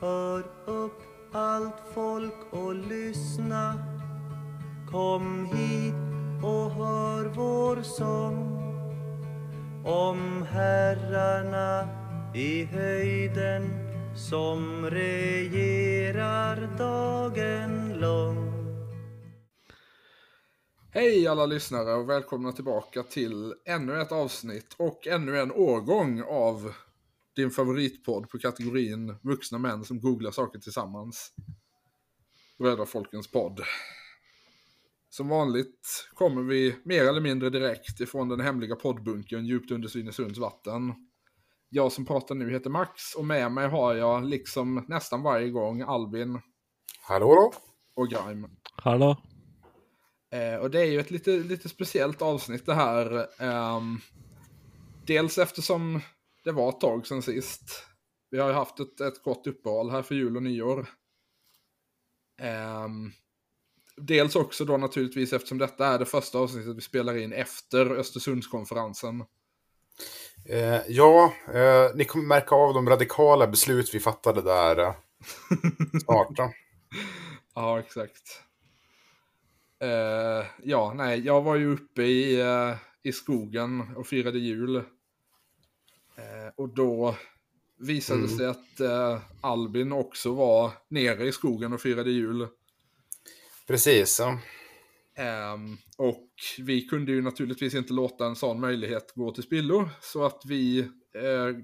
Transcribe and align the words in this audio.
Hör 0.00 0.44
upp 0.66 1.02
allt 1.32 1.82
folk 1.94 2.34
och 2.50 2.74
lyssna. 2.74 3.74
Kom 4.90 5.46
hit 5.46 5.94
och 6.44 6.70
hör 6.70 7.24
vår 7.24 7.82
sång. 7.82 8.60
Om 9.86 10.46
herrarna 10.50 11.88
i 12.34 12.64
höjden 12.64 13.70
som 14.16 14.90
regerar 14.90 16.76
dagen 16.78 17.98
lång. 18.00 18.52
Hej 20.92 21.28
alla 21.28 21.46
lyssnare 21.46 21.94
och 21.94 22.10
välkomna 22.10 22.52
tillbaka 22.52 23.02
till 23.02 23.54
ännu 23.64 24.00
ett 24.00 24.12
avsnitt 24.12 24.74
och 24.76 25.06
ännu 25.06 25.40
en 25.40 25.52
årgång 25.52 26.22
av 26.22 26.72
din 27.40 27.50
favoritpodd 27.50 28.28
på 28.28 28.38
kategorin 28.38 29.14
vuxna 29.22 29.58
män 29.58 29.84
som 29.84 30.00
googlar 30.00 30.30
saker 30.30 30.58
tillsammans. 30.58 31.32
Brödrafolkens 32.58 33.30
podd. 33.30 33.60
Som 35.10 35.28
vanligt 35.28 36.08
kommer 36.14 36.42
vi 36.42 36.76
mer 36.84 37.04
eller 37.04 37.20
mindre 37.20 37.50
direkt 37.50 38.00
ifrån 38.00 38.28
den 38.28 38.40
hemliga 38.40 38.76
poddbunkern 38.76 39.46
djupt 39.46 39.70
under 39.70 39.88
Svinesunds 39.88 40.38
vatten. 40.38 40.94
Jag 41.68 41.92
som 41.92 42.06
pratar 42.06 42.34
nu 42.34 42.50
heter 42.50 42.70
Max 42.70 43.14
och 43.14 43.24
med 43.24 43.52
mig 43.52 43.68
har 43.68 43.94
jag, 43.94 44.24
liksom 44.24 44.84
nästan 44.88 45.22
varje 45.22 45.50
gång, 45.50 45.82
Albin 45.82 46.40
Hallå 47.02 47.34
då? 47.34 47.52
och 48.02 48.08
Grime. 48.08 48.48
Hallå? 48.76 49.16
Eh, 50.32 50.60
och 50.60 50.70
det 50.70 50.80
är 50.80 50.84
ju 50.84 51.00
ett 51.00 51.10
lite, 51.10 51.30
lite 51.30 51.68
speciellt 51.68 52.22
avsnitt 52.22 52.66
det 52.66 52.74
här. 52.74 53.26
Ehm, 53.38 53.98
dels 55.06 55.38
eftersom 55.38 56.00
det 56.44 56.52
var 56.52 56.68
ett 56.68 56.80
tag 56.80 57.06
sedan 57.06 57.22
sist. 57.22 57.84
Vi 58.30 58.38
har 58.38 58.48
ju 58.48 58.54
haft 58.54 58.80
ett, 58.80 59.00
ett 59.00 59.22
kort 59.22 59.46
uppehåll 59.46 59.90
här 59.90 60.02
för 60.02 60.14
jul 60.14 60.36
och 60.36 60.42
nyår. 60.42 60.88
Ehm, 62.40 63.12
dels 63.96 64.36
också 64.36 64.64
då 64.64 64.76
naturligtvis 64.76 65.32
eftersom 65.32 65.58
detta 65.58 65.86
är 65.86 65.98
det 65.98 66.06
första 66.06 66.38
avsnittet 66.38 66.76
vi 66.76 66.80
spelar 66.80 67.16
in 67.16 67.32
efter 67.32 67.90
Östersundskonferensen. 67.90 69.24
Eh, 70.48 70.80
ja, 70.88 71.32
eh, 71.54 71.94
ni 71.94 72.04
kommer 72.04 72.26
märka 72.26 72.54
av 72.54 72.74
de 72.74 72.88
radikala 72.88 73.46
beslut 73.46 73.94
vi 73.94 74.00
fattade 74.00 74.42
där 74.42 74.78
eh, 74.78 74.94
snart. 76.04 76.52
Ja, 77.54 77.80
exakt. 77.80 78.42
Eh, 79.80 80.46
ja, 80.62 80.92
nej, 80.96 81.20
jag 81.20 81.42
var 81.42 81.56
ju 81.56 81.72
uppe 81.72 82.02
i, 82.02 82.40
eh, 82.40 82.74
i 83.02 83.12
skogen 83.12 83.96
och 83.96 84.06
firade 84.06 84.38
jul. 84.38 84.84
Eh, 86.20 86.52
och 86.56 86.74
då 86.74 87.16
visade 87.78 88.18
Mm. 88.24 88.36
sig 88.36 88.46
att 88.46 88.80
eh, 88.80 89.22
Albin 89.40 89.92
också 89.92 90.34
var 90.34 90.72
nere 90.88 91.26
i 91.26 91.32
skogen 91.32 91.72
och 91.72 91.80
firade 91.80 92.10
jul. 92.10 92.48
Precis. 93.66 94.18
Ja. 94.20 94.40
Ehm, 95.22 95.76
och 95.96 96.28
vi 96.58 96.86
kunde 96.86 97.12
ju 97.12 97.22
naturligtvis 97.22 97.74
inte 97.74 97.92
låta 97.92 98.26
en 98.26 98.36
sån 98.36 98.60
möjlighet 98.60 99.12
gå 99.14 99.32
till 99.34 99.42
spillo. 99.42 99.88
Så 100.00 100.24
att 100.24 100.42
vi 100.44 100.78
eh, 101.14 101.56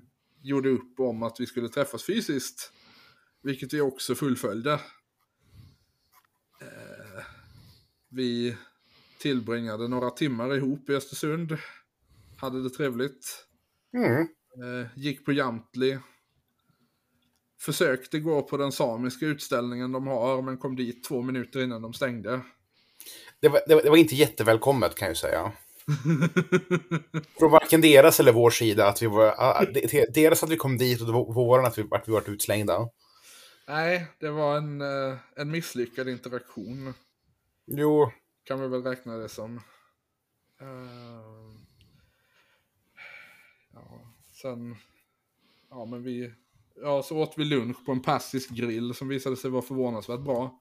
gjorde 0.43 0.69
upp 0.69 1.01
om 1.01 1.23
att 1.23 1.41
vi 1.41 1.47
skulle 1.47 1.69
träffas 1.69 2.05
fysiskt. 2.05 2.73
Vilket 3.43 3.75
vi 3.75 3.81
också 3.81 4.15
fullföljde. 4.15 4.73
Eh, 6.61 7.25
vi 8.09 8.57
tillbringade 9.19 9.89
några 9.89 10.11
timmar 10.11 10.55
ihop 10.55 10.91
i 10.91 10.95
Östersund. 10.95 11.59
Hade 12.39 12.63
det 12.63 12.71
trevligt. 12.71 13.47
Mm. 13.95 14.29
Eh, 14.63 14.87
gick 14.97 15.25
på 15.25 15.33
Jamtli. 15.33 15.99
Försökte 17.61 18.19
gå 18.21 18.43
på 18.43 18.57
den 18.57 18.73
samiska 18.73 19.27
utställningen 19.27 19.93
de 19.93 20.07
har, 20.07 20.43
men 20.43 20.59
kom 20.59 20.77
dit 20.77 21.05
två 21.05 21.23
minuter 21.23 21.61
innan 21.65 21.83
de 21.83 21.93
stängde. 21.93 22.41
Det, 23.41 23.49
var, 23.49 23.61
det, 23.67 23.75
var, 23.75 23.83
det 23.83 23.91
var 23.91 23.97
inte 23.97 24.15
jättevälkommet 24.15 24.95
kan 24.95 25.09
jag 25.09 25.17
säga. 25.17 25.53
Från 27.39 27.51
varken 27.51 27.81
deras 27.81 28.21
eller 28.21 28.33
vår 28.33 28.51
sida. 28.51 28.89
Att 28.89 29.03
vi 29.03 29.07
var, 29.07 29.35
ah, 29.39 29.65
de- 29.65 30.07
deras 30.15 30.43
att 30.43 30.51
vi 30.51 30.57
kom 30.57 30.79
dit 30.79 31.01
och 31.01 31.09
var 31.09 31.33
våran 31.35 31.65
att 31.65 31.79
vi 31.79 31.83
vart 31.83 32.09
vi 32.09 32.13
vart 32.13 32.29
utslängda. 32.29 32.89
Nej, 33.69 34.07
det 34.21 34.31
var 34.31 34.57
en, 34.57 34.81
eh, 34.81 35.17
en 35.37 35.51
misslyckad 35.51 36.09
interaktion. 36.09 36.95
Jo, 37.67 38.13
Kan 38.45 38.61
vi 38.61 38.69
väl 38.69 38.83
räkna 38.83 39.17
det 39.17 39.29
som. 39.29 39.57
Eh, 40.61 41.61
ja, 43.73 44.13
sen... 44.43 44.77
Ja, 45.71 45.85
men 45.85 46.03
vi... 46.03 46.33
Ja, 46.83 47.03
så 47.03 47.17
åt 47.17 47.35
vi 47.37 47.45
lunch 47.45 47.85
på 47.87 47.93
en 47.93 48.03
persisk 48.03 48.51
grill 48.51 48.95
som 48.95 49.09
visade 49.09 49.37
sig 49.37 49.51
vara 49.51 49.63
förvånansvärt 49.63 50.21
bra. 50.21 50.61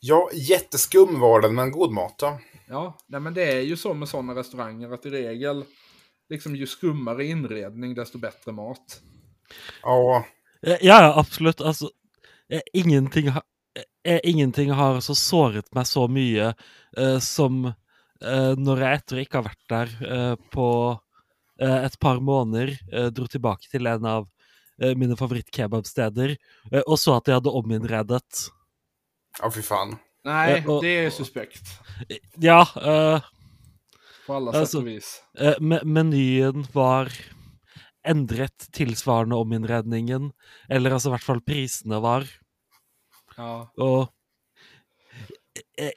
ja, 0.00 0.30
jätteskum 0.32 1.20
var 1.20 1.40
den, 1.40 1.54
men 1.54 1.70
god 1.70 1.92
mat 1.92 2.18
då. 2.18 2.38
Ja, 2.68 2.98
nej 3.06 3.20
men 3.20 3.34
det 3.34 3.52
är 3.52 3.60
ju 3.60 3.76
så 3.76 3.94
med 3.94 4.08
sådana 4.08 4.34
restauranger 4.34 4.90
att 4.90 5.06
i 5.06 5.10
regel, 5.10 5.64
liksom 6.28 6.56
ju 6.56 6.66
skummare 6.66 7.24
inredning 7.24 7.94
desto 7.94 8.18
bättre 8.18 8.52
mat. 8.52 9.00
Ja, 9.82 10.24
Eh, 10.66 10.76
Ja, 10.80 11.14
absolutt. 11.18 11.60
Altså, 11.60 11.90
eh, 12.52 12.60
ingenting, 12.72 13.28
ha, 13.28 13.42
eh, 14.04 14.20
ingenting 14.22 14.70
har 14.70 15.00
så 15.00 15.14
såret 15.14 15.74
meg 15.74 15.86
så 15.86 16.08
mye 16.08 16.54
eh, 16.96 17.18
som 17.18 17.66
eh, 17.66 18.54
når 18.58 18.82
jeg 18.82 18.98
etter 18.98 19.18
å 19.18 19.22
ikke 19.22 19.38
ha 19.38 19.46
vært 19.46 19.68
der 19.68 19.94
eh, 20.08 20.34
på 20.52 20.68
et 21.58 21.98
par 21.98 22.20
måneder, 22.20 22.76
eh, 22.92 23.08
dro 23.10 23.26
tilbake 23.26 23.68
til 23.70 23.86
en 23.86 24.04
av 24.06 24.28
eh, 24.80 24.94
mine 24.94 25.16
favorittkebabsteder, 25.16 26.36
eh, 26.72 26.82
og 26.86 26.96
så 26.98 27.16
at 27.16 27.24
de 27.24 27.32
hadde 27.34 27.50
ominnredet. 27.50 28.50
ja 29.42 29.50
fy 29.50 29.62
fan. 29.62 29.98
Nej, 30.24 30.58
Eh, 30.58 30.66
och- 30.68 30.82
det 30.82 30.88
är 31.06 31.10
suspekt. 31.10 31.66
Eh, 32.08 32.16
Ja, 32.38 32.60
eh, 32.76 33.20
På 34.26 34.34
alla 34.34 34.52
sätt 34.52 34.60
Alltså- 34.60 34.78
och 34.78 34.86
vis. 34.86 35.22
Eh, 35.38 35.54
me 35.60 35.80
menyen 35.84 36.66
var 36.72 37.08
endret 38.04 38.68
tilsvarende 38.72 39.34
ominnredningen. 39.36 40.32
Eller 40.68 40.90
altså 40.90 41.08
i 41.08 41.12
hvert 41.12 41.22
fall 41.22 41.40
prisene 41.40 42.00
var. 42.00 42.26
Ja. 43.36 43.70
Og 43.78 44.08
eh, 45.78 45.90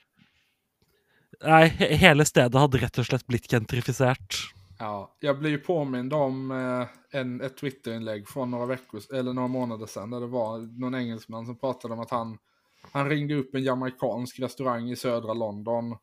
Nei, 1.43 1.67
he- 1.69 1.95
hele 1.97 2.25
stedet 2.25 2.53
hadde 2.61 2.77
rett 2.77 2.99
og 3.01 3.05
slett 3.07 3.25
blitt 3.27 3.47
gentrifisert. 3.49 4.35
Ja, 4.81 5.15
jag 5.19 5.39
blir 5.39 5.49
ju 5.49 5.57
påmind 5.57 6.13
om 6.13 6.51
eh, 6.51 7.19
en, 7.19 7.41
ett 7.41 7.57
Twitterinlägg 7.57 8.27
från 8.27 8.51
några 8.51 8.65
veckor, 8.65 9.01
eller 9.13 9.33
några 9.33 9.47
månader 9.47 9.85
sedan, 9.85 10.09
där 10.09 10.19
det 10.19 10.27
var 10.27 10.79
någon 10.79 10.95
engelsman 10.95 11.45
som 11.45 11.59
pratade 11.59 11.93
om 11.93 11.99
att 11.99 12.09
han, 12.11 12.37
han 12.91 13.09
ringde 13.09 13.35
upp 13.35 13.55
en 13.55 13.63
jamaikansk 13.63 14.39
restaurang 14.39 14.89
i 14.89 14.95
södra 14.95 15.33
London. 15.33 15.97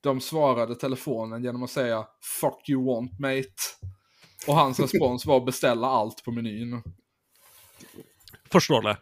De 0.00 0.20
svarade 0.20 0.74
telefonen 0.74 1.42
genom 1.44 1.62
att 1.62 1.70
säga 1.70 2.06
“fuck 2.40 2.68
you 2.68 2.86
want 2.86 3.18
mate”. 3.18 3.52
Och 4.46 4.54
hans 4.54 4.80
respons 4.92 5.26
var 5.26 5.36
att 5.36 5.46
beställa 5.46 5.86
allt 5.86 6.24
på 6.24 6.32
menyn. 6.32 6.82
Forstår 8.52 8.82
det. 8.82 8.98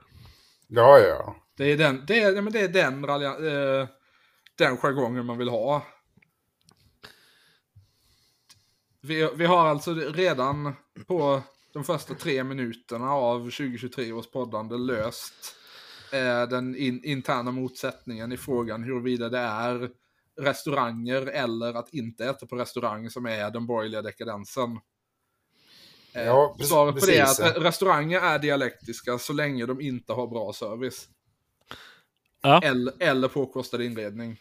Ja, 0.67 0.99
ja. 0.99 1.37
Det 1.56 1.65
är 1.73 1.77
den, 1.77 2.05
det 2.06 2.23
är, 2.23 2.34
ja, 2.34 2.43
men 2.43 2.53
det 2.53 2.61
är 2.61 2.69
den, 2.69 3.06
ralja- 3.06 3.81
eh, 3.81 3.88
den 4.59 4.77
jargongen 4.77 5.27
man 5.27 5.38
vill 5.38 5.49
ha. 5.49 5.83
Vi, 9.06 9.31
vi 9.37 9.44
har 9.47 9.67
alltså 9.67 9.94
redan 9.94 10.72
på 11.06 11.43
de 11.72 11.84
första 11.84 12.15
tre 12.15 12.44
minuterna 12.44 13.11
av 13.12 13.39
2023 13.41 14.12
års 14.12 14.27
poddande 14.31 14.77
löst 14.77 15.34
eh, 16.12 16.49
den 16.49 16.77
in, 16.77 17.05
interna 17.05 17.50
motsättningen 17.50 18.33
i 18.33 18.37
frågan 18.37 18.83
huruvida 18.84 19.28
det 19.28 19.39
är 19.39 19.91
restauranger 20.41 21.27
eller 21.27 21.75
att 21.75 21.94
inte 21.94 22.25
äta 22.27 22.47
på 22.47 22.56
restaurang 22.56 23.11
som 23.11 23.27
är 23.27 23.50
den 23.50 23.67
borgerliga 23.67 24.03
dekadensen. 24.03 24.71
Eh, 26.12 26.23
Ja, 26.27 26.56
pre- 26.59 26.65
Svaret 26.65 27.00
på 27.00 27.06
det 27.06 27.17
är 27.19 27.25
precis. 27.25 27.41
att 27.41 27.56
re- 27.56 27.61
restauranger 27.61 28.21
är 28.21 28.38
dialektiska 28.38 29.19
så 29.19 29.33
länge 29.33 29.67
de 29.67 29.81
inte 29.81 30.12
har 30.12 30.27
bra 30.27 30.53
service. 30.53 31.08
Ja. 32.43 32.61
Eller, 32.62 32.94
eller 33.00 33.29
påkostad 33.29 33.82
inredning. 33.82 34.37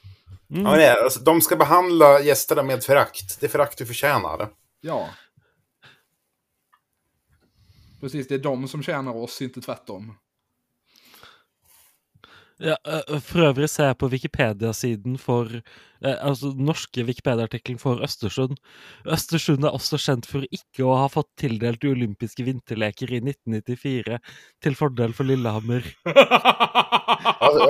Mm. 0.50 0.65
ja 0.65 0.71
nej, 0.71 0.89
alltså, 0.89 1.19
de 1.19 1.42
ska 1.42 1.56
behandla 1.56 2.21
gästerna 2.21 2.63
med 2.63 2.83
förakt. 2.83 3.42
Det 3.42 3.47
förakt 3.47 3.77
du 3.77 3.86
förtjänar. 3.86 4.50
Ja. 4.81 5.09
Precis, 8.01 8.27
det 8.27 8.36
är 8.36 8.39
de 8.39 8.68
som 8.68 8.83
tjänar 8.83 9.15
oss, 9.15 9.42
inte 9.42 9.62
tvärtom. 9.62 10.18
Ja, 12.63 12.77
eh, 12.87 13.19
for 13.19 13.49
øvrig 13.49 13.67
ser 13.69 13.89
jeg 13.89 13.97
på 13.99 14.07
Wikipedia-siden 14.13 15.17
for 15.19 15.49
eh, 15.57 16.15
Altså 16.23 16.53
den 16.55 16.65
norske 16.69 17.03
Wikipedia-artikkelen 17.03 17.79
for 17.81 17.99
Østersund. 18.05 18.55
Østersund 19.11 19.65
er 19.67 19.75
også 19.75 19.97
kjent 19.99 20.25
for 20.29 20.45
ikke 20.47 20.85
å 20.87 20.95
ha 21.01 21.09
fått 21.11 21.27
tildelt 21.41 21.81
de 21.83 21.91
olympiske 21.91 22.45
vinterleker 22.47 23.11
i 23.11 23.19
1994, 23.19 24.19
til 24.63 24.75
fordel 24.79 25.13
for 25.13 25.27
Lillehammer. 25.27 25.83
Alltså, 27.45 27.65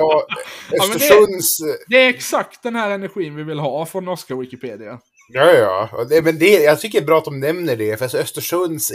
ja, 0.72 0.86
men 0.88 0.98
det- 0.98 1.04
Östersunds... 1.04 1.56
Det 1.88 1.96
är 1.96 2.08
exakt 2.08 2.62
den 2.62 2.76
här 2.76 2.90
energin 2.90 3.34
vi 3.36 3.42
vill 3.42 3.58
ha 3.58 3.86
från 3.86 4.04
norska 4.04 4.36
Wikipedia. 4.36 4.98
Ja, 5.28 5.52
ja. 5.52 6.06
Men 6.22 6.38
det, 6.38 6.62
jag 6.62 6.80
tycker 6.80 7.00
det 7.00 7.04
är 7.04 7.06
bra 7.06 7.18
att 7.18 7.24
de 7.24 7.40
nämner 7.40 7.76
det, 7.76 7.96
för 7.96 8.04
alltså 8.04 8.18
Östersunds 8.18 8.92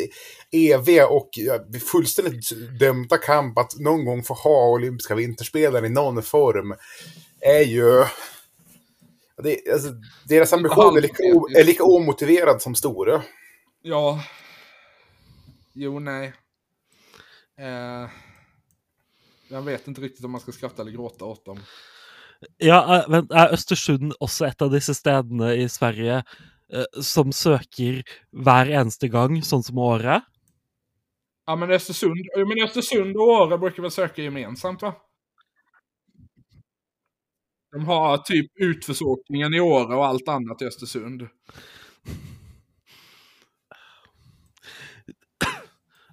eviga 0.52 1.08
och 1.08 1.30
fullständigt 1.92 2.80
dömda 2.80 3.18
kamp 3.18 3.58
att 3.58 3.80
någon 3.80 4.06
gång 4.06 4.24
få 4.24 4.34
ha 4.34 4.70
olympiska 4.70 5.16
vinterspelen 5.16 5.86
i 5.86 5.90
någon 5.90 6.24
form 6.24 6.76
är 7.40 7.62
ju... 7.62 8.06
Det, 9.44 9.72
alltså, 9.74 9.90
deras 10.28 10.54
ambition 10.54 10.98
är 10.98 11.02
lika, 11.02 11.24
o, 11.24 11.48
är 11.58 11.64
lika 11.64 11.84
omotiverad 11.84 12.62
som 12.62 12.76
stora. 12.76 13.24
Ja. 13.82 14.24
Jo, 15.74 16.00
nej. 16.00 16.34
Eh, 17.60 18.10
jag 19.48 19.62
vet 19.62 19.88
inte 19.88 20.02
riktigt 20.02 20.26
om 20.26 20.32
man 20.32 20.42
ska 20.42 20.52
skratta 20.52 20.82
eller 20.82 20.92
gråta 20.92 21.26
åt 21.26 21.46
dem. 21.46 21.60
Ja, 22.58 22.80
eh, 22.98 23.10
men 23.10 23.28
er 23.30 23.54
Østersund 23.54 24.16
også 24.20 24.48
et 24.50 24.62
av 24.66 24.72
disse 24.74 24.96
stedene 24.98 25.54
i 25.62 25.68
Sverige 25.70 26.22
eh, 26.22 27.02
som 27.06 27.34
søker 27.36 28.02
hver 28.32 28.72
eneste 28.82 29.12
gang, 29.14 29.38
sånn 29.46 29.66
som 29.66 29.82
året? 29.82 30.26
Ja, 31.46 31.56
men 31.56 31.72
Östersund, 31.72 32.30
men 32.38 32.64
Östersund 32.64 33.18
och 33.18 33.28
Åre 33.28 33.58
brukar 33.58 33.82
väl 33.84 33.92
söka 33.92 34.22
gemensamt, 34.22 34.82
va? 34.82 34.96
De 37.72 37.86
har 37.86 38.18
typ 38.18 38.52
utförsåkningen 38.56 39.54
i 39.54 39.60
Åre 39.60 39.96
och 39.96 40.06
allt 40.06 40.28
annat 40.28 40.62
i 40.62 40.66
Östersund. 40.66 41.28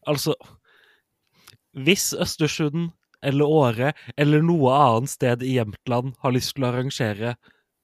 Altså, 0.08 0.34
hvis 1.76 2.14
Østersund 2.14 2.90
eller 3.24 3.44
Åre 3.44 3.92
eller 4.16 4.42
noe 4.44 4.74
annet 4.74 5.10
sted 5.10 5.42
i 5.42 5.56
Jämtland 5.56 6.14
har 6.22 6.34
lyst 6.34 6.54
til 6.56 6.64
å 6.64 6.70
arrangere 6.70 7.34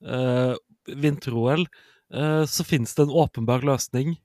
eh, 0.04 0.54
vinter-OL, 0.88 1.66
eh, 2.14 2.44
så 2.46 2.66
finnes 2.66 2.94
det 2.94 3.06
en 3.06 3.16
åpenbar 3.24 3.64
løsning. 3.66 4.16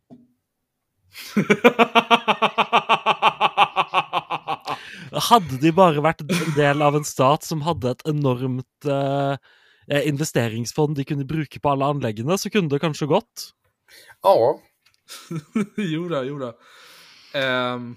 Hadde 5.30 5.58
de 5.62 5.72
bare 5.76 6.04
vært 6.06 6.22
en 6.24 6.54
del 6.58 6.84
av 6.86 6.96
en 7.00 7.08
stat 7.08 7.48
som 7.48 7.64
hadde 7.66 7.96
et 7.96 8.04
enormt 8.10 8.90
eh, 8.90 9.36
investeringsfond 10.06 11.00
de 11.00 11.08
kunne 11.08 11.28
bruke 11.28 11.60
på 11.60 11.72
alle 11.72 11.90
anleggene, 11.96 12.38
så 12.38 12.52
kunne 12.54 12.70
det 12.72 12.82
kanskje 12.84 13.10
gått. 13.10 13.50
Ja, 14.24 14.36
jo 15.94 16.06
då, 16.12 16.24
jo 16.24 16.38
då. 16.38 16.54
Ehm, 17.34 17.96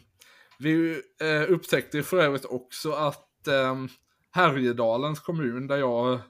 vi 0.63 1.03
eh, 1.21 1.53
upptäckte 1.53 2.03
för 2.03 2.19
övrigt 2.19 2.45
också 2.45 2.93
att 2.93 3.49
ehm, 3.49 3.89
Härjedalens 4.31 5.21
kommun, 5.21 5.67
där 5.67 5.77
jag 5.77 6.21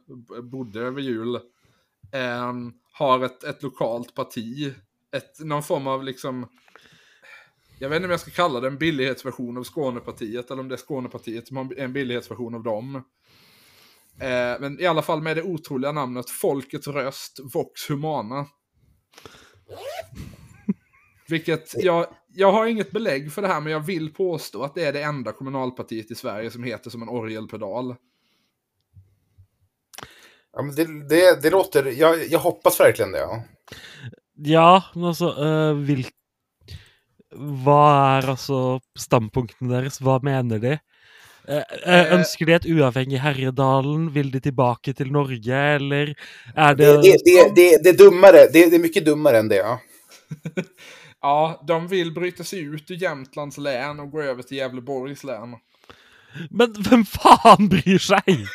bodde 0.43 0.81
över 0.81 1.01
jul, 1.01 1.41
ehm, 2.13 2.73
har 2.93 3.25
ett, 3.25 3.45
ett 3.45 3.63
lokalt 3.63 4.15
parti. 4.15 4.75
Ett, 5.17 5.41
någon 5.41 5.63
form 5.63 5.87
av 5.87 6.05
liksom... 6.05 6.49
Jag 7.79 7.89
vet 7.89 7.97
inte 7.97 8.07
om 8.07 8.11
jag 8.11 8.21
ska 8.21 8.31
kalla 8.31 8.61
det 8.61 8.69
en 8.69 8.79
billighetsversion 8.79 9.59
av 9.59 9.65
Skånepartiet, 9.65 10.51
eller 10.51 10.61
om 10.61 10.69
det 10.69 10.75
är 10.75 10.77
Skånepartiet 10.77 11.49
som 11.49 11.57
har 11.57 11.79
en 11.79 11.93
billighetsversion 11.93 12.55
av 12.55 12.63
dem. 12.63 12.95
Eh, 14.19 14.61
men 14.61 14.81
i 14.81 14.87
alla 14.87 15.03
fall 15.03 15.23
med 15.23 15.37
det 15.37 15.43
otroliga 15.43 15.93
namnet 15.93 16.31
Folkets 16.31 16.87
röst, 16.87 17.41
Vox 17.55 17.91
Humana. 17.91 18.47
Vilket, 21.33 21.75
jag, 21.85 22.07
jag 22.35 22.53
har 22.53 22.67
inget 22.67 22.91
belägg 22.91 23.33
för 23.33 23.43
det 23.43 23.49
här, 23.49 23.61
men 23.61 23.73
jag 23.73 23.81
vill 23.81 24.15
påstå 24.15 24.63
att 24.63 24.75
det 24.75 24.85
är 24.85 24.93
det 24.93 25.03
enda 25.03 25.33
kommunalpartiet 25.33 26.11
i 26.11 26.15
Sverige 26.15 26.51
som 26.51 26.63
heter 26.63 26.91
som 26.91 27.03
en 27.03 27.09
orgelpedal. 27.09 27.95
ja 30.53 30.63
men 30.63 30.75
det, 30.75 31.09
det, 31.09 31.43
det 31.43 31.51
låter... 31.51 31.85
Jag, 31.85 32.27
jag 32.27 32.39
hoppas 32.39 32.81
verkligen 32.81 33.13
det. 33.13 33.19
Ja. 33.19 33.43
Ja, 34.35 34.83
men 34.95 35.05
altså 35.05 35.31
eh, 35.45 35.75
vil... 35.89 36.07
Hva 37.65 37.83
er 38.19 38.29
altså 38.35 38.81
standpunktene 38.99 39.73
deres? 39.73 39.97
Hva 40.05 40.19
mener 40.21 40.61
de? 40.61 40.75
Eh, 41.49 42.13
ønsker 42.13 42.51
de 42.51 42.59
et 42.59 42.69
uavhengig 42.75 43.23
Herjedalen? 43.25 44.11
Vil 44.13 44.29
de 44.35 44.43
tilbake 44.45 44.93
til 44.93 45.09
Norge, 45.15 45.63
eller 45.79 46.13
er 46.13 46.77
det, 46.77 46.91
Det, 46.93 47.01
det, 47.03 47.17
det, 47.25 47.47
det, 47.57 47.71
det 47.85 47.95
är 47.95 47.99
dummare. 48.05 48.45
Det, 48.53 48.67
det 48.69 48.77
är 48.77 48.85
mycket 48.85 49.05
dummare 49.09 49.39
än 49.39 49.49
det. 49.49 49.63
Ja. 49.65 49.79
Ja, 51.23 51.65
de 51.67 51.89
vill 51.89 52.13
bryta 52.13 52.45
sig 52.45 52.61
ut 52.61 52.91
ur 52.91 52.95
Jämtlands 52.95 53.59
län 53.59 54.01
och 54.01 54.11
gå 54.11 54.23
över 54.23 54.43
till 54.43 54.57
Gävleborgs 54.57 55.25
län. 55.25 55.57
Men 56.51 56.73
hvem 56.73 57.05
faen 57.05 57.69
bryr 57.69 57.99
seg? 57.99 58.23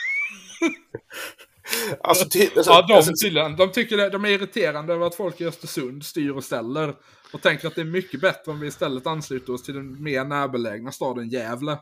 Alltså, 2.01 2.23
alltså, 2.23 2.71
Ja, 2.71 2.85
de 2.87 2.93
alltså, 2.93 3.11
tydligen. 3.23 3.55
De 3.55 3.71
tycker 3.71 3.97
det, 3.97 4.09
de 4.09 4.25
är 4.25 4.29
irriterande 4.29 4.93
över 4.93 5.05
att 5.07 5.15
folk 5.15 5.41
i 5.41 5.45
Östersund 5.45 6.05
styr 6.05 6.31
och 6.31 6.43
ställer. 6.43 6.95
Och 7.31 7.41
tänker 7.41 7.67
att 7.67 7.75
det 7.75 7.81
är 7.81 7.85
mycket 7.85 8.21
bättre 8.21 8.51
om 8.51 8.59
vi 8.59 8.67
istället 8.67 9.07
ansluter 9.07 9.53
oss 9.53 9.63
till 9.63 9.73
den 9.73 10.03
mer 10.03 10.25
närbelägna 10.25 10.91
staden 10.91 11.29
Gävle. 11.29 11.77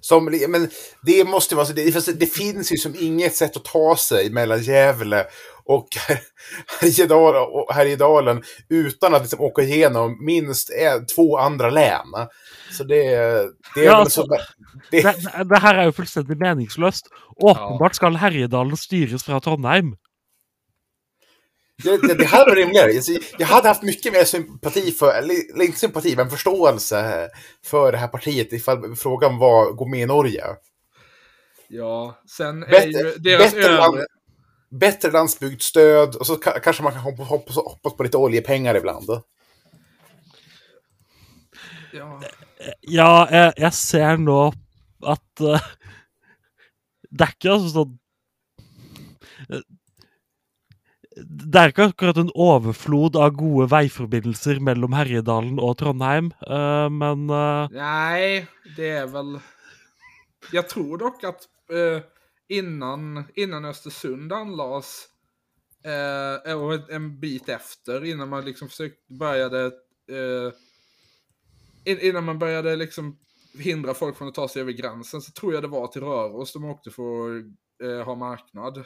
Som, 0.00 0.24
men 0.48 0.68
det 1.02 1.24
måste 1.24 1.54
vara 1.54 1.66
så. 1.66 1.72
Det, 1.72 2.20
det 2.20 2.26
finns 2.26 2.72
ju 2.72 2.76
som 2.76 2.94
inget 2.98 3.36
sätt 3.36 3.56
att 3.56 3.64
ta 3.64 3.96
sig 3.96 4.30
mellan 4.30 4.62
Gävle 4.62 5.26
och 5.64 5.88
Härjedalen, 6.80 7.42
och 7.42 7.74
Härjedalen 7.74 8.42
utan 8.68 9.14
att 9.14 9.22
liksom 9.22 9.40
åka 9.40 9.62
igenom 9.62 10.24
minst 10.24 10.70
en, 10.70 11.06
två 11.06 11.38
andra 11.38 11.70
län. 11.70 12.06
Så 12.72 12.84
det, 12.84 12.96
det 13.74 13.80
är 13.80 13.84
Ja, 13.84 13.92
alltså, 13.94 14.22
så, 14.22 14.26
det, 14.90 15.02
Det, 15.02 15.44
det, 15.44 15.58
her 15.58 15.74
er 15.74 15.84
jo 15.84 15.92
fullstendig 15.92 16.36
meningsløst. 16.40 17.08
Åpenbart 17.36 17.94
skal 17.94 18.16
Herjedalen 18.16 18.76
styres 18.76 19.24
fra 19.24 19.40
Trondheim. 19.40 19.96
det, 21.82 21.96
det, 22.08 22.14
det 22.14 22.24
hade 22.24 22.44
varit 22.50 22.58
rimligare. 22.58 22.92
Jag 23.38 23.46
hade 23.46 23.68
haft 23.68 23.82
mycket 23.82 24.12
mer 24.12 24.24
sympati 24.24 24.92
för, 24.92 25.12
eller 25.18 25.62
inte 25.62 25.78
sympati, 25.78 26.16
men 26.16 26.30
förståelse 26.30 27.28
för 27.66 27.92
det 27.92 27.98
här 27.98 28.08
partiet 28.08 28.52
ifall 28.52 28.96
frågan 28.96 29.38
var 29.38 29.72
gå 29.72 29.86
med 29.88 30.00
i 30.00 30.06
Norge. 30.06 30.44
Ja, 31.68 32.20
sen 32.26 32.62
är 32.62 32.68
Bättre- 32.70 32.88
ju 33.12 33.14
deras 33.18 33.54
bättre 33.54 33.72
land- 33.72 33.94
övre... 33.94 34.06
Bättre 34.72 35.10
landsbygdsstöd 35.10 36.16
och 36.16 36.26
så 36.26 36.34
ka- 36.34 36.60
kanske 36.60 36.82
man 36.82 36.92
kan 36.92 37.02
hoppas, 37.02 37.56
hoppas, 37.56 37.96
på 37.96 38.02
lite 38.02 38.16
oljepengar 38.16 38.74
ibland. 38.74 39.10
Ja. 41.92 42.20
Ja, 42.80 43.28
jeg, 43.30 43.52
jeg 43.58 43.74
ser 43.74 44.16
nå 44.22 44.52
at 45.02 45.42
eh, 45.42 45.64
Det 47.10 47.26
ikke 47.34 47.50
altså 47.56 47.72
sånn 47.72 47.96
eh, 49.50 49.64
Det 51.18 51.58
er 51.60 51.72
ikke 51.74 51.88
akkurat 51.90 52.20
en 52.22 52.30
overflod 52.32 53.18
av 53.20 53.34
gode 53.36 53.66
veiforbindelser 53.74 54.62
mellom 54.64 54.94
Herjedalen 54.96 55.58
og 55.60 55.74
Trondheim, 55.82 56.30
eh, 56.46 56.86
men 56.88 57.26
eh, 57.28 57.74
Nej, 57.76 58.46
det 58.76 58.90
är 58.90 59.06
väl... 59.06 59.38
Jag 60.52 60.68
tror 60.68 60.98
dock 60.98 61.24
att 61.24 61.42
eh, 61.70 62.02
innan, 62.52 63.24
innan 63.34 63.64
Östersund 63.64 64.32
anlades 64.32 65.08
eh, 66.44 66.54
och 66.62 66.90
en- 66.90 67.20
bit 67.20 67.48
efter, 67.48 68.04
innan 68.04 68.28
man 68.28 68.44
liksom 68.44 68.68
försökte 68.68 69.12
började... 69.14 69.66
Eh, 70.10 70.52
in, 71.84 71.98
innan 72.00 72.24
man 72.24 72.38
började 72.38 72.76
liksom 72.76 73.18
hindra 73.58 73.94
folk 73.94 74.16
från 74.16 74.28
att 74.28 74.34
ta 74.34 74.48
sig 74.48 74.62
över 74.62 74.72
gränsen 74.72 75.22
så 75.22 75.32
tror 75.32 75.54
jag 75.54 75.62
det 75.62 75.68
var 75.68 75.86
till 75.86 76.02
Röros 76.02 76.52
de 76.52 76.64
åkte 76.64 76.90
för 76.90 77.38
att 77.38 77.44
eh, 77.82 78.04
ha 78.04 78.14
marknad. 78.14 78.84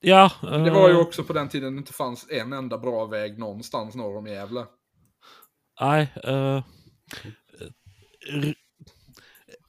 ja. 0.00 0.32
Det 0.42 0.70
var 0.70 0.88
ju 0.88 0.94
eh, 0.94 1.00
också 1.00 1.24
på 1.24 1.32
den 1.32 1.48
tiden 1.48 1.74
det 1.74 1.78
inte 1.78 1.92
fanns 1.92 2.26
en 2.30 2.52
enda 2.52 2.78
bra 2.78 3.06
väg 3.06 3.38
någonstans 3.38 3.94
norr 3.94 4.16
om 4.16 4.26
Gävle. 4.26 4.66
Nei 5.80 6.02
eh, 6.24 6.62
R 8.32 8.54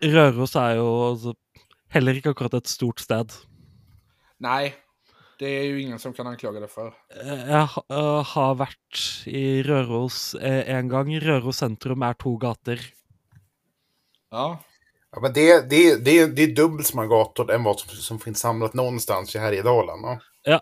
Røros 0.04 0.56
er 0.56 0.76
jo 0.78 0.90
altså, 1.12 1.34
heller 1.90 2.18
ikke 2.18 2.34
akkurat 2.36 2.54
et 2.54 2.68
stort 2.68 3.00
sted. 3.00 3.34
Nej, 4.40 4.76
det 5.40 5.48
är 5.48 5.64
ju 5.64 5.82
ingen 5.82 6.00
som 6.00 6.14
kan 6.14 6.28
anklaga 6.28 6.60
det 6.60 6.68
för. 6.68 6.94
Eh, 7.24 7.50
Jeg 7.50 7.70
eh, 7.90 8.24
har 8.24 8.56
vært 8.56 9.02
i 9.26 9.64
Røros 9.64 10.36
eh, 10.36 10.70
en 10.78 10.88
gang. 10.90 11.10
Røros 11.20 11.58
sentrum 11.58 12.04
er 12.04 12.14
to 12.14 12.38
gater. 12.38 12.82
Ja, 14.32 14.60
Ja, 15.12 15.22
men 15.22 15.34
det, 15.34 15.70
det, 15.70 16.06
det, 16.06 16.36
det 16.36 16.44
är 16.44 16.56
dubbelt 16.56 16.88
så 16.88 16.96
många 16.96 17.08
gator 17.08 17.52
än 17.52 17.64
vad 17.64 17.80
som, 17.80 17.90
som 17.90 18.20
finns 18.20 18.40
samlat 18.40 18.74
någonstans 18.74 19.36
i 19.36 19.40
Härjedalen. 19.40 20.20
Ja. 20.44 20.62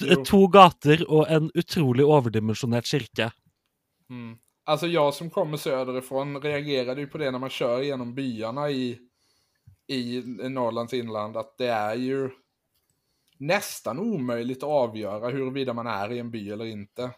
To 0.26 0.46
gater 0.48 1.04
og 1.08 1.28
en 1.30 1.50
utrolig 1.54 2.04
overdimensjonert 2.04 2.86
kirke. 2.86 3.30
Mm. 4.10 4.38
Alltså 4.64 4.86
jag 4.86 5.14
som 5.14 5.30
kommer 5.30 5.56
söderifrån 5.56 6.42
reagerade 6.42 7.00
ju 7.00 7.06
på 7.06 7.18
det 7.18 7.30
när 7.30 7.38
man 7.38 7.50
kör 7.50 7.80
genom 7.82 8.14
byarna 8.14 8.70
i, 8.70 8.98
i 9.86 10.22
Norrlands 10.26 10.94
inland. 10.94 11.36
Att 11.36 11.58
det 11.58 11.66
är 11.68 11.94
ju 11.94 12.30
nästan 13.38 13.98
omöjligt 13.98 14.58
att 14.62 14.68
avgöra 14.68 15.28
huruvida 15.30 15.72
man 15.72 15.86
är 15.86 16.12
i 16.12 16.18
en 16.18 16.30
by 16.30 16.50
eller 16.50 16.64
inte. 16.64 17.10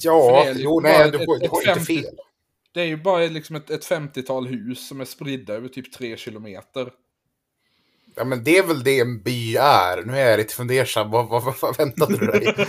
Ja, 0.00 0.44
liksom 0.46 0.62
jo, 0.64 0.80
bara 0.80 0.92
nej, 0.92 1.06
ett- 1.06 1.12
du, 1.12 1.18
har- 1.18 1.38
du 1.38 1.44
ett 1.44 1.50
har 1.50 1.68
inte 1.68 1.80
fel. 1.80 2.18
Det 2.72 2.80
är 2.80 2.86
ju 2.86 2.96
bara 2.96 3.18
liksom 3.26 3.56
ett, 3.56 3.70
ett 3.70 3.84
50-tal 3.90 4.46
hus 4.46 4.88
som 4.88 5.00
är 5.00 5.04
spridda 5.04 5.54
över 5.54 5.68
typ 5.68 5.92
tre 5.92 6.16
kilometer. 6.16 6.92
Ja, 8.14 8.24
men 8.24 8.44
det 8.44 8.58
är 8.58 8.66
väl 8.66 8.82
det 8.84 9.00
en 9.00 9.22
by 9.22 9.56
är. 9.56 10.02
Nu 10.04 10.12
är 10.18 10.30
jag 10.30 10.38
lite 10.38 10.54
fundersam. 10.54 11.10
Vad, 11.10 11.28
vad, 11.28 11.44
vad, 11.44 11.54
vad 11.62 11.76
väntade 11.78 12.16
du 12.18 12.26
dig? 12.26 12.54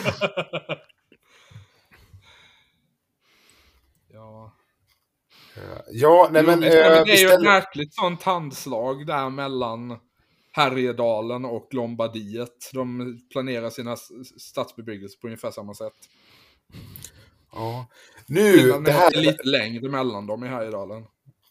ja, 5.92 6.30
nej 6.32 6.44
Jo, 6.46 6.50
men... 6.50 6.60
nej, 6.60 6.70
eh, 6.70 7.04
det 7.04 7.12
är 7.12 7.18
ju 7.18 7.34
ett 7.34 7.42
märkligt 7.42 7.94
sånt 7.94 8.24
handslag 8.24 9.06
där 9.08 9.30
mellan 9.30 9.98
Härjedalen 10.52 11.46
och 11.46 11.68
Lombardiet. 11.72 12.70
De 12.74 13.18
planerar 13.32 13.70
sina 13.70 13.96
stadsbebyggelse 14.38 15.18
på 15.22 15.28
ungefär 15.28 15.52
samma 15.52 15.74
sätt. 15.74 15.94
Ja. 17.52 17.86
Nu, 18.26 18.72
det 18.72 18.92
här... 18.92 19.12
det 19.12 19.18
är 19.18 19.22
lite 19.22 19.48
längre 19.48 19.90
mellan 19.90 20.28
dem 20.28 20.44
i 20.44 20.48
Härjedalen. 20.48 21.06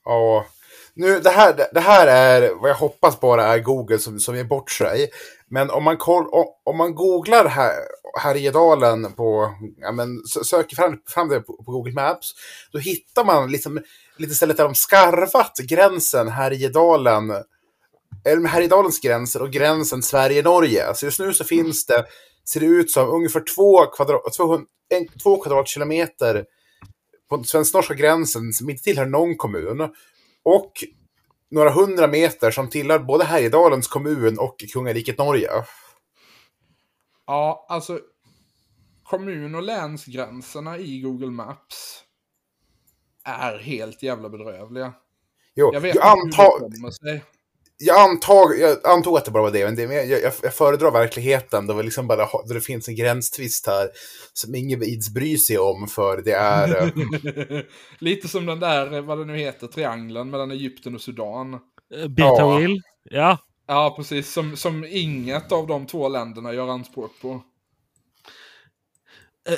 Ja. 0.05 0.47
Nu, 0.95 1.21
det 1.21 1.31
här, 1.31 1.55
det 1.73 1.81
här 1.81 2.07
är 2.07 2.55
vad 2.55 2.71
jag 2.71 2.75
hoppas 2.75 3.21
bara 3.21 3.45
är 3.45 3.59
Google 3.59 3.99
som, 3.99 4.21
som 4.21 4.37
ger 4.37 4.45
bort 4.45 4.71
sig. 4.71 5.09
Men 5.51 5.71
om 5.71 5.85
man, 5.85 5.97
koll, 5.97 6.27
om, 6.65 6.77
man 6.77 6.95
googlar 6.95 7.49
här, 7.49 7.75
Härjedalen 8.21 9.13
på, 9.13 9.55
ja 9.77 9.93
men 9.93 10.23
söker 10.45 10.77
fram, 10.77 10.99
fram 11.07 11.29
det 11.29 11.41
på, 11.41 11.63
på 11.65 11.73
Google 11.73 11.93
Maps, 11.93 12.33
då 12.73 12.79
hittar 12.79 13.25
man 13.25 13.51
liksom 13.51 13.81
lite 14.17 14.35
stället 14.35 14.57
där 14.57 14.65
de 14.65 14.75
skarvat 14.75 15.59
gränsen 15.59 16.29
Härjedalen, 16.29 17.31
eller 18.25 18.49
Härjedalens 18.49 19.01
gränser 19.01 19.43
och 19.43 19.51
gränsen 19.51 20.03
Sverige-Norge. 20.03 20.95
Så 20.95 21.07
just 21.07 21.21
nu 21.21 21.33
så 21.33 21.45
finns 21.45 21.87
det, 21.87 22.05
ser 22.49 22.61
det 22.61 22.67
ut 22.67 22.91
som 22.91 23.09
ungefär 23.09 23.43
två, 23.57 23.87
kvadrat, 23.87 24.33
två, 24.37 24.55
en, 24.89 25.09
två 25.23 25.43
kvadratkilometer 25.43 26.45
på 27.29 27.37
den 27.37 27.45
svensk-norska 27.45 27.95
gränsen 27.95 28.53
som 28.53 28.71
inte 28.71 28.83
tillhör 28.83 29.07
någon 29.07 29.37
kommun. 29.37 29.81
Och 30.43 30.73
några 31.51 31.71
hundra 31.71 32.07
meter 32.07 32.51
som 32.51 32.69
tillhör 32.71 32.99
både 32.99 33.25
Härjedalens 33.25 33.89
kommun 33.89 34.39
och 34.39 34.65
kungariket 34.73 35.19
Norge. 35.19 35.51
Ja, 37.27 37.67
alltså 37.69 38.01
kommun 39.03 39.55
och 39.55 39.63
länsgränserna 39.63 40.79
i 40.79 41.01
Google 41.01 41.31
Maps 41.31 42.05
är 43.25 43.59
helt 43.59 44.03
jävla 44.03 44.29
bedrövliga. 44.29 44.93
Jo, 45.55 45.71
Jag 45.73 45.81
vet 45.81 45.95
inte 45.95 46.07
hur 46.07 46.71
det 46.71 46.77
kommer 46.77 46.91
sig. 46.91 47.25
Jag, 47.79 48.11
antag, 48.11 48.59
jag 48.59 48.87
antog 48.87 49.17
att 49.17 49.25
det 49.25 49.31
bara 49.31 49.43
var 49.43 49.51
det, 49.51 49.65
men 49.65 49.77
det, 49.77 49.87
men 49.87 49.97
jag, 49.97 50.07
jag, 50.07 50.33
jag 50.43 50.55
föredrar 50.55 50.91
verkligheten 50.91 51.67
då, 51.67 51.75
vi 51.75 51.83
liksom 51.83 52.07
bara, 52.07 52.29
då 52.49 52.55
det 52.55 52.61
finns 52.61 52.89
en 52.89 52.97
gränstvist 52.97 53.67
här 53.67 53.89
som 54.33 54.55
ingen 54.55 54.83
ids 54.83 55.11
bryr 55.11 55.37
sig 55.37 55.59
om 55.59 55.89
för 55.89 56.23
det 56.23 56.33
är... 56.33 56.83
eh, 56.83 57.63
Lite 57.99 58.29
som 58.29 58.47
den 58.47 58.61
där, 58.61 58.95
eh, 58.95 59.01
vad 59.01 59.19
det 59.19 59.25
nu 59.25 59.39
heter, 59.39 59.67
triangeln 59.67 60.31
mellan 60.31 60.51
Egypten 60.51 60.95
och 60.95 61.01
Sudan. 61.01 61.55
Eh, 61.95 62.09
Birta 62.09 62.43
Ja. 62.43 62.61
Ja. 63.11 63.39
Ja, 63.67 63.95
precis. 63.97 64.33
Som, 64.33 64.57
som 64.57 64.85
inget 64.85 65.53
av 65.53 65.67
de 65.67 65.87
två 65.87 66.09
länderna 66.09 66.53
gör 66.53 66.69
anspråk 66.69 67.21
på. 67.23 67.43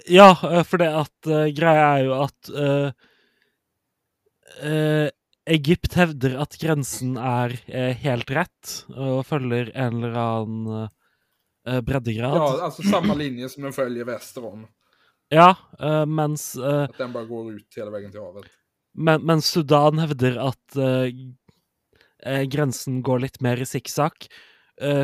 Ja, 0.06 0.64
för 0.68 0.78
det 0.78 0.98
att 0.98 1.26
uh, 1.26 1.46
greia 1.46 1.98
er 1.98 2.04
jo 2.04 2.12
at 2.12 2.48
eh, 2.48 2.92
eh, 4.70 5.08
Egypt 5.50 5.96
hevder 5.98 6.36
at 6.42 6.54
grensen 6.60 7.16
er 7.18 7.56
eh, 7.66 7.94
helt 8.04 8.30
rett 8.30 8.74
og 8.94 9.24
følger 9.26 9.72
en 9.74 9.96
eller 9.98 10.18
annen 10.20 10.68
eh, 11.66 11.80
breddegrad. 11.84 12.36
Ja, 12.38 12.64
alltså 12.68 12.82
samma 12.86 13.14
linje 13.18 13.48
som 13.48 13.66
den 13.66 13.74
följer 13.74 14.04
väster 14.04 14.46
om. 14.46 14.66
Ja, 15.28 15.56
eh, 15.80 16.06
mens, 16.06 16.56
eh, 16.56 16.82
Att 16.82 16.98
den 16.98 17.12
bara 17.12 17.24
går 17.24 17.52
ut 17.54 17.74
hela 17.76 17.90
vägen 17.90 18.10
till 18.10 18.20
havet. 18.20 18.44
men, 18.94 19.22
mens 19.26 19.46
Sudan 19.46 19.98
hevder 19.98 20.38
at 20.38 20.78
grensen 22.52 23.02
går 23.02 23.18
litt 23.22 23.38
mer 23.40 23.56
i 23.62 23.64
sikksakk, 23.64 24.26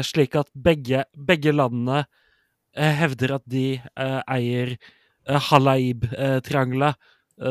slik 0.04 0.34
at 0.36 0.50
begge, 0.52 1.04
begge 1.16 1.52
landene 1.54 2.02
hevder 2.76 3.38
at 3.38 3.44
de 3.48 3.78
eier 3.96 4.74
Halaib-triangelet, 5.24 6.98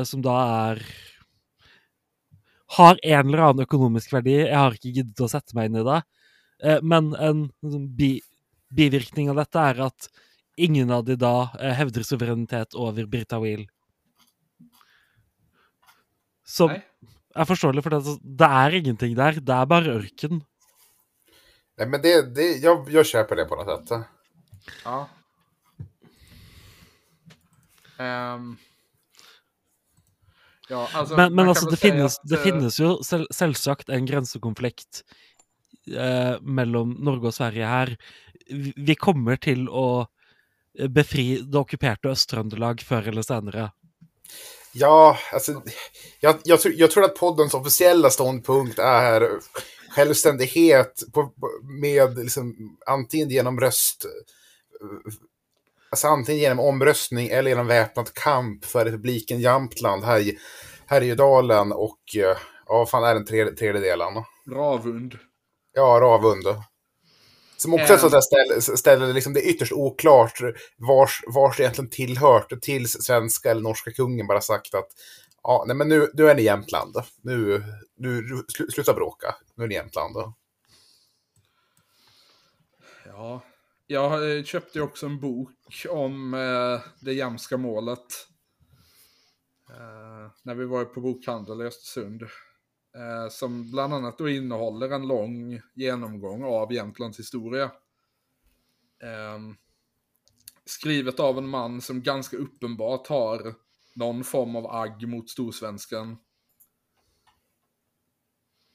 som 0.05 0.21
da 0.21 0.35
er 0.69 0.83
har 2.77 2.99
en 3.03 3.27
eller 3.27 3.43
annen 3.45 3.65
økonomisk 3.67 4.13
verdi. 4.15 4.39
Jeg 4.41 4.57
har 4.57 4.73
ikke 4.73 4.93
giddet 4.95 5.21
å 5.21 5.29
sette 5.29 5.55
meg 5.57 5.69
inn 5.69 5.81
i 5.81 5.85
det. 5.85 5.99
Eh, 6.63 6.81
men 6.81 7.11
en 7.21 7.45
sånn 7.61 7.89
bi, 7.97 8.17
bivirkning 8.73 9.29
av 9.31 9.41
dette 9.43 9.65
er 9.71 9.83
at 9.85 10.09
ingen 10.57 10.91
av 10.91 11.05
de 11.05 11.17
da 11.19 11.51
eh, 11.59 11.75
hevder 11.77 12.05
suverenitet 12.07 12.77
over 12.79 13.05
Birtawil. 13.11 13.67
Som 16.45 16.73
Nej. 16.73 16.83
er 17.35 17.49
forståelig, 17.49 17.83
for 17.85 17.95
det, 17.95 18.17
det 18.41 18.49
er 18.63 18.79
ingenting 18.81 19.15
der. 19.17 19.41
Det 19.41 19.55
er 19.55 19.69
bare 19.69 19.97
ørken. 19.99 20.43
nej, 21.77 21.87
men 21.87 22.01
det, 22.01 22.35
det, 22.35 22.49
jag, 22.63 22.89
jag 22.89 23.05
köper 23.05 23.35
det 23.35 23.45
på 23.45 23.55
något 23.55 23.87
sätt. 23.87 24.07
Ja. 24.85 25.07
Ehm. 27.97 28.57
Ja, 30.69 30.87
alltså, 30.93 31.15
Men, 31.15 31.35
men 31.35 31.53
kan 31.53 31.69
det 31.69 31.77
finnes, 31.77 32.19
att, 32.19 32.29
det 32.29 32.35
eh, 32.35 32.41
finnes 32.41 32.79
jo 32.79 33.03
sel, 33.03 33.27
selvsagt 33.31 33.89
en 33.89 34.05
grensekonflikt 34.05 35.03
eh, 35.97 36.41
mellom 36.41 36.97
Norge 36.99 37.27
og 37.27 37.33
Sverige 37.33 37.65
her. 37.69 37.95
Vi, 38.75 38.95
kommer 38.95 39.37
til 39.41 39.67
å 39.69 40.07
eh, 40.79 40.87
befri 40.87 41.41
det 41.41 41.59
okkuperte 41.59 42.11
Øst-Trøndelag 42.13 42.81
før 42.85 43.11
eller 43.13 43.25
senere. 43.25 43.71
Ja, 44.73 45.17
alltså, 45.33 45.61
jag, 46.19 46.35
jag, 46.43 46.61
tror- 46.61 46.75
jag 46.77 46.91
tror 46.91 47.03
att 47.03 47.15
poddens 47.15 47.53
officiella 47.53 48.09
ståndpunkt 48.09 48.79
är 48.79 49.29
självständighet 49.89 51.03
på, 51.13 51.27
på, 51.27 51.49
med 51.81 52.17
liksom, 52.17 52.77
antingen 52.85 53.29
genom 53.29 53.59
röst, 53.59 54.05
alltså 55.95 56.07
antingen 56.07 56.41
genom 56.41 56.59
omröstning 56.59 57.27
eller 57.27 57.49
genom 57.49 57.67
väpnad 57.67 58.13
kamp 58.13 58.65
för 58.65 58.85
republiken 58.85 59.39
Jämtland, 59.39 60.03
här, 60.03 60.19
i- 60.19 60.37
Härjedalen 60.85 61.71
och 61.71 61.99
eh, 62.15 62.21
ja, 62.67 62.77
vad 62.77 62.89
fan 62.89 63.03
är 63.03 63.13
den 63.13 63.25
tredje, 63.25 63.53
tredje 63.53 63.81
delen? 63.81 64.13
Ravund. 64.49 65.17
Ja, 65.73 65.99
Ravund. 66.01 66.43
Som 67.57 67.73
också 67.73 67.83
är 67.83 67.97
ett 67.97 68.03
Ehm. 68.03 68.09
sånt 68.09 68.11
där 68.11 68.21
ställe, 68.21 68.77
ställe 68.77 69.13
liksom 69.13 69.33
det 69.33 69.39
är 69.47 69.49
ytterst 69.49 69.71
oklart 69.71 70.39
vars, 70.77 71.23
vars 71.27 71.57
det 71.57 71.63
egentligen 71.63 71.89
tillhört 71.89 72.61
tills 72.61 72.91
svenska 72.91 73.51
eller 73.51 73.61
norska 73.61 73.91
kungen 73.91 74.27
bara 74.27 74.41
sagt 74.41 74.73
att 74.75 74.87
ja, 75.43 75.63
nej 75.67 75.75
men 75.75 75.89
nu, 75.89 76.11
nu 76.13 76.29
är 76.29 76.35
ni 76.35 76.41
Jämtland. 76.43 76.95
Nu, 77.21 77.63
nu 77.97 78.43
slu, 78.47 78.67
sluta 78.71 78.93
bråka. 78.93 79.35
Nu 79.55 79.63
är 79.63 79.67
ni 79.67 79.75
Jämtland. 79.75 80.15
Ja. 83.05 83.41
Jag 83.87 84.37
eh, 84.37 84.43
köpte 84.43 84.79
ju 84.79 84.83
också 84.83 85.05
en 85.05 85.19
bok 85.19 85.85
om 85.89 86.33
eh, 86.33 86.81
det 86.99 87.13
jämska 87.13 87.57
målet. 87.57 88.27
Eh, 89.69 90.31
när 90.43 90.55
vi 90.55 90.65
var 90.65 90.85
på 90.85 91.01
bokhandel 91.01 91.61
i 91.61 91.65
Östersund. 91.65 92.23
Som 93.31 93.71
bland 93.71 93.93
annat 93.93 94.17
då 94.17 94.29
innehåller 94.29 94.89
en 94.89 95.07
lång 95.07 95.61
genomgång 95.73 96.43
av 96.43 96.73
Jämtlands 96.73 97.19
historia. 97.19 97.71
Ehm, 99.03 99.55
skrivet 100.65 101.19
av 101.19 101.37
en 101.37 101.47
man 101.47 101.81
som 101.81 102.01
ganska 102.01 102.37
uppenbart 102.37 103.07
har 103.07 103.55
någon 103.95 104.23
form 104.23 104.55
av 104.55 104.67
agg 104.67 105.07
mot 105.07 105.29
storsvenskan. 105.29 106.17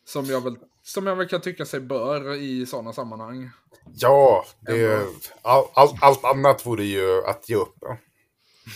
Som 0.04 0.24
jag 0.24 0.44
väl, 0.44 0.58
som 0.92 1.06
jag 1.06 1.16
väl 1.16 1.28
kan 1.28 1.40
tycka 1.40 1.66
sig 1.66 1.80
bör 1.80 2.34
i 2.34 2.66
sådana 2.66 2.92
sammanhang. 2.92 3.50
Ja, 3.94 4.44
det, 4.60 5.06
all, 5.42 5.64
all, 5.74 5.88
allt 6.00 6.24
annat 6.24 6.66
vore 6.66 6.84
ju 6.84 7.24
att 7.26 7.48
ge 7.48 7.56
upp. 7.56 7.76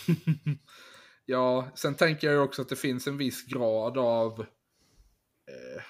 Ja, 1.26 1.68
sen 1.74 1.94
tänker 1.94 2.26
jag 2.26 2.34
ju 2.34 2.40
också 2.40 2.62
att 2.62 2.68
det 2.68 2.76
finns 2.76 3.06
en 3.06 3.16
viss 3.16 3.46
grad 3.46 3.98
av 3.98 4.40
eh, 4.40 5.82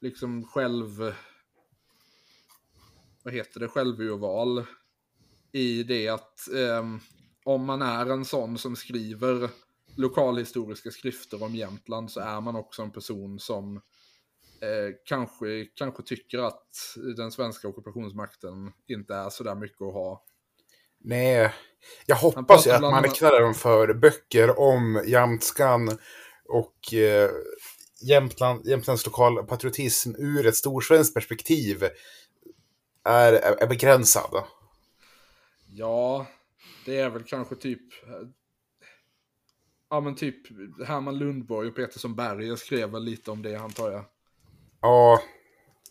liksom 0.00 0.44
själv... 0.44 1.14
Vad 3.22 3.34
heter 3.34 3.60
det? 3.60 3.68
Självurval. 3.68 4.64
I 5.52 5.82
det 5.82 6.08
att 6.08 6.48
ehm, 6.48 7.00
om 7.44 7.64
man 7.64 7.82
är 7.82 8.06
en 8.06 8.24
sån 8.24 8.58
som 8.58 8.76
skriver 8.76 9.50
lokalhistoriska 9.96 10.90
skrifter 10.90 11.42
om 11.42 11.54
Jämtland 11.54 12.10
så 12.10 12.20
är 12.20 12.40
man 12.40 12.56
också 12.56 12.82
en 12.82 12.90
person 12.90 13.38
som 13.38 13.80
eh, 14.62 14.94
kanske, 15.04 15.66
kanske 15.74 16.02
tycker 16.02 16.38
att 16.38 16.64
den 17.16 17.32
svenska 17.32 17.68
ockupationsmakten 17.68 18.72
inte 18.88 19.14
är 19.14 19.30
så 19.30 19.44
där 19.44 19.54
mycket 19.54 19.82
att 19.82 19.94
ha. 19.94 20.24
Nej, 20.98 21.52
jag 22.06 22.16
hoppas 22.16 22.66
ju 22.66 22.70
att 22.70 22.80
man 22.80 22.94
annat- 22.94 23.10
riktar 23.10 23.40
dem 23.40 23.54
för 23.54 23.94
böcker 23.94 24.58
om 24.58 25.02
jämtskan 25.06 25.98
och 26.44 26.94
eh, 26.94 27.30
Jämtland, 28.02 28.66
Jämtlands 28.66 29.06
lokal 29.06 29.46
patriotism 29.46 30.10
ur 30.18 30.46
ett 30.46 30.56
storsvenskt 30.56 31.14
perspektiv 31.14 31.84
är, 33.04 33.32
är, 33.32 33.62
är 33.62 33.66
begränsad. 33.66 34.44
Ja, 35.66 36.26
det 36.86 36.98
är 36.98 37.10
väl 37.10 37.22
kanske 37.22 37.54
typ... 37.54 37.82
Ja 39.88 40.00
men 40.00 40.14
typ 40.14 40.36
Herman 40.86 41.18
Lundborg 41.18 41.68
och 41.68 41.76
Petersson 41.76 42.14
Berger 42.14 42.56
skrev 42.56 42.90
väl 42.90 43.04
lite 43.04 43.30
om 43.30 43.42
det 43.42 43.56
antar 43.56 43.90
jag. 43.92 44.04
Ja, 44.80 45.22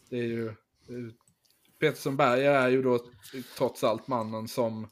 Det 0.10 0.18
är 0.18 0.24
ju... 0.24 0.54
Peterson 1.80 2.18
Berger 2.18 2.52
är 2.52 2.70
ju 2.70 2.82
då 2.82 3.00
trots 3.58 3.84
allt 3.84 4.08
mannen 4.08 4.48
som 4.48 4.88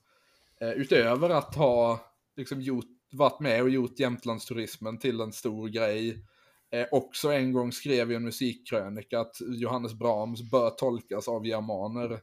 eh, 0.61 0.69
utöver 0.69 1.29
att 1.29 1.55
ha 1.55 1.99
liksom 2.35 2.61
gjort, 2.61 2.85
varit 3.11 3.39
med 3.39 3.61
och 3.61 3.69
gjort 3.69 3.99
Jämtlandsturismen 3.99 4.99
till 4.99 5.21
en 5.21 5.33
stor 5.33 5.67
grej 5.67 6.25
eh, 6.71 6.85
också 6.91 7.31
en 7.31 7.53
gång 7.53 7.71
skrev 7.71 8.11
i 8.11 8.15
en 8.15 8.23
musikkrönika 8.23 9.19
att 9.19 9.35
Johannes 9.39 9.93
Brahms 9.93 10.51
bör 10.51 10.69
tolkas 10.69 11.27
av 11.27 11.45
germaner. 11.47 12.19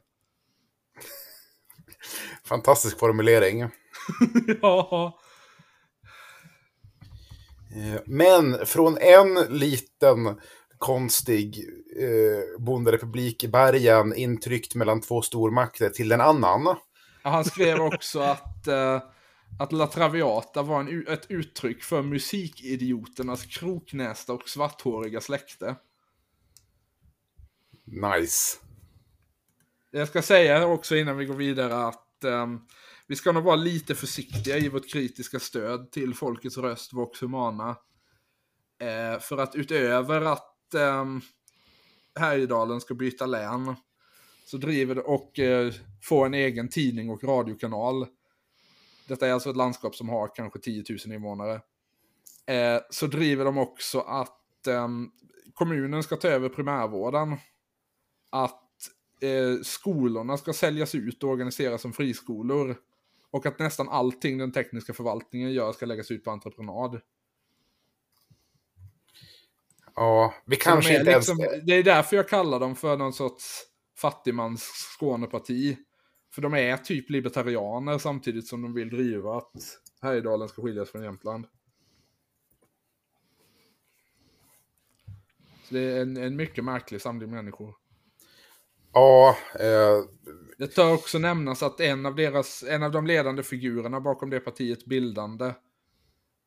Fantastisk 2.45 2.99
formulering. 2.99 3.59
ja. 4.61 5.19
Eh, 7.75 8.01
Men 8.05 8.65
från 8.65 8.97
en 8.97 9.33
liten 9.59 10.39
konstig 10.77 11.69
eh, 11.99 12.59
bonderepublik 12.59 13.43
i 13.43 13.47
bergen 13.47 14.15
intryckt 14.15 14.75
mellan 14.75 15.01
två 15.01 15.21
stormakter 15.21 15.89
till 15.89 16.11
en 16.11 16.21
annan. 16.21 16.75
Ja, 17.23 17.29
Han 17.29 17.45
skrev 17.45 17.79
också 17.79 18.19
att, 18.19 18.67
eh, 18.67 19.01
att 19.59 19.71
La 19.71 19.87
Traviata 19.87 20.61
var 20.61 20.79
en, 20.79 21.07
ett 21.07 21.25
uttryck 21.31 21.83
för 21.83 22.01
musikidioternas 22.01 23.45
kroknästa 23.45 24.33
och 24.33 24.49
svarthåriga 24.49 25.21
släkte. 25.21 25.75
Nice. 27.85 28.57
Jag 29.91 30.07
ska 30.07 30.21
säga 30.21 30.67
också 30.67 30.95
innan 30.95 31.17
vi 31.17 31.25
går 31.25 31.35
vidare 31.35 31.87
att 31.87 32.23
ehm, 32.23 32.59
vi 33.07 33.15
ska 33.15 33.31
nog 33.31 33.43
vara 33.43 33.55
lite 33.55 33.95
försiktiga 33.95 34.57
i 34.57 34.69
vårt 34.69 34.89
kritiska 34.89 35.39
stöd 35.39 35.91
till 35.91 36.15
Folkets 36.15 36.57
röst, 36.57 36.93
Vox 36.93 37.21
Humana. 37.21 37.69
Eh, 38.79 39.19
för 39.19 39.37
att 39.37 39.55
utöver 39.55 40.21
att 40.21 40.54
um, 40.73 41.21
Härjedalen 42.19 42.81
ska 42.81 42.93
byta 42.93 43.25
län 43.25 43.75
så 44.45 44.57
driver 44.57 44.95
det 44.95 45.01
och 45.01 45.39
eh, 45.39 45.73
få 46.03 46.25
en 46.25 46.33
egen 46.33 46.69
tidning 46.69 47.09
och 47.09 47.23
radiokanal. 47.23 48.07
Detta 49.07 49.27
är 49.27 49.31
alltså 49.31 49.49
ett 49.49 49.55
landskap 49.55 49.95
som 49.95 50.09
har 50.09 50.35
kanske 50.35 50.59
10 50.59 50.83
000 51.05 51.15
invånare. 51.15 51.61
Eh, 52.47 52.81
så 52.89 53.07
driver 53.07 53.45
de 53.45 53.57
också 53.57 53.99
att 53.99 54.67
eh, 54.67 54.87
kommunen 55.53 56.03
ska 56.03 56.15
ta 56.15 56.27
över 56.27 56.49
primärvården. 56.49 57.37
Att 58.29 58.61
eh, 59.21 59.61
skolorna 59.63 60.37
ska 60.37 60.53
säljas 60.53 60.95
ut 60.95 61.23
och 61.23 61.29
organiseras 61.29 61.81
som 61.81 61.93
friskolor. 61.93 62.75
Och 63.31 63.45
att 63.45 63.59
nästan 63.59 63.89
allting 63.89 64.37
den 64.37 64.51
tekniska 64.51 64.93
förvaltningen 64.93 65.53
gör 65.53 65.71
ska 65.71 65.85
läggas 65.85 66.11
ut 66.11 66.23
på 66.23 66.31
entreprenad. 66.31 67.01
Ja, 69.95 70.33
vi 70.45 70.55
kanske 70.55 70.93
de 70.93 70.99
inte 70.99 71.11
ens... 71.11 71.27
liksom, 71.27 71.59
Det 71.63 71.73
är 71.73 71.83
därför 71.83 72.15
jag 72.15 72.29
kallar 72.29 72.59
dem 72.59 72.75
för 72.75 72.97
någon 72.97 73.13
sorts 73.13 73.63
fattigmans 73.97 74.61
Skåneparti. 74.63 75.77
För 76.33 76.41
de 76.41 76.53
är 76.53 76.77
typ 76.77 77.09
libertarianer 77.09 77.97
samtidigt 77.97 78.47
som 78.47 78.61
de 78.61 78.73
vill 78.73 78.89
driva 78.89 79.37
att 79.37 79.51
Härjedalen 80.01 80.49
ska 80.49 80.61
skiljas 80.61 80.89
från 80.89 81.03
Jämtland. 81.03 81.47
Så 85.63 85.73
det 85.73 85.79
är 85.79 86.01
en, 86.01 86.17
en 86.17 86.35
mycket 86.35 86.63
märklig 86.63 87.01
samling 87.01 87.31
människor. 87.31 87.75
Ja, 88.93 89.37
eh, 89.59 90.03
Det 90.57 90.67
tör 90.67 90.93
också 90.93 91.19
nämnas 91.19 91.63
att 91.63 91.79
en 91.79 92.05
av, 92.05 92.15
deras, 92.15 92.63
en 92.63 92.83
av 92.83 92.91
de 92.91 93.07
ledande 93.07 93.43
figurerna 93.43 94.01
bakom 94.01 94.29
det 94.29 94.39
partiets 94.39 94.85
bildande, 94.85 95.53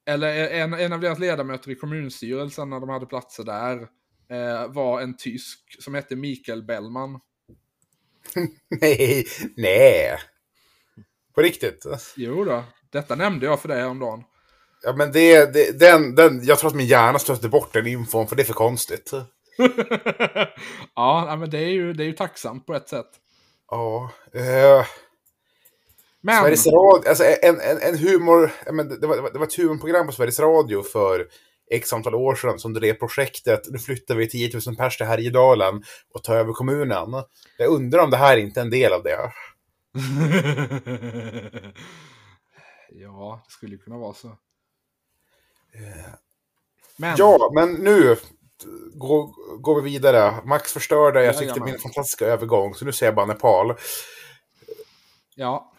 eller 0.08 0.48
en, 0.50 0.74
en 0.74 0.92
av 0.92 1.00
deras 1.00 1.18
ledamöter 1.18 1.70
i 1.70 1.74
kommunstyrelsen 1.74 2.70
när 2.70 2.80
de 2.80 2.88
hade 2.88 3.06
platser 3.06 3.44
där, 3.44 3.88
eh, 4.30 4.68
var 4.68 5.00
en 5.00 5.16
tysk 5.16 5.82
som 5.82 5.94
hette 5.94 6.16
Mikael 6.16 6.62
Bellman. 6.62 7.20
nej, 8.80 9.26
nej. 9.56 10.18
På 11.34 11.40
riktigt. 11.40 11.86
Jo 12.16 12.44
då, 12.44 12.64
detta 12.90 13.14
nämnde 13.14 13.46
jag 13.46 13.60
för 13.60 13.68
dig 13.68 13.80
häromdagen. 13.80 14.24
Ja, 14.82 14.92
men 14.92 15.12
det, 15.12 15.52
det, 15.52 15.80
den, 15.80 16.14
den, 16.14 16.44
jag 16.44 16.58
tror 16.58 16.70
att 16.70 16.76
min 16.76 16.86
hjärna 16.86 17.18
stötte 17.18 17.48
bort 17.48 17.72
den 17.72 17.86
infon, 17.86 18.26
för 18.28 18.36
det 18.36 18.42
är 18.42 18.44
för 18.44 18.52
konstigt. 18.52 19.10
ja, 20.94 21.36
men 21.38 21.50
det 21.50 21.58
är, 21.58 21.70
ju, 21.70 21.92
det 21.92 22.04
är 22.04 22.06
ju 22.06 22.12
tacksamt 22.12 22.66
på 22.66 22.74
ett 22.74 22.88
sätt. 22.88 23.10
Ja, 23.70 24.12
eh, 24.32 24.86
Men, 26.20 26.40
Sveriges 26.42 26.66
Radio, 26.66 27.08
alltså 27.08 27.24
en, 27.24 27.60
en, 27.60 27.78
en 27.82 27.98
humor, 27.98 28.50
ja, 28.66 28.72
men 28.72 28.88
det, 29.00 29.06
var, 29.06 29.16
det 29.32 29.38
var- 29.38 29.46
ett 29.46 29.54
humorprogram 29.56 30.06
på 30.06 30.12
Sveriges 30.12 30.40
Radio 30.40 30.82
för 30.82 31.26
x 31.70 31.92
antal 31.92 32.14
år 32.14 32.34
sedan 32.34 32.58
som 32.58 32.72
drev 32.74 32.94
projektet, 32.94 33.60
nu 33.70 33.78
flyttar 33.78 34.14
vi 34.14 34.28
10 34.28 34.50
000 34.66 34.76
pers 34.76 34.96
till 34.96 35.06
Härjedalen 35.06 35.82
och 36.14 36.24
tar 36.24 36.36
över 36.36 36.52
kommunen. 36.52 37.22
Jag 37.58 37.68
undrar 37.70 38.02
om 38.02 38.10
det 38.10 38.16
här 38.16 38.36
inte 38.36 38.60
är 38.60 38.64
en 38.64 38.70
del 38.70 38.92
av 38.92 39.02
det. 39.02 39.18
ja, 42.90 43.42
det 43.46 43.52
skulle 43.52 43.76
kunna 43.76 43.98
vara 43.98 44.14
så. 44.14 44.36
Men, 46.96 47.14
Ja, 47.18 47.50
men 47.54 47.72
nu 47.72 48.16
går, 48.94 49.30
går 49.60 49.80
vi 49.82 49.90
vidare. 49.90 50.34
Max 50.44 50.72
förstörde, 50.72 51.24
jag 51.24 51.34
tyckte 51.34 51.44
det 51.44 51.48
Jajamän. 51.48 51.64
blev 51.64 51.74
en 51.74 51.80
fantastisk 51.80 52.22
övergång, 52.22 52.74
så 52.74 52.84
nu 52.84 52.92
säger 52.92 53.08
jag 53.12 53.16
bara 53.16 53.26
Nepal. 53.26 53.74
ja, 55.34 55.72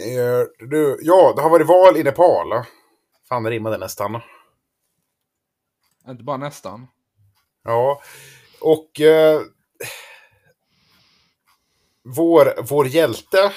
Eh, 0.00 0.66
du, 0.68 0.98
ja, 1.02 1.32
det 1.36 1.42
har 1.42 1.50
varit 1.50 1.66
val 1.66 1.96
i 1.96 2.02
Nepal. 2.02 2.64
Fan, 3.28 3.42
det 3.42 3.50
rimmade 3.50 3.78
nästan. 3.78 4.20
inte 6.08 6.24
bara 6.24 6.36
nästan. 6.36 6.86
Ja, 7.64 8.02
och 8.60 9.00
eh, 9.00 9.40
vår, 12.04 12.62
vår 12.62 12.86
hjälte, 12.86 13.52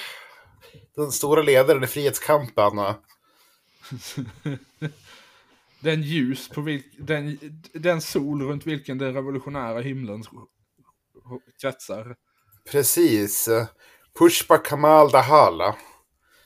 den 0.96 1.12
stora 1.12 1.42
ledaren 1.42 1.84
i 1.84 1.86
frihetskampen, 1.86 2.72
Den 5.80 6.02
ljus 6.02 6.48
på 6.48 6.60
vilk, 6.60 6.86
den, 6.98 7.38
den 7.72 8.00
sol 8.00 8.42
runt 8.42 8.66
vilken 8.66 8.98
den 8.98 9.14
revolutionära 9.14 9.80
himlen 9.80 10.24
kretsar. 11.60 12.16
precis, 12.70 13.48
Pushpa 14.18 14.58
Kamal 14.58 15.10
Dahala, 15.10 15.76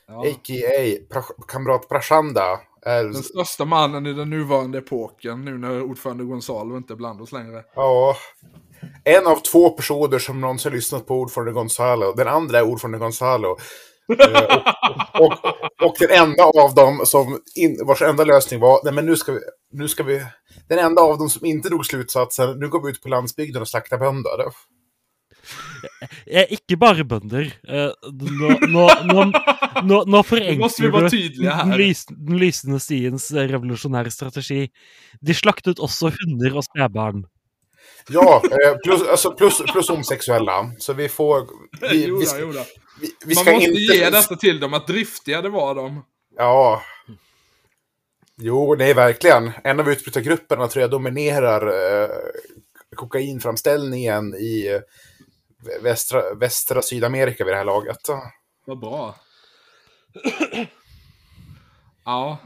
Ja. 0.09 0.21
a.k.a. 0.21 1.15
pra- 1.15 1.45
kamrat 1.49 1.89
Prachanda, 1.89 2.61
är, 2.87 3.05
Den 3.05 3.15
största 3.23 3.65
mannen 3.65 4.07
i 4.07 4.13
den 4.13 4.31
nuvarande 4.31 4.79
epoken, 4.79 5.45
nu 5.45 5.59
när 5.59 5.83
ordförande 5.83 6.25
Gonzalo 6.25 6.77
inte 6.77 6.93
är 6.93 6.97
bland 6.97 7.21
oss 7.21 7.33
längre. 7.33 7.65
ja, 7.75 8.17
en 9.05 9.27
av 9.27 9.37
två 9.37 9.71
personer 9.71 10.19
som 10.19 10.41
någonsin 10.41 10.73
lyssnat 10.73 11.07
på 11.07 11.15
ordförande 11.15 11.53
Gonzalo. 11.53 12.13
Den 12.13 12.29
andra 12.29 12.59
är 12.59 12.63
ordförande 12.63 12.99
Gonzalo. 12.99 13.57
Eh, 14.19 14.57
och, 15.21 15.33
och, 15.33 15.87
och 15.87 15.95
den 15.99 16.11
enda 16.11 16.45
av 16.45 16.75
dem 16.75 17.01
som 17.05 17.41
in, 17.55 17.79
vars 17.87 18.03
enda 18.03 18.25
lösning 18.25 18.61
var, 18.61 18.81
nej 18.85 18.93
men 18.93 19.07
nu 19.07 19.17
ska 19.17 19.33
vi, 19.33 19.41
nu 19.73 19.89
ska 19.89 20.03
vi, 20.03 20.23
den 20.69 20.79
enda 20.79 21.03
av 21.03 21.19
dem 21.19 21.29
som 21.29 21.47
inte 21.47 21.69
drog 21.69 21.87
slutsatsen, 21.87 22.59
nu 22.59 22.69
går 22.69 22.83
vi 22.83 22.91
ut 22.91 23.03
på 23.03 23.09
landsbygden 23.09 23.63
och 23.63 23.69
slaktar 23.69 23.99
bönder. 23.99 24.45
Eh, 26.27 26.53
ikke 26.57 26.79
bare 26.81 27.05
bønder. 27.09 27.49
Eh, 27.69 28.11
nå, 28.13 28.51
nå, 28.67 28.89
nå, 29.07 29.25
nå, 29.85 30.01
nå 30.07 30.23
Nu 30.33 30.59
måste 30.61 30.83
vi 30.83 30.91
forenkler 30.91 30.93
vara 30.95 31.09
du 31.09 31.17
tydliga 31.17 31.57
den, 31.65 31.95
den 32.29 32.41
lysende 32.41 32.81
stiens 32.83 33.31
eh, 33.35 33.49
revolusjonære 33.53 34.13
strategi. 34.15 34.67
De 35.21 35.37
slaktet 35.37 35.83
også 35.83 36.13
hunder 36.17 36.59
og 36.59 36.67
spedbarn. 36.67 37.25
Ja, 38.09 38.43
eh, 38.45 38.77
plus, 38.85 39.09
alltså 39.09 39.33
plus, 39.33 39.63
plus 39.73 39.89
homosexuella. 39.89 40.73
Så 40.79 40.93
vi 40.93 41.09
får, 41.09 41.47
vi, 41.91 42.07
Jo 42.07 42.19
vi, 42.19 42.27
ska, 42.27 42.41
jo 42.41 42.53
vi, 43.01 43.11
vi 43.27 43.35
Man 43.35 43.45
måste 43.45 43.71
inte... 43.71 43.81
ge 43.81 44.11
detta 44.11 44.37
till 44.37 44.61
dem, 44.61 44.75
att 44.75 44.87
driftiga 44.87 45.43
det 45.43 45.49
var 45.49 45.75
de. 45.75 46.05
Ja. 46.37 46.83
Jo, 48.39 48.75
nej, 48.75 48.95
verkligen. 48.95 49.53
En 49.65 49.81
av 49.81 49.91
utbrytargrupperna 49.91 50.69
tror 50.69 50.81
jag 50.81 50.91
dominerar 50.91 51.67
eh, 51.67 52.11
kokainframställningen 52.97 54.35
i 54.35 54.69
eh, 54.69 54.81
västra, 55.83 56.35
västra 56.35 56.83
Sydamerika 56.83 57.45
vid 57.45 57.53
det 57.53 57.59
här 57.59 57.65
laget. 57.65 58.01
Vad 58.67 58.81
bra. 58.81 59.15
ja, 62.05 62.39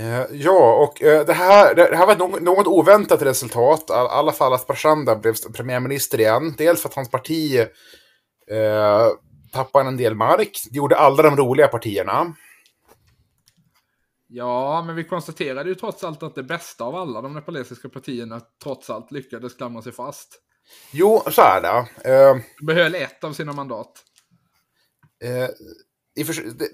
Eh, 0.00 0.26
ja, 0.32 0.74
och 0.74 1.02
eh, 1.02 1.26
det, 1.26 1.32
här, 1.32 1.74
det 1.74 1.96
här 1.96 2.06
var 2.06 2.40
något, 2.40 2.66
oväntat 2.66 3.22
resultat. 3.22 3.90
I 3.90 3.92
alla 3.92 4.32
fall 4.32 4.52
att 4.52 4.66
Prachanda 4.66 5.16
blev 5.16 5.34
premiärminister 5.56 6.20
igen. 6.20 6.54
Dels 6.58 6.82
för 6.82 6.88
att 6.88 6.94
hans 6.94 7.10
parti 7.10 7.58
eh, 8.50 9.08
tappade 9.52 9.88
en 9.88 9.96
del 9.96 10.14
mark. 10.14 10.60
Det 10.70 10.76
gjorde 10.76 10.96
alla 10.96 11.22
de 11.22 11.36
roliga 11.36 11.68
partierna. 11.68 12.34
ja, 14.28 14.82
men 14.86 14.96
vi 14.96 15.04
konstaterade 15.04 15.68
ju 15.68 15.74
trots 15.74 16.04
allt 16.04 16.22
att 16.22 16.34
det 16.34 16.42
bästa 16.42 16.84
av 16.84 16.96
alla 16.96 17.22
de 17.22 17.34
nepalesiska 17.34 17.88
partierna 17.88 18.40
trots 18.62 18.90
allt 18.90 19.12
lyckades 19.12 19.54
klamra 19.54 19.82
sig 19.82 19.92
fast. 19.92 20.42
Jo, 20.90 21.22
så 21.30 21.42
är 21.42 21.60
det. 21.60 22.10
Eh, 22.10 22.36
behöll 22.66 22.94
ett 22.94 23.24
av 23.24 23.32
sina 23.32 23.52
mandat. 23.52 23.92
Eh, 25.24 25.48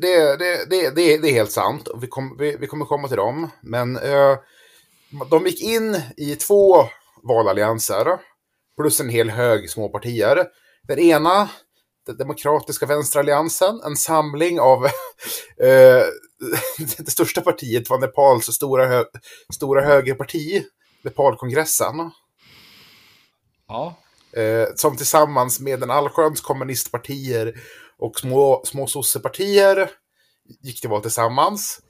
det, 0.00 0.36
det, 0.38 0.70
det, 0.70 0.90
det, 0.90 1.28
är 1.28 1.32
helt 1.32 1.52
sant. 1.52 1.88
och 1.88 2.02
Vi, 2.02 2.06
kom, 2.06 2.36
vi, 2.38 2.56
vi 2.56 2.66
kommer 2.66 2.84
komma 2.84 3.08
till 3.08 3.16
dem. 3.16 3.50
Men 3.62 3.96
eh, 3.96 4.38
de 5.30 5.46
gick 5.46 5.62
in 5.62 6.00
i 6.16 6.36
två 6.36 6.84
valallianser. 7.22 8.06
Plus 8.76 9.00
en 9.00 9.08
hel 9.08 9.30
hög 9.30 9.70
småpartier. 9.70 10.46
Den 10.88 10.98
ena 10.98 11.48
den 12.06 12.16
demokratiska 12.16 12.86
vänsteralliansen, 12.86 13.80
en 13.84 13.96
samling 13.96 14.60
av 14.60 14.84
eh, 15.62 16.04
det 16.98 17.10
största 17.10 17.40
partiet 17.40 17.90
var 17.90 17.98
Nepals 17.98 18.46
stora, 18.46 18.86
hö 18.86 19.04
stora 19.54 19.84
högerparti, 19.84 20.64
Nepalkongressen. 21.04 22.10
Ja. 23.68 23.96
Eh, 24.32 24.68
som 24.74 24.96
tillsammans 24.96 25.60
med 25.60 25.82
en 25.82 25.90
allsköns 25.90 26.40
kommunistpartier 26.40 27.54
och 27.98 28.18
små, 28.18 28.62
små 28.64 28.86
sossepartier 28.86 29.90
gick 30.62 30.80
till 30.80 30.90
val 30.90 31.02
tillsammans. 31.02 31.80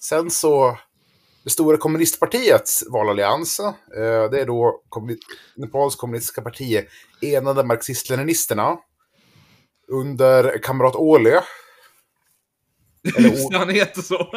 Sen 0.00 0.30
så 0.30 0.78
det 1.44 1.50
stora 1.50 1.76
kommunistpartiets 1.76 2.84
valallians, 2.90 3.60
eh, 3.60 4.30
det 4.30 4.40
är 4.40 4.46
då 4.46 4.82
kommuni 4.88 5.18
Nepals 5.56 5.96
kommunistiska 5.96 6.42
parti, 6.42 6.84
Enade 7.22 7.62
marxist-leninisterna, 7.62 8.76
under 9.88 10.58
kamrat 10.62 10.94
Åhle. 10.96 11.42
Just 13.18 13.50
det, 13.50 13.58
han 13.58 13.70
heter 13.70 14.02
så. 14.02 14.32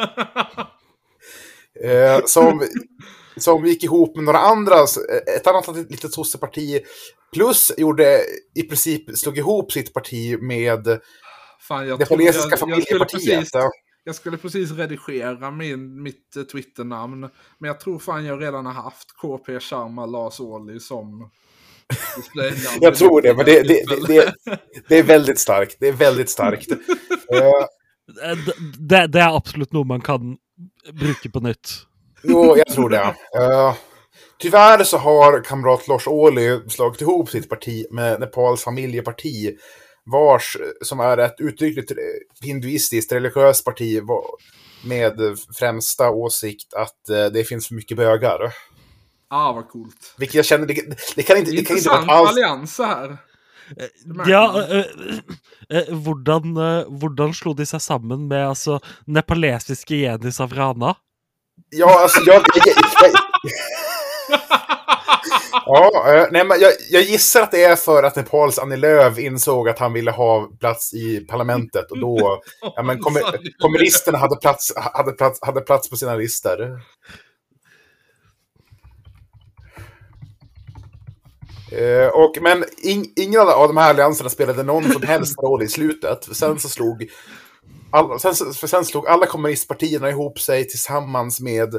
eh, 1.84 2.24
som, 2.26 2.68
som 3.40 3.66
gick 3.66 3.84
ihop 3.84 4.16
med 4.16 4.24
några 4.24 4.38
andra, 4.38 4.74
ett 5.36 5.46
annat 5.46 5.76
litet 5.90 6.12
sosseparti, 6.12 6.80
plus 7.32 7.72
gjorde 7.78 8.20
i 8.54 8.62
princip, 8.62 9.18
slog 9.18 9.38
ihop 9.38 9.72
sitt 9.72 9.94
parti 9.94 10.38
med 10.40 10.98
Fan, 11.60 11.88
jag 11.88 11.98
det 11.98 12.06
polesiska 12.06 12.42
jag- 12.42 12.50
jag 12.50 12.58
skulle 12.58 12.74
familjepartiet. 12.74 13.38
precis- 13.40 13.52
Jag 14.04 14.14
skulle 14.14 14.36
precis 14.36 14.70
redigera 14.72 15.50
min, 15.50 16.02
mitt 16.02 16.36
eh, 16.36 16.42
Twitter-namn. 16.42 17.20
Men 17.58 17.68
jag 17.68 17.80
tror 17.80 17.98
fan 17.98 18.24
jag 18.24 18.42
redan 18.42 18.66
har 18.66 18.72
haft 18.72 19.08
KP 19.22 19.60
Sharma 19.60 20.06
Lars 20.06 20.40
Ohly 20.40 20.80
som 20.80 21.30
displaynamn. 22.16 22.78
Jag 22.80 22.94
tror 22.94 23.22
det, 23.22 23.34
men 23.34 23.44
det, 23.44 23.62
det, 23.62 23.84
det, 23.88 24.06
det, 24.06 24.34
det 24.88 24.98
är 24.98 25.02
väldigt 25.02 25.38
starkt. 25.38 25.76
Det 25.80 25.88
är 25.88 25.92
väldigt 25.92 26.30
starkt. 26.30 26.68
Eh, 27.32 27.64
Eh, 28.30 28.36
d- 28.36 28.52
Det, 28.78 29.06
det 29.06 29.20
er 29.20 29.36
absolutt 29.36 29.72
noe 29.72 29.84
man 29.84 30.00
kan 30.00 30.36
bruke 30.92 31.28
på 31.30 31.40
nytt. 31.40 31.72
Jo, 32.22 32.56
jag 32.56 32.66
tror 32.66 32.88
det. 32.88 33.14
Eh, 33.38 33.74
tyvärr 34.38 34.84
så 34.84 34.98
har 34.98 35.44
kamrat 35.44 35.88
Lars 35.88 36.06
Ohly 36.06 36.60
slagit 36.68 37.00
ihop 37.00 37.30
sitt 37.30 37.48
parti 37.48 37.86
med 37.90 38.20
Nepals 38.20 38.64
familjeparti, 38.64 39.56
vars, 40.04 40.56
som 40.82 41.00
är 41.00 41.18
ett 41.18 41.40
uttryckligt 41.40 41.90
eh, 41.90 41.96
hinduistiskt 42.46 43.12
religiöst 43.12 43.64
parti 43.64 44.02
med 44.84 45.14
främsta 45.58 46.10
åsikt 46.10 46.74
att 46.74 47.08
eh, 47.08 47.26
det 47.26 47.44
finns 47.44 47.68
för 47.68 47.74
mycket 47.74 47.96
bögar. 47.96 48.54
Ah, 49.30 49.52
vad 49.52 49.68
coolt. 49.68 50.14
Vilket 50.18 50.34
jag 50.34 50.44
känner, 50.44 50.66
det, 50.66 50.74
det 51.16 51.22
kan 51.22 51.36
inte, 51.36 51.50
det 51.50 51.64
kan 51.64 51.76
inte 51.76 51.88
vara 51.88 51.98
alls... 51.98 52.30
allians 52.30 52.78
här. 52.78 53.18
Det 54.04 54.30
Ja, 54.30 54.52
man. 54.52 54.78
eh, 54.78 55.78
eh, 55.78 55.94
hvordan, 55.94 56.56
eh, 56.56 56.88
hvordan 56.88 57.34
slo 57.34 57.52
de 57.54 57.66
seg 57.66 57.82
sammen 57.82 58.28
med 58.28 58.48
altså, 58.48 58.80
nepalesiske 59.06 59.96
Jenis 59.96 60.40
av 60.40 60.54
Rana? 60.56 60.94
Ja, 61.70 62.02
alltså 62.02 62.20
jag... 62.26 62.42
jag, 62.54 62.66
jag, 62.66 63.12
ja, 65.66 66.14
eh, 66.14 66.26
nej, 66.30 66.44
men 66.44 66.60
jag, 66.90 67.02
gissar 67.02 67.42
att 67.42 67.50
det 67.50 67.64
är 67.64 67.76
för 67.76 68.02
att 68.02 68.16
Nepals 68.16 68.58
Annie 68.58 68.76
Lööf 68.76 69.18
insåg 69.18 69.68
att 69.68 69.78
han 69.78 69.92
ville 69.92 70.10
ha 70.10 70.48
plats 70.60 70.94
i 70.94 71.20
parlamentet 71.20 71.90
och 71.90 71.98
då... 71.98 72.42
Ja, 72.76 72.82
men 72.82 72.98
kommer, 72.98 73.22
kommunisterna 73.58 74.18
hade 74.18 74.36
plats, 74.36 74.72
hade, 74.76 75.12
plats, 75.12 75.38
hade 75.42 75.60
plats 75.60 75.90
på 75.90 75.96
sina 75.96 76.14
listor. 76.14 76.80
Eh, 81.72 82.08
och, 82.08 82.38
men 82.42 82.64
ing, 82.82 83.12
ingen 83.16 83.40
av 83.40 83.68
de 83.68 83.76
här 83.76 83.90
allianserna 83.90 84.30
spelade 84.30 84.62
någon 84.62 84.92
som 84.92 85.02
helst 85.02 85.38
roll 85.42 85.62
i 85.62 85.68
slutet. 85.68 86.28
Sen 86.32 86.58
så 86.58 86.68
slog, 86.68 87.10
all, 87.90 88.20
sen, 88.20 88.34
för 88.34 88.66
sen 88.66 88.84
slog 88.84 89.06
alla 89.06 89.26
kommunistpartierna 89.26 90.10
ihop 90.10 90.40
sig 90.40 90.68
tillsammans 90.68 91.40
med 91.40 91.74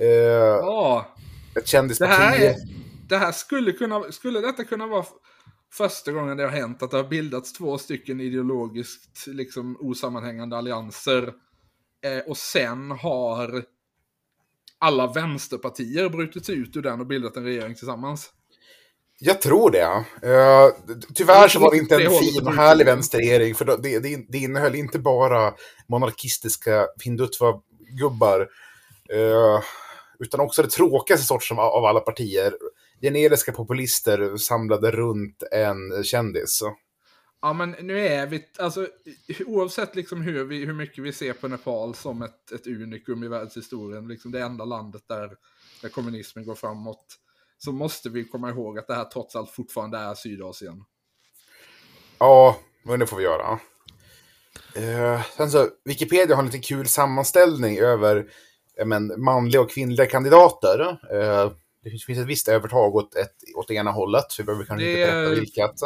eh, 0.00 0.08
Ja, 0.60 1.14
ett 1.48 1.54
det 1.54 1.66
kändisparti. 1.66 2.12
här, 2.12 2.40
är, 2.40 2.54
det 3.08 3.16
här 3.16 3.32
skulle, 3.32 3.72
kunna, 3.72 4.12
skulle 4.12 4.40
detta 4.40 4.64
kunna 4.64 4.86
vara 4.86 5.04
första 5.72 6.12
gången 6.12 6.36
det 6.36 6.42
har 6.42 6.50
hänt 6.50 6.82
att 6.82 6.90
det 6.90 6.96
har 6.96 7.04
bildats 7.08 7.52
två 7.52 7.78
stycken 7.78 8.20
ideologiskt 8.20 9.26
liksom, 9.26 9.76
osammanhängande 9.80 10.56
allianser. 10.56 11.32
Eh, 12.04 12.18
och 12.26 12.36
sen 12.36 12.90
har 12.90 13.64
alla 14.78 15.12
vänsterpartier 15.12 16.08
brutits 16.08 16.50
ut 16.50 16.76
ur 16.76 16.82
den 16.82 17.00
och 17.00 17.06
bildat 17.06 17.36
en 17.36 17.44
regering 17.44 17.74
tillsammans. 17.74 18.30
Jag 19.18 19.40
tror 19.40 19.70
det. 19.70 20.04
Uh, 20.28 20.94
tyvärr 21.14 21.48
så 21.48 21.58
var 21.58 21.70
det 21.70 21.76
inte 21.76 21.94
en 21.94 22.10
fin 22.10 22.46
och 22.46 22.54
härlig 22.54 22.86
vänsterregering, 22.86 23.54
för 23.54 23.64
det, 23.64 23.98
det, 23.98 24.26
det 24.28 24.38
innehöll 24.38 24.74
inte 24.74 24.98
bara 24.98 25.54
monarkistiska 25.88 26.86
hindutva-gubbar, 27.04 28.40
eh, 29.12 29.62
utan 30.18 30.40
också 30.40 30.62
det 30.62 30.70
tråkigaste 30.70 31.26
sorten 31.26 31.58
av, 31.58 31.64
av 31.64 31.84
alla 31.84 32.00
partier. 32.00 32.52
Generiska 33.00 33.52
populister 33.52 34.36
samlade 34.36 34.90
runt 34.90 35.42
en 35.52 36.04
kändis. 36.04 36.62
Ja, 37.42 37.52
men 37.52 37.70
nu 37.70 38.06
är 38.06 38.26
vi, 38.26 38.44
alltså 38.58 38.88
oavsett 39.46 39.96
liksom 39.96 40.22
hur, 40.22 40.44
vi, 40.44 40.64
hur 40.64 40.72
mycket 40.72 41.04
vi 41.04 41.12
ser 41.12 41.32
på 41.32 41.48
Nepal 41.48 41.94
som 41.94 42.22
ett, 42.22 42.52
ett 42.52 42.66
unikum 42.66 43.24
i 43.24 43.28
världshistorien, 43.28 44.08
liksom 44.08 44.32
det 44.32 44.40
enda 44.40 44.64
landet 44.64 45.02
där, 45.08 45.30
där 45.82 45.88
kommunismen 45.88 46.46
går 46.46 46.54
framåt, 46.54 47.06
så 47.58 47.72
måste 47.72 48.08
vi 48.08 48.24
komma 48.24 48.50
ihåg 48.50 48.78
att 48.78 48.86
det 48.86 48.94
här 48.94 49.04
trots 49.04 49.36
allt 49.36 49.50
fortfarande 49.50 49.98
är 49.98 50.14
Sydasien. 50.14 50.84
Ja, 52.18 52.56
men 52.82 53.00
det 53.00 53.06
får 53.06 53.16
vi 53.16 53.24
göra. 53.24 53.58
Eh, 54.74 55.22
sen 55.36 55.50
så, 55.50 55.68
Wikipedia 55.84 56.36
har 56.36 56.42
en 56.42 56.46
liten 56.46 56.62
kul 56.62 56.88
sammanställning 56.88 57.78
över 57.78 58.26
men, 58.84 59.24
manliga 59.24 59.60
och 59.60 59.70
kvinnliga 59.70 60.06
kandidater. 60.06 60.80
Eh, 61.12 61.52
det 61.84 61.90
finns, 61.90 62.18
ett 62.18 62.26
visst 62.26 62.48
övertag 62.48 62.94
åt, 62.94 63.14
ett, 63.14 63.34
åt 63.56 63.70
ena 63.70 63.90
hållet, 63.90 64.24
så 64.28 64.42
vi 64.42 64.46
behöver 64.46 64.64
kanske 64.64 64.86
Det 64.86 65.00
inte 65.00 65.12
berätta 65.12 65.40
vilket. 65.40 65.76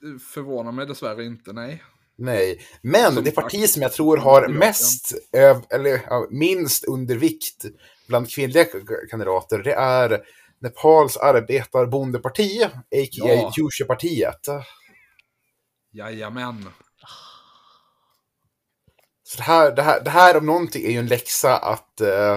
Det 0.00 0.18
Förvånar 0.34 0.72
mig 0.72 0.86
dessvärre 0.86 1.24
inte, 1.24 1.52
nej. 1.52 1.82
Nej, 2.16 2.60
men 2.82 3.14
Som 3.14 3.24
det 3.24 3.30
parti 3.30 3.68
som 3.68 3.82
jag 3.82 3.92
tror 3.92 4.16
har 4.16 4.48
mest, 4.48 5.14
eller 5.70 6.00
ja, 6.06 6.26
minst 6.30 6.84
undervikt 6.84 7.64
bland 8.08 8.30
kvinnliga 8.30 8.64
kandidater, 9.10 9.58
det 9.58 9.72
är 9.72 10.20
Nepals 10.60 11.16
arbetarbondeparti, 11.16 12.62
a.k.a. 12.64 13.34
Ja. 13.34 13.52
Jusha-partiet. 13.56 14.48
Jajamän. 15.92 16.68
Så 19.22 19.36
det 19.36 19.42
här, 19.42 19.72
det, 19.72 19.82
här, 19.82 20.00
det 20.04 20.10
här 20.10 20.36
om 20.36 20.46
någonting 20.46 20.84
är 20.84 20.90
ju 20.90 20.98
en 20.98 21.06
läxa 21.06 21.56
att 21.56 22.00
eh, 22.00 22.32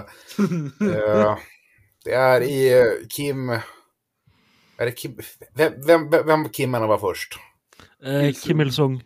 eh, 0.96 1.38
det 2.04 2.14
är 2.14 2.42
i 2.42 2.80
eh, 2.80 3.08
Kim... 3.10 3.50
Är 4.78 4.86
det 4.86 4.92
Kim 4.92 5.20
vem, 5.54 5.74
vem, 5.86 6.10
vem- 6.10 6.50
Kimmarna 6.54 6.88
var 6.88 6.98
först? 6.98 7.40
Eh, 8.04 8.34
Kim 8.34 8.62
Il-sung. 8.62 9.04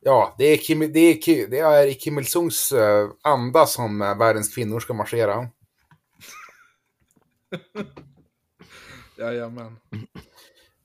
Ja, 0.00 0.34
det 0.38 0.44
är, 0.44 0.56
Kim, 0.56 0.78
det 0.78 1.00
är, 1.00 1.46
det 1.50 1.58
är 1.58 1.86
i 1.86 1.94
Kim 1.94 2.18
Il-Sungs 2.18 2.72
anda 3.22 3.66
som 3.66 3.98
världens 3.98 4.54
kvinnor 4.54 4.80
ska 4.80 4.94
marschera. 4.94 5.48
Jajamän. 9.18 9.76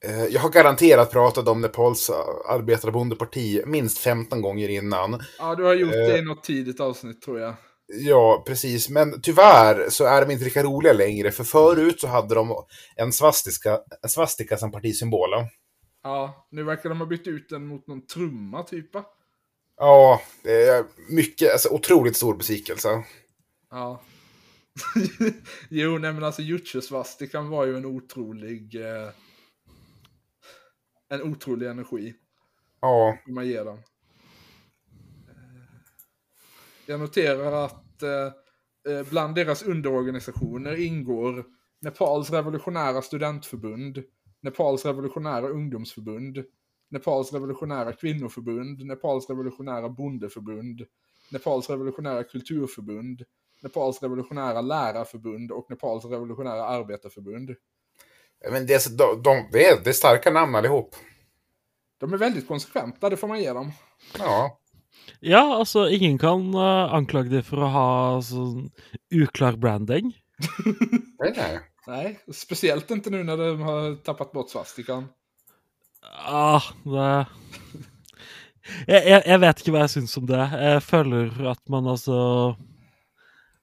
Eh, 0.06 0.26
Jag 0.26 0.42
har 0.42 0.50
garanterat 0.50 1.12
pratat 1.12 1.48
om 1.48 1.62
Nepals 1.62 2.10
eh, 2.10 2.16
arbetarbondeparti 2.50 3.62
minst 3.66 3.98
15 3.98 4.42
gånger 4.42 4.70
innan. 4.70 5.24
Ja, 5.40 5.56
du 5.56 5.64
har 5.64 5.74
gjort 5.74 5.94
Eh. 5.94 6.00
det 6.00 6.18
i 6.18 6.22
något 6.22 6.44
tidigt 6.44 6.80
avsnitt 6.80 7.22
tror 7.22 7.40
jag. 7.40 7.54
Ja, 7.88 8.44
precis. 8.48 8.90
Men 8.90 9.22
tyvärr 9.22 9.90
så 9.90 10.06
är 10.06 10.26
de 10.26 10.32
inte 10.34 10.44
lika 10.46 10.64
roliga 10.64 10.94
längre. 10.94 11.32
För 11.32 11.44
förut 11.44 12.02
så 12.02 12.08
hade 12.08 12.36
de 12.36 12.66
en 12.96 13.12
svastika, 13.14 13.80
en 14.04 14.10
svastika 14.10 14.58
som 14.58 14.72
partisymbol. 14.72 15.30
Ja, 16.04 16.48
nu 16.52 16.64
verkar 16.64 16.90
de 16.90 17.00
ha 17.00 17.06
bytt 17.06 17.28
ut 17.28 17.50
den 17.50 17.68
mot 17.68 17.88
någon 17.88 18.06
trumma 18.08 18.64
typ. 18.64 18.90
Ja, 19.78 20.22
det 20.44 20.64
är 20.68 20.84
mycket, 21.10 21.52
alltså 21.52 21.70
otroligt 21.70 22.16
stor 22.18 22.36
besvikelse. 22.36 23.04
Ja. 23.72 24.02
Jo, 25.70 25.98
nej 25.98 26.14
men 26.14 26.24
alltså 26.24 26.42
Jutjesvastikan 26.42 27.50
var 27.50 27.66
ju 27.66 27.78
en 27.78 27.86
otrolig... 27.86 28.76
Eh, 28.76 29.10
en 31.10 31.22
otrolig 31.22 31.68
energi. 31.68 32.14
Ja, 32.82 33.18
Hur 33.26 33.34
man 33.34 33.48
ger 33.48 33.66
den. 33.66 33.80
Jag 36.86 37.00
noterar 37.00 37.66
att 37.66 38.04
eh, 38.04 38.26
eh, 38.94 39.10
bland 39.10 39.36
deras 39.36 39.64
underorganisationer 39.64 40.76
ingår 40.76 41.46
Nepals 41.82 42.30
revolutionära 42.30 43.02
studentförbund, 43.02 44.04
Nepals 44.42 44.86
revolutionära 44.86 45.48
ungdomsförbund, 45.48 46.44
Nepals 46.90 47.34
revolutionära 47.34 47.94
kvinnoförbund, 47.94 48.86
Nepals 48.86 49.30
revolutionära 49.30 49.90
bondeförbund, 49.90 50.86
Nepals 51.32 51.70
revolutionära 51.70 52.24
kulturförbund, 52.24 53.24
Nepals 53.64 54.02
revolutionära 54.02 54.62
lärarförbund 54.62 55.52
och 55.52 55.70
Nepals 55.70 56.06
revolutionära 56.06 56.66
arbetarförbund. 56.66 57.56
men 58.52 58.66
det 58.66 58.74
är, 58.74 58.98
de, 58.98 59.22
de, 59.24 59.50
det 59.52 59.66
är, 59.66 59.84
det 59.84 59.90
är 59.90 59.94
starka 59.94 60.32
namn 60.32 60.56
allihop. 60.56 60.96
De 62.00 62.14
är 62.14 62.18
väldigt 62.18 62.48
konsekventa, 62.48 63.10
det 63.10 63.18
får 63.18 63.28
man 63.28 63.40
ge 63.40 63.54
dem. 63.54 63.72
Ja. 64.18 64.60
Ja, 65.20 65.56
altså, 65.56 65.90
ingen 65.90 66.18
kan 66.18 66.54
eh, 66.54 66.94
anklage 66.94 67.30
dem 67.30 67.44
for 67.44 67.64
å 67.64 67.72
ha 67.72 67.90
sånn 68.22 68.70
uklar 69.14 69.58
branding. 69.58 70.14
Nej, 71.20 71.34
nej. 71.36 71.60
Nej, 71.88 72.20
speciellt 72.34 72.92
inte 72.92 73.10
nu 73.10 73.24
när 73.24 73.38
de 73.38 73.62
har 73.62 73.96
tappat 73.96 74.32
bort 74.32 74.50
svastikan. 74.50 75.08
Ah, 76.26 76.62
det 76.84 77.26
jeg, 78.88 79.04
jeg, 79.08 79.22
jeg 79.26 79.40
vet 79.40 79.62
ikke 79.62 79.74
hva 79.74 79.86
jeg 79.86 79.94
syns 79.96 80.18
om 80.20 80.28
det. 80.28 80.42
Jeg 80.52 80.84
føler 80.84 81.32
at 81.52 81.62
man 81.72 81.88
altså 81.88 82.18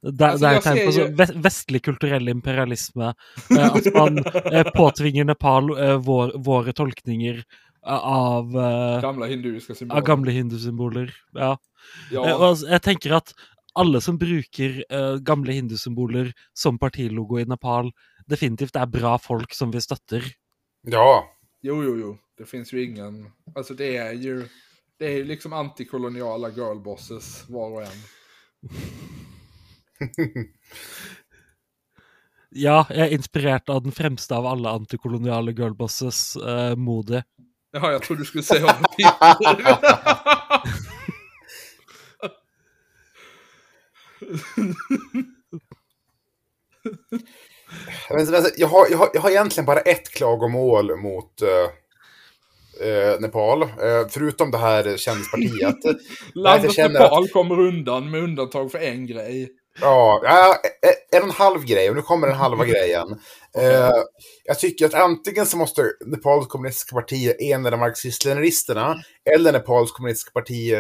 Det, 0.05 0.27
Altså, 0.27 0.47
er 0.47 0.59
et 0.59 0.65
tegn 0.67 0.81
på 0.87 0.93
så 0.93 1.05
ve- 1.17 1.43
vestlig 1.45 1.81
kulturell 1.87 2.29
imperialisme. 2.29 3.15
eh, 3.51 3.69
at 3.77 3.87
man 3.95 4.19
eh, 4.53 4.67
påtvinger 4.75 5.25
Nepal 5.25 5.71
eh, 5.79 5.97
vår, 5.97 6.35
våre 6.45 6.73
tolkninger 6.77 7.43
av, 7.85 8.53
Gamla 9.03 9.27
hinduiska 9.27 9.75
symboler. 9.75 10.01
av 10.01 10.07
gamle 10.07 10.31
hindusymboler. 10.33 11.11
Ja. 11.33 11.57
Ja, 12.13 12.21
og 12.35 12.45
altså, 12.51 12.69
jeg 12.73 12.83
tenker 12.83 13.17
at 13.17 13.33
alle 13.77 14.01
som 14.01 14.17
bruker 14.19 14.79
gamle 15.27 15.53
hindusymboler 15.53 16.31
som 16.57 16.79
partilogo 16.79 17.41
i 17.41 17.45
Nepal, 17.45 17.91
definitivt 18.31 18.77
er 18.77 18.87
bra 18.87 19.19
folk 19.19 19.53
som 19.53 19.73
vi 19.75 19.81
støtter. 19.85 20.25
Ja. 20.87 21.25
jo, 21.63 21.83
jo, 21.83 21.97
jo. 22.01 22.19
Det 22.39 22.47
finns 22.49 22.73
ju 22.73 22.85
ingen... 22.85 23.33
Alltså 23.57 23.75
det 23.75 23.97
är 23.97 24.13
ju... 24.13 24.49
Det 24.99 25.07
är 25.07 25.17
ju 25.17 25.25
liksom 25.25 25.53
antikoloniala 25.53 26.51
girlbosses 26.51 27.45
var 27.49 27.71
och 27.71 27.83
en. 27.83 28.01
Ja, 32.57 32.85
jeg 32.87 33.09
er 33.09 33.13
inspirert 33.17 33.69
av 33.69 33.83
den 33.83 33.93
fremste 33.93 34.37
av 34.37 34.47
alle 34.47 34.71
antikoloniale 34.71 35.51
girlbosses, 35.59 36.37
uh, 36.39 36.77
Modi. 36.79 37.19
Jaha, 37.75 37.93
jag 37.93 38.03
trodde 38.03 38.21
du 38.23 38.27
skulle 38.27 38.45
säga 38.45 38.77
men, 48.11 48.27
jag, 48.57 48.69
har, 48.69 48.87
jag, 48.91 48.99
har, 48.99 49.09
jag 49.15 49.21
har 49.21 49.31
egentligen 49.31 49.67
bara 49.67 49.81
ett 49.81 50.11
klagomål 50.11 50.97
mot 50.97 51.43
eh, 51.43 52.89
eh, 52.89 53.21
Nepal. 53.21 53.63
Eh, 53.63 53.69
förutom 54.11 54.51
det 54.51 54.59
här 54.59 54.97
kändispartiet. 54.97 55.77
Landet 56.35 56.73
känner 56.73 57.01
Nepal 57.01 57.29
kommer 57.29 57.61
undan 57.61 58.11
med 58.11 58.23
undantag 58.23 58.73
för 58.73 58.79
en 58.79 59.07
grej. 59.07 59.51
Ja, 59.81 60.21
en 61.13 61.23
och 61.23 61.29
en 61.29 61.35
halv 61.35 61.65
grej, 61.65 61.91
och 61.91 61.97
nu 61.97 62.03
kommer 62.03 62.27
den 62.27 62.37
halva 62.37 62.65
grejen. 62.75 63.21
Eh, 63.57 63.91
jag 64.45 64.59
tycker 64.59 64.87
att 64.87 64.95
antingen 64.95 65.47
så 65.47 65.57
måste 65.57 65.83
Nepals 66.07 66.47
kommunistiska 66.47 66.95
parti 66.97 67.35
enade 67.41 67.77
marxist-leninisterna, 67.77 69.03
eller 69.35 69.53
Nepals 69.53 69.93
kommunistiska 69.93 70.31
parti 70.31 70.75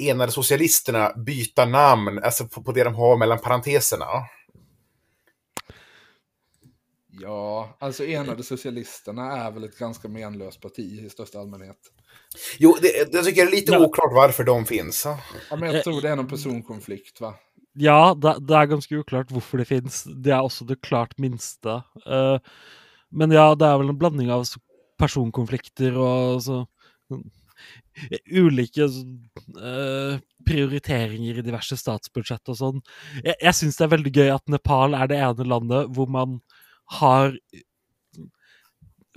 enade 0.00 0.32
socialisterna 0.32 1.12
byta 1.16 1.64
namn, 1.64 2.20
alltså 2.22 2.44
på, 2.48 2.62
på 2.62 2.72
det 2.72 2.84
de 2.84 2.94
har 2.94 3.16
mellan 3.16 3.38
parenteserna. 3.38 4.06
Ja, 7.20 7.76
alltså 7.80 8.04
enade 8.04 8.42
socialisterna 8.42 9.32
är 9.46 9.50
väl 9.50 9.64
ett 9.64 9.78
ganska 9.78 10.08
menlöst 10.08 10.60
parti 10.60 11.00
i 11.06 11.10
största 11.10 11.38
allmänhet. 11.40 11.76
Jo, 12.58 12.76
det, 12.82 13.12
jag 13.12 13.24
tycker 13.24 13.44
det 13.44 13.50
är 13.50 13.56
lite 13.56 13.72
Ja. 13.72 13.86
oklart 13.86 14.12
varför 14.14 14.44
de 14.44 14.66
finns. 14.66 15.06
Ja, 15.50 15.56
men 15.56 15.74
jag 15.74 15.84
tror 15.84 16.00
det 16.02 16.08
är 16.08 16.16
någon 16.16 16.28
personkonflikt, 16.28 17.20
va? 17.20 17.34
Ja, 17.80 18.12
det, 18.14 18.36
det 18.48 18.56
er 18.56 18.70
ganske 18.70 18.98
uklart 19.00 19.30
hvorfor 19.32 19.62
det 19.62 19.68
fins. 19.70 20.02
Det 20.04 20.32
er 20.34 20.42
også 20.44 20.66
det 20.68 20.82
klart 20.84 21.14
minste. 21.20 21.80
Uh, 22.04 22.36
men 23.12 23.32
ja, 23.32 23.52
det 23.56 23.68
er 23.68 23.78
vel 23.80 23.92
en 23.92 24.00
blanding 24.00 24.32
av 24.32 24.44
personkonflikter 25.00 25.96
og 25.98 26.42
så 26.44 26.58
mm, 27.12 27.24
Ulike 28.32 28.86
uh, 28.88 30.14
prioriteringer 30.48 31.38
i 31.38 31.44
diverse 31.44 31.76
statsbudsjett 31.78 32.52
og 32.52 32.58
sånn. 32.58 32.80
Jeg, 33.20 33.36
jeg 33.36 33.58
syns 33.58 33.78
det 33.78 33.86
er 33.86 33.92
veldig 33.96 34.14
gøy 34.16 34.32
at 34.32 34.52
Nepal 34.52 34.96
er 34.96 35.10
det 35.10 35.20
ene 35.20 35.48
landet 35.48 35.92
hvor 35.92 36.08
man 36.12 36.40
har 36.98 37.36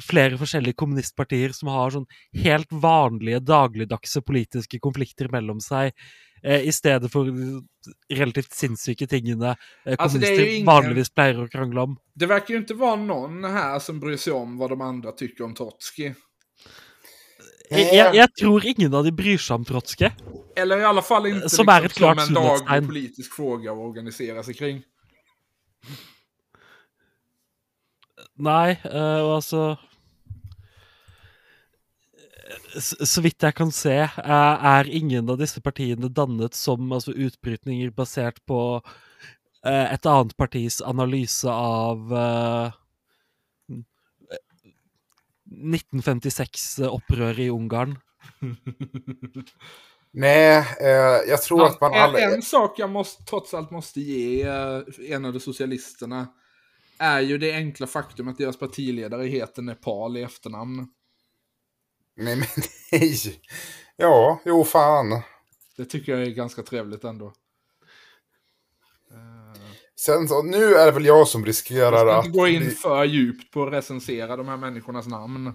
flere 0.03 0.37
forskjellige 0.39 0.77
kommunistpartier 0.79 1.53
som 1.55 1.71
har 1.71 1.93
sånn 1.93 2.07
helt 2.43 2.71
vanlige 2.71 3.39
dagligdagse 3.43 4.21
politiske 4.27 4.79
konflikter 4.83 5.29
mellom 5.31 5.61
seg, 5.63 5.95
i 6.43 6.71
stedet 6.71 7.11
for 7.11 7.25
relativt 8.13 8.53
sinnssyke 8.53 9.07
tingene 9.07 9.55
eh, 9.85 9.91
jo 9.91 9.97
kommunister 9.97 10.45
ingen- 10.45 10.65
vanligvis 10.65 11.09
pleier 11.09 11.43
å 11.43 11.47
krangle 11.47 11.81
om. 11.81 11.97
Det 12.13 12.25
verkar 12.25 12.53
ju 12.53 12.59
inte 12.59 12.73
vara 12.73 12.95
någon 12.95 13.43
här 13.43 13.79
som 13.79 13.99
bryr 13.99 14.17
sig 14.17 14.33
om 14.33 14.57
vad 14.57 14.69
de 14.69 14.81
andra 14.81 15.11
tycker 15.11 15.43
om 15.43 15.53
Trotsky. 15.55 16.13
Jeg, 17.69 17.93
jeg, 17.95 18.15
jeg 18.15 18.29
tror 18.39 18.65
ingen 18.65 18.93
av 18.93 19.03
de 19.03 19.11
bryr 19.11 19.37
seg 19.41 19.55
om 19.55 19.63
Trotskij. 19.65 20.11
Eller 20.55 20.77
i 20.77 20.83
alla 20.85 21.01
fall 21.01 21.25
inte 21.25 21.49
Som 21.49 21.69
är 21.69 21.85
ett 21.85 21.91
som 21.93 21.99
klart 21.99 22.27
en 22.27 22.33
daglig 22.33 22.87
politisk 22.87 23.33
fråga 23.33 23.71
att 23.71 23.77
organisera 23.77 24.43
sig 24.43 24.53
kring. 24.53 24.83
Nei, 28.37 28.75
eh, 28.83 29.19
og 29.23 29.35
altså 29.39 29.75
så, 32.79 33.21
vidt 33.21 33.43
jeg 33.43 33.55
kan 33.57 33.71
se, 33.73 33.97
eh, 34.05 34.65
er 34.75 34.89
ingen 34.91 35.29
av 35.29 35.39
disse 35.41 35.61
partiene 35.63 36.09
dannet 36.11 36.57
som 36.57 36.91
altså, 36.93 37.11
utbrytninger 37.11 37.93
basert 37.95 38.41
på 38.47 38.59
eh, 39.65 39.93
et 39.93 40.05
annet 40.09 40.35
partis 40.37 40.81
analyse 40.85 41.49
av 41.49 42.13
eh, 42.13 42.81
1956-opprøret 45.55 47.45
i 47.45 47.49
Ungarn. 47.49 47.97
Nej, 50.17 50.57
eh, 50.81 51.29
jag 51.29 51.41
tror 51.41 51.65
att 51.65 51.81
man 51.81 51.93
en, 51.93 52.01
aldrig... 52.01 52.23
en 52.23 52.41
sak 52.41 52.79
jag 52.79 52.89
måste, 52.89 53.23
trots 53.23 53.53
allt 53.53 53.71
måste 53.71 54.01
ge 54.01 54.43
eh, 54.43 54.81
enade 55.09 55.39
socialisterna 55.39 56.27
är 56.99 57.19
ju 57.19 57.37
det 57.37 57.53
enkla 57.53 57.87
faktum 57.87 58.27
att 58.27 58.37
deras 58.37 58.59
partiledare 58.59 59.27
heter 59.27 59.61
Nepal 59.61 60.17
i 60.17 60.23
efternamn. 60.23 60.87
Nej, 62.15 62.35
men 62.35 62.47
nej. 62.91 63.39
Ja, 63.95 64.39
jo 64.45 64.63
fan. 64.63 65.21
Det 65.77 65.85
tycker 65.85 66.11
jag 66.11 66.21
är 66.21 66.25
ganska 66.31 66.63
trevligt 66.63 67.03
ändå. 67.03 67.33
Sen 69.99 70.27
så, 70.27 70.41
nu 70.43 70.75
är 70.75 70.85
det 70.85 70.91
väl 70.91 71.05
jag 71.05 71.27
som 71.27 71.41
Jag 71.41 71.47
riskerar 71.49 71.97
ska 72.05 72.15
att... 72.19 72.25
inte 72.25 72.37
gå 72.39 72.47
in 72.47 72.71
för 72.71 73.03
djupt 73.03 73.51
på 73.53 73.63
att 73.63 73.73
recensera 73.73 74.37
de 74.37 74.47
här 74.47 74.57
människornas 74.57 75.07
namn. 75.07 75.53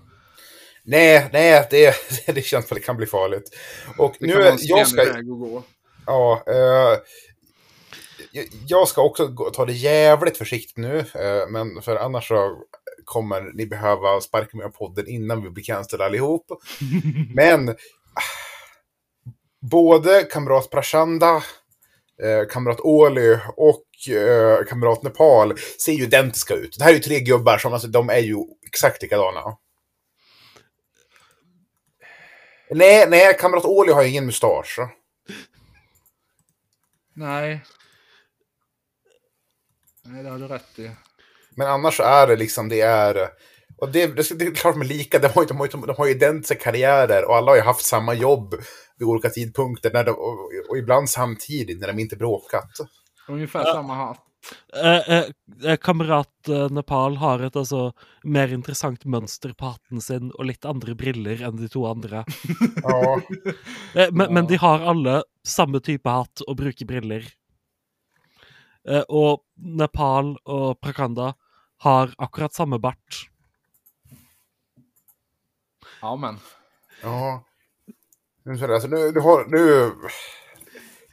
Nej, 0.82 1.28
nej, 1.32 1.66
det, 1.70 1.94
det 2.34 2.42
känns 2.42 2.64
att 2.64 2.74
det 2.74 2.80
kan 2.80 2.96
bli 2.96 3.06
farligt. 3.06 3.56
Och 3.98 4.14
Det 4.20 4.26
nu 4.26 4.32
är, 4.42 4.56
jag 4.60 4.88
ska... 4.88 5.04
väg 5.04 5.16
att 5.16 5.26
gå. 5.26 5.62
Ja, 6.06 6.42
eh, 6.46 6.98
jag- 8.32 8.48
jag 8.66 8.88
ska 8.88 9.02
också 9.02 9.28
ta 9.28 9.64
det 9.66 9.72
jävligt 9.72 10.36
försiktigt 10.38 10.76
nu, 10.76 10.98
eh, 10.98 11.48
men 11.48 11.82
för 11.82 11.96
annars 11.96 12.28
så 12.28 12.62
kommer 13.10 13.40
ni 13.54 13.66
behöva 13.66 14.20
sparka 14.20 14.56
mig 14.56 14.66
av 14.66 14.70
podden 14.70 15.08
innan 15.08 15.42
vi 15.42 15.50
blir 15.50 15.64
cancellade 15.64 16.06
allihop. 16.06 16.46
Men 17.34 17.76
både 19.70 20.22
kamrat 20.22 20.70
Prashanda, 20.70 21.42
eh, 22.22 22.48
kamrat 22.50 22.80
Oli 22.80 23.38
och 23.56 24.14
eh, 24.14 24.64
kamrat 24.64 25.02
Nepal 25.02 25.58
ser 25.58 25.92
ju 25.92 26.04
identiska 26.04 26.54
ut. 26.54 26.76
Det 26.78 26.84
här 26.84 26.90
är 26.90 26.94
ju 26.94 27.00
tre 27.00 27.20
gubbar 27.20 27.58
som, 27.58 27.72
alltså 27.72 27.88
de 27.88 28.10
är 28.10 28.18
ju 28.18 28.36
exakt 28.66 29.02
likadana. 29.02 29.56
Nej, 32.70 33.06
nej, 33.08 33.36
kamrat 33.38 33.64
Oli 33.64 33.92
har 33.92 34.02
ju 34.02 34.08
ingen 34.08 34.26
mustasch. 34.26 34.78
Nej. 37.14 37.64
Nej, 40.02 40.22
det 40.22 40.30
har 40.30 40.38
du 40.38 40.48
rätt 40.48 40.78
i. 40.78 40.90
Men 41.56 41.66
annars 41.68 42.00
är 42.00 42.26
det 42.26 42.36
liksom, 42.36 42.68
det 42.68 42.80
är... 42.80 43.28
Och 43.80 43.88
det, 43.88 44.06
det, 44.06 44.38
det 44.38 44.44
är 44.46 44.54
klart 44.54 44.74
de 44.74 44.80
är 44.80 44.84
lika, 44.84 45.18
de 45.18 45.28
har, 45.28 45.42
ju- 45.42 45.48
de, 45.48 45.56
har, 45.58 45.66
ju- 45.66 45.86
de 45.86 45.94
har 45.98 46.06
ju 46.06 46.12
identiska 46.12 46.64
karriärer 46.64 47.28
och 47.28 47.36
alla 47.36 47.50
har 47.50 47.56
ju 47.56 47.62
haft 47.62 47.84
samma 47.84 48.14
jobb 48.14 48.54
vid 48.98 49.08
olika 49.08 49.30
tidpunkter 49.30 49.90
när 49.92 50.04
de, 50.04 50.10
och, 50.10 50.38
och 50.70 50.78
ibland 50.78 51.10
samtidigt 51.10 51.80
när 51.80 51.86
de 51.88 51.98
inte 51.98 52.16
bråkat. 52.16 52.70
Ungefär 53.28 53.64
samma 53.64 53.94
hatt. 53.94 54.18
Eh, 54.82 55.10
eh, 55.16 55.24
eh, 55.64 55.76
Kamerat 55.76 56.48
eh, 56.48 56.68
Nepal 56.70 57.16
har 57.16 57.40
et 57.44 57.56
altså 57.56 57.92
mer 58.24 58.48
interessant 58.52 59.04
mønster 59.04 59.52
på 59.52 59.66
hatten 59.74 60.00
sin 60.00 60.30
og 60.32 60.46
litt 60.48 60.64
andre 60.64 60.94
briller 60.96 61.42
enn 61.44 61.56
de 61.60 61.68
to 61.68 61.84
andre. 61.86 62.24
Ja, 62.82 63.20
Eh, 63.94 64.08
men, 64.12 64.32
men 64.34 64.44
Ja. 64.44 64.48
de 64.48 64.56
har 64.56 64.80
alle 64.90 65.22
samme 65.46 65.80
type 65.80 66.08
hatt 66.10 66.40
og 66.46 66.56
bruker 66.56 66.86
briller. 66.86 67.24
Eh, 68.88 69.02
og 69.08 69.42
Nepal 69.56 70.36
og 70.44 70.80
Prakanda 70.80 71.34
har 71.84 72.14
akkurat 72.18 72.54
samme 72.54 72.78
bart. 72.78 73.26
Ja, 76.02 76.16
men. 76.16 76.38
ja. 77.02 77.44
Alltså, 78.46 78.88
nu, 78.88 79.12
nu, 79.12 79.20
har, 79.20 79.44
nu, 79.48 79.92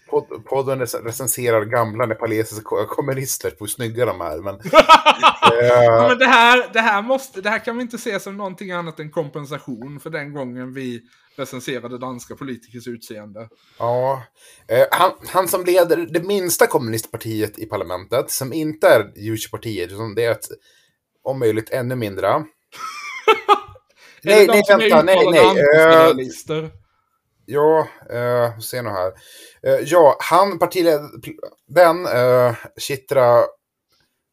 pod- 0.09 0.43
podden 0.45 0.81
rec- 0.81 1.03
recenserar 1.05 1.65
gamla 1.65 2.05
nepalesiska 2.05 2.63
ko- 2.63 2.85
kommunister 2.85 3.51
på 3.51 3.57
hur 3.59 3.67
snygga 3.67 4.05
de 4.05 4.21
är. 4.21 4.37
Men, 4.41 4.55
eh, 4.61 6.07
men 6.09 6.17
det, 6.17 6.25
här, 6.25 6.69
det, 6.73 6.81
här 6.81 7.01
måste, 7.01 7.41
det 7.41 7.49
här 7.49 7.59
kan 7.59 7.77
vi 7.77 7.81
inte 7.81 7.97
se 7.97 8.19
som 8.19 8.37
någonting 8.37 8.71
annat 8.71 8.99
än 8.99 9.11
kompensation 9.11 9.99
för 9.99 10.09
den 10.09 10.33
gången 10.33 10.73
vi 10.73 11.01
recenserade 11.37 11.97
danska 11.97 12.35
politikers 12.35 12.87
utseende. 12.87 13.49
ja, 13.79 14.23
eh, 14.67 14.85
han, 14.91 15.11
han 15.27 15.47
som 15.47 15.65
leder 15.65 15.97
det 15.97 16.23
minsta 16.23 16.67
kommunistpartiet 16.67 17.59
i 17.59 17.65
parlamentet, 17.65 18.31
som 18.31 18.53
inte 18.53 18.87
är 18.87 19.11
Jushipartiet, 19.15 19.91
utan 19.91 20.15
det 20.15 20.23
är 20.23 20.31
ett 20.31 20.47
om 21.23 21.39
möjligt 21.39 21.69
ännu 21.69 21.95
mindre. 21.95 22.27
Nej, 24.23 24.47
nej, 24.47 24.63
vänta, 24.69 25.01
nej, 25.01 25.29
nej. 25.31 25.39
antifederalister? 25.39 26.71
Ja, 27.45 27.87
eh, 28.09 28.59
se 28.59 28.81
nu 28.81 28.89
här. 28.89 29.11
Eh, 29.63 29.79
ja, 29.85 30.17
han 30.19 30.59
partiledaren, 30.59 31.21
den, 31.67 32.05
eh, 32.05 32.55
Chitra 32.77 33.43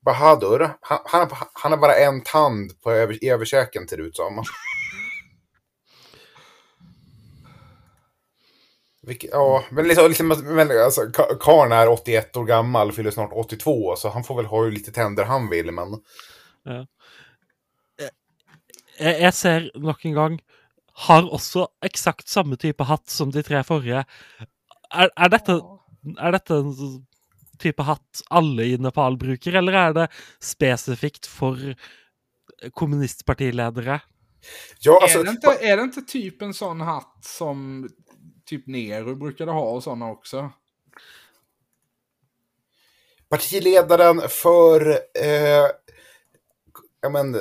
Bahadur, 0.05 0.71
han, 0.81 0.99
han, 1.05 1.29
han 1.53 1.73
har 1.73 1.79
bara 1.79 1.95
en 1.95 2.23
tand 2.23 2.81
på 2.83 2.91
över, 2.91 3.25
i 3.25 3.29
överkäken 3.31 3.89
ser 3.89 3.97
det 3.97 4.03
ut 4.03 4.17
som. 4.17 4.43
Vilket, 9.07 9.31
ja, 9.33 9.65
men 9.71 9.89
liksom, 9.89 10.09
liksom 10.09 10.29
men, 10.29 10.71
alltså, 10.71 11.01
ka- 11.01 11.37
karln 11.41 11.73
är 11.73 11.89
81 11.89 12.37
år 12.37 12.45
gammal, 12.45 12.93
fyller 12.93 13.11
snart 13.11 13.33
82, 13.33 13.97
så 13.97 14.09
han 14.09 14.25
får 14.25 14.37
väl 14.37 14.47
ha 14.47 14.63
hur 14.63 14.73
lite 14.73 14.93
tänder 14.93 15.25
han 15.25 15.51
vill, 15.51 15.71
men... 15.71 15.99
Jeg, 18.99 19.21
jeg 19.21 19.35
ser 19.35 19.71
nok 19.75 20.05
en 20.05 20.15
gang 20.15 20.37
har 20.95 21.27
også 21.27 21.67
eksakt 21.85 22.31
samme 22.31 22.57
type 22.61 22.87
hatt 22.87 23.11
som 23.11 23.33
de 23.35 23.43
tre 23.43 23.63
forrige. 23.67 24.05
Er, 24.95 25.11
er, 25.11 25.33
dette, 25.33 25.59
er 26.15 26.37
dette 26.37 26.59
en 26.61 26.75
type 27.59 27.87
hatt 27.87 28.23
alle 28.31 28.69
i 28.71 28.79
Nepal 28.79 29.19
bruker, 29.19 29.59
eller 29.59 29.79
er 29.81 29.97
det 29.97 30.09
spesifikt 30.43 31.27
for 31.27 31.59
kommunistpartiledere? 32.79 34.01
Ja, 34.85 34.99
alltså, 35.03 35.21
är, 35.21 35.25
det 35.25 35.31
inte, 35.31 35.59
är 35.61 35.77
det 35.77 35.83
inte 35.83 36.03
typ 36.03 36.43
en 36.43 36.55
sån 36.55 36.81
hatt 36.81 37.25
som 37.25 37.89
typ 38.47 38.67
Nero 38.67 39.15
brukade 39.15 39.53
ha 39.53 39.71
och 39.71 39.83
sådana 39.83 40.11
också? 40.11 40.51
partiledaren 43.35 44.23
för 44.29 44.91
eh, 45.21 45.69
ja, 47.03 47.09
men, 47.11 47.37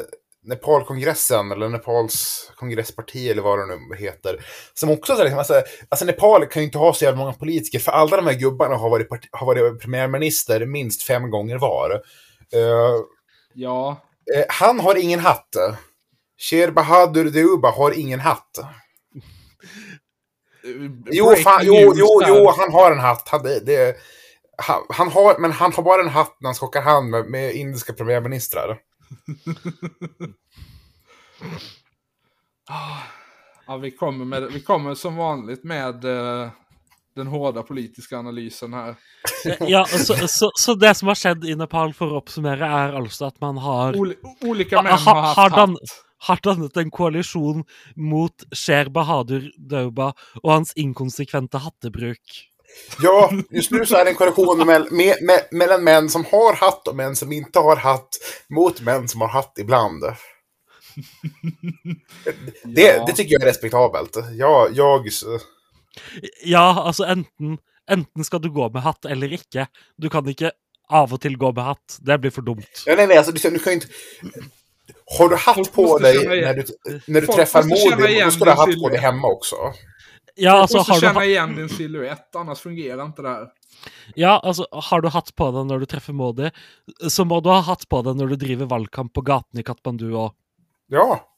Nepalkongressen, 0.46 1.52
eller 1.52 1.70
Nepals 1.70 2.52
kongressparti, 2.56 3.30
eller 3.30 3.42
vad 3.42 3.60
det 3.60 3.66
nu 3.66 3.96
heter. 3.96 4.46
Som 4.74 4.90
också, 4.90 5.16
så 5.16 5.24
liksom, 5.24 5.40
alltså, 5.40 5.62
alltså 5.90 6.06
Nepal 6.06 6.46
kan 6.46 6.62
ju 6.62 6.66
inte 6.66 6.78
ha 6.78 6.94
så 6.94 7.06
jävla 7.06 7.20
många 7.20 7.34
politiker, 7.34 7.80
för 7.80 7.92
alla 7.92 8.18
de 8.18 8.28
här 8.28 8.34
gubbarna 8.34 8.76
har 8.76 8.90
varit, 8.90 9.08
har 9.32 9.46
varit 9.48 9.82
premiärminister 9.82 10.66
minst 10.66 11.04
fem 11.04 11.30
gånger 11.30 11.58
var. 11.58 11.92
Eh, 12.54 12.96
Ja, 13.54 14.02
eh, 14.36 14.46
han 14.50 14.80
har 14.80 14.96
ingen 15.04 15.20
hatt. 15.20 15.56
Sher 16.38 16.72
Bahadur 16.72 17.30
Deuba 17.30 17.72
har 17.72 18.00
ingen 18.00 18.20
hatt. 18.20 18.60
Jo, 21.12 21.36
fan, 21.36 21.66
jo, 21.66 21.94
jo, 21.96 22.08
jo, 22.28 22.52
han 22.58 22.72
har 22.72 22.92
en 22.92 23.00
hatt. 23.00 23.30
Han, 23.30 23.44
det, 23.44 23.60
det, 23.66 23.96
han, 24.58 24.82
han 24.90 25.12
har, 25.12 25.40
men 25.40 25.52
han 25.52 25.74
har 25.74 25.84
bara 25.84 26.02
en 26.02 26.10
hatt 26.10 26.38
när 26.42 26.48
han 26.48 26.56
skakar 26.56 26.82
hand 26.82 27.10
med, 27.10 27.26
med 27.26 27.54
indiska 27.56 27.94
premiärministrar. 27.94 28.78
Ja, 33.68 33.78
vi 33.78 33.92
kommer, 33.92 34.26
med, 34.26 34.44
vi 34.44 34.62
kommer 34.62 34.96
som 34.96 35.16
vanligt 35.16 35.64
med 35.64 36.06
eh, 36.06 36.50
den 37.16 37.28
hårda 37.28 37.64
politiska 37.64 38.18
analysen 38.18 38.74
här. 38.74 38.96
Ja, 39.60 39.86
så, 39.86 40.28
så, 40.28 40.52
så 40.56 40.74
det 40.76 40.96
som 40.96 41.08
har 41.08 41.16
skjedd 41.16 41.46
i 41.46 41.56
Nepal, 41.56 41.94
for 41.94 42.12
å 42.12 42.20
oppsummere, 42.20 42.68
er 42.68 42.98
altså 43.00 43.30
at 43.32 43.40
man 43.42 43.58
har 43.64 43.96
Oli, 44.00 44.16
olika 44.44 44.82
män 44.82 44.92
ha- 44.92 45.14
har 45.14 45.22
haft 45.22 45.56
hatt. 45.56 45.94
Har 46.28 46.40
dannet 46.44 46.78
en 46.78 46.92
koalisjon 46.92 47.64
mot 47.96 48.46
Sher 48.56 48.90
Bahadur 48.90 49.50
Dauba 49.58 50.14
og 50.44 50.50
hans 50.52 50.74
inkonsekvente 50.80 51.58
hattebruk. 51.64 52.42
Ja, 53.02 53.32
just 53.50 53.72
nu 53.72 53.86
så 53.86 53.96
är 53.96 54.06
det 54.06 54.12
en 54.12 54.16
korrektion 54.16 54.58
med, 54.68 54.92
med, 54.92 55.18
med, 55.22 55.48
mellan 55.52 55.84
män 55.84 56.10
som 56.10 56.26
har 56.26 56.54
hatt 56.54 56.88
och 56.88 56.96
män 56.96 57.16
som 57.16 57.32
inte 57.32 57.60
har 57.60 57.76
hatt 57.76 58.10
mot 58.50 58.82
män 58.82 59.08
som 59.08 59.22
har 59.22 59.28
hatt 59.28 59.54
ibland. 59.60 60.04
Det, 62.64 62.82
Ja. 62.82 63.06
det 63.06 63.14
tycker 63.14 63.34
jag 63.34 63.42
är 63.42 63.46
respektabelt. 63.46 64.18
Jag, 64.32 64.74
jag, 64.74 65.08
Ja, 66.44 66.84
altså 66.88 67.04
enten, 67.04 67.58
enten 67.92 68.24
skal 68.24 68.42
du 68.42 68.50
gå 68.52 68.70
med 68.70 68.82
hatt 68.82 69.06
eller 69.06 69.34
ikke. 69.34 69.68
Du 69.98 70.10
kan 70.10 70.28
ikke 70.30 70.52
av 70.90 71.14
og 71.14 71.22
til 71.22 71.38
gå 71.38 71.52
med 71.52 71.64
hatt. 71.64 71.98
Det 72.02 72.18
blir 72.22 72.32
for 72.32 72.42
dumt. 72.42 72.66
ja, 72.86 72.96
nej, 72.96 73.08
nej, 73.08 73.18
alltså, 73.18 73.32
du, 73.32 73.50
du 73.50 73.60
kan 73.60 73.74
ju 73.74 73.76
inte... 73.76 73.88
Har 75.18 75.30
du 75.30 75.36
hatt 75.36 75.56
Folk 75.56 75.74
på 75.74 75.82
måste 75.82 76.04
dig 76.04 76.42
när 76.42 76.54
du, 76.54 76.64
när 77.08 77.22
du 77.22 77.28
folk 77.28 77.38
träffar 77.38 77.64
måste 77.64 77.90
Modi, 77.96 78.22
då 78.24 78.32
ska 78.32 78.46
du 78.46 78.52
ha 78.52 78.66
hatt 78.66 78.82
på 78.84 78.90
dig 78.90 79.00
hemma 79.00 79.28
också. 79.28 79.56
Ja, 80.36 80.54
Du 80.56 80.62
altså 80.62 80.78
måste 80.78 80.92
har 80.94 81.00
du, 81.02 81.08
känna 81.08 81.26
igen 81.26 81.56
din 81.56 81.70
silhuett, 81.70 82.36
annars 82.36 82.60
fungerar 82.60 83.06
inte 83.06 83.22
det 83.22 83.30
här. 83.30 83.48
ja, 84.16 84.42
altså 84.44 84.68
har 84.72 85.02
du 85.02 85.10
hatt 85.10 85.36
på 85.36 85.52
deg 85.52 85.66
når 85.66 85.80
du 85.80 85.86
treffer 85.86 86.14
Modi, 86.14 86.50
så 87.10 87.26
må 87.26 87.40
du 87.42 87.50
ha 87.50 87.60
hatt 87.62 87.86
på 87.90 88.02
deg 88.02 88.16
når 88.18 88.28
du 88.28 88.36
driver 88.36 88.66
valgkamp 88.66 89.14
på 89.14 89.22
gaten 89.22 89.60
i 89.60 89.64
Katmandu 89.64 90.10
òg. 90.14 90.32
Ja. 90.88 91.30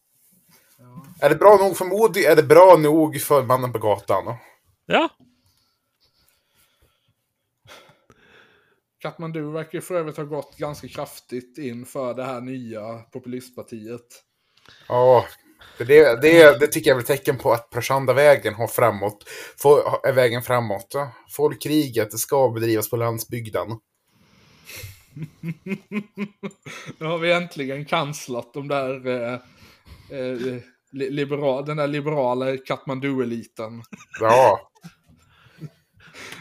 Är 1.20 1.30
det 1.30 1.36
bra 1.36 1.58
nog 1.58 1.78
för 1.78 1.86
Modi 1.86 2.26
är 2.26 2.36
det 2.36 2.44
bra 2.44 2.76
nog 2.80 3.22
för 3.22 3.44
mannen 3.44 3.74
på 3.74 3.80
gatan. 3.80 4.36
Ja. 4.86 5.10
Katmandu 9.06 9.52
verkar 9.52 9.80
för 9.82 9.96
övrigt 9.96 10.18
ha 10.18 10.24
gått 10.24 10.58
ganska 10.58 10.88
kraftigt 10.88 11.58
in 11.58 11.86
för 11.86 12.14
det 12.14 12.24
här 12.24 12.42
nya 12.42 13.00
populistpartiet. 13.00 14.24
Ja, 14.88 15.26
det, 15.78 16.22
det, 16.22 16.60
det 16.60 16.68
tycker 16.68 16.90
jag 16.90 16.96
är 16.96 17.00
väl 17.00 17.18
tecken 17.18 17.38
på 17.38 17.52
att 17.54 17.70
Prashanda-vägen 17.70 18.54
har 18.54 18.68
framåt, 18.68 19.30
är 20.04 20.14
vägen 20.14 20.42
framåt. 20.42 20.96
Folkkriget 21.30 22.20
ska 22.20 22.50
bedrivas 22.50 22.90
på 22.90 22.96
landsbygden. 22.96 23.68
Nu 26.98 27.06
har 27.06 27.18
vi 27.18 27.32
äntligen 27.32 27.86
kanslat 27.86 28.54
de 28.54 28.68
där 28.68 29.08
eh, 29.08 29.34
eh, 30.20 30.60
li- 30.92 31.10
liberal, 31.10 31.66
den 31.66 31.78
där 31.78 31.88
liberala 31.88 32.58
Katmandu-eliten. 32.58 33.84
Ja, 34.20 34.72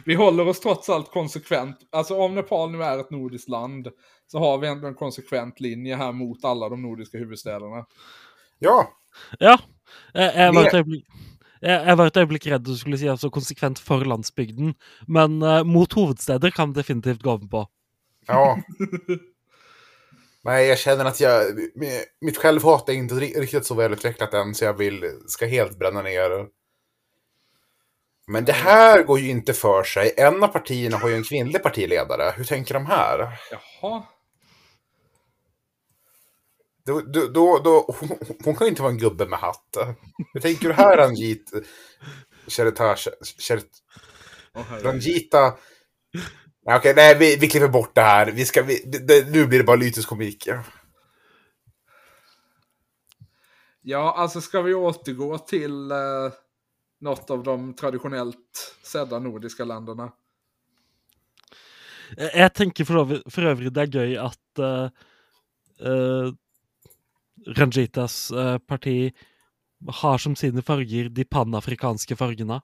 Vi 0.05 0.15
håller 0.15 0.49
oss 0.49 0.61
trots 0.61 0.89
allt 0.89 1.11
konsekvent. 1.11 1.77
Alltså 1.93 2.15
om 2.17 2.35
Nepal 2.35 2.71
nu 2.71 2.83
är 2.83 2.99
ett 2.99 3.11
nordiskt 3.11 3.49
land 3.49 3.89
så 4.27 4.39
har 4.39 4.59
vi 4.59 4.67
ändå 4.69 4.87
en 4.89 4.95
konsekvent 4.95 5.61
linje 5.61 5.97
här 5.97 6.13
mot 6.13 6.45
alla 6.45 6.69
de 6.69 6.83
nordiska 6.83 7.19
huvudstäderna. 7.19 7.85
ja. 8.59 8.91
Ja. 9.39 9.59
Jeg, 10.15 10.33
jeg, 10.37 10.55
var 10.55 10.63
Det- 10.63 10.69
et 10.69 10.75
øyeblikk, 10.75 11.05
jeg, 11.63 11.87
jeg 11.87 11.97
var 11.99 12.59
du 12.59 12.77
skulle 12.77 12.99
si 12.99 13.09
altså 13.09 13.31
konsekvent 13.31 13.79
for 13.79 14.05
landsbygden, 14.05 14.75
men 15.09 15.43
eh, 15.43 15.65
mot 15.65 15.93
hovedsteder 15.93 16.51
kan 16.51 16.73
definitivt 16.73 17.23
gå 17.23 17.39
på. 17.39 17.67
ja. 18.27 18.59
Nej, 20.45 20.67
jag 20.69 20.79
känner 20.79 21.05
att 21.05 21.21
jag, 21.21 21.43
mitt 22.21 22.37
självhat 22.37 22.89
är 22.89 22.93
inte 22.93 23.15
ri- 23.15 23.41
riktigt 23.41 23.67
så 23.67 23.75
välutvecklat 23.75 24.35
än 24.35 24.55
så 24.55 24.65
jag 24.65 24.79
vill, 24.79 25.05
ska 25.27 25.47
helt 25.47 25.79
bränna 25.79 26.03
ner. 26.03 26.31
Men 28.27 28.45
det 28.45 28.53
här 28.53 29.03
går 29.03 29.19
ju 29.19 29.31
inte 29.31 29.55
för 29.55 29.83
sig. 29.83 30.15
En 30.17 30.43
av 30.43 30.49
partierna 30.49 30.97
har 30.97 31.09
ju 31.09 31.15
en 31.15 31.25
kvinnlig 31.25 31.63
partiledare. 31.63 32.35
Hur 32.37 32.45
tänker 32.45 32.75
de 32.75 32.87
här? 32.87 33.39
Jaha. 33.51 34.03
Då, 36.87 37.01
då, 37.01 37.29
då, 37.29 37.59
då, 37.59 37.97
hon, 38.01 38.19
hon 38.45 38.57
kan 38.57 38.67
ju 38.67 38.69
inte 38.71 38.83
vara 38.83 38.93
en 38.93 38.99
gubbe 38.99 39.27
med 39.27 39.39
hatt. 39.39 39.77
Hur 40.33 40.41
tänker 40.41 40.69
du 40.69 40.75
här, 40.75 40.97
Ranjit? 40.97 41.53
Herregud. 44.55 44.87
Ranjita... 44.87 45.55
Nej, 46.67 46.77
okej, 46.77 46.93
nej, 46.97 47.19
vi, 47.19 47.37
vi 47.37 47.49
klipper 47.49 47.69
bort 47.69 47.95
det 47.95 48.01
här. 48.01 48.27
Vi 48.27 48.45
ska, 48.45 48.63
vi, 48.63 48.83
det, 48.85 49.31
nu 49.31 49.47
blir 49.47 49.59
det 49.59 49.65
bara 49.65 49.77
lyteskomik. 49.77 50.49
Ja, 53.83 54.15
alltså 54.17 54.41
ska 54.41 54.63
vi 54.63 54.75
återgå 54.75 55.39
till 55.39 55.91
eh, 55.91 55.97
något 57.01 57.31
av 57.31 57.43
de 57.43 57.75
traditionellt 57.75 58.77
sedda 58.83 59.19
nordiska 59.19 59.65
länderna? 59.65 60.13
Jeg 62.17 62.31
jeg 62.35 62.55
tenker 62.55 62.85
for 62.85 62.95
øvrig, 63.01 63.23
for 63.33 63.43
øvrig 63.51 63.73
det 63.75 63.83
er 63.83 63.87
gøy 63.99 64.17
at 64.21 64.59
eh, 64.59 64.89
eh, 65.81 66.33
Ranjitas 67.57 68.31
eh, 68.31 68.59
parti 68.59 69.13
har 70.01 70.19
som 70.19 70.37
sine 70.37 70.63
farger 70.63 71.09
de 71.09 71.25
panafrikanske 71.25 72.17
fargene. 72.17 72.61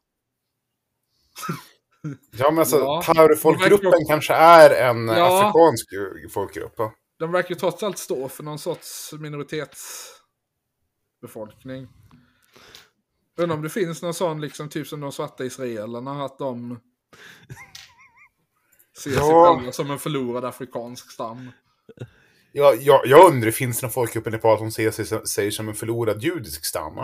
Ja, 2.39 2.51
men 2.51 2.59
alltså, 2.59 2.77
Ja. 2.79 3.03
Tauru-folkgruppen 3.05 4.07
kanske 4.09 4.35
är 4.35 4.91
en 4.91 5.09
Ja. 5.09 5.43
afrikansk 5.43 5.89
folkgrupp. 6.35 6.77
De 7.19 7.33
verkar 7.33 7.49
ju 7.51 7.55
trots 7.55 7.83
allt 7.83 7.99
stå 7.99 8.29
för 8.29 8.43
någon 8.45 8.59
sorts 8.59 9.13
minoritetsbefolkning. 9.13 11.89
Undrar 13.37 13.57
om 13.57 13.63
det 13.63 13.71
finns 13.71 14.03
någon 14.03 14.15
sån, 14.15 14.41
liksom 14.41 14.69
typ 14.69 14.87
som 14.87 15.01
de 15.01 15.13
svarta 15.13 15.45
israelerna, 15.45 16.25
att 16.25 16.39
de 16.39 16.81
ser 18.97 19.11
sig 19.11 19.19
Ja. 19.21 19.57
själva 19.57 19.73
som 19.73 19.91
en 19.91 19.99
förlorad 19.99 20.45
afrikansk 20.45 21.11
stam. 21.11 21.51
Jag, 22.53 22.83
jag, 22.83 23.07
jag 23.07 23.33
undrar, 23.33 23.51
finns 23.51 23.81
det 23.81 23.85
några 23.85 23.93
folk 23.93 24.17
uppe 24.17 24.29
i 24.29 24.33
Nepal 24.33 24.59
som 24.59 24.73
ser 24.73 24.91
sig, 24.91 25.27
sig 25.27 25.53
som 25.53 25.69
en 25.69 25.75
förlorad 25.75 26.23
judisk 26.23 26.65
stam? 26.65 26.95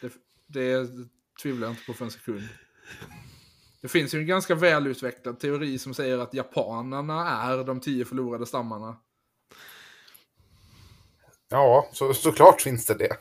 Det, 0.00 0.12
det 0.46 0.88
tvivlar 1.42 1.66
jag 1.66 1.72
inte 1.72 1.84
på 1.86 1.92
för 1.92 2.04
en 2.04 2.10
sekund. 2.10 2.48
Det 3.82 3.88
finns 3.88 4.14
ju 4.14 4.18
en 4.18 4.26
ganska 4.26 4.54
välutvecklad 4.54 5.40
teori 5.40 5.78
som 5.78 5.94
säger 5.94 6.18
att 6.18 6.34
japanerna 6.34 7.28
är 7.42 7.64
de 7.64 7.80
tio 7.80 8.04
förlorade 8.04 8.46
stammarna. 8.46 8.96
Ja, 11.48 11.88
så, 11.92 12.14
såklart 12.14 12.60
finns 12.60 12.86
det 12.86 12.94
det. 12.94 13.16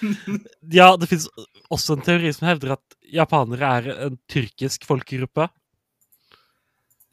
Ja, 0.60 0.96
det 0.96 1.06
finns 1.06 1.28
också 1.68 1.92
en 1.92 2.00
teori 2.00 2.32
som 2.32 2.46
hävdar 2.46 2.70
att 2.70 2.96
japaner 3.12 3.62
är 3.62 4.06
en 4.06 4.16
turkisk 4.16 4.84
folkgruppe. 4.84 5.48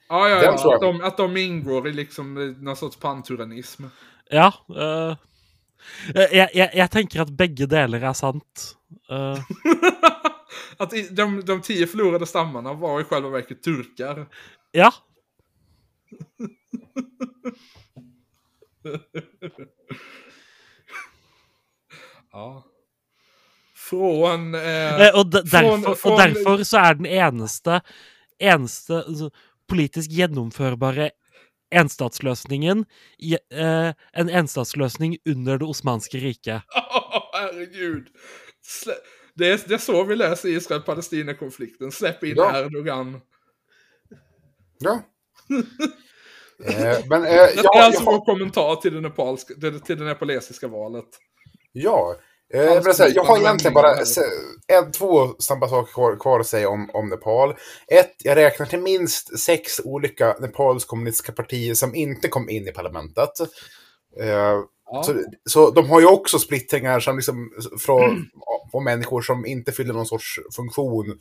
Ja, 0.10 0.30
ja, 0.30 0.44
ja. 0.44 0.54
Att 0.54 0.64
jag. 0.64 0.82
de, 0.82 1.02
att 1.02 1.18
de 1.18 1.38
ingår 1.38 1.88
i 1.88 1.94
liksom 1.94 2.38
eh, 2.38 2.44
någon 2.44 2.76
sorts 2.76 2.98
panturism. 2.98 3.84
Ja. 4.30 4.54
eh, 4.70 5.16
jeg, 6.16 6.50
jeg, 6.54 6.70
jeg 6.74 6.92
tenker 6.92 7.22
at 7.22 7.32
begge 7.38 7.68
deler 7.68 8.04
er 8.04 8.14
sant. 8.14 8.78
Eh, 9.10 9.40
att 10.78 10.94
de, 11.12 11.42
de 11.46 11.62
tio 11.62 11.88
förlorade 11.88 12.26
stammarna 12.26 12.74
var 12.74 13.02
i 13.02 13.04
själva 13.04 13.30
verket 13.30 13.64
turkar. 13.64 14.28
ja. 14.72 14.94
Ja. 22.38 22.64
Från... 23.90 24.56
Eh, 24.56 25.02
Eh, 25.08 25.20
og, 25.20 25.32
de, 25.32 25.42
Från- 25.50 25.86
og 25.86 26.18
derfor 26.20 26.64
så 26.64 26.78
er 26.78 26.94
den 27.00 27.06
eneste, 27.06 27.82
eneste 28.40 29.04
altså, 29.04 29.30
politisk 29.70 30.12
gjennomførbare 30.12 31.10
enstatsløsningen 31.76 32.86
i, 33.20 33.34
eh, 33.52 33.92
en 34.14 34.30
enstatsløsning 34.30 35.18
under 35.30 35.58
det 35.58 35.68
osmanske 35.68 36.18
riket. 36.24 36.62
Åh, 36.76 37.22
herregud. 37.34 38.08
Slä... 38.64 38.94
Det, 39.38 39.52
är, 39.52 39.60
det 39.68 39.74
är 39.74 39.78
så 39.78 40.04
vi 40.04 40.16
läser 40.16 40.50
Israel-Palestina-konflikten. 40.50 41.92
Släpp 41.92 42.24
in 42.24 42.34
Ja. 42.36 42.58
Erdogan. 42.58 43.22
Ja. 44.80 45.02
eh, 46.66 47.00
men 47.10 47.24
eh, 47.26 47.30
Det 47.30 47.62
ja, 47.64 47.80
är 47.80 47.84
alltså 47.84 48.04
jag, 48.04 48.12
vår 48.12 48.26
kommentar 48.26 48.76
till 48.76 48.94
det, 48.94 49.02
nepalska, 49.02 49.54
till, 49.54 49.80
till 49.82 49.98
det 50.00 50.06
nepalesiska 50.06 50.68
valet. 50.68 51.06
ja. 51.72 52.16
Eh, 52.54 52.82
säga, 52.82 53.10
jag 53.16 53.24
har 53.24 53.38
egentligen 53.38 53.74
bara 53.74 53.96
en, 54.68 54.92
två 54.92 55.36
snabba 55.40 55.68
saker 55.68 55.94
kvar, 55.94 56.16
kvar 56.20 56.40
att 56.40 56.48
säga 56.48 56.70
om, 56.70 56.90
om 56.94 57.10
Nepal. 57.10 57.56
Ett, 57.88 58.14
jag 58.24 58.36
räknar 58.36 58.66
till 58.66 58.80
minst 58.80 59.40
sex 59.40 59.80
olika 59.84 60.36
Nepals 60.40 60.86
kommunistiska 60.86 61.32
partier 61.32 61.74
som 61.74 61.96
inte 61.96 62.28
kom 62.28 62.50
in 62.50 62.68
i 62.68 62.72
parlamentet. 62.72 63.40
Eh, 64.20 64.62
Ja. 64.92 65.04
Så, 65.04 65.24
så 65.50 65.72
de 65.72 65.90
har 65.90 66.00
ju 66.00 66.06
också 66.06 66.40
splittringar 66.40 67.00
som 67.00 67.16
liksom 67.16 67.52
från, 67.80 68.26
på 68.72 68.80
människor 68.80 69.22
som 69.22 69.46
inte 69.46 69.72
fyller 69.72 69.94
någon 69.94 70.06
sorts 70.06 70.40
funktion 70.56 71.20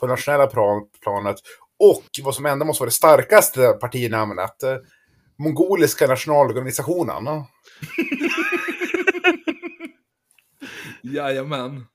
på 0.00 0.06
nationella 0.06 0.46
plan, 0.46 0.82
planet. 1.02 1.36
Och 1.78 2.04
vad 2.22 2.34
som 2.34 2.46
ändå 2.46 2.64
måste 2.64 2.80
vara 2.82 2.88
det 2.88 2.94
starkaste 2.94 3.68
partinamnet, 3.80 4.62
eh, 4.62 4.76
Mongoliska 5.38 6.06
nationalorganisationen. 6.06 7.24
Jajamän. 11.04 11.86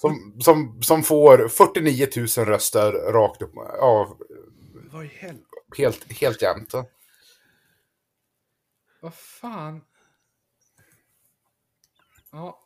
Som, 0.00 0.40
som, 0.40 0.82
som 0.82 1.02
får 1.02 1.48
49 1.48 2.06
000 2.16 2.46
röster 2.46 2.92
rakt 2.92 3.42
upp. 3.42 3.52
Ja, 3.54 4.16
Vad 4.92 5.04
i 5.04 5.08
helvete? 5.08 5.44
helt, 5.78 6.12
helt 6.12 6.42
jämnt. 6.42 6.74
Vad 9.00 9.14
fan? 9.14 9.80
Ja. 12.32 12.64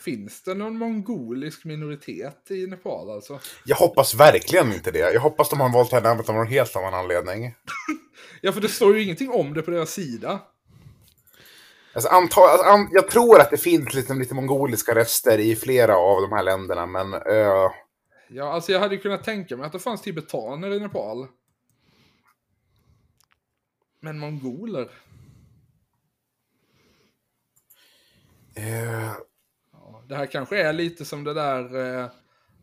Finns 0.00 0.42
det 0.42 0.54
någon 0.54 0.78
mongolisk 0.78 1.64
minoritet 1.64 2.50
i 2.50 2.66
Nepal 2.66 3.10
alltså? 3.10 3.40
Jag 3.64 3.76
hoppas 3.76 4.14
verkligen 4.14 4.72
inte 4.72 4.90
det. 4.90 4.98
Jag 5.12 5.20
hoppas 5.20 5.50
de 5.50 5.60
har 5.60 5.72
valt 5.72 5.92
namnet 5.92 6.28
av 6.28 6.34
någon 6.34 6.46
helt 6.46 6.76
annan 6.76 6.94
anledning. 6.94 7.54
Ja, 8.40 8.52
för 8.52 8.60
det 8.60 8.68
står 8.68 8.96
ju 8.96 9.02
ingenting 9.02 9.30
om 9.30 9.54
det 9.54 9.62
på 9.62 9.70
deras 9.70 9.92
sida. 9.92 10.40
Alltså, 11.94 12.08
anta, 12.08 12.40
alltså, 12.40 12.66
an, 12.66 12.88
jag 12.92 13.10
tror 13.10 13.40
att 13.40 13.50
det 13.50 13.56
finns 13.56 13.94
liksom 13.94 14.18
lite 14.18 14.34
mongoliska 14.34 14.94
röster 14.94 15.38
i 15.38 15.56
flera 15.56 15.96
av 15.96 16.22
de 16.22 16.32
här 16.32 16.42
länderna, 16.42 16.86
men... 16.86 17.14
eh, 17.14 17.70
Ja, 18.28 18.52
alltså 18.52 18.72
jag 18.72 18.80
hade 18.80 18.96
kunnat 18.96 19.24
tänka 19.24 19.56
mig 19.56 19.66
att 19.66 19.72
det 19.72 19.78
fanns 19.78 20.02
tibetaner 20.02 20.70
i 20.74 20.80
Nepal. 20.80 21.28
Men 24.00 24.18
mongoler? 24.18 24.90
eh, 28.56 29.12
Ja, 29.72 30.04
det 30.08 30.16
här 30.16 30.26
kanske 30.26 30.62
är 30.62 30.72
lite 30.72 31.04
som 31.04 31.24
det 31.24 31.34
där 31.34 31.76
eh, 32.02 32.10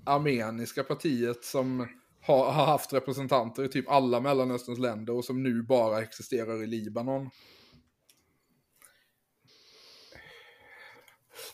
armeniska 0.06 0.84
partiet 0.84 1.44
som 1.44 1.88
har, 2.22 2.52
har 2.52 2.66
haft 2.66 2.94
representanter 2.94 3.64
i 3.64 3.70
typ 3.70 3.90
alla 3.90 4.20
Mellanösterns 4.20 4.80
länder 4.80 5.14
och 5.14 5.26
som 5.26 5.44
nu 5.44 5.62
bara 5.64 6.02
existerar 6.02 6.64
i 6.64 6.68
Libanon. 6.68 7.30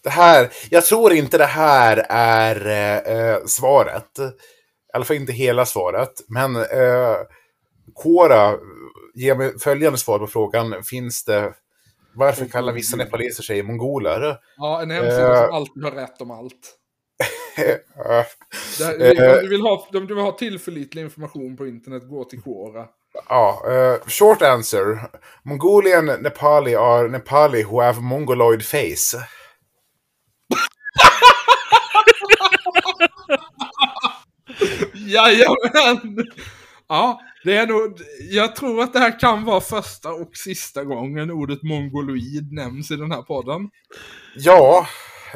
Det 0.04 0.10
här, 0.10 0.50
jag 0.70 0.86
tror 0.86 1.14
inte 1.14 1.38
det 1.38 1.46
här 1.46 2.06
är 2.10 2.68
eh, 2.68 3.18
eh, 3.18 3.38
svaret. 3.46 4.20
I 4.20 4.96
alla 4.98 5.06
fall 5.06 5.16
inte 5.18 5.34
hela 5.34 5.66
svaret. 5.66 6.12
Men 6.28 6.56
eh, 6.56 7.16
Quora 8.04 8.54
ger 9.14 9.36
mig 9.36 9.60
följande 9.60 9.98
svar 9.98 10.20
på 10.20 10.28
frågan. 10.28 10.84
Finns 10.84 11.24
det... 11.26 11.54
Varför 12.18 12.46
kallar 12.46 12.74
vissa 12.74 12.98
nepaleser 12.98 13.44
sig 13.44 13.64
mongoler? 13.64 14.38
Ja, 14.58 14.82
en 14.82 14.92
hemsida 14.92 15.34
Eh. 15.38 15.46
som 15.46 15.56
alltid 15.56 15.84
har 15.84 15.92
rätt 15.92 16.22
om 16.22 16.32
allt. 16.32 16.54
Eh, 17.58 17.76
här, 18.06 18.26
Eh. 19.02 19.42
du 19.42 19.48
vill 19.50 19.62
ha, 19.62 19.88
du 19.92 20.06
vill 20.06 20.18
ha 20.18 20.32
tillförlitlig 20.32 21.02
information 21.02 21.58
på 21.58 21.68
internet, 21.68 22.10
gå 22.10 22.24
till 22.24 22.42
Quora. 22.42 22.86
Ja, 23.30 23.64
eh, 23.72 24.08
short 24.08 24.42
answer. 24.42 25.00
Mongolian 25.44 26.06
Nepali 26.06 26.76
are 26.76 27.08
Nepali 27.08 27.64
who 27.64 27.82
have 27.82 28.02
mongoloid 28.02 28.64
face. 28.66 29.18
Jajamän! 35.06 36.26
Ja, 36.88 37.20
det 37.43 37.58
är 37.58 37.68
nog, 37.68 37.97
jag 38.32 38.56
tror 38.56 38.82
att 38.84 38.93
det 38.93 38.99
här 38.99 39.20
kan 39.20 39.43
vara 39.45 39.62
första 39.62 40.10
och 40.10 40.30
sista 40.34 40.84
gången 40.84 41.32
ordet 41.32 41.64
mongoloid 41.64 42.51
nämns 42.53 42.91
i 42.91 42.95
den 42.95 43.12
här 43.12 43.22
podden. 43.22 43.70
Ja, 44.36 44.88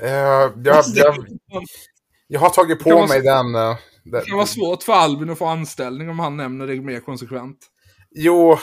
eh, 0.01 0.09
jag, 0.09 0.83
jag, 0.95 1.15
jag 2.27 2.39
har 2.39 2.49
tagit 2.49 2.79
på 2.83 2.89
vara 2.89 3.07
mig 3.07 3.21
så- 3.21 3.25
den... 3.27 3.55
eh, 3.55 3.75
Det 4.03 4.25
kan 4.25 4.37
vara 4.37 4.47
svårt 4.47 4.83
för 4.83 4.93
Albin 4.93 5.29
att 5.29 5.37
få 5.37 5.45
anställning 5.45 6.09
om 6.09 6.19
han 6.19 6.37
nämner 6.37 6.67
det 6.67 6.81
mer 6.81 6.99
konsekvent. 6.99 7.57
jo, 8.11 8.57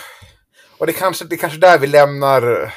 och 0.78 0.86
det 0.86 0.92
kanske, 0.92 1.24
det 1.24 1.36
kanske 1.36 1.58
där 1.58 1.78
vi 1.78 1.86
lämnar 1.86 2.72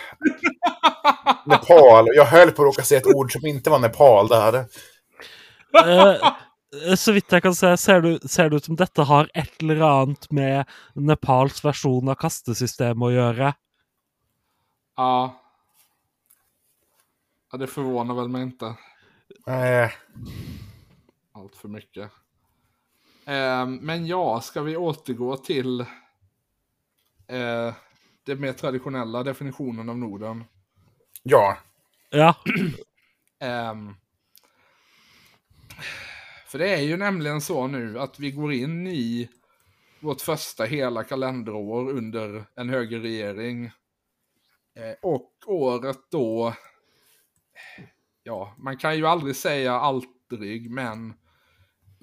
Nepal. 1.45 2.05
Jag 2.15 2.25
höll 2.25 2.51
på 2.51 2.61
att 2.61 2.65
råka 2.65 2.83
säga 2.83 2.99
ett 2.99 3.15
ord 3.15 3.31
som 3.33 3.45
inte 3.45 3.69
var 3.69 3.79
Nepal 3.79 4.27
där. 4.27 4.65
Eh, 6.75 6.95
så 6.95 7.13
vidt 7.15 7.31
jeg 7.33 7.43
kan 7.45 7.55
se, 7.55 7.71
ser 7.77 8.01
det, 8.05 8.13
ser 8.29 8.49
det 8.49 8.61
ut 8.61 8.69
som 8.69 8.77
dette 8.77 9.05
har 9.09 9.29
et 9.33 9.63
eller 9.63 9.81
annet 9.85 10.29
med 10.31 10.69
Nepals 10.93 11.63
versjon 11.65 12.11
av 12.11 12.19
kastesystemet 12.21 13.09
å 13.09 13.13
gjøre. 13.13 13.53
Ja. 14.99 15.13
Ja, 17.51 17.57
det 17.57 17.67
förvånar 17.67 18.15
väl 18.15 18.29
mig 18.29 18.43
inte 18.43 18.75
Eh, 19.47 19.91
allt 21.31 21.55
för 21.55 21.67
mycket. 21.67 22.11
Ehm, 23.25 23.75
men 23.75 24.07
ja, 24.07 24.41
ska 24.41 24.61
vi 24.61 24.77
återgå 24.77 25.37
till 25.37 25.79
eh, 27.27 27.73
det 28.23 28.35
mer 28.35 28.53
traditionella 28.53 29.23
definitionen 29.23 29.89
av 29.89 29.97
Norden? 29.97 30.43
ja, 31.23 31.57
Ja. 32.09 32.35
Ehm, 33.39 33.95
för 36.51 36.59
det 36.59 36.69
är 36.69 36.81
ju 36.81 36.97
nämligen 36.97 37.41
så 37.41 37.67
nu 37.67 37.99
att 37.99 38.19
vi 38.19 38.31
går 38.31 38.53
in 38.53 38.87
i 38.87 39.29
vårt 39.99 40.21
första 40.21 40.63
hela 40.63 41.03
kalenderår 41.03 41.89
under 41.89 42.45
en 42.55 42.69
högerregering. 42.69 43.65
Eh, 44.75 44.95
och 45.01 45.33
året 45.45 45.99
då, 46.11 46.53
ja, 48.23 48.55
man 48.57 48.77
kan 48.77 48.97
ju 48.97 49.07
aldrig 49.07 49.35
säga 49.35 49.73
aldrig, 49.73 50.71
men 50.71 51.13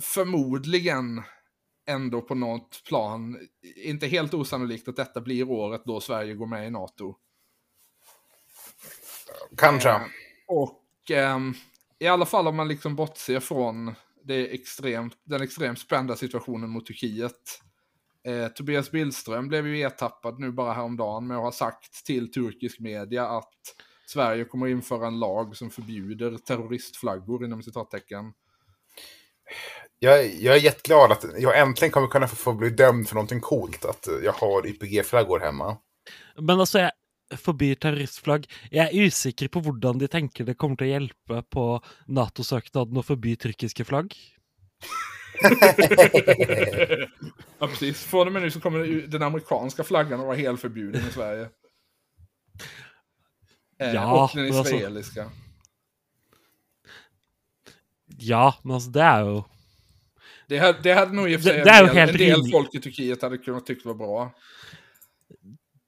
förmodligen 0.03 1.23
ändå 1.87 2.23
på 2.23 2.35
något 2.35 2.83
plan, 2.89 3.49
inte 3.77 4.07
helt 4.07 4.35
osannolikt 4.35 4.89
att 4.89 4.97
detta 4.97 5.21
blir 5.21 5.51
året 5.51 5.83
då 5.85 6.01
Sverige 6.01 6.35
går 6.35 6.47
med 6.47 6.67
i 6.67 6.71
NATO. 6.71 7.17
kanske. 9.57 9.91
Eh, 9.91 10.01
Och 10.47 11.11
ehm, 11.11 11.55
i 11.99 12.07
alla 12.07 12.27
fall 12.27 12.49
om 12.49 12.57
man 12.57 12.69
liksom 12.69 12.97
bortser 12.97 13.41
från 13.41 13.95
det 14.27 14.35
är 14.35 14.55
extremt, 14.55 15.15
den 15.25 15.43
extremt 15.43 15.79
spända 15.79 16.17
situationen 16.17 16.71
mot 16.71 16.87
Turkiet. 16.87 17.61
Eh, 18.27 18.49
Tobias 18.49 18.91
Billström 18.91 19.49
blev 19.49 19.67
ju 19.67 19.83
ertappad 19.83 20.41
nu 20.41 20.53
bara 20.53 20.73
häromdagen 20.73 21.27
med 21.27 21.37
att 21.37 21.43
ha 21.43 21.53
sagt 21.53 22.07
till 22.07 22.33
turkisk 22.33 22.81
media 22.81 23.29
att 23.29 23.55
Sverige 24.07 24.45
kommer 24.45 24.67
införa 24.67 25.07
en 25.07 25.19
lag 25.19 25.57
som 25.57 25.71
förbjuder 25.71 26.39
terroristflaggor 26.39 27.45
inom 27.45 27.63
citattecken. 27.63 28.33
Jag, 29.99 30.35
jag 30.35 30.57
är 30.57 30.61
jätteglad 30.61 31.13
att 31.13 31.25
jag 31.39 31.59
äntligen 31.59 31.93
kommer 31.93 32.09
kunna 32.09 32.29
få, 32.29 32.37
få 32.37 32.53
bli 32.53 32.71
dömd 32.71 33.09
för 33.09 33.15
någonting 33.15 33.41
coolt. 33.41 33.85
Att 33.85 34.09
jag 34.25 34.33
har 34.33 34.67
YPG-flaggor 34.67 35.41
hemma. 35.41 35.77
Men 36.39 36.61
altså, 36.61 36.79
jeg 36.79 36.91
forbyr 37.35 37.75
terroristflagg. 37.83 38.47
Jeg 38.71 38.87
er 38.87 39.07
usikker 39.07 39.49
på 39.49 39.61
hvordan 39.61 39.99
de 39.99 40.07
tenker 40.09 40.45
det 40.47 40.57
kommer 40.59 40.77
til 40.77 40.87
å 40.87 40.91
hjelpe 40.95 41.43
på 41.51 41.65
Nato-søknaden 42.09 42.97
å 42.99 43.03
forby 43.05 43.37
tyrkiske 43.37 43.85
flagg. 43.85 44.15
Ja, 47.59 47.67
precis. 47.67 48.05
Från 48.05 48.27
och 48.27 48.33
med 48.33 48.43
nu 48.43 48.51
så 48.51 48.61
kommer 48.61 48.85
ju 48.85 49.07
den 49.07 49.23
amerikanska 49.23 49.85
flaggan 49.85 50.21
att 50.21 50.27
vara 50.27 50.37
helt 50.37 50.61
förbjuden 50.61 51.09
i 51.09 51.13
Sverige. 51.13 51.49
Eh, 53.81 53.93
Ja, 53.95 54.25
och 54.25 54.31
den 54.37 54.57
alltså- 54.57 54.75
israeliska. 54.75 55.31
Ja, 58.19 58.55
men 58.63 58.75
altså, 58.75 58.91
det 58.91 59.03
er 59.03 59.21
jo 59.21 59.45
Det, 60.49 60.83
det 60.83 60.93
hade 60.95 61.13
nog 61.13 61.31
i 61.31 61.37
och 61.37 61.41
för 61.41 61.49
sig 61.49 61.59
Det- 61.59 61.65
det 61.65 61.71
är 61.71 61.83
ju 61.83 61.89
en, 61.89 61.95
del, 62.07 62.09
en 62.31 62.41
del 62.43 62.51
folk 62.53 62.75
i 62.75 62.81
Turkiet 62.81 63.23
hade 63.23 63.39
kunnat 63.39 63.67
tyckt 63.67 63.85
var 63.85 63.95
bra. 63.95 64.33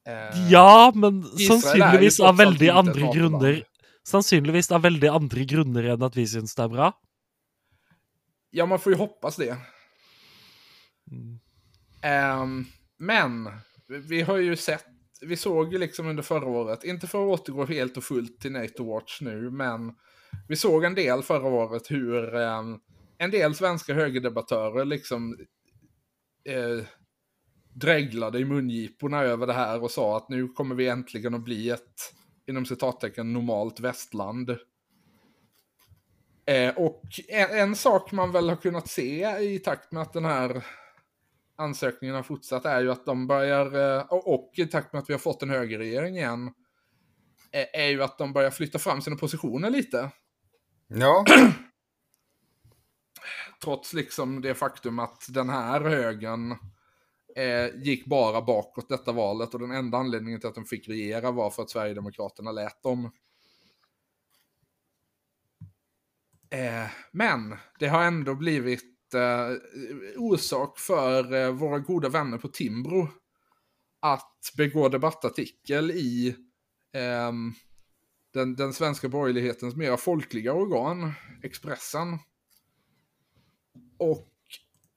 Eh, 0.09 0.51
Ja, 0.51 0.93
men 0.95 1.23
sannsynligvis 1.23 2.21
av 2.21 2.37
veldig 2.37 2.69
andre 2.69 3.11
grunner. 3.15 3.65
Sannsynligvis 4.09 4.71
av 4.73 4.83
veldig 4.83 5.09
andre 5.09 5.45
grunner 5.45 5.91
enn 5.93 6.03
at 6.03 6.17
vi 6.17 6.25
syns 6.27 6.55
det 6.57 6.65
er 6.65 6.73
bra. 6.73 6.93
Ja, 8.51 8.67
man 8.67 8.81
får 8.81 8.93
ju 8.93 8.99
hoppas 8.99 9.37
det. 9.37 9.57
Ehm, 12.03 12.65
men, 12.99 13.51
vi 13.87 14.23
har 14.23 14.37
ju 14.37 14.57
sett, 14.57 14.87
vi 15.21 15.37
såg 15.37 15.73
ju 15.73 15.79
liksom 15.79 16.07
under 16.09 16.23
förra 16.23 16.47
året, 16.47 16.85
inte 16.85 17.07
för 17.07 17.23
att 17.23 17.41
återgå 17.41 17.65
helt 17.65 17.97
och 17.97 18.05
fullt 18.05 18.41
till 18.41 18.53
NATO 18.53 18.85
Watch 18.85 19.21
nu, 19.21 19.51
men 19.51 19.93
vi 20.49 20.57
såg 20.57 20.85
en 20.85 20.95
del 20.95 21.23
förra 21.23 21.49
året 21.49 21.91
hur 21.91 22.35
ehm, 22.35 22.79
en 23.19 23.31
del 23.31 23.55
svenska 23.55 23.95
högerdebattörer 23.95 24.85
liksom 24.85 25.37
eh, 26.45 26.85
dreglade 27.73 28.39
i 28.39 28.45
mungiporna 28.45 29.23
över 29.23 29.47
det 29.47 29.53
här 29.53 29.83
och 29.83 29.91
sa 29.91 30.17
att 30.17 30.29
nu 30.29 30.49
kommer 30.49 30.75
vi 30.75 30.89
äntligen 30.89 31.35
att 31.35 31.45
bli 31.45 31.71
ett, 31.71 32.15
inom 32.47 32.67
citattecken, 32.67 33.33
normalt 33.33 33.81
västland. 33.81 34.51
Eh, 36.47 36.75
och 36.77 37.03
en, 37.29 37.59
en 37.59 37.77
sak 37.77 38.13
man 38.13 38.33
väl 38.33 38.49
har 38.49 38.57
kunnat 38.57 38.89
se 38.89 39.39
i 39.39 39.59
takt 39.59 39.93
med 39.93 40.03
att 40.03 40.13
den 40.13 40.25
här 40.25 40.65
ansökningen 41.57 42.17
har 42.17 42.23
fortsatt 42.23 42.65
är 42.65 42.81
ju 42.81 42.91
att 42.91 43.07
de 43.07 43.27
börjar, 43.27 43.97
eh, 43.97 44.03
och, 44.11 44.53
i 44.57 44.67
takt 44.67 44.93
med 44.93 45.03
att 45.03 45.09
vi 45.09 45.15
har 45.15 45.21
fått 45.21 45.43
en 45.43 45.51
högerregering 45.51 46.17
igen, 46.17 46.47
eh, 47.53 47.81
är 47.83 47.89
ju 47.89 48.03
att 48.03 48.19
de 48.19 48.33
börjar 48.33 48.51
flytta 48.51 48.79
fram 48.79 49.03
sina 49.03 49.17
positioner 49.17 49.71
lite. 49.71 50.11
Ja, 50.89 51.25
Trots 53.63 53.93
liksom 53.93 54.41
det 54.41 54.55
faktum 54.55 54.99
att 54.99 55.27
den 55.29 55.49
här 55.49 55.81
högern 55.81 56.57
eh, 57.37 57.83
gick 57.83 58.07
bara 58.07 58.43
bakåt 58.43 58.89
detta 58.89 59.13
valet 59.13 59.55
och 59.55 59.61
den 59.61 59.71
enda 59.71 59.99
anledningen 59.99 60.41
till 60.41 60.49
att 60.49 60.55
de 60.55 60.65
fick 60.65 60.89
regera 60.89 61.31
var 61.31 61.51
för 61.51 61.63
att 61.63 61.71
Sverigedemokraterna 61.71 62.53
lät 62.53 62.83
dem. 62.83 63.11
Eh, 66.51 66.91
men 67.13 67.57
det 67.79 67.89
har 67.89 68.03
ändå 68.03 68.35
blivit 68.35 69.15
eh, 69.15 69.57
orsak 70.17 70.79
för 70.79 71.35
eh, 71.35 71.51
våra 71.53 71.79
goda 71.79 72.09
vänner 72.09 72.39
på 72.39 72.49
Timbro 72.49 73.09
att 74.01 74.53
begå 74.57 74.89
debattartikel 74.89 75.91
i 75.91 76.37
ehm, 76.93 77.53
den, 78.33 78.57
den 78.57 78.73
svenska 78.73 79.09
borgerlighetens 79.09 79.77
mera 79.77 79.97
folkliga 79.97 80.53
organ, 80.53 81.13
Expressen. 81.43 82.19
Och 83.99 84.33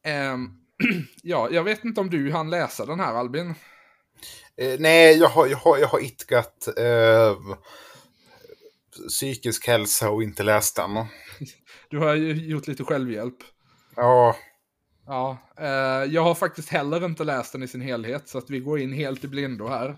ehm, 0.03 0.60
ja, 1.23 1.49
jag 1.51 1.63
vet 1.63 1.85
inte 1.85 2.01
om 2.01 2.09
du 2.09 2.31
hann 2.31 2.49
läsa 2.49 2.85
den 2.85 2.99
här 2.99 3.13
Albin. 3.13 3.55
eh, 4.57 4.79
nej, 4.79 5.17
jag 5.17 5.29
har, 5.29 5.47
jag 5.47 5.57
har, 5.57 5.77
jag 5.77 5.87
har 5.87 5.99
itkat 5.99 6.67
eh, 6.77 7.37
psykisk 9.07 9.67
hälsa 9.67 10.09
och 10.09 10.23
inte 10.23 10.43
läst 10.43 10.75
den. 10.75 10.89
Du 11.89 11.97
har 11.97 12.15
ju 12.15 12.33
gjort 12.33 12.67
lite 12.67 12.83
självhjälp. 12.83 13.37
Ja, 13.95 14.35
Ja, 15.05 15.37
eh, 15.57 16.13
jag 16.13 16.23
har 16.23 16.35
faktiskt 16.35 16.69
heller 16.69 17.05
inte 17.05 17.23
läst 17.23 17.51
den 17.53 17.63
i 17.63 17.67
sin 17.67 17.81
helhet, 17.81 18.27
så 18.29 18.37
att 18.37 18.49
vi 18.49 18.59
går 18.59 18.79
in 18.79 18.93
helt 18.93 19.23
i 19.23 19.27
blindo 19.27 19.67
här. 19.67 19.97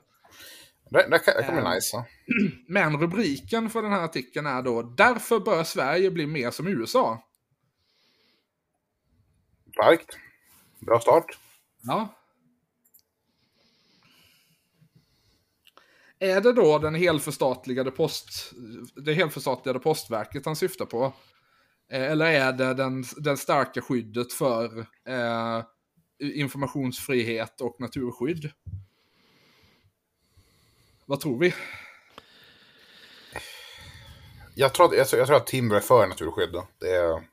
det, 0.89 1.07
det, 1.09 1.19
kan, 1.19 1.33
det 1.37 1.43
kan 1.43 1.55
bli 1.55 1.63
Eh. 1.63 1.73
nice. 1.73 2.05
Men 2.67 2.97
rubriken 2.97 3.69
för 3.69 3.81
den 3.81 3.91
här 3.91 4.03
artikeln 4.03 4.45
är 4.45 4.61
då 4.61 4.81
Därför 4.81 5.39
bör 5.39 5.63
Sverige 5.63 6.11
bli 6.11 6.27
mer 6.27 6.51
som 6.51 6.67
USA. 6.67 7.23
Starkt. 9.71 10.17
Bra 10.85 10.99
start. 10.99 11.25
Ja. 11.81 12.19
Är 16.19 16.41
det 16.41 16.53
då 16.53 16.79
den 16.79 16.95
helförstatligade 16.95 17.91
post, 17.91 18.53
det 18.95 19.13
helförstatligade 19.13 19.79
postverket 19.79 20.45
han 20.45 20.55
syftar 20.55 20.85
på? 20.85 21.13
Eh, 21.91 22.11
Eller 22.11 22.25
är 22.25 22.51
det 22.53 22.73
den, 22.73 23.03
den 23.17 23.37
starka 23.37 23.81
skyddet 23.81 24.33
för 24.33 24.79
eh, 25.07 25.63
informationsfrihet 26.19 27.61
och 27.61 27.75
naturskydd? 27.79 28.51
Vad 31.05 31.19
tror 31.19 31.39
vi? 31.39 31.53
Jag 34.55 34.73
tror, 34.73 34.85
att, 34.85 34.97
jag, 34.97 35.27
tror- 35.27 35.35
att 35.35 35.47
Timber 35.47 35.75
är 35.75 35.79
för 35.79 36.07
naturskydd. 36.07 36.61
Det 36.79 36.89
är, 36.95 37.27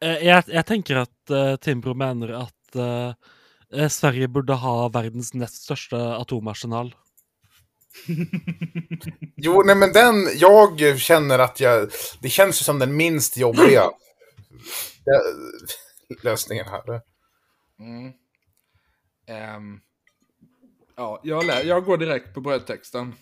Jeg, 0.00 0.44
jeg 0.52 0.64
tenker 0.68 1.02
at 1.06 1.32
uh, 1.32 1.56
Timbro 1.56 1.94
mener 1.96 2.34
at 2.42 2.52
eh, 2.76 3.14
eh, 3.72 3.88
Sverige 3.88 4.28
burde 4.28 4.54
ha 4.60 4.88
verdens 4.92 5.34
nest 5.34 5.64
største 5.64 5.96
atomarsenal. 5.96 6.94
Jo, 9.36 9.62
nej 9.62 9.76
men 9.76 9.92
den, 9.92 10.28
jag 10.34 10.98
känner 10.98 11.38
att 11.38 11.60
jag, 11.60 11.90
det 12.20 12.28
känns 12.28 12.64
som 12.64 12.78
den 12.78 12.96
minst 12.96 13.36
jobbiga 13.36 13.82
eh, 15.06 16.22
lösningen 16.22 16.66
här. 16.68 17.00
Mm. 17.80 18.12
Ehm, 19.26 19.80
ja, 20.96 21.20
jag, 21.22 21.64
jag 21.64 21.84
går 21.84 21.96
direkt 21.96 22.34
på 22.34 22.40
brödtexten. 22.40 23.14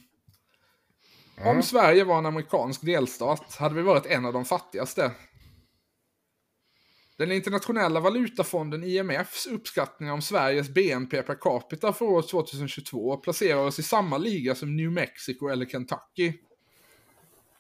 Om 1.45 1.63
Sverige 1.63 2.05
var 2.05 2.19
en 2.19 2.27
amerikansk 2.27 2.83
delstat 2.83 3.55
hade 3.55 3.75
vi 3.75 3.83
varit 3.83 4.07
en 4.07 4.27
av 4.27 4.33
de 4.33 4.45
fattigaste. 4.45 5.11
Den 7.19 7.33
internationella 7.33 8.01
valutafonden 8.01 8.85
IMFs 8.85 9.47
uppskattningar 9.47 10.13
om 10.13 10.23
Sveriges 10.23 10.69
BNP 10.69 11.23
per 11.23 11.35
capita 11.35 11.93
för 11.93 12.05
år 12.05 12.23
2022 12.23 13.17
placerar 13.17 13.61
oss 13.61 13.79
i 13.79 13.83
samma 13.83 14.19
liga 14.19 14.55
som 14.55 14.77
New 14.77 14.93
Mexico 14.93 15.49
eller 15.49 15.67
Kentucky. 15.67 16.33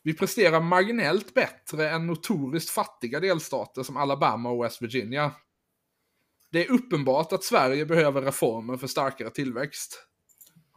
Vi 0.02 0.14
presterar 0.14 0.60
marginellt 0.60 1.34
bättre 1.34 1.90
än 1.90 2.06
notoriskt 2.06 2.70
fattiga 2.70 3.20
delstater 3.20 3.82
som 3.82 3.96
Alabama 3.96 4.50
och 4.50 4.64
West 4.64 4.82
Virginia. 4.82 5.32
Det 6.52 6.66
är 6.66 6.70
uppenbart 6.72 7.32
att 7.32 7.44
Sverige 7.44 7.86
behöver 7.86 8.22
reformer 8.22 8.76
för 8.76 8.86
starkare 8.86 9.30
tillväxt. 9.30 10.06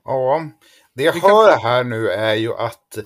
Ja, 0.03 0.49
det 0.93 1.03
jag 1.03 1.13
hör 1.13 1.57
här 1.57 1.83
nu 1.83 2.09
är 2.09 2.35
ju 2.35 2.53
att 2.53 2.97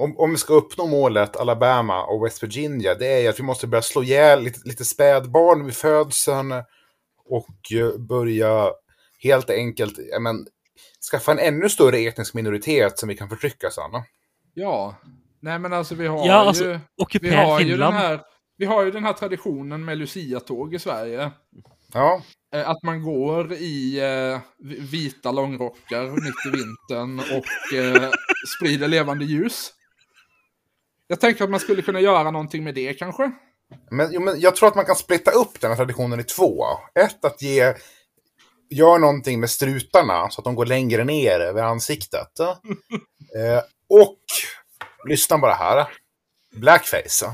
om, 0.00 0.18
om 0.18 0.30
vi 0.30 0.36
ska 0.36 0.52
uppnå 0.54 0.86
målet 0.86 1.36
Alabama 1.36 2.02
och 2.04 2.24
West 2.26 2.42
Virginia, 2.42 2.94
det 2.94 3.06
är 3.06 3.18
ju 3.20 3.28
att 3.28 3.38
vi 3.38 3.42
måste 3.42 3.66
börja 3.66 3.82
slå 3.82 4.02
ihjäl 4.02 4.42
lite, 4.42 4.60
lite 4.68 4.84
spädbarn 4.84 5.64
vid 5.64 5.74
födseln 5.76 6.52
och 7.28 7.72
eh, 7.72 7.98
börja 7.98 8.70
helt 9.22 9.50
enkelt 9.50 9.98
men, 10.20 10.46
skaffa 11.10 11.32
en 11.32 11.38
ännu 11.38 11.68
större 11.68 11.98
etnisk 11.98 12.34
minoritet 12.34 12.98
som 12.98 13.08
vi 13.08 13.16
kan 13.16 13.28
förtrycka 13.28 13.70
sen. 13.70 13.90
Ja, 14.54 14.94
nej 15.40 15.58
men 15.58 15.72
alltså 15.72 15.94
vi 15.94 16.06
har 16.06 16.26
Ja, 16.26 16.34
alltså, 16.34 16.64
ju... 16.64 16.78
Vi 17.20 17.30
har 17.34 17.60
ju 17.60 17.76
den 17.76 17.92
här... 17.92 18.20
Vi 18.56 18.66
har 18.66 18.84
ju 18.84 18.90
den 18.90 19.04
här 19.04 19.12
traditionen 19.12 19.84
med 19.84 19.98
Lucia-tåg 19.98 20.74
i 20.74 20.78
Sverige. 20.78 21.30
Ja, 21.94 22.22
Eh, 22.54 22.68
Att 22.70 22.82
man 22.82 23.02
går 23.02 23.52
i 23.52 23.98
eh, 24.00 24.40
vi- 24.58 24.80
vita 24.80 25.32
långrockar 25.32 26.02
mitt 26.02 26.46
i 26.46 26.50
vintern 26.56 27.18
och 27.38 27.76
eh, 27.78 28.10
sprider 28.58 28.88
levande 28.88 29.24
ljus. 29.24 29.72
Jag 31.10 31.20
tänker 31.20 31.44
att 31.44 31.50
man 31.50 31.60
skulle 31.60 31.82
kunna 31.82 32.00
göra 32.00 32.30
någonting 32.30 32.64
med 32.64 32.74
det 32.74 32.94
kanske. 32.94 33.30
men, 33.90 34.12
jo, 34.12 34.20
men 34.20 34.40
jag 34.40 34.56
tror 34.56 34.68
att 34.68 34.74
man 34.74 34.84
kan 34.84 34.96
splitta 34.96 35.30
upp 35.30 35.60
den 35.60 35.70
här 35.70 35.76
traditionen 35.76 36.20
i 36.20 36.24
två. 36.24 36.64
Ett, 36.94 37.24
att 37.24 37.42
ge 37.42 37.74
gör 38.70 38.98
någonting 38.98 39.40
med 39.40 39.50
strutarna 39.50 40.30
så 40.30 40.40
att 40.40 40.44
de 40.44 40.54
går 40.54 40.66
längre 40.66 41.04
ner 41.04 41.40
över 41.40 41.62
ansiktet. 41.62 42.40
eh, 42.40 43.62
och, 43.88 44.18
lyssna 45.08 45.38
bara 45.38 45.54
här, 45.54 45.88
blackface. 46.50 47.26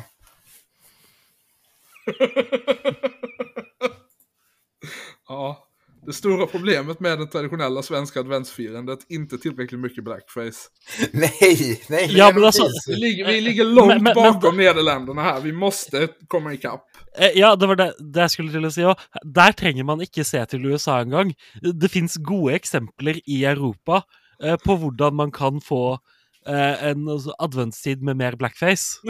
ja. 5.28 5.65
Det 6.06 6.12
stora 6.12 6.46
problemet 6.46 7.00
med 7.00 7.18
det 7.18 7.26
traditionella 7.26 7.82
svenska 7.82 8.20
adventsfirandet, 8.20 8.98
inte 9.08 9.38
tillräckligt 9.38 9.80
mycket 9.80 10.04
blackface. 10.04 10.68
Nej, 11.12 11.82
nej. 11.88 12.08
Ja, 12.16 12.30
men 12.34 12.44
alltså- 12.44 12.62
precis. 12.62 12.88
Vi 12.88 12.94
ligger, 12.96 13.26
vi 13.26 13.40
ligger 13.40 13.64
långt 13.64 13.88
Men- 13.88 14.02
men- 14.02 14.14
bakom 14.14 14.56
Nederländerna 14.56 15.22
här, 15.22 15.40
vi 15.40 15.52
måste 15.52 16.08
komma 16.28 16.52
ikapp. 16.54 16.84
Eh, 17.18 17.30
Ja, 17.34 17.56
det 17.56 17.66
var 17.66 17.76
det, 17.76 17.92
det 17.98 18.20
jeg 18.20 18.30
skulle 18.30 18.52
til 18.52 18.64
å 18.66 18.70
si 18.70 18.82
òg. 18.86 18.94
Der 19.24 19.52
trenger 19.52 19.84
man 19.84 20.00
ikke 20.00 20.24
se 20.24 20.44
til 20.46 20.66
USA 20.66 21.00
engang. 21.00 21.34
Det 21.62 21.90
fins 21.90 22.16
gode 22.16 22.54
eksempler 22.54 23.20
i 23.26 23.44
Europa 23.44 24.02
eh, 24.42 24.56
på 24.64 24.76
hvordan 24.76 25.14
man 25.14 25.30
kan 25.32 25.60
få 25.60 25.98
eh, 26.46 26.84
en 26.90 27.08
altså, 27.08 27.34
adventstid 27.38 28.02
med 28.02 28.14
mer 28.16 28.36
blackface. 28.36 29.00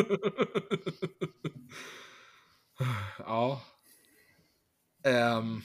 Ja. 3.19 3.61
Ehm. 5.07 5.63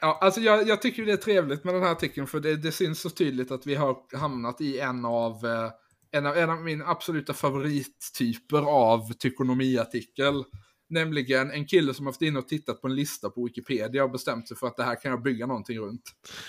Ja, 0.00 0.18
alltså 0.20 0.40
jag, 0.40 0.68
jag 0.68 0.82
tycker 0.82 1.06
det 1.06 1.12
är 1.12 1.16
trevligt 1.16 1.64
med 1.64 1.74
den 1.74 1.82
här 1.82 1.92
artikeln 1.92 2.26
för 2.26 2.40
det, 2.40 2.56
det 2.56 2.72
syns 2.72 3.00
så 3.00 3.10
tydligt 3.10 3.50
att 3.50 3.66
vi 3.66 3.74
har 3.74 4.16
hamnat 4.16 4.60
i 4.60 4.78
en 4.78 5.04
av, 5.04 5.46
eh, 5.46 5.70
en 6.12 6.26
av, 6.26 6.36
en 6.36 6.50
av 6.50 6.62
min 6.62 6.82
absoluta 6.82 7.34
favorittyper 7.34 8.62
av 8.62 9.12
tykonomiartikel. 9.12 10.44
Nämligen 10.88 11.50
en 11.50 11.66
kille 11.66 11.94
som 11.94 12.06
har 12.06 12.12
haft 12.12 12.22
inne 12.22 12.38
och 12.38 12.48
tittat 12.48 12.80
på 12.80 12.88
en 12.88 12.94
lista 12.94 13.30
på 13.30 13.44
Wikipedia 13.44 14.04
och 14.04 14.10
bestämt 14.10 14.48
sig 14.48 14.56
för 14.56 14.66
att 14.66 14.76
det 14.76 14.84
här 14.84 15.02
kan 15.02 15.10
jag 15.10 15.22
bygga 15.22 15.46
någonting 15.46 15.78
runt. 15.78 16.02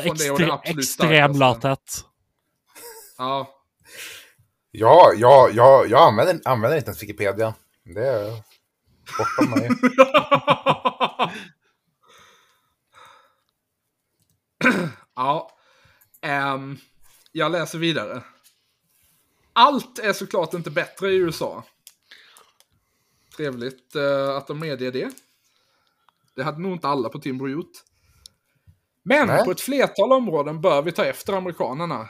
från 0.00 0.16
det, 0.16 0.30
och 0.30 0.38
det 0.38 0.44
ekstre, 0.44 0.52
absolut 0.52 0.78
ekstrem 0.78 1.34
starkaste. 1.34 1.38
lathet. 1.38 2.04
Ja, 3.18 3.56
Ja, 4.78 5.12
ja, 5.16 5.50
ja, 5.52 5.86
jag 5.88 6.08
använder, 6.08 6.40
använder 6.44 6.76
inte 6.76 6.88
ens 6.88 7.02
Wikipedia. 7.02 7.54
Det 7.84 8.08
är 8.08 8.42
bortom 9.18 9.50
mig. 9.50 9.70
ja. 15.14 15.50
Ehm, 16.20 16.78
jag 17.32 17.52
läser 17.52 17.78
vidare. 17.78 18.22
Allt 19.52 19.98
är 19.98 20.12
såklart 20.12 20.54
inte 20.54 20.70
bättre 20.70 21.10
i 21.10 21.16
USA. 21.16 21.64
Trevligt 23.36 23.94
eh, 23.94 24.28
att 24.28 24.46
de 24.46 24.58
medger 24.58 24.92
det. 24.92 25.10
Det 26.34 26.42
hade 26.42 26.60
nog 26.60 26.72
inte 26.72 26.88
alla 26.88 27.08
på 27.08 27.18
Timbro 27.18 27.48
gjort. 27.48 27.72
Men 29.08 29.26
Nej. 29.26 29.44
på 29.44 29.50
ett 29.50 29.60
flertal 29.60 30.12
områden 30.12 30.60
bör 30.60 30.82
vi 30.82 30.92
ta 30.92 31.04
efter 31.04 31.32
amerikanerna. 31.32 32.08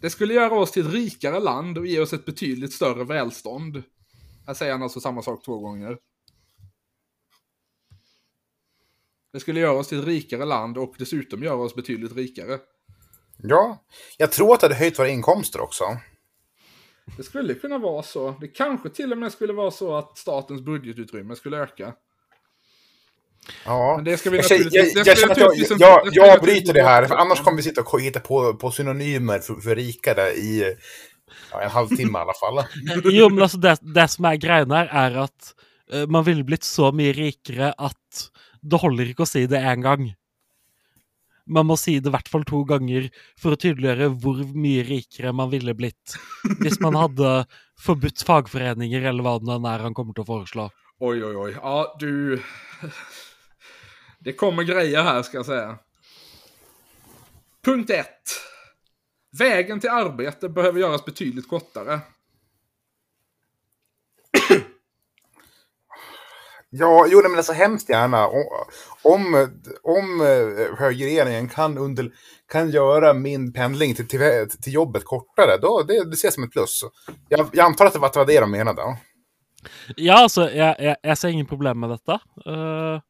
Det 0.00 0.10
skulle 0.10 0.34
göra 0.34 0.58
oss 0.58 0.72
till 0.72 0.86
ett 0.86 0.92
rikare 0.92 1.40
land 1.40 1.78
och 1.78 1.86
ge 1.86 2.00
oss 2.00 2.12
ett 2.12 2.24
betydligt 2.24 2.72
större 2.72 3.04
välstånd. 3.04 3.82
Här 4.46 4.54
säger 4.54 4.72
han 4.72 4.82
alltså 4.82 5.00
samma 5.00 5.22
sak 5.22 5.44
två 5.44 5.58
gånger. 5.58 5.98
Det 9.32 9.40
skulle 9.40 9.60
göra 9.60 9.78
oss 9.78 9.88
till 9.88 9.98
ett 9.98 10.06
rikare 10.06 10.44
land 10.44 10.78
och 10.78 10.94
dessutom 10.98 11.42
göra 11.42 11.56
oss 11.56 11.74
betydligt 11.74 12.16
rikare. 12.16 12.58
Ja, 13.36 13.84
jag 14.18 14.32
tror 14.32 14.54
att 14.54 14.60
det 14.60 14.64
hade 14.66 14.74
höjt 14.74 14.98
våra 14.98 15.08
inkomster 15.08 15.60
också. 15.60 15.84
Det 17.16 17.22
skulle 17.22 17.54
kunna 17.54 17.78
vara 17.78 18.02
så. 18.02 18.34
Det 18.40 18.48
kanske 18.48 18.90
till 18.90 19.12
och 19.12 19.18
med 19.18 19.32
skulle 19.32 19.52
vara 19.52 19.70
så 19.70 19.94
att 19.94 20.18
statens 20.18 20.60
budgetutrymme 20.60 21.36
skulle 21.36 21.56
öka. 21.56 21.94
Ja. 23.64 23.92
Men 23.96 24.04
det 24.04 24.16
ska 24.18 24.30
vi 24.30 24.36
jag, 24.36 24.46
känner- 24.46 24.64
naturligtvis- 24.64 25.00
jag, 25.00 25.06
jag 25.06 25.22
att 25.22 25.28
naturligtvis 25.28 25.70
inte- 25.70 26.40
bryter 26.46 26.72
det 26.74 26.82
här, 26.82 27.02
inte 27.02 27.08
för 27.14 27.20
annars 27.20 27.38
om. 27.38 27.44
kommer 27.44 27.56
vi 27.56 27.62
sitta 27.62 27.80
och 27.80 28.00
hitta 28.00 28.20
på, 28.20 28.54
på 28.54 28.70
synonymer 28.70 29.38
för, 29.38 29.54
för 29.54 29.76
rikare 29.76 30.30
i 30.32 30.74
ja, 31.52 31.60
en 31.62 31.70
halvtimme 31.70 32.18
i 32.18 32.22
alla 32.22 32.34
fall. 32.34 32.64
Jo, 33.04 33.28
men 33.28 33.42
altså, 33.42 33.58
det, 33.58 33.76
det 33.94 34.08
som 34.10 34.24
er 34.24 34.36
greien 34.36 34.70
her, 34.74 34.88
er 34.92 35.16
at 35.24 35.52
eh, 35.92 36.06
man 36.08 36.24
ville 36.24 36.44
blitt 36.44 36.64
så 36.64 36.92
mye 36.92 37.12
rikere 37.16 37.72
at 37.78 38.28
det 38.62 38.80
holder 38.82 39.12
ikke 39.12 39.24
å 39.24 39.28
si 39.30 39.46
det 39.46 39.60
én 39.62 39.82
gang. 39.84 40.08
Man 41.48 41.64
må 41.70 41.78
si 41.80 41.94
det 42.00 42.10
i 42.10 42.12
hvert 42.12 42.28
fall 42.28 42.42
to 42.44 42.58
ganger 42.68 43.06
for 43.40 43.54
å 43.54 43.60
tydeliggjøre 43.60 44.10
hvor 44.20 44.42
mye 44.52 44.82
rikere 44.84 45.30
man 45.32 45.48
ville 45.48 45.72
blitt 45.78 46.18
hvis 46.60 46.76
man 46.84 46.98
hadde 46.98 47.46
forbudt 47.80 48.20
fagforeninger, 48.26 49.06
eller 49.08 49.24
hva 49.24 49.38
det 49.40 49.46
nå 49.48 49.56
er 49.70 49.86
han 49.86 49.94
kommer 49.96 50.12
til 50.12 50.26
å 50.26 50.28
foreslå. 50.28 50.66
Oj, 51.00 51.22
oj, 51.24 51.36
oj. 51.46 51.52
Ja, 51.56 51.86
du... 52.02 52.42
Det 54.18 54.32
kommer 54.32 54.62
grejer 54.62 55.02
här, 55.02 55.22
ska 55.22 55.36
jag 55.36 55.46
säga. 55.46 55.78
Punkt 57.64 57.90
1. 57.90 58.06
Vägen 59.38 59.80
till 59.80 59.90
arbete 59.90 60.48
behöver 60.48 60.80
göras 60.80 61.04
betydligt 61.04 61.48
kortare. 61.48 62.00
Ja, 66.70 67.06
jo, 67.08 67.22
men 67.22 67.36
alltså 67.36 67.52
hemskt 67.52 67.88
gärna. 67.88 68.26
Om, 69.02 69.48
om, 69.82 70.20
eh, 70.20 70.78
högerregeringen 70.78 71.48
kan, 71.48 71.78
under, 71.78 72.10
kan 72.52 72.70
göra 72.70 73.14
min 73.14 73.52
pendling 73.52 73.94
till, 73.94 74.08
till, 74.08 74.20
till 74.62 74.72
jobbet 74.72 75.04
kortare, 75.04 75.56
då 75.62 75.82
det, 75.82 76.10
det 76.10 76.16
ser 76.16 76.26
jag 76.26 76.32
som 76.32 76.44
ett 76.44 76.50
plus. 76.50 76.84
Jag, 77.28 77.48
jeg 77.52 77.64
antar 77.64 77.86
att 77.86 77.92
det 77.92 77.98
var, 77.98 78.20
att 78.20 78.26
det 78.26 78.40
de 78.40 78.50
menade. 78.50 78.82
Ja, 79.96 80.22
altså, 80.22 80.50
jeg, 80.50 80.76
jeg, 80.78 80.96
jeg 81.02 81.18
ser 81.18 81.28
ingen 81.28 81.46
problem 81.46 81.80
med 81.80 81.90
dette. 81.90 82.18
Eh, 82.46 83.00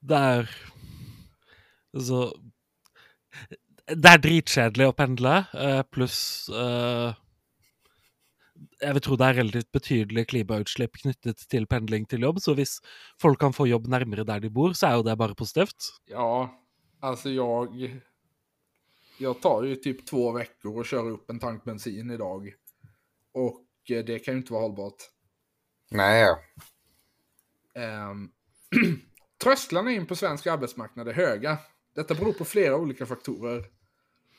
det 0.00 0.18
er 0.32 0.50
Altså 1.96 2.26
Det 3.88 4.10
er 4.10 4.20
dritkjedelig 4.20 4.90
å 4.90 4.94
pendle, 4.96 5.38
eh, 5.56 5.80
pluss 5.90 6.18
eh, 6.52 7.14
Jeg 8.82 8.96
vil 8.98 9.04
tro 9.06 9.16
det 9.16 9.28
er 9.30 9.38
relativt 9.40 9.70
betydelig 9.72 10.26
klimautslipp 10.32 11.00
knyttet 11.00 11.46
til 11.50 11.66
pendling 11.66 12.04
til 12.10 12.26
jobb, 12.26 12.42
så 12.44 12.54
hvis 12.58 12.76
folk 13.22 13.40
kan 13.40 13.56
få 13.56 13.66
jobb 13.70 13.88
nærmere 13.88 14.26
der 14.28 14.44
de 14.44 14.50
bor, 14.52 14.76
så 14.76 14.90
er 14.90 14.98
jo 14.98 15.06
det 15.08 15.16
bare 15.18 15.38
positivt. 15.38 15.90
Ja, 16.10 16.50
alltså 17.00 17.30
jag... 17.30 17.74
Jag 19.20 19.42
tar 19.42 19.62
ju 19.62 19.76
typ 19.76 20.06
två 20.06 20.32
veckor 20.32 20.78
och 20.78 20.86
kör 20.86 21.10
upp 21.10 21.30
en 21.30 21.38
tank 21.38 21.64
bensin 21.64 22.10
idag. 22.10 22.52
Och 23.32 23.90
eh, 23.90 24.04
det 24.04 24.18
kan 24.18 24.34
ju 24.34 24.38
inte 24.38 24.52
vara 24.52 24.62
hållbart. 24.62 25.02
Nej. 25.90 26.26
Ehm, 27.74 28.30
Trösklarna 29.42 29.92
in 29.92 30.06
på 30.06 30.16
svensk 30.16 30.46
arbetsmarknad 30.46 31.08
är 31.08 31.12
höga. 31.12 31.58
Detta 31.94 32.14
beror 32.14 32.32
på 32.32 32.44
flera 32.44 32.76
olika 32.76 33.06
faktorer. 33.06 33.64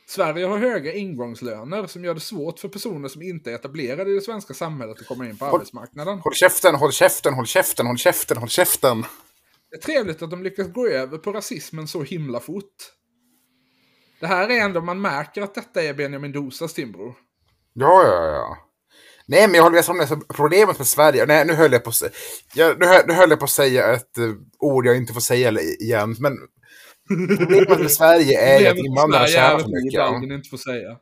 Sverige 0.08 0.46
har 0.46 0.58
höga 0.58 0.94
ingångslöner 0.94 1.88
som 1.88 2.04
gör 2.04 2.14
det 2.14 2.20
svårt 2.20 2.60
för 2.60 2.68
personer 2.68 3.08
som 3.08 3.22
inte 3.22 3.52
är 3.52 3.56
etablerade 3.56 4.12
i 4.12 4.14
det 4.14 4.22
svenska 4.22 4.54
samhället 4.54 5.00
att 5.00 5.08
komma 5.08 5.26
in 5.26 5.38
på 5.38 5.46
arbetsmarknaden. 5.46 6.20
Håll 6.20 6.34
käften, 6.34 6.76
håll 6.76 6.92
käften, 6.92 7.34
håll 7.34 7.46
käften, 7.46 7.88
håll 7.88 7.98
käften, 7.98 8.38
håll 8.38 8.50
käften. 8.50 9.06
Det 9.70 9.76
är 9.78 9.82
trevligt 9.82 10.22
att 10.22 10.30
de 10.30 10.44
lyckas 10.44 10.68
gå 10.68 10.88
över 10.88 11.18
på 11.18 11.32
rasismen 11.32 11.88
så 11.88 12.04
himla 12.04 12.40
fort. 12.40 12.76
Det 14.20 14.28
här 14.28 14.50
är 14.50 14.62
ändå 14.62 14.82
man 14.82 15.02
märker 15.02 15.42
att 15.42 15.56
detta 15.56 15.84
är 15.84 15.94
Benjamin 15.94 16.32
Dosas 16.32 16.74
Timbro. 16.74 17.16
Ja, 17.74 18.04
ja, 18.04 18.26
ja. 18.26 18.69
Nej, 19.30 19.48
men 19.48 19.56
jag 19.56 19.64
håller 19.64 19.94
med 19.94 20.12
om 20.12 20.20
det. 20.20 20.34
Problemet 20.34 20.78
med 20.78 20.88
Sverige... 20.88 21.26
Nej, 21.26 21.46
nu 21.46 21.54
höll 21.54 21.72
jag 21.72 21.84
på 21.84 21.92
jag, 22.54 22.80
nu, 22.80 22.86
höll, 22.86 23.08
nu 23.08 23.14
höll 23.14 23.30
jag 23.30 23.40
på 23.40 23.46
att 23.46 23.52
säga 23.52 23.94
ett 23.94 24.18
uh, 24.18 24.36
ord 24.60 24.86
jag 24.86 24.98
inte 24.98 25.14
får 25.14 25.22
säga 25.22 25.52
igen. 25.62 26.16
Men 26.20 26.38
problemet 27.38 27.80
med 27.80 27.92
Sverige 27.92 28.42
är 28.42 28.60
ju 28.60 28.68
att 28.68 28.78
invandrare 28.78 29.28
tjänar 29.28 29.60
för 29.60 29.68
mycket. 29.68 29.94
ja. 29.94 30.24
Inte 30.24 30.50
får 30.50 30.58
säga. 30.58 30.98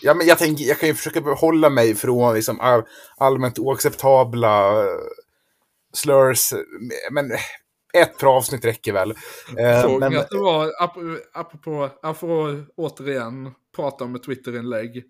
Ja, 0.00 0.14
men 0.14 0.26
jag, 0.26 0.38
tänker, 0.38 0.64
jag 0.64 0.78
kan 0.78 0.88
ju 0.88 0.94
försöka 0.94 1.20
behålla 1.20 1.70
mig 1.70 1.94
från 1.94 2.34
liksom, 2.34 2.60
all, 2.60 2.82
allmänt 3.16 3.58
oacceptabla 3.58 4.84
eh, 4.84 4.98
slurs. 5.94 6.52
Men 7.10 7.32
eh, 7.32 7.38
ett 7.94 8.18
bra 8.18 8.36
avsnitt 8.36 8.64
räcker 8.64 8.92
väl. 8.92 9.10
Eh, 9.58 9.82
Såg 9.82 10.00
men, 10.00 10.12
ni 10.12 10.18
att 10.18 10.30
det 10.30 10.38
var, 10.38 10.66
ap- 10.66 11.18
apropå, 11.32 11.90
får 12.16 12.66
återigen 12.76 13.50
prata 13.76 14.04
om 14.04 14.14
ett 14.14 14.22
Twitterinlägg. 14.22 15.04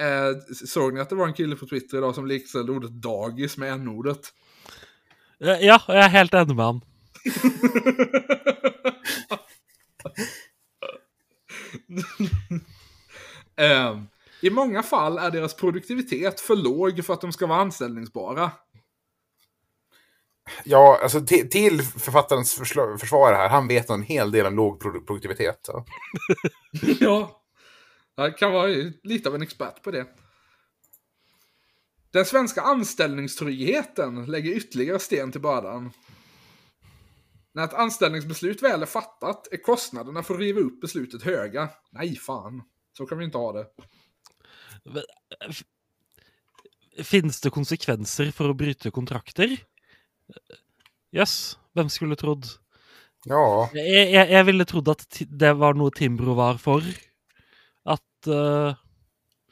Eh, 0.00 0.54
såg 0.66 0.94
ni 0.94 1.00
att 1.00 1.08
det 1.08 1.14
var 1.14 1.26
en 1.26 1.34
kille 1.34 1.56
på 1.56 1.66
Twitter 1.66 1.98
idag 1.98 2.14
som 2.14 2.26
likställde 2.26 2.72
ordet 2.72 2.90
dagis 2.90 3.56
med 3.56 3.72
n-ordet? 3.72 4.32
Ja, 5.38 5.56
jeg 5.60 5.80
er 5.88 6.08
helt 6.12 6.34
enig 6.34 6.56
med 6.56 6.64
han. 6.64 6.80
Eh, 13.56 13.98
I 14.40 14.50
många 14.50 14.82
fall 14.82 15.18
är 15.18 15.30
deras 15.30 15.54
produktivitet 15.56 16.40
för 16.40 16.56
låg 16.56 17.04
för 17.04 17.14
att 17.14 17.20
de 17.20 17.32
ska 17.32 17.46
vara 17.46 17.60
anställningsbara. 17.60 18.50
ja, 20.64 21.00
alltså 21.02 21.20
till, 21.20 21.50
till 21.50 21.82
författarens 21.82 22.54
försvar 23.00 23.32
här, 23.34 23.48
han 23.48 23.68
vet 23.68 23.90
en 23.90 24.02
hel 24.02 24.30
del 24.30 24.46
om 24.46 24.56
låg 24.56 24.82
produ- 24.82 25.06
produktivitet. 25.06 25.58
Så. 25.62 25.84
ja, 27.00 27.39
han 28.20 28.32
kan 28.32 28.52
vara 28.52 28.66
lite 29.02 29.28
av 29.28 29.34
en 29.34 29.42
expert 29.42 29.82
på 29.82 29.90
det. 29.90 30.06
Den 32.12 32.24
svenska 32.24 32.60
anställningstryggheten 32.62 34.26
lägger 34.26 34.52
ytterligare 34.52 34.98
sten 34.98 35.32
till 35.32 35.40
bördan. 35.40 35.90
När 37.52 37.64
ett 37.64 37.74
anställningsbeslut 37.74 38.62
väl 38.62 38.82
är 38.82 38.86
fattat 38.86 39.52
är 39.52 39.56
kostnaderna 39.56 40.22
för 40.22 40.34
att 40.34 40.40
riva 40.40 40.60
upp 40.60 40.80
beslutet 40.80 41.22
höga. 41.22 41.68
Nej, 41.90 42.16
fan. 42.16 42.62
Så 42.96 43.06
kan 43.06 43.18
vi 43.18 43.24
inte 43.24 43.38
ha 43.38 43.52
det. 43.52 43.66
Finns 47.04 47.40
det 47.40 47.50
konsekvenser 47.50 48.30
för 48.30 48.48
att 48.50 48.56
bryta 48.56 48.90
kontrakter? 48.90 49.56
Yes, 51.12 51.58
vem 51.74 51.88
skulle 51.88 52.16
trodd? 52.16 52.46
Ja, 53.24 53.70
Jeg, 53.74 54.10
jeg, 54.12 54.30
jeg 54.30 54.46
ville 54.46 54.64
trodd 54.64 54.88
at 54.88 55.02
ti- 55.12 55.26
det 55.28 55.52
var 55.58 55.74
noe 55.76 55.90
Timbro 55.90 56.34
var 56.34 56.56
for. 56.58 56.84
At 57.90 58.26
eh, 58.30 58.74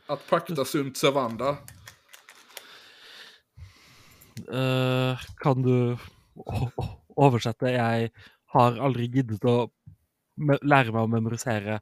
Att 0.08 0.22
pakta 0.30 0.64
sunt 0.64 0.96
servanda. 0.96 1.56
eh, 4.52 5.18
Kan 5.42 5.62
du 5.62 5.96
oversette? 7.16 7.72
Jeg 7.74 8.12
har 8.54 8.78
aldri 8.80 9.08
giddet 9.12 9.44
å 9.44 9.68
me- 10.38 10.60
lære 10.62 10.92
meg 10.94 11.02
å 11.04 11.10
memorisere 11.10 11.80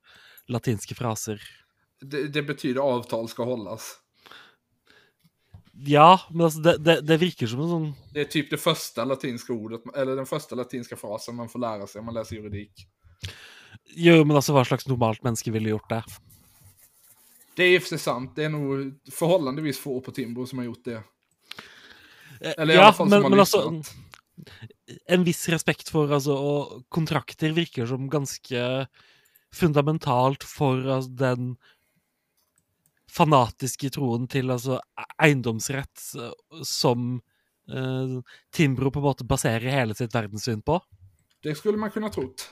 latinske 0.49 0.97
fraser. 0.97 1.41
Det, 2.01 2.29
det 2.33 2.43
betyder 2.47 2.81
avtal 2.83 3.29
ska 3.29 3.45
hållas. 3.45 3.93
Ja, 5.87 6.17
men 6.31 6.47
altså, 6.47 6.63
det, 6.65 6.79
det, 6.85 6.95
det 7.05 7.19
virker 7.21 7.47
som 7.51 7.61
en 7.61 7.69
sånn 7.69 7.89
Det 8.15 8.21
är 8.25 8.31
typ 8.33 8.51
det 8.51 8.57
första 8.57 9.05
latinska 9.05 9.53
ordet, 9.53 9.83
eller 9.95 10.17
den 10.17 10.27
första 10.27 10.55
latinska 10.57 10.97
frasen 10.97 11.37
man 11.37 11.49
får 11.53 11.59
lära 11.61 11.87
sig 11.87 11.99
om 11.99 12.07
man 12.07 12.15
läser 12.17 12.37
juridik. 12.37 12.87
Jo, 13.97 14.25
men 14.25 14.37
altså, 14.37 14.55
hva 14.57 14.65
slags 14.65 14.89
normalt 14.89 15.21
menneske 15.23 15.53
ville 15.53 15.69
gjort 15.75 15.89
det? 15.93 16.01
Det 17.57 17.65
är 17.65 17.75
i 17.75 17.79
och 17.79 17.83
för 17.83 17.89
sig 17.89 17.99
sant. 17.99 18.37
Det 18.37 18.45
är 18.45 18.49
nog 18.49 19.01
förhållandevis 19.13 19.79
få 19.79 20.01
på 20.01 20.13
Timbro 20.13 20.47
som 20.47 20.59
har 20.59 20.65
gjort 20.65 20.85
det. 20.85 21.03
Eh, 22.41 22.53
Eller 22.59 22.75
i 22.75 22.77
alla 22.79 22.93
fall 22.93 23.11
som 23.11 23.23
har 23.23 23.31
men 23.31 23.41
altså 23.41 23.71
lyssnat. 23.71 23.95
En 25.07 25.25
viss 25.25 25.49
respekt 25.49 25.89
for 25.89 26.13
altså 26.13 26.35
Og 26.37 26.83
kontrakter 26.93 27.55
virker 27.57 27.87
som 27.89 28.11
ganske 28.13 28.87
fundamentalt 29.55 30.45
for 30.45 30.85
altså, 30.85 31.11
den 31.11 31.57
fanatiske 33.09 33.89
troen 33.97 34.29
til 34.29 34.53
altså 34.53 34.77
e- 35.01 35.09
eiendomsrett 35.25 36.03
eh, 36.21 36.63
som 36.63 37.23
eh, 37.73 38.19
Timbro 38.53 38.91
på 38.93 39.01
en 39.01 39.09
måte 39.09 39.25
baserer 39.25 39.73
hele 39.73 39.97
sitt 39.97 40.13
verdenssyn 40.15 40.61
på. 40.63 40.77
Det 41.43 41.57
skulle 41.57 41.79
man 41.81 41.91
kunna 41.91 42.11
trott. 42.13 42.51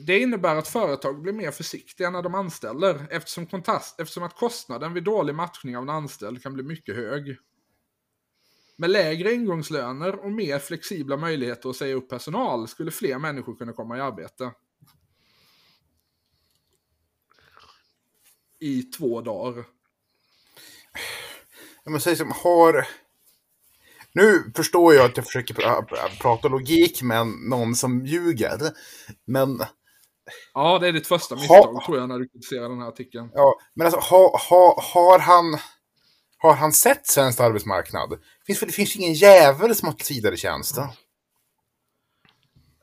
Det 0.00 0.18
innebär 0.18 0.56
att 0.56 0.68
företag 0.68 1.22
blir 1.22 1.32
mer 1.32 1.50
försiktiga 1.50 2.10
när 2.10 2.22
de 2.22 2.34
anställer 2.34 3.06
eftersom, 3.10 3.46
kontast, 3.46 4.00
eftersom 4.00 4.22
att 4.22 4.36
kostnaden 4.36 4.94
vid 4.94 5.04
dålig 5.04 5.34
matchning 5.34 5.76
av 5.76 5.82
en 5.82 5.90
anställd 5.90 6.42
kan 6.42 6.54
bli 6.54 6.62
mycket 6.62 6.96
hög. 6.96 7.36
Med 8.76 8.90
lägre 8.90 9.32
ingångslöner 9.32 10.24
och 10.24 10.32
mer 10.32 10.58
flexibla 10.58 11.16
möjligheter 11.16 11.70
att 11.70 11.76
säga 11.76 11.94
upp 11.94 12.08
personal 12.08 12.68
skulle 12.68 12.90
fler 12.90 13.18
människor 13.18 13.56
kunna 13.56 13.72
komma 13.72 13.96
i 13.98 14.00
arbete. 14.00 14.52
I 18.60 18.82
två 18.82 19.20
dagar. 19.20 19.64
jag 21.84 21.92
måste 21.92 22.04
säga 22.04 22.16
som 22.16 22.32
har... 22.44 22.86
Nu 24.12 24.52
förstår 24.56 24.94
jag 24.94 25.04
att 25.04 25.16
jag 25.16 25.26
försöker 25.26 25.54
pra- 25.54 26.20
prata 26.20 26.48
logik 26.48 27.02
med 27.02 27.26
någon 27.26 27.74
som 27.74 28.06
ljuger. 28.06 28.58
Men, 29.24 29.58
Ja, 30.54 30.78
det 30.78 30.88
är 30.88 30.92
ditt 30.92 31.06
första 31.06 31.34
misstag 31.34 31.72
Ha- 31.72 31.86
tror 31.86 31.98
jag 31.98 32.08
när 32.08 32.18
du 32.18 32.28
kritiserar 32.28 32.68
den 32.68 32.80
här 32.80 32.88
artikeln. 32.88 33.30
ja, 33.34 33.54
men 33.74 33.86
alltså, 33.86 34.00
ha, 34.00 34.40
ha, 34.50 34.80
har 34.92 35.18
han... 35.18 35.58
Har 36.40 36.54
han 36.54 36.72
sett 36.72 37.06
svensk 37.06 37.40
arbetsmarknad? 37.40 38.18
Finns, 38.46 38.60
det 38.60 38.72
finns 38.72 38.96
ingen 38.96 39.14
jävel 39.14 39.74
som 39.74 39.88
har 39.88 39.94
tillsvidaretjänst. 39.94 40.76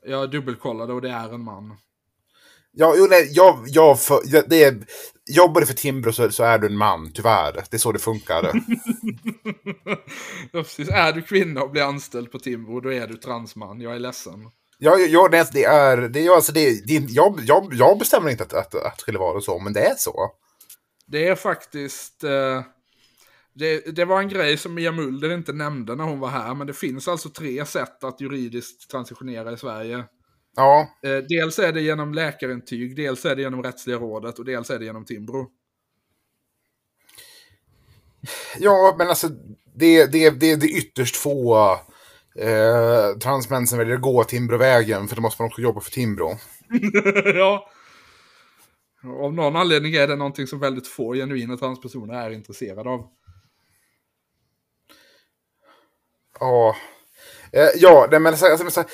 Jag 0.06 0.30
dubbelkollade 0.30 0.92
och 0.92 1.02
det 1.02 1.10
är 1.10 1.34
en 1.34 1.40
man. 1.44 1.76
Ja, 2.72 2.94
jo, 2.96 3.06
nej, 3.10 3.28
jag, 3.32 3.64
jag, 3.66 4.00
för, 4.00 4.20
jag, 4.24 4.48
det 4.48 4.64
är, 4.64 4.86
jobbar 5.26 5.60
du 5.60 5.66
för 5.66 5.74
Timbro 5.74 6.12
så, 6.12 6.30
så 6.30 6.44
är 6.44 6.58
du 6.58 6.66
en 6.66 6.76
man, 6.76 7.12
tyvärr. 7.12 7.52
Det 7.52 7.74
är 7.74 7.78
så 7.78 7.92
det 7.92 7.98
funkar. 7.98 8.42
ja, 10.52 10.62
precis. 10.62 10.88
Är 10.88 11.12
du 11.12 11.22
kvinna 11.22 11.62
och 11.62 11.70
blir 11.70 11.82
anställd 11.82 12.32
på 12.32 12.38
Timbro, 12.38 12.80
då 12.80 12.92
är 12.92 13.06
du 13.06 13.16
transman. 13.16 13.80
Jag 13.80 13.94
är 13.94 13.98
ledsen. 13.98 14.50
Ja, 14.78 14.98
ja 14.98 15.28
det, 15.28 15.52
det 15.52 15.64
är, 15.64 15.96
det 15.96 16.26
är 16.26 16.30
alltså 16.30 16.52
det, 16.52 16.86
det 16.86 16.94
jag, 17.08 17.40
jag, 17.44 17.68
jag 17.72 17.98
bestämmer 17.98 18.30
inte 18.30 18.42
att, 18.44 18.52
att, 18.52 18.74
att 18.74 18.96
det 18.96 19.00
skulle 19.00 19.18
vara 19.18 19.40
så, 19.40 19.58
men 19.58 19.72
det 19.72 19.80
är 19.80 19.94
så. 19.94 20.30
Det 21.06 21.28
är 21.28 21.34
faktiskt... 21.34 22.24
Eh, 22.24 22.62
det, 23.58 23.96
det 23.96 24.04
var 24.04 24.20
en 24.20 24.28
grej 24.28 24.56
som 24.56 24.74
Mia 24.74 24.92
Mulder 24.92 25.34
inte 25.34 25.52
nämnde 25.52 25.96
när 25.96 26.04
hon 26.04 26.20
var 26.20 26.28
här, 26.28 26.54
men 26.54 26.66
det 26.66 26.72
finns 26.72 27.08
alltså 27.08 27.28
tre 27.28 27.66
sätt 27.66 28.04
att 28.04 28.20
juridiskt 28.20 28.90
transitionera 28.90 29.52
i 29.52 29.56
Sverige. 29.56 30.04
Ja, 30.56 30.88
Eh, 31.02 31.18
dels 31.28 31.58
är 31.58 31.72
det 31.72 31.80
genom 31.80 32.14
läkarintyg, 32.14 32.96
dels 32.96 33.24
är 33.24 33.36
det 33.36 33.42
genom 33.42 33.62
Rättsliga 33.62 33.96
rådet 33.96 34.38
och 34.38 34.44
dels 34.44 34.70
är 34.70 34.78
det 34.78 34.84
genom 34.84 35.04
Timbro. 35.04 35.50
ja 38.58 38.94
men 38.98 39.08
alltså 39.08 39.28
det, 39.74 40.06
det, 40.06 40.30
det, 40.30 40.56
det 40.56 40.66
är 40.66 40.78
ytterst 40.78 41.16
få 41.16 41.78
eh, 42.38 43.18
transmän 43.18 43.66
som 43.66 43.78
väljer 43.78 43.94
att 43.94 44.02
gå 44.02 44.24
Timbrovägen, 44.24 45.08
för 45.08 45.16
då 45.16 45.22
måste 45.22 45.42
man 45.42 45.46
också 45.46 45.60
jobba 45.60 45.80
för 45.80 45.90
Timbro. 45.90 46.36
ja. 47.34 47.70
Av 49.22 49.34
någon 49.34 49.56
anledning 49.56 49.94
är 49.94 50.08
det 50.08 50.16
någonting 50.16 50.46
som 50.46 50.58
väldigt 50.58 50.88
få 50.88 51.14
genuina 51.14 51.56
transpersoner 51.56 52.14
är 52.14 52.30
intresserade 52.30 52.90
av. 52.90 53.08
Ja, 56.40 56.76
eh, 57.52 57.68
ja 57.76 58.08
nej, 58.10 58.20
men 58.20 58.32
alltså, 58.32 58.84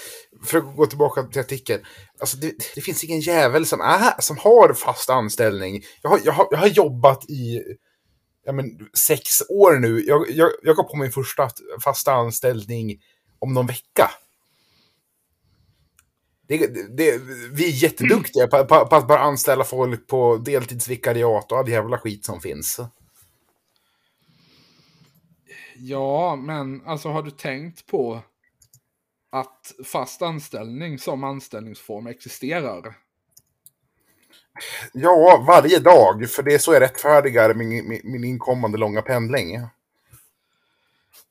för 0.44 0.58
att 0.58 0.76
gå 0.76 0.86
tillbaka 0.86 1.22
till 1.22 1.40
artikeln. 1.40 1.82
Alltså, 2.20 2.36
det, 2.36 2.54
det 2.74 2.80
finns 2.80 3.04
ingen 3.04 3.20
jävel 3.20 3.66
som, 3.66 3.80
är, 3.80 4.20
som 4.20 4.38
har 4.38 4.74
fast 4.74 5.10
anställning. 5.10 5.82
Jag 6.02 6.10
har, 6.10 6.20
jag 6.24 6.32
har, 6.32 6.48
jag 6.50 6.58
har 6.58 6.66
jobbat 6.66 7.30
i 7.30 7.62
ja, 8.44 8.52
men, 8.52 8.64
sex 9.06 9.42
år 9.48 9.72
nu. 9.72 10.04
Jag, 10.06 10.30
jag, 10.30 10.50
jag 10.62 10.76
går 10.76 10.84
på 10.84 10.96
min 10.96 11.12
första 11.12 11.48
fasta 11.84 12.12
anställning 12.12 12.98
om 13.42 13.54
någon 13.54 13.66
vecka. 13.66 14.10
Det, 16.46 16.66
det, 16.96 17.20
vi 17.52 17.64
är 17.64 17.82
jätteduktiga 17.82 18.46
på, 18.46 18.64
på, 18.64 18.86
på 18.86 18.96
att 18.96 19.08
bara 19.08 19.18
anställa 19.18 19.64
folk 19.64 20.06
på 20.06 20.36
deltidsvikariat 20.36 21.52
och 21.52 21.58
all 21.58 21.68
jävla 21.68 21.98
skit 21.98 22.24
som 22.24 22.40
finns. 22.40 22.80
Ja, 25.76 26.36
men 26.36 26.86
alltså 26.86 27.08
har 27.08 27.22
du 27.22 27.30
tänkt 27.30 27.86
på 27.86 28.22
att 29.30 29.72
fast 29.84 30.22
anställning 30.22 30.98
som 30.98 31.24
anställningsform 31.24 32.06
existerar? 32.06 32.94
Ja, 34.92 35.44
varje 35.46 35.78
dag, 35.78 36.30
för 36.30 36.42
det 36.42 36.54
är 36.54 36.58
så 36.58 36.72
jag 36.72 36.80
rättfärdigar 36.80 37.54
min, 37.54 37.88
min, 37.88 38.00
min 38.04 38.24
inkommande 38.24 38.78
långa 38.78 39.02
pendling. 39.02 39.60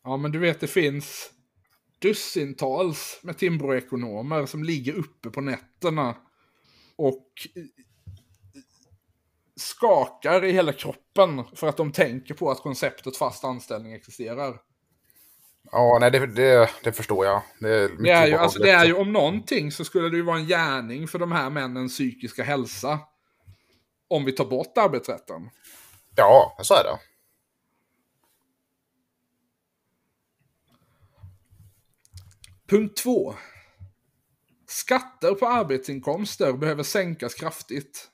Ja, 0.04 0.18
men 0.18 0.32
du 0.32 0.40
vet 0.40 0.60
det 0.60 0.68
finns 0.68 1.32
dussintals 2.02 3.20
med 3.24 3.38
Timbroekonomer 3.38 4.46
som 4.46 4.64
ligger 4.64 4.94
uppe 4.94 5.30
på 5.30 5.42
nätterna 5.42 6.16
och 6.96 7.28
skakar 9.56 10.46
i 10.46 10.52
hela 10.52 10.74
kroppen 10.74 11.44
för 11.56 11.68
att 11.68 11.78
de 11.78 11.92
tänker 11.92 12.34
på 12.34 12.52
att 12.52 12.62
konceptet 12.62 13.18
fast 13.18 13.44
anställning 13.44 13.94
existerar. 13.94 14.62
Ja, 15.72 15.98
nej, 16.02 16.12
det, 16.12 16.28
det, 16.28 16.70
det 16.84 16.92
förstår 16.92 17.26
jag. 17.26 17.42
Det 17.60 17.70
är, 17.70 17.90
Det 18.04 18.10
är, 18.10 18.28
ju, 18.28 18.36
alltså, 18.36 18.60
det 18.60 18.70
är 18.70 18.86
ju 18.86 18.94
om 18.94 19.14
någonting 19.14 19.72
så 19.72 19.86
skulle 19.86 20.10
det 20.10 20.18
ju 20.18 20.24
vara 20.24 20.38
en 20.38 20.48
gärning 20.48 21.08
för 21.08 21.20
de 21.20 21.32
här 21.32 21.50
männens 21.50 21.94
psykiska 21.94 22.44
hälsa. 22.44 23.00
Om 24.08 24.26
vi 24.26 24.32
tar 24.32 24.46
bort 24.46 24.78
arbetsrätten. 24.78 25.50
Ja, 26.16 26.58
så 26.62 26.74
är 26.74 26.84
det. 26.84 27.11
Punkt 32.72 32.98
2. 32.98 33.36
Skatter 34.68 35.34
på 35.34 35.48
arbetsinkomster 35.48 36.54
behöver 36.54 36.84
sänkas 36.84 37.34
kraftigt. 37.34 38.10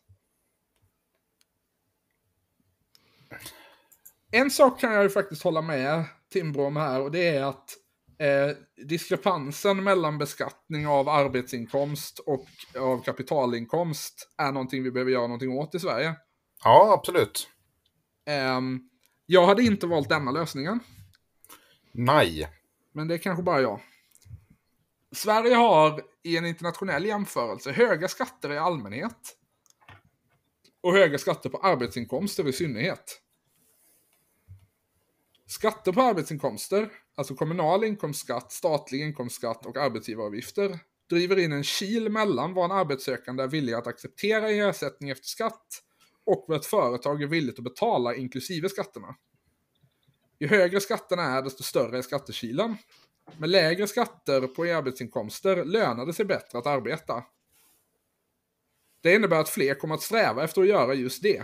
En 4.31 4.51
sak 4.51 4.79
kan 4.79 4.93
jag 4.93 5.03
ju 5.03 5.09
faktiskt 5.09 5.43
hålla 5.43 5.61
med 5.61 6.03
Timbro 6.31 6.63
om 6.65 6.75
här 6.75 7.01
och 7.01 7.11
det 7.11 7.27
är 7.27 7.43
att 7.43 7.77
eh, 8.19 8.57
diskrepansen 8.85 9.83
mellan 9.83 10.17
beskattning 10.17 10.87
av 10.87 11.09
arbetsinkomst 11.09 12.19
och 12.19 12.47
av 12.75 13.03
kapitalinkomst 13.03 14.29
är 14.37 14.51
någonting 14.51 14.83
vi 14.83 14.91
behöver 14.91 15.11
göra 15.11 15.27
någonting 15.27 15.51
åt 15.51 15.75
i 15.75 15.79
Sverige. 15.79 16.15
Ja, 16.63 16.93
absolut. 16.93 17.49
Ehm, 18.25 18.79
jag 19.25 19.45
hade 19.45 19.63
inte 19.63 19.87
valt 19.87 20.09
denna 20.09 20.31
lösningen. 20.31 20.79
Nej. 21.91 22.49
Men 22.91 23.07
det 23.07 23.13
är 23.13 23.17
kanske 23.17 23.43
bara 23.43 23.61
jag. 23.61 23.79
Sverige 25.15 25.55
har 25.55 26.01
i 26.23 26.37
en 26.37 26.45
internationell 26.45 27.05
jämförelse 27.05 27.71
höga 27.71 28.07
skatter 28.07 28.51
i 28.51 28.57
allmänhet. 28.57 29.33
och 30.81 30.93
höga 30.93 31.17
skatter 31.17 31.49
på 31.49 31.57
arbetsinkomster 31.57 32.47
i 32.47 32.53
synnerhet. 32.53 33.21
Skatter 35.47 35.91
på 35.91 36.01
arbetsinkomster, 36.01 36.89
alltså 37.15 37.35
kommunal 37.35 37.83
inkomstskatt, 37.83 38.51
statlig 38.51 39.01
inkomstskatt 39.01 39.65
och 39.65 39.77
arbetsgivaravgifter, 39.77 40.79
driver 41.09 41.39
in 41.39 41.51
en 41.51 41.63
kil 41.63 42.09
mellan 42.09 42.53
vad 42.53 42.65
en 42.65 42.77
arbetssökande 42.77 43.43
är 43.43 43.47
villig 43.47 43.73
att 43.73 43.87
acceptera 43.87 44.51
i 44.51 44.59
ersättning 44.59 45.09
efter 45.09 45.27
skatt 45.27 45.83
och 46.25 46.45
vad 46.47 46.57
ett 46.57 46.65
företag 46.65 47.23
är 47.23 47.27
villigt 47.27 47.57
att 47.57 47.63
betala 47.63 48.15
inklusive 48.15 48.69
skatterna. 48.69 49.15
Ju 50.39 50.47
högre 50.47 50.79
skatterna 50.79 51.23
är, 51.23 51.41
desto 51.41 51.63
större 51.63 51.97
är 51.97 52.01
skattekilen. 52.01 52.77
Med 53.37 53.49
lägre 53.49 53.87
skatter 53.87 54.47
på 54.47 54.63
arbetsinkomster 54.63 55.65
lönar 55.65 56.05
det 56.05 56.13
sig 56.13 56.25
bättre 56.25 56.57
att 56.57 56.67
arbeta. 56.67 57.23
Det 59.01 59.15
innebär 59.15 59.39
att 59.39 59.49
fler 59.49 59.73
kommer 59.73 59.95
att 59.95 60.01
sträva 60.01 60.43
efter 60.43 60.61
att 60.61 60.67
göra 60.67 60.93
just 60.93 61.23
det. 61.23 61.43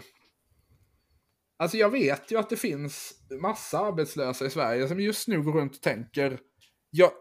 Alltså 1.58 1.78
jag 1.78 1.90
vet 1.90 2.32
ju 2.32 2.40
att 2.40 2.50
det 2.50 2.58
finns 2.58 3.14
massa 3.42 3.80
arbetslösa 3.80 4.46
i 4.46 4.50
Sverige 4.50 4.88
som 4.88 5.00
just 5.00 5.28
nu 5.28 5.42
går 5.42 5.54
runt 5.54 5.76
och 5.76 5.82
tänker, 5.82 6.40
jag, 6.90 7.12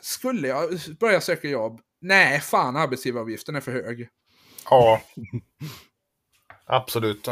skulle 0.00 0.48
jag 0.48 0.80
börja 1.00 1.20
söka 1.20 1.48
jobb? 1.48 1.80
Nej, 2.00 2.40
fan 2.40 2.76
arbetsgivaravgiften 2.76 3.56
är 3.56 3.60
för 3.60 3.72
hög. 3.72 4.08
Ja. 4.70 5.02
Absolut. 6.66 7.28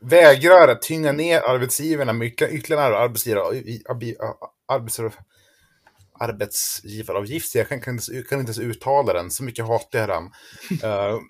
Vägrar 0.00 0.68
att 0.68 0.82
tynga 0.82 1.12
ner 1.12 1.40
arbetsgivarna 1.40 2.12
med 2.12 2.26
ytterligare 2.26 2.98
arbetsgivare, 2.98 3.42
arbetsgivare, 4.68 5.12
arbetsgivaravgift. 6.18 7.54
Jag 7.54 7.68
kan, 7.68 7.80
kan, 7.80 7.94
inte, 7.94 8.22
kan 8.28 8.40
inte 8.40 8.50
ens 8.52 8.58
uttala 8.58 9.12
den, 9.12 9.30
så 9.30 9.44
mycket 9.44 9.66
hatar 9.66 9.98
jag 9.98 10.08
den. 10.08 10.24
Uh, 10.24 10.30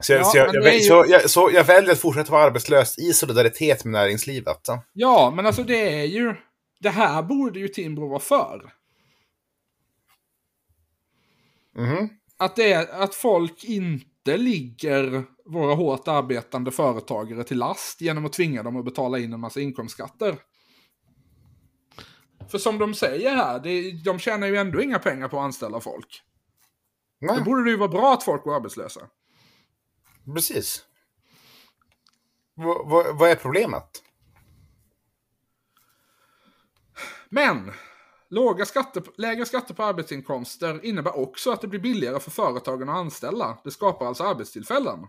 så, 0.00 0.12
jag, 0.12 0.20
ja, 0.20 0.24
så, 0.24 0.36
jag, 0.36 0.54
jag, 0.54 0.74
ju... 0.74 0.80
så, 0.80 1.04
jag, 1.08 1.30
så 1.30 1.50
jag 1.52 1.64
väljer 1.64 1.92
att 1.92 1.98
fortsätta 1.98 2.32
vara 2.32 2.44
arbetslös 2.44 2.98
i 2.98 3.12
solidaritet 3.12 3.84
med 3.84 3.92
näringslivet. 3.92 4.60
Ja, 4.92 5.32
men 5.36 5.46
alltså 5.46 5.62
det 5.62 6.00
är 6.00 6.04
ju... 6.04 6.34
Det 6.80 6.90
här 6.90 7.22
borde 7.22 7.58
ju 7.58 7.68
Timbro 7.68 8.08
vara 8.08 8.20
för. 8.20 8.72
Mm. 11.76 12.08
Att, 12.38 12.56
det 12.56 12.72
är, 12.72 13.02
att 13.02 13.14
folk 13.14 13.64
inte 13.64 14.36
ligger 14.36 15.24
våra 15.50 15.74
hårt 15.74 16.08
arbetande 16.08 16.70
företagare 16.70 17.44
till 17.44 17.58
last 17.58 18.00
genom 18.00 18.26
att 18.26 18.32
tvinga 18.32 18.62
dem 18.62 18.76
att 18.76 18.84
betala 18.84 19.18
in 19.18 19.32
en 19.32 19.40
massa 19.40 19.60
inkomstskatter. 19.60 20.36
För 22.48 22.58
som 22.58 22.78
de 22.78 22.94
säger 22.94 23.36
här, 23.36 23.60
det, 23.60 23.92
de 24.04 24.18
tjänar 24.18 24.46
ju 24.46 24.56
ändå 24.56 24.82
inga 24.82 24.98
pengar 24.98 25.28
på 25.28 25.38
att 25.38 25.44
anställa 25.44 25.80
folk. 25.80 26.22
Nej. 27.20 27.38
Då 27.38 27.44
borde 27.44 27.64
det 27.64 27.70
ju 27.70 27.76
vara 27.76 27.88
bra 27.88 28.12
att 28.14 28.22
folk 28.22 28.44
går 28.44 28.56
arbetslösa. 28.56 29.00
Precis. 30.34 30.84
V 32.56 32.64
vad 33.12 33.30
är 33.30 33.34
problemet? 33.34 34.02
Men, 37.28 37.72
låga 38.28 38.66
skatter, 38.66 39.02
lägre 39.16 39.46
skatter 39.46 39.74
på 39.74 39.82
arbetsinkomster 39.82 40.84
innebär 40.84 41.18
också 41.18 41.52
att 41.52 41.60
det 41.60 41.68
blir 41.68 41.80
billigare 41.80 42.20
för 42.20 42.30
företagen 42.30 42.88
att 42.88 42.96
anställa. 42.96 43.58
Det 43.64 43.70
skapar 43.70 44.06
alltså 44.06 44.24
arbetstillfällen. 44.24 45.06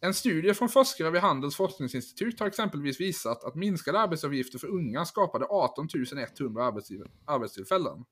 En 0.00 0.14
studie 0.14 0.54
från 0.54 0.68
forskare 0.68 1.10
vid 1.10 1.20
Handels 1.20 1.56
forskningsinstitut 1.56 2.40
har 2.40 2.46
exempelvis 2.46 3.00
visat 3.00 3.44
att 3.44 3.54
minskade 3.54 3.98
arbetsavgifter 3.98 4.58
för 4.58 4.68
unga 4.68 5.04
skapade 5.04 5.46
18 5.50 5.88
100 6.40 6.64
arbetstillfällen. 7.26 8.04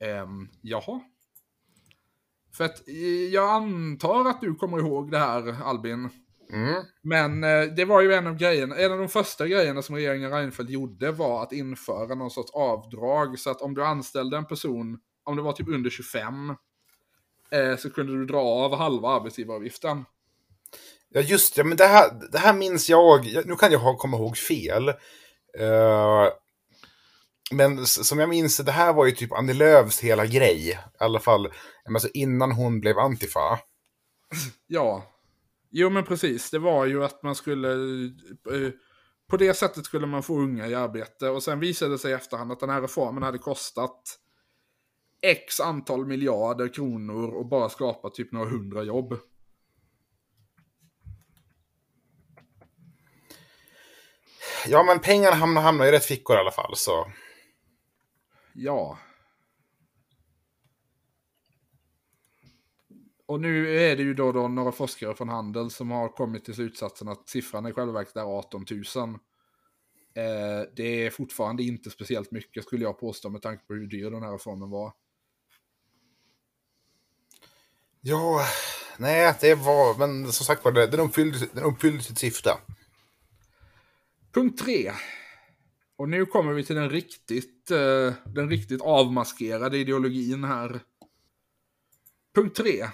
Ehm, 0.00 0.48
jaha. 0.60 1.00
För 2.56 2.64
att 2.64 2.88
eh, 2.88 2.94
jag 3.32 3.50
antar 3.50 4.30
att 4.30 4.40
du 4.40 4.54
kommer 4.54 4.78
ihåg 4.78 5.10
det 5.10 5.18
här 5.18 5.62
Albin. 5.62 6.08
Mm. 6.52 6.84
Men 7.02 7.44
eh, 7.44 7.74
det 7.76 7.84
var 7.84 8.00
ju 8.00 8.12
en 8.12 8.26
av 8.26 8.36
grejerna, 8.36 8.76
en 8.76 8.92
av 8.92 8.98
de 8.98 9.08
första 9.08 9.48
grejerna 9.48 9.82
som 9.82 9.94
regeringen 9.94 10.30
Reinfeldt 10.30 10.70
gjorde 10.70 11.12
var 11.12 11.42
att 11.42 11.52
införa 11.52 12.14
någon 12.14 12.30
sorts 12.30 12.50
avdrag. 12.52 13.38
Så 13.38 13.50
att 13.50 13.62
om 13.62 13.74
du 13.74 13.84
anställde 13.84 14.36
en 14.36 14.46
person, 14.46 14.98
om 15.24 15.36
det 15.36 15.42
var 15.42 15.52
typ 15.52 15.68
under 15.68 15.90
25, 15.90 16.54
eh, 17.50 17.76
så 17.76 17.90
kunde 17.90 18.12
du 18.12 18.26
dra 18.26 18.40
av 18.40 18.76
halva 18.76 19.08
arbetsgivaravgiften. 19.08 20.04
Ja 21.14 21.20
just 21.20 21.56
det, 21.56 21.64
men 21.64 21.76
det 21.76 21.86
här, 21.86 22.28
det 22.32 22.38
här 22.38 22.52
minns 22.52 22.88
jag, 22.88 23.46
nu 23.46 23.56
kan 23.56 23.72
jag 23.72 23.78
ha, 23.78 23.96
komma 23.96 24.16
ihåg 24.16 24.36
fel. 24.36 24.88
Uh, 25.60 26.28
men 27.52 27.86
som 27.86 28.18
jag 28.18 28.28
minns 28.28 28.56
det, 28.56 28.72
här 28.72 28.92
var 28.92 29.06
ju 29.06 29.12
typ 29.12 29.32
Annie 29.32 29.52
Lööfs 29.52 30.00
hela 30.00 30.26
grej. 30.26 30.68
I 30.70 30.78
alla 30.98 31.20
fall 31.20 31.52
alltså 31.84 32.08
innan 32.14 32.52
hon 32.52 32.80
blev 32.80 32.98
Antifa. 32.98 33.58
Ja. 34.66 35.04
Jo 35.70 35.90
men 35.90 36.04
precis, 36.04 36.50
det 36.50 36.58
var 36.58 36.86
ju 36.86 37.04
att 37.04 37.22
man 37.22 37.34
skulle... 37.34 37.72
Eh, 38.52 38.70
på 39.30 39.36
det 39.36 39.54
sättet 39.54 39.84
skulle 39.84 40.06
man 40.06 40.22
få 40.22 40.38
unga 40.38 40.68
i 40.68 40.74
arbete. 40.74 41.28
Och 41.28 41.42
sen 41.42 41.60
visade 41.60 41.90
det 41.90 41.98
sig 41.98 42.10
i 42.10 42.14
efterhand 42.14 42.52
att 42.52 42.60
den 42.60 42.70
här 42.70 42.80
reformen 42.80 43.22
hade 43.22 43.38
kostat 43.38 44.18
X 45.22 45.60
antal 45.60 46.06
miljarder 46.06 46.68
kronor 46.68 47.34
och 47.34 47.46
bara 47.46 47.68
skapat 47.68 48.14
typ 48.14 48.32
några 48.32 48.50
hundra 48.50 48.82
jobb. 48.82 49.18
Ja, 54.66 54.82
men 54.82 55.00
pengarna 55.00 55.36
hamnar, 55.36 55.62
hamnar 55.62 55.86
i 55.86 55.92
rätt 55.92 56.04
fickor 56.04 56.36
i 56.36 56.38
alla 56.38 56.50
fall. 56.50 56.76
Så. 56.76 57.12
Ja. 58.54 58.98
Och 63.26 63.40
nu 63.40 63.76
är 63.76 63.96
det 63.96 64.02
ju 64.02 64.14
då, 64.14 64.32
då 64.32 64.48
några 64.48 64.72
forskare 64.72 65.14
från 65.14 65.28
Handel 65.28 65.70
som 65.70 65.90
har 65.90 66.08
kommit 66.08 66.44
till 66.44 66.54
slutsatsen 66.54 67.08
att 67.08 67.28
siffran 67.28 67.66
i 67.66 67.72
själva 67.72 67.92
verket 67.92 68.16
är 68.16 68.38
18 68.38 68.64
000. 68.70 69.18
Eh, 70.14 70.68
det 70.76 71.06
är 71.06 71.10
fortfarande 71.10 71.62
inte 71.62 71.90
speciellt 71.90 72.30
mycket 72.30 72.64
skulle 72.64 72.84
jag 72.84 73.00
påstå 73.00 73.30
med 73.30 73.42
tanke 73.42 73.66
på 73.66 73.74
hur 73.74 73.86
dyr 73.86 74.10
den 74.10 74.22
här 74.22 74.32
reformen 74.32 74.70
var. 74.70 74.92
Ja, 78.00 78.46
nej, 78.98 79.34
det 79.40 79.54
var, 79.54 79.98
men 79.98 80.32
som 80.32 80.46
sagt 80.46 80.64
var, 80.64 80.72
den 80.72 81.00
uppfyllde, 81.00 81.38
den 81.52 81.64
uppfyllde 81.64 82.02
sitt 82.02 82.18
syfte. 82.18 82.50
Punkt 84.32 84.58
3. 84.58 84.92
Och 85.96 86.08
nu 86.08 86.26
kommer 86.26 86.52
vi 86.52 86.64
till 86.64 86.76
den 86.76 86.90
riktigt, 86.90 87.70
uh, 87.70 88.12
den 88.24 88.50
riktigt 88.50 88.80
avmaskerade 88.80 89.78
ideologin 89.78 90.44
här. 90.44 90.80
Punkt 92.34 92.56
3. 92.56 92.88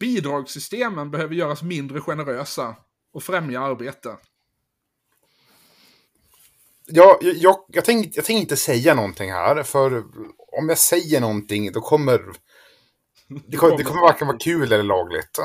Bidragssystemen 0.00 1.10
behöver 1.10 1.34
göras 1.34 1.62
mindre 1.62 2.00
generösa 2.00 2.76
och 3.12 3.22
främja 3.22 3.60
arbete. 3.60 4.16
Ja, 6.86 7.18
jag, 7.20 7.36
jag, 7.36 7.64
jag 7.68 7.84
tänkte 7.84 8.18
jag 8.18 8.24
tänk 8.24 8.40
inte 8.40 8.56
säga 8.56 8.94
någonting 8.94 9.32
här, 9.32 9.62
för 9.62 10.04
om 10.58 10.68
jag 10.68 10.78
säger 10.78 11.20
någonting 11.20 11.72
då 11.72 11.80
kommer... 11.80 12.20
Det 13.46 13.56
kommer, 13.56 13.76
det 13.76 13.84
kommer 13.84 14.00
varken 14.00 14.26
vara 14.26 14.38
kul 14.38 14.72
eller 14.72 14.82
lagligt. 14.82 15.38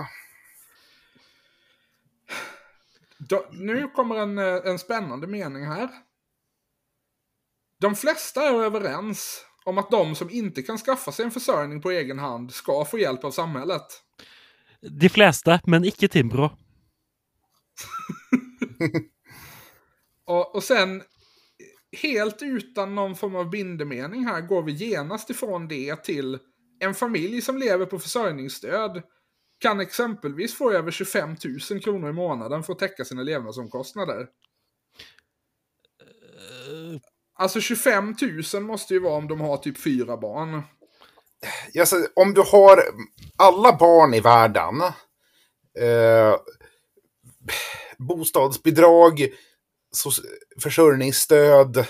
Då, 3.20 3.46
nu 3.52 3.88
kommer 3.88 4.16
en, 4.16 4.38
eh, 4.38 4.62
en 4.66 4.80
spännande 4.80 5.28
mening 5.28 5.66
här. 5.66 5.90
De 7.80 7.96
flesta 7.96 8.48
är 8.50 8.54
överens 8.54 9.46
om 9.66 9.78
att 9.78 9.92
de 9.92 10.16
som 10.16 10.30
inte 10.30 10.62
kan 10.62 10.78
skaffa 10.78 11.12
sig 11.12 11.26
en 11.26 11.32
försörjning 11.32 11.82
på 11.82 11.92
egen 11.92 12.20
hand 12.20 12.54
ska 12.54 12.86
få 12.86 13.00
hjälp 13.00 13.24
av 13.24 13.32
samhället. 13.32 13.86
De 14.82 15.10
flesta, 15.10 15.60
men 15.66 15.86
icke 15.86 16.08
Timbro. 16.08 16.44
och, 20.26 20.56
och 20.56 20.64
sen, 20.64 21.04
helt 22.02 22.42
utan 22.42 22.96
någon 22.96 23.16
form 23.16 23.36
av 23.36 23.50
bindemening 23.50 24.26
här, 24.26 24.42
går 24.42 24.64
vi 24.64 24.72
genast 24.72 25.30
ifrån 25.30 25.68
det 25.68 26.04
till 26.04 26.40
en 26.80 26.94
familj 26.94 27.42
som 27.42 27.58
lever 27.58 27.86
på 27.86 28.00
försörjningsstöd 28.00 29.04
kan 29.60 29.80
exempelvis 29.80 30.58
få 30.58 30.72
över 30.72 30.92
25 30.92 31.36
000 31.72 31.82
kronor 31.82 32.10
i 32.10 32.14
månaden 32.14 32.64
för 32.64 32.74
att 32.74 32.80
täcka 32.80 33.06
sina 33.06 33.24
levnadsomkostnader. 33.24 34.20
Uh... 36.72 37.00
Alltså 37.38 37.62
25 37.62 38.16
000 38.54 38.64
måste 38.64 38.94
ju 38.94 39.00
vara 39.00 39.14
om 39.14 39.28
de 39.28 39.42
har 39.42 39.58
typ 39.58 39.82
fyra 39.82 40.18
barn. 40.18 40.62
Alltså, 41.80 42.08
om 42.16 42.34
du 42.34 42.42
har 42.42 42.84
alla 43.38 43.78
barn 43.78 44.14
i 44.14 44.20
världen, 44.20 44.82
eh, 45.80 46.36
bostadsbidrag, 47.98 49.28
försörjningsstöd, 50.62 51.86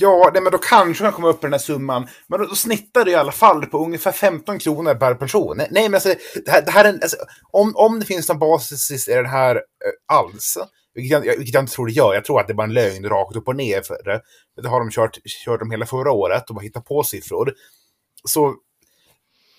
Ja, 0.00 0.30
nej, 0.32 0.42
men 0.42 0.52
då 0.52 0.58
kanske 0.58 1.04
man 1.04 1.12
kommer 1.12 1.28
upp 1.28 1.44
i 1.44 1.46
den 1.46 1.52
här 1.52 1.58
summan. 1.58 2.08
Men 2.26 2.40
då, 2.40 2.46
då 2.46 2.54
snittar 2.54 3.04
det 3.04 3.10
i 3.10 3.14
alla 3.14 3.32
fall 3.32 3.66
på 3.66 3.78
ungefär 3.84 4.12
15 4.12 4.58
kronor 4.58 4.94
per 4.94 5.14
person. 5.14 5.56
Nej, 5.56 5.68
men 5.70 5.94
alltså, 5.94 6.14
det 6.44 6.50
här, 6.50 6.62
det 6.62 6.70
här 6.70 6.84
är 6.84 6.88
en, 6.88 7.02
alltså, 7.02 7.16
om, 7.50 7.76
om 7.76 8.00
det 8.00 8.06
finns 8.06 8.28
någon 8.28 8.38
basis 8.38 9.08
i 9.08 9.14
den 9.14 9.26
här 9.26 9.56
eh, 9.56 10.16
alls, 10.16 10.58
vilket 10.94 11.10
jag, 11.10 11.36
vilket 11.36 11.54
jag 11.54 11.62
inte 11.62 11.72
tror 11.72 11.86
det 11.86 11.92
gör, 11.92 12.14
jag 12.14 12.24
tror 12.24 12.40
att 12.40 12.46
det 12.46 12.52
är 12.52 12.54
bara 12.54 12.66
en 12.66 12.74
lögn 12.74 13.08
rakt 13.08 13.36
upp 13.36 13.48
och 13.48 13.56
ner 13.56 13.82
för 13.82 14.02
det. 14.04 14.20
Det 14.62 14.68
har 14.68 14.80
de 14.80 14.90
kört, 14.90 15.18
kört 15.44 15.62
om 15.62 15.70
hela 15.70 15.86
förra 15.86 16.12
året 16.12 16.50
och 16.50 16.56
har 16.56 16.62
hittat 16.62 16.84
på 16.84 17.02
siffror. 17.02 17.54
Så 18.24 18.54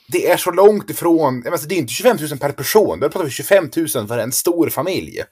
det 0.08 0.30
är 0.30 0.38
så 0.38 0.52
långt 0.52 0.90
ifrån, 0.90 1.44
alltså, 1.52 1.68
det 1.68 1.76
är 1.76 1.80
inte 1.80 1.94
25 1.94 2.18
000 2.30 2.40
per 2.40 2.52
person, 2.52 3.00
då 3.00 3.10
pratar 3.10 3.26
vi 3.26 3.32
25 3.32 3.70
000 3.76 4.08
för 4.08 4.18
en 4.18 4.32
stor 4.32 4.70
familj. 4.70 5.24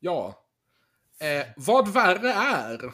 Ja. 0.00 0.34
Eh, 1.20 1.46
vad 1.56 1.88
värre 1.88 2.32
är. 2.32 2.92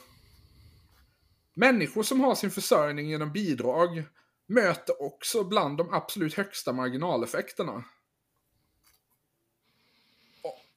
Människor 1.56 2.02
som 2.02 2.20
har 2.20 2.34
sin 2.34 2.50
försörjning 2.50 3.08
genom 3.08 3.32
bidrag 3.32 4.04
möter 4.46 5.02
också 5.02 5.44
bland 5.44 5.78
de 5.78 5.94
absolut 5.94 6.34
högsta 6.34 6.72
marginaleffekterna. 6.72 7.84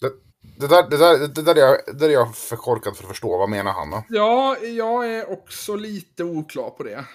Det, 0.02 0.12
det, 0.60 0.68
där, 0.68 0.90
det, 0.90 0.98
där, 0.98 1.28
det, 1.28 1.42
där 1.42 1.56
är 1.56 1.60
jag, 1.60 1.78
det 1.86 1.94
där 1.94 2.10
är 2.10 2.14
jag 2.14 2.36
för 2.36 2.56
korkad 2.56 2.98
för 2.98 3.04
att 3.04 3.10
förstå. 3.10 3.38
Vad 3.38 3.50
menar 3.50 3.72
han 3.72 3.90
då? 3.90 4.04
Ja, 4.10 4.58
jag 4.58 5.16
är 5.16 5.32
också 5.32 5.76
lite 5.76 6.24
oklar 6.24 6.70
på 6.70 6.84
det. 6.84 7.06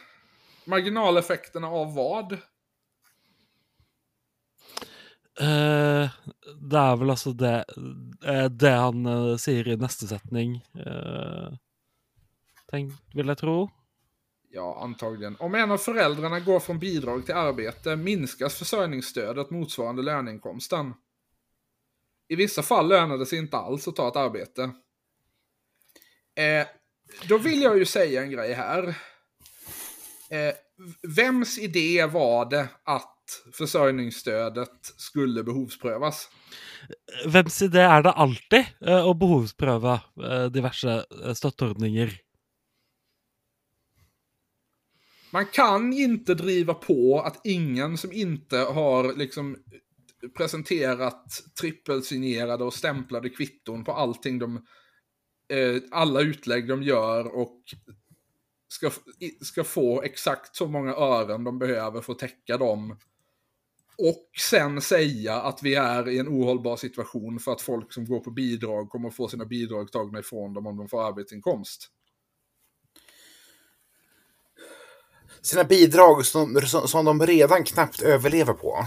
Marginaleffekterna 0.65 1.69
av 1.69 1.95
vad? 1.95 2.33
Eh, 5.41 6.11
det 6.71 6.79
er 6.79 6.97
vel 6.97 7.11
altså 7.11 7.33
det, 7.33 7.65
eh, 8.25 8.45
det 8.45 8.71
han 8.71 9.07
eh, 9.07 9.37
sier 9.37 9.69
i 9.69 9.77
neste 9.77 10.07
setning. 10.07 10.57
eh, 10.75 11.53
tenk, 12.71 12.93
vil 13.15 13.33
jeg 13.33 13.39
tro. 13.39 13.57
Ja, 14.55 14.79
antagligen. 14.83 15.37
Om 15.39 15.55
en 15.55 15.71
av 15.71 15.79
föräldrarna 15.79 16.41
går 16.41 16.61
från 16.61 16.79
bidrag 16.79 17.27
till 17.27 17.35
arbete 17.35 17.97
minskas 17.97 18.55
försörjningsstödet 18.55 19.51
motsvarande 19.51 20.03
löneinkomsten. 20.03 20.95
I 22.29 22.37
vissa 22.37 22.63
fall 22.63 22.89
lönar 22.89 23.19
det 23.19 23.27
sig 23.27 23.39
inte 23.39 23.57
alls 23.57 23.89
att 23.89 23.97
ta 23.97 24.09
ett 24.09 24.17
arbete. 24.17 24.63
Eh, 26.37 26.67
då 27.29 27.39
vill 27.39 27.63
jag 27.63 27.79
ju 27.79 27.85
säga 27.85 28.23
en 28.23 28.31
grej 28.31 28.53
här. 28.53 28.89
Eh, 30.31 30.55
vems 31.17 31.59
idé 31.59 32.07
var 32.07 32.51
det 32.51 32.69
att 32.85 33.43
försörjningsstödet 33.53 34.81
skulle 34.97 35.43
behovsprövas? 35.43 36.29
Vems 37.27 37.63
idé 37.63 37.81
er 37.81 38.03
det 38.03 38.13
alltid 38.13 38.65
eh, 38.87 39.07
å 39.09 39.15
behovsprøve 39.15 40.01
eh, 40.25 40.47
diverse 40.53 41.05
eh, 41.25 41.33
Man 45.35 45.47
kan 45.47 45.93
inte 45.93 46.35
driva 46.35 46.75
på 46.75 47.21
att 47.21 47.41
ingen 47.47 47.99
som 47.99 48.13
inte 48.13 48.57
har 48.57 49.13
liksom 49.13 49.57
presenterat 50.37 51.43
trippelsignerade 51.61 52.65
och 52.65 52.75
stämplade 52.75 53.31
kvitton 53.31 53.85
på 53.85 53.93
allting 53.93 54.39
de, 54.39 54.57
eh, 55.49 55.83
alla 55.91 56.21
utlägg 56.21 56.69
de 56.69 56.83
gör 56.83 57.37
och 57.37 57.63
ska, 58.69 58.91
ska 59.41 59.65
få 59.65 60.03
exakt 60.03 60.57
så 60.57 60.69
många 60.69 60.95
ören 60.95 61.45
de 61.45 61.59
behöver 61.59 62.01
för 62.01 62.13
att 62.13 62.19
täcka 62.19 62.57
dem. 62.57 62.99
Och 63.99 64.31
sen 64.41 64.81
säga 64.81 65.35
att 65.35 65.63
vi 65.63 65.75
är 65.75 66.09
i 66.09 66.19
en 66.19 66.29
ohållbar 66.29 66.77
situation 66.77 67.39
för 67.39 67.53
att 67.53 67.63
folk 67.63 67.93
som 67.93 68.05
går 68.05 68.21
på 68.21 68.31
bidrag 68.31 68.91
kommer 68.91 69.09
att 69.09 69.17
få 69.17 69.29
sina 69.29 69.45
bidrag 69.45 69.93
tagna 69.93 70.19
ifrån 70.19 70.55
dem 70.55 70.67
om 70.67 70.77
de 70.77 70.89
får 70.89 71.09
arbetsinkomst. 71.09 71.91
Sina 75.45 75.65
bidrag 75.65 76.27
som, 76.27 76.61
som, 76.61 76.89
som 76.89 77.05
de 77.05 77.27
redan 77.27 77.65
knappt 77.65 78.03
överlever 78.03 78.53
på. 78.53 78.87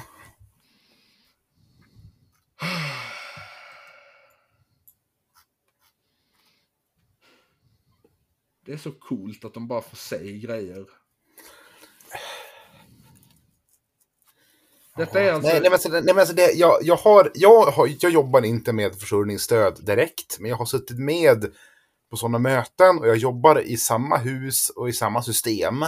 Det 8.66 8.74
är 8.74 8.78
så 8.78 8.92
coolt 8.92 9.46
att 9.46 9.54
de 9.54 9.68
bara 9.68 9.82
får 9.82 9.98
säga 9.98 10.38
grejer. 10.38 10.86
Detta 14.96 15.22
är 15.22 15.32
alltså... 15.32 15.50
Nej, 15.50 15.60
nej, 15.60 15.64
men 15.64 15.74
alltså, 15.74 15.90
nej, 15.90 16.04
men 16.04 16.20
alltså 16.20 16.36
det, 16.36 16.52
jag, 16.52 16.80
jag, 16.82 16.96
har, 16.96 17.32
jag, 17.34 17.66
har, 17.66 17.90
jag 18.00 18.12
jobbar 18.12 18.46
inte 18.46 18.74
med 18.74 19.00
försörjningsstöd 19.00 19.86
direkt, 19.86 20.40
men 20.40 20.50
jag 20.50 20.58
har 20.58 20.66
suttit 20.66 21.00
med 21.00 21.46
på 22.10 22.18
sådana 22.18 22.40
möten 22.40 22.98
och 23.00 23.08
jag 23.08 23.18
jobbar 23.18 23.62
i 23.62 23.78
samma 23.78 24.18
hus 24.18 24.70
och 24.70 24.90
i 24.90 24.94
samma 24.94 25.24
system. 25.24 25.86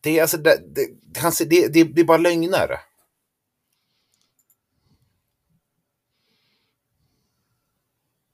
Det 0.00 0.18
är, 0.18 0.22
alltså, 0.22 0.36
det, 0.36 0.74
det, 0.74 1.18
han 1.18 1.32
det, 1.38 1.68
det, 1.68 1.84
det 1.84 2.00
är 2.00 2.04
bara 2.04 2.18
lögner. 2.18 2.80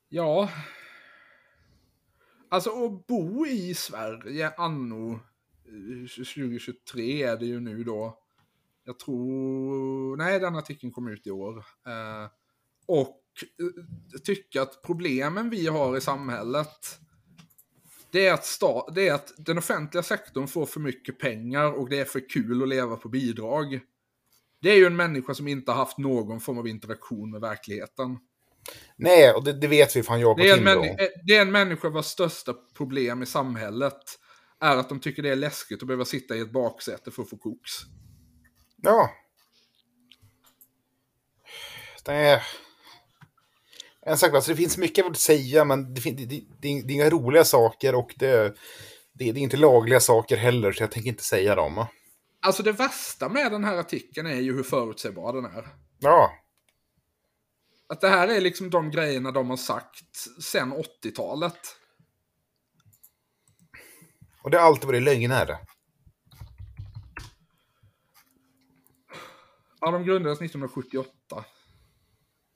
Ja. 0.09 0.51
Alltså 2.49 2.85
att 2.85 3.07
bo 3.07 3.47
i 3.47 3.75
Sverige 3.75 4.53
anno 4.57 5.13
eh, 5.13 6.09
2023 6.09 7.23
är 7.23 7.37
det 7.37 7.47
ju 7.47 7.61
nu 7.61 7.85
då. 7.85 8.19
Jag 8.85 8.99
tror... 8.99 10.17
Nej, 10.17 10.41
den 10.41 10.57
artikeln 10.57 10.93
kom 10.93 11.09
ut 11.09 11.27
i 11.27 11.31
år. 11.31 11.59
Eh, 11.87 12.31
och 12.87 13.23
eh, 13.59 14.21
tycka 14.21 14.63
att 14.63 14.83
problemen 14.83 15.51
vi 15.51 15.67
har 15.67 15.97
i 15.97 16.01
samhället 16.01 16.99
det 18.13 18.27
är, 18.27 18.33
att 18.33 18.45
sta- 18.45 18.93
det 18.95 19.09
är 19.09 19.15
att 19.15 19.33
den 19.37 19.59
offentliga 19.59 20.03
sektorn 20.03 20.49
får 20.49 20.67
för 20.67 20.81
mycket 20.81 21.19
pengar 21.19 21.73
och 21.73 21.89
det 21.89 21.99
är 21.99 22.05
för 22.05 22.29
kul 22.29 22.63
att 22.63 22.69
leva 22.69 22.97
på 22.97 23.09
bidrag. 23.09 23.81
Det 24.61 24.71
är 24.71 24.77
ju 24.77 24.87
en 24.87 24.97
människa 24.97 25.35
som 25.35 25.49
inte 25.49 25.71
har 25.71 25.79
haft 25.79 25.99
någon 25.99 26.41
form 26.41 26.59
av 26.59 26.69
interaktion 26.69 27.31
med 27.31 27.41
verkligheten. 27.41 28.19
Nej, 28.97 29.33
och 29.33 29.45
det, 29.45 29.53
det 29.53 29.69
vet 29.69 29.97
vi 29.97 30.03
han 30.09 30.21
jobbar 30.21 30.35
på 30.35 30.43
Det 30.43 30.51
är, 30.51 30.77
en 30.77 30.97
det 31.25 31.37
är 31.37 31.43
en 31.43 31.53
människa 31.53 31.89
vars 31.89 32.07
största 32.07 32.55
problem 32.77 33.23
i 33.23 33.27
samhället 33.27 34.03
är 34.61 34.77
att 34.77 34.89
de 34.89 35.01
tycker 35.01 35.23
det 35.23 35.31
är 35.31 35.37
läskigt 35.37 35.83
att 35.83 35.87
behöva 35.87 36.05
sitta 36.05 36.37
i 36.37 36.41
ett 36.41 36.53
baksäte 36.53 37.11
för 37.11 37.23
att 37.23 37.31
få 37.31 37.37
koks. 37.37 37.73
Ja. 38.77 39.11
Det 42.05 42.13
är... 42.13 42.43
En 44.07 44.19
sak, 44.19 44.35
alltså 44.35 44.51
det 44.51 44.57
finns 44.57 44.79
mycket 44.79 45.07
vill 45.07 45.15
säga, 45.15 45.65
men 45.65 45.95
det, 45.95 46.01
fin- 46.01 46.17
det, 46.17 46.25
det, 46.27 46.45
det 46.61 46.69
är 46.69 46.91
inga 46.91 47.11
roliga 47.11 47.45
saker 47.45 47.95
och 47.95 48.15
det, 48.17 48.57
det, 49.13 49.29
är 49.29 49.37
inte 49.39 49.57
lagliga 49.57 50.01
saker 50.01 50.37
heller, 50.37 50.73
så 50.73 50.83
jag 50.83 50.91
tänker 50.91 51.09
inte 51.11 51.25
säga 51.25 51.55
dem. 51.55 51.87
Alltså 52.41 52.63
det 52.63 52.73
värsta 52.73 53.29
med 53.29 53.53
den 53.53 53.65
här 53.65 53.77
artikeln 53.77 54.27
är 54.27 54.41
ju 54.41 54.57
hur 54.57 54.63
förutsägbar 54.63 55.33
den 55.33 55.45
är. 55.45 55.69
Ja, 55.99 56.31
Att 57.89 58.01
det 58.01 58.09
här 58.09 58.29
är 58.29 58.41
liksom 58.41 58.71
de 58.71 58.91
grejerna 58.91 59.31
de 59.31 59.51
har 59.51 59.57
sagt 59.57 60.17
sen 60.43 60.73
80-talet. 60.73 61.59
och 64.43 64.51
det 64.51 64.59
har 64.59 64.67
alltid 64.67 64.87
varit 64.87 65.03
lögner. 65.03 65.59
Ja, 69.81 69.91
de 69.91 70.05
grundades 70.05 70.39
1978. 70.39 71.45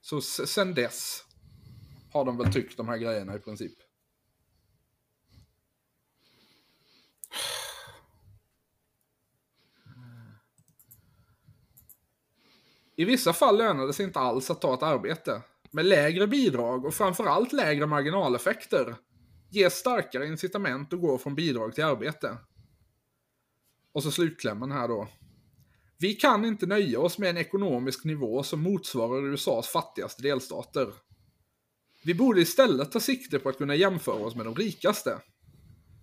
Så 0.01 0.20
sen 0.20 0.74
dess 0.74 1.22
har 2.17 2.25
de 2.25 2.37
väl 2.37 2.53
tyckt 2.53 2.77
de 2.77 2.89
här 2.89 2.97
grejerna 2.97 3.37
i 3.37 3.39
princip. 3.39 3.79
I 12.97 13.05
vissa 13.05 13.33
fall 13.33 13.59
lönar 13.59 13.87
det 13.87 13.93
sig 13.93 14.07
inte 14.07 14.19
alls 14.19 14.51
att 14.51 14.61
ta 14.61 14.75
ett 14.75 14.83
arbete. 14.83 15.43
Med 15.71 15.87
lägre 15.87 16.27
bidrag 16.27 16.85
och 16.85 16.95
framförallt 16.95 17.53
lägre 17.53 17.87
marginaleffekter 17.87 18.97
ges 19.51 19.75
starkare 19.75 20.27
incitament 20.27 20.93
att 20.93 21.01
gå 21.01 21.19
från 21.19 21.35
bidrag 21.35 21.75
till 21.75 21.85
arbete. 21.85 22.37
Och 23.93 24.03
så 24.03 24.11
slutklämmen 24.11 24.73
här 24.73 24.89
då. 24.89 25.09
Vi 25.99 26.14
kan 26.14 26.45
inte 26.45 26.67
nöja 26.67 27.01
oss 27.01 27.19
med 27.19 27.31
en 27.31 27.37
ekonomisk 27.37 28.05
nivå 28.05 28.43
som 28.43 28.62
motsvarar 28.62 29.27
USAs 29.27 29.69
fattigaste 29.69 30.23
delstater. 30.23 30.93
Vi 32.07 32.14
borde 32.14 32.40
istället 32.40 32.92
ta 32.92 33.00
sikte 33.00 33.38
på 33.38 33.48
att 33.48 33.59
kunna 33.59 33.74
jämföra 33.74 34.24
oss 34.24 34.36
med 34.36 34.46
de 34.46 34.54
rikaste. 34.54 35.20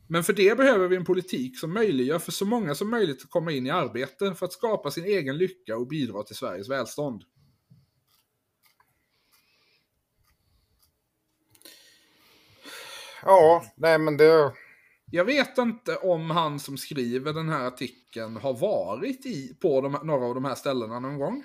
Men 0.09 0.23
för 0.23 0.33
det 0.33 0.57
behöver 0.57 0.87
vi 0.87 0.95
en 0.95 1.05
politik 1.05 1.59
som 1.59 1.73
möjliggör 1.73 2.19
för 2.19 2.31
så 2.31 2.45
många 2.45 2.75
som 2.75 2.89
möjligt 2.89 3.23
att 3.23 3.29
komma 3.29 3.51
in 3.51 3.67
i 3.67 3.69
arbete 3.69 4.35
för 4.35 4.45
att 4.45 4.53
skapa 4.53 4.91
sin 4.91 5.05
egen 5.05 5.37
lycka 5.37 5.77
och 5.77 5.87
bidra 5.87 6.23
till 6.23 6.35
Sveriges 6.35 6.69
välstånd. 6.69 7.23
Ja, 13.21 13.65
nej 13.75 13.99
men 13.99 14.17
det... 14.17 14.53
Jag 15.11 15.25
vet 15.25 15.57
inte 15.57 15.95
om 15.95 16.31
han 16.31 16.59
som 16.59 16.77
skriver 16.77 17.33
den 17.33 17.49
här 17.49 17.67
artikeln 17.67 18.37
har 18.37 18.53
varit 18.53 19.25
i, 19.25 19.57
på 19.61 19.81
de, 19.81 19.91
några 20.03 20.25
av 20.25 20.35
de 20.35 20.45
här 20.45 20.55
ställena 20.55 20.99
någon 20.99 21.19
gång. 21.19 21.43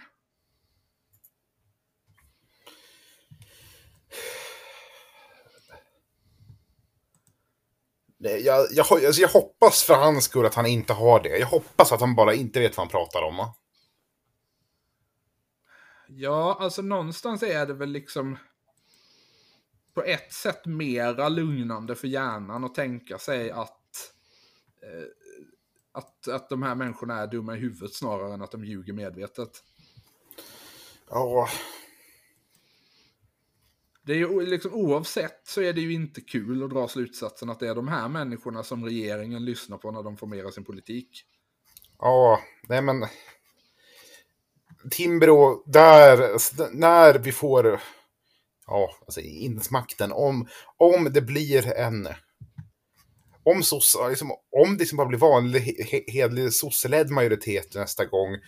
Jag, 8.18 8.66
jag, 8.70 8.86
alltså 9.04 9.22
jag 9.22 9.28
hoppas 9.28 9.82
för 9.82 9.94
hans 9.94 10.24
skull 10.24 10.46
att 10.46 10.54
han 10.54 10.66
inte 10.66 10.92
har 10.92 11.22
det. 11.22 11.38
Jag 11.38 11.46
hoppas 11.46 11.92
att 11.92 12.00
han 12.00 12.14
bara 12.14 12.34
inte 12.34 12.60
vet 12.60 12.76
vad 12.76 12.86
han 12.86 12.90
pratar 12.90 13.22
om. 13.22 13.52
Ja, 16.08 16.56
alltså 16.60 16.82
någonstans 16.82 17.42
är 17.42 17.66
det 17.66 17.74
väl 17.74 17.90
liksom 17.90 18.38
på 19.94 20.02
ett 20.02 20.32
sätt 20.32 20.66
mera 20.66 21.28
lugnande 21.28 21.94
för 21.94 22.08
hjärnan 22.08 22.64
att 22.64 22.74
tänka 22.74 23.18
sig 23.18 23.50
att, 23.50 24.12
eh, 24.82 25.04
Att, 25.92 26.28
att 26.28 26.48
de 26.48 26.62
här 26.62 26.74
människorna 26.74 27.14
är 27.18 27.26
dumma 27.26 27.56
i 27.56 27.58
huvudet 27.58 27.94
snarare 27.94 28.34
än 28.34 28.42
att 28.42 28.50
de 28.50 28.64
ljuger 28.64 28.92
medvetet. 28.92 29.64
Ja, 31.10 31.48
det 34.08 34.14
är 34.14 34.16
ju 34.16 34.46
liksom, 34.46 34.74
oavsett 34.74 35.40
så 35.44 35.62
är 35.62 35.72
det 35.72 35.80
ju 35.80 35.92
inte 35.92 36.20
kul 36.20 36.62
att 36.62 36.70
dra 36.70 36.88
slutsatsen 36.88 37.50
att 37.50 37.60
det 37.60 37.68
är 37.68 37.74
de 37.74 37.88
här 37.88 38.08
människorna 38.08 38.62
som 38.62 38.84
regeringen 38.84 39.44
lyssnar 39.44 39.78
på 39.78 39.90
när 39.90 40.02
de 40.02 40.16
formerar 40.16 40.50
sin 40.50 40.64
politik. 40.64 41.24
ja, 41.98 42.40
nej 42.68 42.82
men... 42.82 43.06
Timbro, 44.90 45.62
där, 45.66 46.18
när 46.76 47.18
vi 47.18 47.32
får, 47.32 47.80
ja, 48.66 48.90
alltså 49.00 49.20
insmakten, 49.20 50.12
om, 50.12 50.48
om 50.76 51.12
det 51.12 51.22
blir 51.22 51.72
en, 51.72 52.08
om, 53.42 53.62
sossa, 53.62 54.08
liksom, 54.08 54.30
om 54.30 54.72
det 54.72 54.78
liksom 54.78 54.96
bara 54.96 55.08
blir 55.08 55.18
vanlig, 55.18 55.60
he- 55.60 56.10
hedlig 56.10 56.52
sosseledd 56.52 57.10
majoritet 57.10 57.74
nästa 57.74 58.04
gång, 58.04 58.38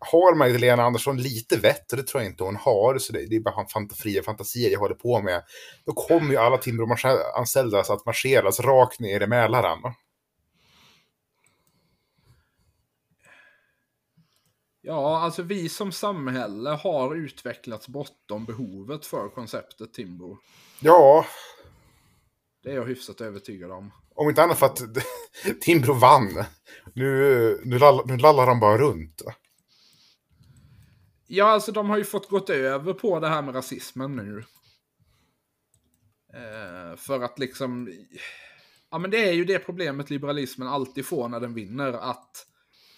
har 0.00 0.34
Magdalena 0.34 0.82
Andersson 0.82 1.16
lite 1.16 1.56
vett, 1.56 1.92
och 1.92 1.96
det 1.96 2.02
tror 2.02 2.22
jag 2.22 2.32
inte 2.32 2.44
hon 2.44 2.56
har, 2.56 2.98
så 2.98 3.12
det, 3.12 3.26
det 3.26 3.36
är 3.36 3.40
bara 3.40 3.68
fant 3.68 3.96
fria 3.96 4.22
fantasier 4.22 4.70
jag 4.70 4.80
håller 4.80 4.94
på 4.94 5.22
med, 5.22 5.42
då 5.86 5.92
kommer 5.92 6.30
ju 6.30 6.36
alla 6.36 6.56
Timbro-anställda 6.56 7.80
att 7.80 8.06
marscheras 8.06 8.60
rakt 8.60 9.00
ner 9.00 9.20
i 9.20 9.26
Mälaren. 9.26 9.78
Ja, 14.80 15.18
alltså 15.20 15.42
vi 15.42 15.68
som 15.68 15.92
samhälle 15.92 16.70
har 16.70 17.14
utvecklats 17.14 17.88
bortom 17.88 18.44
behovet 18.44 19.06
för 19.06 19.28
konceptet 19.28 19.94
Timbro. 19.94 20.38
Ja, 20.80 21.24
Det 22.62 22.70
är 22.70 22.74
jag 22.74 22.84
hyfsat 22.86 23.20
övertygad 23.20 23.70
om. 23.70 23.92
Om 24.14 24.28
inte 24.28 24.42
annat 24.42 24.58
för 24.58 24.66
att 24.66 24.80
Timbro 25.60 25.92
vann. 25.92 26.44
Nu, 26.94 27.60
nu, 27.64 27.78
lall, 27.78 28.06
nu 28.06 28.16
lallar 28.16 28.46
de 28.46 28.60
bara 28.60 28.78
runt. 28.78 29.22
Ja, 31.30 31.44
alltså 31.44 31.72
de 31.72 31.90
har 31.90 31.98
ju 31.98 32.04
fått 32.04 32.28
gått 32.28 32.50
över 32.50 32.92
på 32.92 33.20
det 33.20 33.28
här 33.28 33.42
med 33.42 33.54
rasismen 33.54 34.16
nu. 34.16 34.44
Eh, 36.34 36.96
för 36.96 37.20
att 37.20 37.38
liksom... 37.38 37.92
Ja, 38.90 38.98
men 38.98 39.10
det 39.10 39.28
är 39.28 39.32
ju 39.32 39.44
det 39.44 39.58
problemet 39.58 40.10
liberalismen 40.10 40.68
alltid 40.68 41.06
får 41.06 41.28
när 41.28 41.40
den 41.40 41.54
vinner. 41.54 41.92
Att 41.92 42.46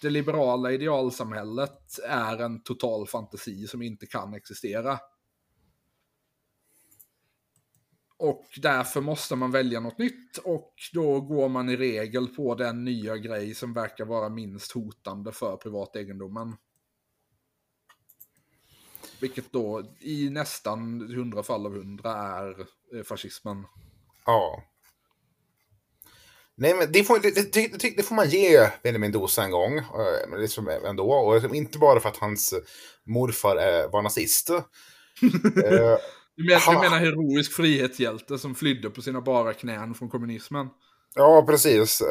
det 0.01 0.09
liberala 0.09 0.71
idealsamhället 0.71 1.99
är 2.07 2.41
en 2.41 2.63
total 2.63 3.07
fantasi 3.07 3.67
som 3.67 3.81
inte 3.81 4.05
kan 4.05 4.33
existera. 4.33 4.99
Och 8.17 8.45
därför 8.61 9.01
måste 9.01 9.35
man 9.35 9.51
välja 9.51 9.79
något 9.79 9.97
nytt 9.97 10.37
och 10.37 10.73
då 10.93 11.21
går 11.21 11.49
man 11.49 11.69
i 11.69 11.77
regel 11.77 12.27
på 12.27 12.55
den 12.55 12.85
nya 12.85 13.17
grej 13.17 13.53
som 13.53 13.73
verkar 13.73 14.05
vara 14.05 14.29
minst 14.29 14.71
hotande 14.71 15.31
för 15.31 15.57
privategendomen. 15.57 16.55
Vilket 19.21 19.51
då 19.51 19.83
i 19.99 20.29
nästan 20.29 21.01
hundra 21.15 21.43
fall 21.43 21.65
av 21.65 21.73
hundra 21.73 22.11
är 22.11 22.49
eh, 22.95 23.03
fascismen. 23.03 23.65
Ja. 24.25 24.63
Nej, 26.55 26.73
men 26.75 26.91
det 26.91 27.03
får, 27.03 27.19
det, 27.19 27.53
det, 27.53 27.95
det, 27.97 28.03
får 28.03 28.15
man 28.15 28.29
ge 28.29 28.69
Benjamin 28.83 29.11
Dosa 29.11 29.43
en 29.43 29.51
gång. 29.51 29.77
eh, 29.77 30.39
liksom 30.39 30.67
ändå. 30.85 31.11
Och 31.11 31.33
liksom 31.33 31.53
inte 31.55 31.77
bara 31.77 31.99
för 31.99 32.09
att 32.09 32.17
hans 32.17 32.53
morfar 33.05 33.55
eh, 33.55 33.91
var 33.91 34.01
nazist. 34.01 34.49
Du 36.35 36.43
menar, 36.43 36.59
Ha. 36.59 36.73
du 36.73 36.79
menar 36.79 36.99
heroisk 36.99 37.51
frihetshjälte 37.53 38.37
som 38.37 38.55
flydde 38.55 38.89
på 38.89 39.01
sina 39.01 39.21
bara 39.21 39.53
knän 39.53 39.93
från 39.93 40.09
kommunismen? 40.09 40.67
ja, 41.15 41.43
precis. 41.47 42.01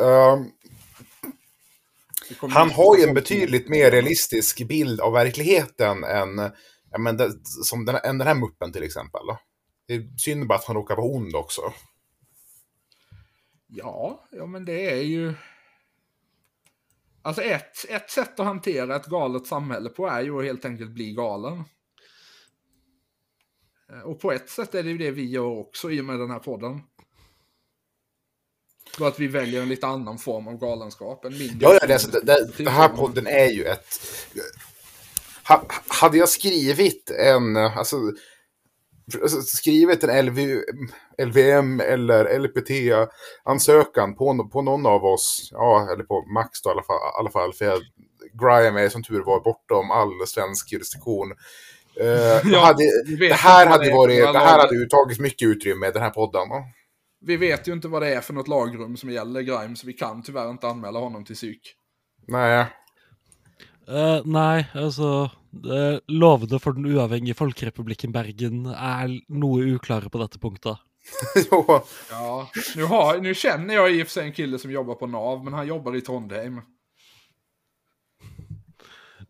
Han 2.50 2.70
har 2.70 2.96
ju 2.96 3.02
en 3.02 3.14
betydligt 3.14 3.68
mer 3.68 3.90
realistisk 3.90 4.68
bild 4.68 5.00
av 5.00 5.12
verkligheten 5.12 6.04
än, 6.04 6.50
ja, 6.90 6.98
men 6.98 7.16
det, 7.16 7.32
som 7.44 7.84
den, 7.84 8.18
den 8.18 8.20
här 8.26 8.34
muppen 8.34 8.72
till 8.72 8.82
exempel. 8.82 9.20
Det 9.86 9.94
är 9.94 10.16
synd 10.16 10.46
bara 10.46 10.58
att 10.58 10.64
han 10.64 10.76
råkar 10.76 10.96
vara 10.96 11.06
ond 11.06 11.36
också. 11.36 11.72
Ja, 13.66 14.28
ja 14.30 14.46
men 14.46 14.64
det 14.64 14.90
är 14.90 15.02
ju... 15.02 15.34
Alltså 17.22 17.42
ett, 17.42 17.84
ett 17.88 18.10
sätt 18.10 18.40
att 18.40 18.46
hantera 18.46 18.96
ett 18.96 19.06
galet 19.06 19.46
samhälle 19.46 19.90
på 19.90 20.06
är 20.06 20.22
ju 20.22 20.38
att 20.38 20.44
helt 20.44 20.64
enkelt 20.64 20.90
bli 20.90 21.12
galen. 21.12 21.64
Eh, 23.92 24.00
Och 24.00 24.20
på 24.20 24.32
ett 24.32 24.50
sätt 24.50 24.74
är 24.74 24.82
det 24.82 24.90
ju 24.90 24.98
det 24.98 25.10
vi 25.10 25.30
gör 25.30 25.58
också 25.58 25.90
i 25.90 26.00
och 26.00 26.04
med 26.04 26.18
den 26.18 26.30
här 26.30 26.38
podden. 26.38 26.80
Bara 28.98 29.08
att 29.08 29.18
vi 29.18 29.26
väljer 29.26 29.62
en 29.62 29.68
lite 29.68 29.86
annan 29.86 30.18
form 30.18 30.48
av 30.48 30.58
galenskap. 30.58 31.24
En 31.24 31.38
mindre 31.38 31.58
Ja, 31.60 31.78
ja 31.80 31.86
det, 31.86 31.92
alltså, 31.92 32.10
det, 32.10 32.20
det, 32.20 32.64
det 32.64 32.70
här 32.70 32.88
podden 32.88 33.26
är 33.26 33.46
ju 33.46 33.64
ett... 33.64 33.98
Ha, 35.50 35.66
hade 35.88 36.18
jag 36.18 36.28
skrivit 36.28 37.10
en... 37.10 37.56
Alltså, 37.56 37.96
skrivit 39.46 40.04
en 40.04 40.26
LV, 40.26 40.62
LVM 41.22 41.80
eller 41.80 42.38
LPT-ansökan 42.38 44.14
på, 44.14 44.48
på 44.52 44.62
någon 44.62 44.86
av 44.86 45.04
oss, 45.04 45.48
ja, 45.52 45.88
eller 45.92 46.04
på 46.04 46.26
Max 46.34 46.62
då 46.62 46.70
i 46.70 46.72
alla 46.72 46.82
fall, 46.82 46.96
i 46.96 47.18
alla 47.18 47.30
fall 47.30 47.52
för 47.52 47.64
jag, 47.64 47.80
Grime 48.32 48.80
är 48.80 48.88
som 48.88 49.02
tur 49.02 49.22
var 49.22 49.40
bortom 49.40 49.90
all 49.90 50.26
svensk 50.26 50.72
jurisdiktion. 50.72 51.28
Då 51.28 52.04
Ja, 52.52 52.60
hade, 52.60 52.84
det 53.18 53.34
här 53.34 53.66
hade 53.66 53.84
det 53.84 53.94
varit, 53.94 54.32
det 54.32 54.38
här 54.38 54.58
hade 54.58 54.76
ju 54.76 54.86
tagit 54.86 55.18
mycket 55.18 55.48
utrymme 55.48 55.88
i 55.88 55.90
den 55.90 56.02
här 56.02 56.10
podden. 56.10 56.48
Vi 57.20 57.36
vet 57.36 57.68
ju 57.68 57.72
inte 57.72 57.88
vad 57.88 58.02
det 58.02 58.14
är 58.14 58.20
för 58.20 58.32
något 58.32 58.48
lagrum 58.48 58.96
som 58.96 59.10
gäller 59.10 59.40
Grime, 59.40 59.76
så 59.76 59.86
vi 59.86 59.92
kan 59.92 60.22
tyvärr 60.22 60.50
inte 60.50 60.68
anmäla 60.68 60.98
honom 60.98 61.24
till 61.24 61.36
psyk. 61.36 61.74
Nej. 62.26 62.66
Eh, 63.90 64.20
nei, 64.24 64.66
altså 64.78 65.08
uh, 65.66 65.96
Lovene 66.06 66.60
for 66.62 66.76
den 66.76 66.86
uavhengige 66.86 67.34
Folkerepublikken 67.34 68.12
Bergen 68.14 68.68
er 68.70 69.10
noe 69.34 69.64
uklare 69.74 70.12
på 70.12 70.20
dette 70.22 70.38
punktet. 70.38 70.78
jo. 71.50 71.80
Ja, 72.10 72.50
nu, 72.76 72.84
har, 72.84 73.18
nu 73.18 73.34
känner 73.34 73.74
jag 73.74 73.92
i 73.92 74.02
och 74.02 74.06
för 74.06 74.12
sig 74.12 74.26
en 74.26 74.32
kille 74.32 74.58
som 74.58 74.70
jobbar 74.70 74.94
på 74.94 75.06
NAV, 75.06 75.44
men 75.44 75.52
han 75.52 75.66
jobbar 75.66 75.96
i 75.96 76.00
Trondheim. 76.00 76.60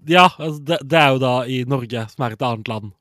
Ja, 0.06 0.32
altså, 0.38 0.60
det, 0.62 0.78
det 0.82 0.98
er 0.98 1.12
jo 1.14 1.20
da 1.20 1.34
i 1.46 1.62
Norge, 1.64 2.06
som 2.08 2.24
er 2.24 2.36
et 2.36 2.44
annet 2.44 2.68
land. 2.68 2.92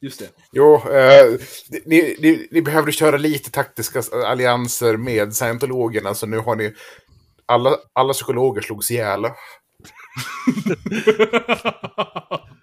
Just 0.00 0.20
det. 0.20 0.30
Jo, 0.52 0.74
eh, 0.88 1.36
ni, 1.84 2.00
ni, 2.18 2.32
ni 2.50 2.62
behövde 2.62 2.92
köra 2.92 3.16
lite 3.16 3.50
taktiska 3.50 4.02
allianser 4.24 4.96
med 4.96 5.34
scientologerna, 5.34 6.14
så 6.14 6.26
nu 6.26 6.38
har 6.38 6.56
ni... 6.56 6.72
Alla, 7.48 7.76
alla 7.92 8.12
psykologer 8.12 8.62
slogs 8.62 8.90
ihjäl. 8.90 9.24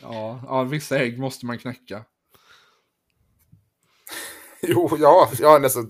Ja, 0.00 0.40
ja, 0.46 0.62
vissa 0.64 0.98
ägg 0.98 1.18
måste 1.18 1.46
man 1.46 1.58
knäcka. 1.58 2.04
Jo, 4.62 4.96
ja, 5.00 5.30
ja 5.38 5.58
nästan. 5.58 5.88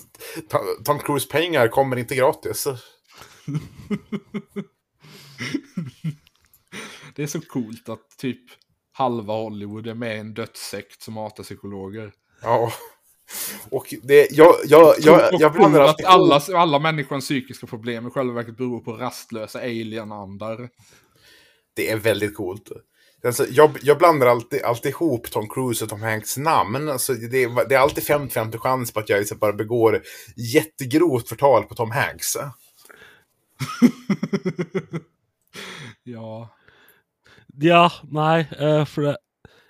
Tom- 0.48 0.84
Tom 0.84 0.98
Cruise-pengar 0.98 1.68
kommer 1.68 1.96
inte 1.96 2.14
gratis. 2.14 2.66
Det 7.14 7.22
är 7.22 7.26
så 7.26 7.40
coolt 7.40 7.88
att 7.88 8.16
typ 8.18 8.42
halva 8.92 9.32
Hollywood 9.34 9.86
är 9.86 9.94
med 9.94 10.16
i 10.16 10.18
en 10.18 10.34
dödssekt 10.34 11.02
som 11.02 11.16
hatar 11.16 11.42
psykologer. 11.44 12.12
Ja. 12.42 12.72
Och 13.70 13.94
det, 14.02 14.28
jag, 14.30 14.54
jag, 14.64 14.94
jag, 14.98 15.30
jag 15.32 15.52
blandar 15.52 15.80
att 15.80 16.04
alla, 16.04 16.40
alla 16.54 16.78
människans 16.78 17.24
psykiska 17.24 17.66
problem 17.66 18.06
i 18.06 18.10
själva 18.10 18.34
verket 18.34 18.56
beror 18.56 18.80
på 18.80 18.92
rastlösa 18.92 19.58
alien-andar. 19.58 20.68
Det 21.74 21.90
är 21.90 21.96
väldigt 21.96 22.36
coolt. 22.36 22.68
Alltså, 23.24 23.46
jag, 23.50 23.78
jag 23.82 23.98
blandar 23.98 24.26
alltid, 24.26 24.62
alltid 24.62 24.90
ihop 24.90 25.30
Tom 25.30 25.48
Cruise 25.48 25.84
och 25.84 25.90
Tom 25.90 26.02
Hanks 26.02 26.36
namn. 26.36 26.88
Alltså, 26.88 27.14
det, 27.14 27.42
är, 27.42 27.68
det 27.68 27.74
är 27.74 27.78
alltid 27.78 28.04
50-50 28.04 28.58
chans 28.58 28.92
på 28.92 29.00
att 29.00 29.08
jag 29.08 29.18
liksom 29.18 29.38
bara 29.38 29.52
begår 29.52 30.02
jättegrovt 30.36 31.28
förtal 31.28 31.64
på 31.64 31.74
Tom 31.74 31.90
Hanks. 31.90 32.36
Ja. 36.04 36.48
Ja, 37.60 37.92
nei, 38.10 38.46
eh, 38.58 38.84
for 38.84 39.02
det 39.02 39.16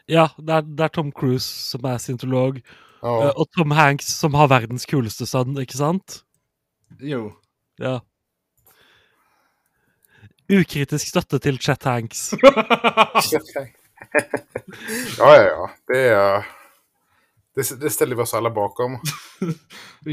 Ja, 0.06 0.28
det 0.38 0.60
det 0.76 0.84
er 0.84 0.88
Tom 0.88 1.12
Cruise 1.12 1.46
som 1.46 1.84
er 1.86 1.98
scientolog, 1.98 2.60
Ja. 3.02 3.24
eh, 3.24 3.34
og 3.34 3.50
Tom 3.56 3.70
Hanks 3.74 4.06
som 4.18 4.34
har 4.38 4.48
verdens 4.52 4.86
kuleste 4.86 5.26
sønn, 5.26 5.56
ikke 5.58 5.76
sant? 5.78 6.22
Jo. 7.02 7.32
Ja. 7.82 7.98
Ukritisk 10.52 11.08
støtte 11.08 11.38
til 11.42 11.58
Chet 11.62 11.84
Hanks. 11.88 12.32
ja, 15.18 15.34
ja, 15.36 15.42
ja. 15.42 15.68
Det, 15.86 16.08
är, 16.08 16.44
det, 17.54 17.80
det 17.80 17.90
ställer 17.90 18.16
vi 18.16 18.22
oss 18.22 18.34
alla 18.34 18.50
bakom. 18.50 18.98
Det 20.04 20.10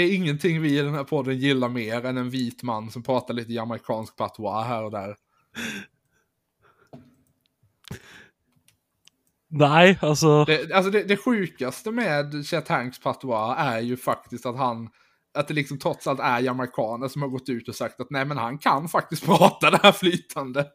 är 0.00 0.14
ingenting 0.14 0.62
vi 0.62 0.78
i 0.78 0.82
den 0.82 0.94
här 0.94 1.04
podden 1.04 1.38
gillar 1.38 1.68
mer 1.68 2.06
än 2.06 2.16
en 2.16 2.30
vit 2.30 2.62
man 2.62 2.90
som 2.90 3.02
pratar 3.02 3.34
lite 3.34 3.52
jamaicansk 3.52 4.16
patois 4.16 4.66
här 4.66 4.84
och 4.84 4.90
där. 4.90 5.16
Nei, 9.52 9.98
altså 10.00 10.44
Det, 10.44 10.72
alltså 10.72 10.90
det, 10.90 11.02
det 11.02 11.16
sjukaste 11.16 11.90
med 11.90 12.46
Chet 12.46 12.68
Hanks 12.68 13.00
patois 13.00 13.54
är 13.58 13.80
ju 13.80 13.96
faktiskt 13.96 14.46
att 14.46 14.56
han 14.56 14.88
att 15.34 15.48
det 15.48 15.54
liksom 15.54 15.78
trots 15.78 16.06
allt 16.06 16.20
är 16.20 16.40
jamaikaner 16.40 17.08
som 17.08 17.22
har 17.22 17.28
gått 17.28 17.48
ut 17.48 17.68
och 17.68 17.74
sagt 17.74 18.00
att 18.00 18.10
nej 18.10 18.24
men 18.24 18.38
han 18.38 18.58
kan 18.58 18.88
faktiskt 18.88 19.24
prata 19.26 19.70
det 19.70 19.80
här 19.82 19.92
flytande. 19.92 20.66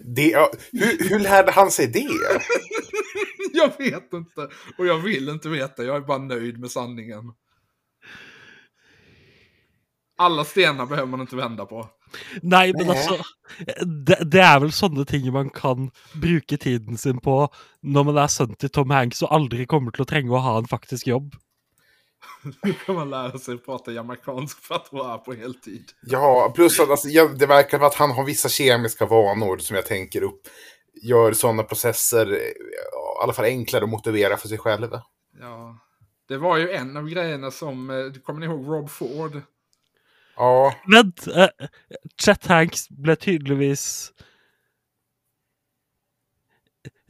Det, 0.00 0.36
hur, 0.72 1.08
hur 1.08 1.20
lärde 1.20 1.52
han 1.52 1.70
sig 1.70 1.86
det? 1.86 2.08
jag 3.52 3.78
vet 3.78 4.12
inte. 4.12 4.48
Och 4.78 4.86
jag 4.86 4.98
vill 4.98 5.28
inte 5.28 5.48
veta, 5.48 5.84
jag 5.84 5.96
är 5.96 6.00
bara 6.00 6.18
nöjd 6.18 6.60
med 6.60 6.70
sanningen. 6.70 7.32
Alla 10.18 10.44
stenar 10.44 10.86
behöver 10.86 11.08
man 11.08 11.20
inte 11.20 11.36
vända 11.36 11.66
på. 11.66 11.88
Nei, 12.42 12.70
men 12.76 12.86
Nei. 12.86 12.96
altså 12.96 13.20
det, 13.82 14.18
det 14.30 14.42
er 14.42 14.58
vel 14.62 14.72
sånne 14.74 15.04
ting 15.08 15.26
man 15.34 15.50
kan 15.54 15.90
bruke 16.22 16.58
tiden 16.60 16.98
sin 17.00 17.20
på 17.22 17.42
når 17.82 18.08
man 18.10 18.20
er 18.22 18.32
sønnen 18.32 18.58
til 18.60 18.72
Tom 18.74 18.94
Hanks 18.94 19.22
og 19.26 19.32
aldri 19.36 19.66
kommer 19.70 19.94
til 19.94 20.06
å 20.06 20.10
trenge 20.10 20.34
å 20.34 20.42
ha 20.44 20.58
en 20.60 20.70
faktisk 20.70 21.10
jobb. 21.10 21.34
Nu 22.62 22.72
kan 22.72 22.94
man 22.94 23.10
lära 23.10 23.38
sig 23.38 23.58
prata 23.58 23.92
jamaicansk 23.92 24.58
för 24.58 24.74
att 24.74 24.92
vara 24.92 25.18
på 25.18 25.32
heltid. 25.32 25.84
Ja, 26.02 26.52
plus 26.54 26.80
att 26.80 26.90
alltså, 26.90 27.08
det 27.28 27.46
verkar 27.46 27.78
som 27.78 27.86
att 27.86 27.94
han 27.94 28.10
har 28.10 28.24
vissa 28.24 28.48
kemiska 28.48 29.06
vanor 29.06 29.58
som 29.58 29.76
jag 29.76 29.86
tänker 29.86 30.22
upp. 30.22 30.40
Gör 31.02 31.32
sådana 31.32 31.62
processer 31.62 32.32
eh, 32.32 32.38
i 32.38 33.22
alla 33.22 33.32
fall 33.32 33.44
enklare 33.44 33.84
att 33.84 33.90
motivera 33.90 34.36
för 34.36 34.48
sig 34.48 34.58
själv. 34.58 34.88
Ja. 35.40 35.78
Det 36.28 36.36
var 36.36 36.56
ju 36.56 36.70
en 36.70 36.96
av 36.96 37.08
grejerna 37.08 37.50
som, 37.50 37.90
eh, 37.90 38.22
kommer 38.22 38.40
ni 38.40 38.46
ihåg 38.46 38.68
Rob 38.68 38.90
Ford? 38.90 39.42
Ja, 40.40 40.72
Vent! 40.88 41.26
eh, 41.28 41.48
Chet 42.16 42.46
Hanks 42.48 42.86
ble 42.90 43.12
tydeligvis 43.20 43.82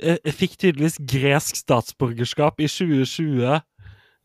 eh, 0.02 0.18
Fikk 0.34 0.56
tydeligvis 0.58 0.96
gresk 1.12 1.60
statsborgerskap 1.60 2.58
i 2.60 2.66
2020. 2.68 3.60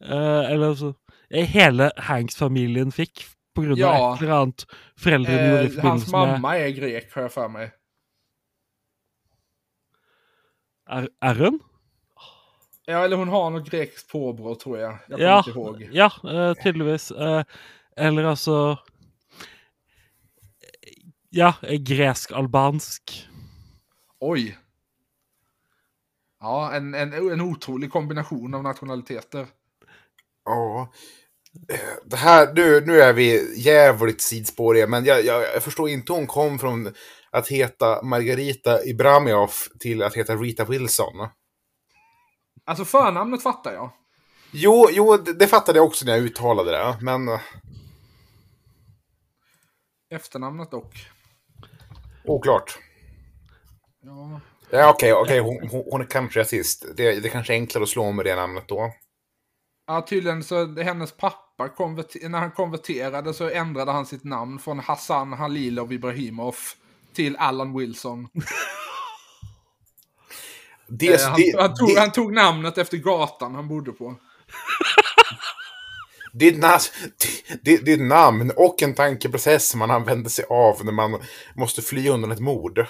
eh, 0.01 0.51
eller 0.51 0.67
altså 0.73 0.93
eh, 1.29 1.45
Hele 1.45 1.91
Hanks-familien 2.09 2.91
fikk 2.95 3.27
på 3.55 3.61
grunn 3.67 3.77
av 3.77 3.79
Ja. 3.79 3.93
et 4.15 4.21
eller 4.23 4.33
annet 4.39 4.65
foreldrene 4.99 5.45
gjorde 5.51 5.61
i 5.61 5.65
Eh, 5.65 5.69
hans 5.69 5.75
forbindelse 5.75 6.11
med 6.11 6.27
mamma 6.33 6.57
är 6.57 6.69
grek 6.75 7.13
har 7.13 7.21
jag 7.21 7.31
för 7.31 7.47
mig. 7.49 7.71
Er, 10.89 11.07
er 11.21 11.33
hun? 11.33 11.59
Ja, 12.87 12.99
eller 13.05 13.17
hon 13.17 13.27
har 13.29 13.49
något 13.49 13.69
grekiskt 13.71 14.11
påbrå 14.11 14.55
tror 14.55 14.77
jag. 14.79 14.97
Jag 15.09 15.19
Ja, 15.19 15.37
inte 15.37 15.49
ihåg. 15.49 15.89
ja 15.91 16.11
eh, 16.23 16.53
tydeligvis. 16.63 17.11
Eh, 17.11 17.43
eller 17.97 18.23
altså 18.23 18.77
Ja, 21.37 21.53
eh, 21.61 21.79
gresk-albansk. 21.79 23.27
Oj. 24.19 24.57
Ja, 26.39 26.73
en, 26.73 26.93
en, 26.93 27.13
en 27.13 27.41
otrolig 27.41 27.91
kombination 27.91 28.53
av 28.53 28.63
nationaliteter. 28.63 29.47
ja. 30.45 30.91
Eh, 31.69 31.79
Det 32.05 32.15
här, 32.17 32.53
nu, 32.53 32.81
nu 32.85 33.01
är 33.01 33.13
vi 33.13 33.59
jävligt 33.61 34.21
sidspåriga, 34.21 34.87
men 34.87 35.05
jag, 35.05 35.25
jag, 35.25 35.41
jag 35.43 35.63
förstår 35.63 35.89
inte 35.89 36.13
hur 36.13 36.17
hon 36.17 36.27
kom 36.27 36.59
från 36.59 36.93
att 37.29 37.47
heta 37.47 38.01
Margarita 38.03 38.85
Ibramiov 38.85 39.51
till 39.79 40.03
att 40.03 40.13
heta 40.15 40.35
Rita 40.35 40.65
Wilson. 40.65 41.27
Alltså 42.65 42.85
förnamnet 42.85 43.43
fattar 43.43 43.73
jag. 43.73 43.89
Jo, 44.51 44.87
jo 44.91 45.17
det, 45.17 45.33
det 45.33 45.47
fattade 45.47 45.79
jag 45.79 45.85
också 45.85 46.05
när 46.05 46.11
jag 46.15 46.21
uttalade 46.21 46.71
det, 46.71 46.97
men... 47.01 47.27
eh, 47.27 47.39
Efternamnet 50.09 50.71
dock. 50.71 51.09
Oklart. 52.27 52.77
Ja. 54.03 54.41
Ja, 54.69 54.89
okej, 54.89 55.13
okej, 55.13 55.39
hon, 55.39 55.69
hon, 55.69 55.83
hon 55.91 56.01
är 56.01 56.05
kanske 56.05 56.39
rasist. 56.39 56.85
Det, 56.97 57.19
det 57.19 57.29
kanske 57.29 57.53
är 57.53 57.55
enklare 57.55 57.83
att 57.83 57.89
slå 57.89 58.11
med 58.11 58.25
det 58.25 58.35
namnet 58.35 58.67
då. 58.67 58.91
Ja, 59.87 60.05
tydligen 60.09 60.43
så 60.43 60.81
hennes 60.81 61.11
pappa, 61.11 61.69
när 62.21 62.39
han 62.39 62.51
konverterade 62.51 63.33
så 63.33 63.49
ändrade 63.49 63.91
han 63.91 64.05
sitt 64.05 64.23
namn 64.23 64.59
från 64.59 64.79
Hassan 64.79 65.33
Halilov 65.33 65.93
Ibrahimov 65.93 66.55
till 67.13 67.37
Allan 67.37 67.77
Wilson. 67.77 68.27
Det, 70.87 71.13
Eh, 71.13 71.29
han, 71.29 71.39
det, 71.39 71.61
han, 71.61 71.73
tog, 71.75 71.89
det, 71.89 71.99
han 71.99 72.11
tog 72.11 72.33
namnet 72.33 72.77
efter 72.77 72.97
gatan 72.97 73.55
han 73.55 73.67
bodde 73.67 73.91
på. 73.91 74.15
Det, 76.39 76.47
är 76.47 76.51
na- 76.51 76.91
det, 77.63 77.85
det, 77.85 77.93
är 77.93 77.97
namn 77.97 78.51
och 78.55 78.83
en 78.83 78.95
tankeprocess 78.95 79.69
som 79.69 79.79
man 79.79 79.91
använder 79.91 80.29
sig 80.29 80.45
av 80.49 80.85
när 80.85 80.91
man 80.91 81.21
måste 81.55 81.81
fly 81.81 82.09
undan 82.09 82.31
ett 82.31 82.39
mord. 82.39 82.85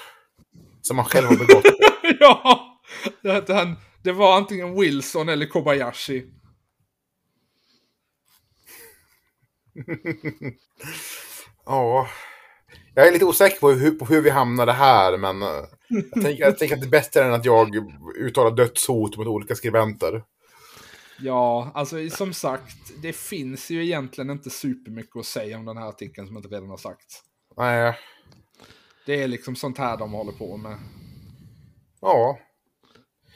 Som 0.82 0.96
man 0.96 1.04
själv 1.04 1.26
har 1.26 1.36
begått. 1.36 1.64
ja! 2.20 2.62
Det, 3.22 3.48
han, 3.48 3.76
det 4.02 4.12
var 4.12 4.36
antingen 4.36 4.80
Wilson 4.80 5.28
eller 5.28 5.46
Kobayashi. 5.46 6.24
Ja. 11.66 12.08
Jag 12.94 13.08
är 13.08 13.12
lite 13.12 13.24
osäker 13.24 13.60
på 13.60 13.70
hur, 13.70 13.90
på 13.90 14.04
hur 14.04 14.20
vi 14.20 14.30
hamnade 14.30 14.72
här, 14.72 15.18
men 15.18 15.42
eh, 15.42 15.48
jag 15.88 16.22
tänker, 16.22 16.44
jag 16.44 16.58
tänker 16.58 16.74
att 16.74 16.80
det 16.80 16.86
är 16.86 16.90
bättre 16.90 17.24
än 17.24 17.32
att 17.32 17.44
jag 17.44 17.76
uttalar 18.18 18.50
dödshot 18.50 19.16
mot 19.16 19.26
olika 19.26 19.54
skribenter. 19.54 20.22
Ja, 21.20 21.70
alltså 21.74 22.08
som 22.10 22.32
sagt, 22.32 23.02
det 23.02 23.12
finns 23.12 23.70
ju 23.70 23.84
egentligen 23.84 24.30
inte 24.30 24.50
supermycket 24.50 25.16
att 25.16 25.26
säga 25.26 25.58
om 25.58 25.64
den 25.64 25.76
här 25.76 25.88
artikeln 25.88 26.26
som 26.26 26.36
inte 26.36 26.48
redan 26.48 26.68
har 26.70 26.76
sagts. 26.76 27.22
Nej, 27.56 27.98
Det 29.06 29.22
är 29.22 29.28
liksom 29.28 29.56
sånt 29.56 29.78
här 29.78 29.96
de 29.96 30.12
håller 30.12 30.32
på 30.32 30.56
med. 30.56 30.78
ja. 32.00 32.38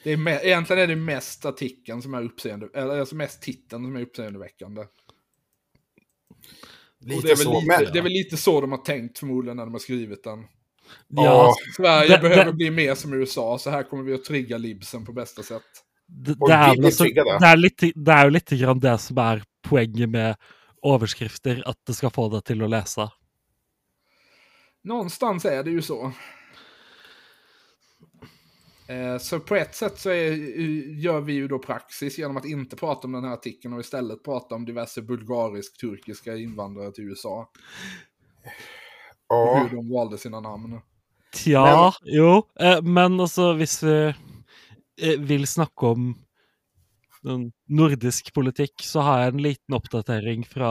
Det 0.05 0.13
är 0.13 0.29
egentligen 0.47 0.83
är 0.83 0.87
det 0.87 0.97
mest 0.97 1.45
artikeln 1.45 2.03
som 2.03 2.15
är 2.15 2.23
uppseende, 2.23 2.69
eller 2.75 3.01
alltså 3.01 3.15
mest 3.15 3.43
titeln 3.43 3.85
som 3.85 3.97
är 3.97 4.01
uppseendeväckande. 4.03 4.85
Lite 7.01 7.27
det, 7.27 7.33
är 7.33 7.37
väl 7.37 7.45
så. 7.45 7.55
lite, 7.61 7.67
Men, 7.67 7.93
det 7.93 7.99
är 7.99 8.03
väl 8.03 8.13
lite 8.13 8.37
så 8.37 8.61
de 8.61 8.71
har 8.73 8.79
tänkt 8.79 9.19
förmodligen 9.19 9.57
när 9.57 9.65
de 9.65 9.73
har 9.75 9.79
skrivit 9.79 10.25
den. 10.25 10.39
Ja, 11.09 11.25
Ja. 11.25 11.55
Sverige 11.77 12.17
Det- 12.17 12.23
behöver 12.23 12.45
det- 12.45 12.53
bli 12.53 12.71
mer 12.71 12.95
som 12.95 13.13
USA, 13.13 13.59
så 13.59 13.71
här 13.71 13.83
kommer 13.83 14.03
vi 14.03 14.15
att 14.15 14.25
trigga 14.25 14.59
libsen 14.59 15.05
på 15.05 15.13
bästa 15.13 15.43
sätt. 15.43 15.63
Det, 16.11 16.37
trigget, 16.97 17.25
da. 17.25 17.39
det, 17.39 17.47
er 17.47 17.57
litt, 17.57 17.85
det 17.95 18.19
jo 18.25 18.35
litt 18.35 18.51
grann 18.51 18.83
det 18.83 18.97
som 19.01 19.23
er 19.23 19.45
poenget 19.67 20.11
med 20.11 20.51
overskrifter, 20.83 21.63
at 21.67 21.79
det 21.87 21.95
skal 21.97 22.13
få 22.15 22.29
deg 22.33 22.45
til 22.49 22.65
å 22.65 22.69
lese. 22.71 23.09
Någonstans 24.83 25.45
är 25.45 25.63
det 25.65 25.71
ju 25.71 25.83
så. 25.83 26.13
Eh, 28.89 29.19
Så 29.19 29.41
på 29.41 29.57
ett 29.57 29.75
sätt 29.75 29.99
så 29.99 30.11
är, 30.11 30.33
gör 31.01 31.21
vi 31.21 31.33
ju 31.33 31.49
då 31.49 31.59
praxis 31.59 32.19
genom 32.19 32.37
att 32.37 32.45
inte 32.45 32.77
prata 32.77 33.07
om 33.07 33.13
den 33.13 33.25
här 33.25 33.33
artikeln 33.33 33.75
och 33.75 33.81
istället 33.81 34.25
prata 34.25 34.55
om 34.55 34.65
diverse 34.65 35.03
bulgarisk-turkiska 35.03 36.37
invandrare 36.37 36.93
till 36.93 37.05
USA. 37.05 37.51
Och 39.27 39.37
ja. 39.37 39.67
hur 39.71 39.77
de 39.77 39.91
valde 39.91 40.19
sina 40.19 40.41
namn. 40.41 40.81
Tja, 41.35 41.93
jo. 42.03 42.43
Eh, 42.61 42.83
men 42.83 43.21
altså, 43.21 43.53
hvis 43.53 43.83
vi 43.83 44.15
eh, 45.03 45.19
vil 45.19 45.47
snakke 45.47 45.87
om 45.95 46.11
nordisk 47.69 48.31
politikk, 48.35 48.81
så 48.81 49.03
har 49.05 49.19
jeg 49.21 49.33
en 49.35 49.43
liten 49.45 49.75
oppdatering 49.77 50.45
fra 50.49 50.71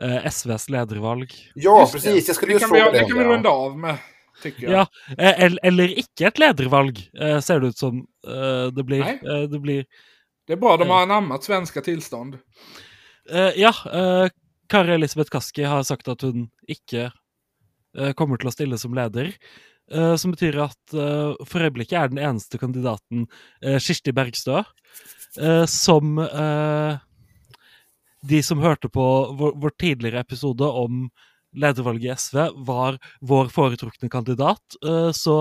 eh, 0.00 0.28
SVs 0.30 0.68
ledervalg. 0.70 1.32
ja, 1.54 1.88
precis. 1.92 2.28
Jag 2.28 2.36
skulle 2.36 2.52
Det 2.52 2.60
just 2.60 2.64
kan, 2.66 2.74
vi, 2.74 2.80
fråga 2.80 2.92
det 2.92 2.98
det. 2.98 3.08
kan 3.08 3.18
vi 3.18 3.24
runda 3.24 3.48
av 3.50 3.78
med, 3.78 3.96
tycker 4.42 4.62
jag. 4.62 4.72
Ja, 4.72 4.86
eh, 5.18 5.40
eller, 5.44 5.58
eller 5.66 5.88
ikke 5.98 6.26
et 6.28 6.38
ledervalg, 6.38 7.00
eh, 7.20 7.40
ser 7.40 7.60
det 7.60 7.66
ut 7.72 7.78
som 7.78 8.06
eh, 8.28 8.66
det 8.76 8.84
blir. 8.84 9.00
Nej. 9.00 9.18
Eh, 9.26 9.48
det 9.50 9.58
blir 9.58 9.84
Det 10.46 10.52
är 10.52 10.56
bra, 10.56 10.76
de 10.76 10.88
har 10.88 11.02
anammat 11.02 11.44
svenska 11.44 11.80
tillstånd. 11.80 12.38
Eh, 13.30 13.50
ja, 13.56 13.74
eh, 13.92 14.28
Kari 14.68 14.94
Elisabeth 14.94 15.30
Kaski 15.30 15.62
har 15.62 15.82
sagt 15.82 16.08
at 16.08 16.22
hun 16.22 16.48
ikke 16.68 17.10
eh, 17.98 18.12
kommer 18.12 18.36
til 18.38 18.48
å 18.48 18.52
stille 18.54 18.78
som 18.78 18.94
leder. 18.94 19.32
Eh, 19.94 20.14
som 20.16 20.32
betyr 20.34 20.58
at 20.64 20.94
eh, 20.94 21.32
for 21.48 21.64
øyeblikket 21.66 21.98
er 21.98 22.12
den 22.12 22.20
eneste 22.22 22.60
kandidaten 22.60 23.26
eh, 23.62 23.78
Kirsti 23.82 24.14
Bergstø, 24.16 24.62
som 25.64 26.18
de 28.20 28.40
som 28.44 28.60
hørte 28.60 28.90
på 28.92 29.04
vår, 29.38 29.54
vår 29.56 29.72
tidligere 29.80 30.20
episode 30.20 30.66
om 30.68 31.06
ledervalget 31.56 32.04
i 32.04 32.12
SV, 32.20 32.42
var 32.68 32.98
vår 33.24 33.48
foretrukne 33.54 34.10
kandidat. 34.12 34.76
Så 35.16 35.36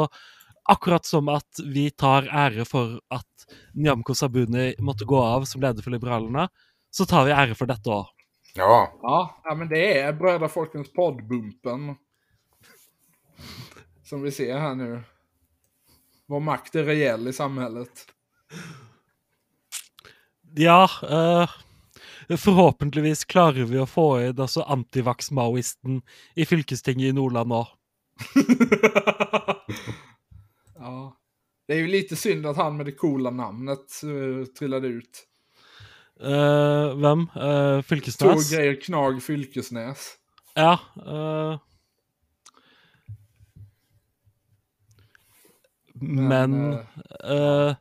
akkurat 0.71 1.05
som 1.05 1.27
at 1.35 1.59
vi 1.75 1.89
tar 1.91 2.29
ære 2.31 2.63
for 2.69 3.01
at 3.11 3.27
Nyamko 3.75 4.15
Sabuni 4.15 4.69
måtte 4.79 5.03
gå 5.03 5.19
av 5.19 5.43
som 5.49 5.59
leder 5.59 5.83
for 5.83 5.91
Liberalerne, 5.91 6.47
så 6.87 7.03
tar 7.03 7.27
vi 7.27 7.35
ære 7.35 7.59
for 7.59 7.67
dette 7.67 7.91
òg. 7.91 8.07
Ja, 8.55 8.87
Ja, 9.43 9.55
men 9.55 9.67
det 9.67 9.99
är 9.99 10.13
Brödra 10.13 10.49
Folkens 10.49 10.93
poddbumpen. 10.93 11.95
Som 14.11 14.21
vi 14.21 14.31
ser 14.31 14.57
här 14.57 14.75
nu. 14.75 15.01
Vår 16.27 16.39
makt 16.39 16.75
är 16.75 16.83
reell 16.83 17.27
i 17.27 17.33
samhället. 17.33 18.07
Ja, 20.55 20.89
eh, 21.09 21.49
forhåpentligvis 22.37 23.23
klarer 23.25 23.63
vi 23.63 23.79
å 23.79 23.85
få 23.87 24.07
inn 24.21 24.41
altså 24.43 24.65
antivax-maoisten 24.67 26.01
i 26.35 26.45
fylkestinget 26.45 27.07
i 27.07 27.15
Nordland 27.15 27.55
òg. 27.55 27.71
ja. 30.75 31.15
Det 31.67 31.73
är 31.73 31.79
ju 31.79 31.87
lite 31.87 32.15
synd 32.15 32.45
att 32.45 32.57
han 32.57 32.77
med 32.77 32.85
det 32.85 32.99
coola 32.99 33.31
namnet 33.31 34.01
uh, 34.03 34.45
trillade 34.45 34.87
ut. 34.87 35.23
Eh, 36.19 36.95
hvem? 36.99 37.29
Uh, 37.37 37.81
Fylkesnes? 37.81 38.51
Torgeir 38.51 38.81
Knag 38.81 39.23
Fylkesnes. 39.23 40.17
Ja. 40.53 40.79
eh, 41.07 41.59
men 46.01 46.73
eh, 46.73 47.37
eh, 47.37 47.75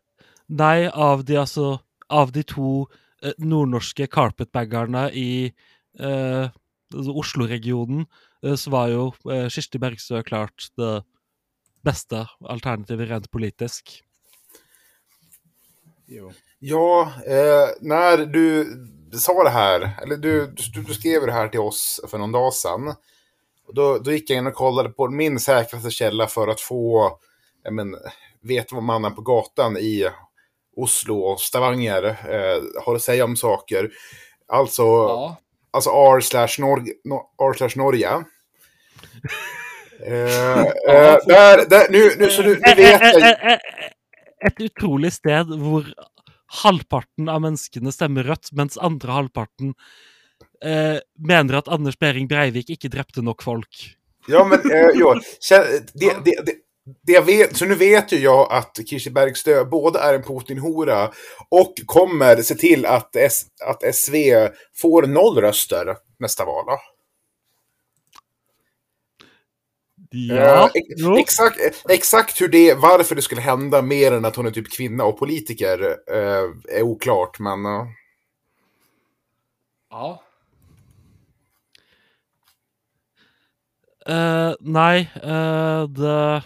Nei, 0.51 0.88
av 0.88 1.20
de 1.24 1.36
altså 1.38 1.78
Av 2.10 2.32
de 2.34 2.42
to 2.42 2.88
eh, 3.22 3.36
nordnorske 3.38 4.09
carpetbaggerne 4.10 5.05
i 5.14 5.52
altså 6.94 7.14
Oslo-regionen, 7.14 8.06
eh, 8.42 8.55
så 8.55 8.70
var 8.70 8.90
jo 8.90 9.09
eh, 9.30 9.48
Kirsti 9.48 9.78
Bergstø 9.78 10.22
klart 10.26 10.70
det 10.78 11.02
beste 11.86 12.26
alternativet 12.44 13.10
rent 13.10 13.30
politisk. 13.30 14.02
jo. 16.06 16.32
Ja, 16.62 17.12
eh, 17.26 17.68
när 17.80 18.26
du 18.26 18.66
sa 19.18 19.44
det 19.44 19.51
här, 19.51 19.90
eller 20.02 20.16
du, 20.16 20.47
du, 20.47 20.82
du 20.82 20.94
skrev 20.94 21.26
det 21.26 21.32
här 21.32 21.48
till 21.48 21.60
oss 21.60 22.01
för 22.09 22.18
någon 22.18 22.32
dag 22.32 22.55
sedan. 22.55 22.94
Då, 23.72 23.98
då 23.98 24.12
gick 24.12 24.30
jag 24.30 24.38
in 24.38 24.47
och 24.47 24.55
kollade 24.55 24.88
på 24.88 25.09
min 25.09 25.40
säkraste 25.40 25.90
källa 25.90 26.26
för 26.26 26.48
att 26.48 26.60
få 26.60 27.18
jag 27.62 27.74
men, 27.74 27.97
veta 28.43 28.74
vad 28.74 28.85
mannen 28.85 29.15
på 29.15 29.23
gatan 29.23 29.77
i 29.77 30.09
Oslo 30.77 31.19
och 31.19 31.41
Stavanger 31.41 32.03
eh, 32.05 32.62
har 32.85 32.95
att 32.95 33.03
säga 33.03 33.24
om 33.24 33.37
saker. 33.37 33.91
Alltså, 34.49 34.82
Ja. 34.82 35.37
alltså 35.70 35.91
R 35.91 36.20
slash 36.20 36.57
Norge. 36.59 36.93
no- 37.05 37.27
R 37.51 37.55
slash 37.57 37.77
Norge. 37.77 38.09
Eh, 40.07 40.59
eh, 40.59 41.16
där, 41.27 41.69
där, 41.69 41.91
nu, 41.91 42.11
nu, 42.19 42.31
så 42.31 42.43
nu, 42.43 42.49
nu 42.49 42.74
vet 42.77 42.78
jag. 42.78 43.23
Eh, 43.23 43.31
eh, 43.31 43.53
eh, 43.53 43.59
Et 44.47 44.61
utrolig 44.61 45.12
sted 45.12 45.51
hvor 45.61 45.85
halvparten 46.62 47.28
av 47.28 47.43
menneskene 47.45 47.93
stemmer 47.93 48.24
rødt, 48.24 48.49
mens 48.57 48.78
andre 48.81 49.12
halvparten 49.12 49.74
eh, 50.65 50.97
mener 51.28 51.59
at 51.59 51.69
Anders 51.69 51.99
Behring 52.01 52.28
Breivik 52.31 52.70
ikke 52.73 52.89
drepte 52.89 53.20
nok 53.23 53.45
folk. 53.45 53.82
Ja, 54.28 54.41
men 54.49 54.65
eh, 54.73 54.89
jo, 54.97 55.12
det, 55.93 56.15
det, 56.24 56.37
det, 56.47 56.55
det 57.02 57.12
jag 57.12 57.22
vet, 57.22 57.56
så 57.56 57.64
nu 57.64 57.74
vet 57.74 58.12
ju 58.12 58.18
jag 58.18 58.52
att 58.52 58.78
Kirsti 58.86 59.10
Bergstö 59.10 59.64
både 59.64 59.98
är 59.98 60.14
en 60.14 60.22
Putin-hora 60.22 61.10
och 61.48 61.74
kommer 61.86 62.36
se 62.42 62.54
till 62.54 62.86
att, 62.86 63.16
S, 63.16 63.42
att 63.64 63.94
SV 63.94 64.14
får 64.76 65.02
noll 65.06 65.38
röster 65.38 65.96
nästa 66.18 66.44
val. 66.44 66.64
då. 66.66 66.78
Ja, 70.10 70.64
Eh, 70.64 70.70
ex- 70.74 70.86
jo. 70.96 71.16
exakt, 71.18 71.56
exakt 71.88 72.40
hur 72.40 72.48
det, 72.48 72.74
varför 72.74 73.14
det 73.14 73.22
skulle 73.22 73.40
hända 73.40 73.82
mer 73.82 74.12
än 74.12 74.24
att 74.24 74.36
hon 74.36 74.46
är 74.46 74.50
typ 74.50 74.70
kvinna 74.72 75.04
och 75.04 75.18
politiker 75.18 75.96
eh, 76.12 76.76
är 76.78 76.82
oklart, 76.82 77.38
men... 77.38 77.66
eh, 77.66 77.86
Ja. 79.90 80.22
Eh, 84.06 84.52
nei, 84.60 85.00
eh, 85.22 85.84
det 85.88 86.36
Eh, 86.36 86.42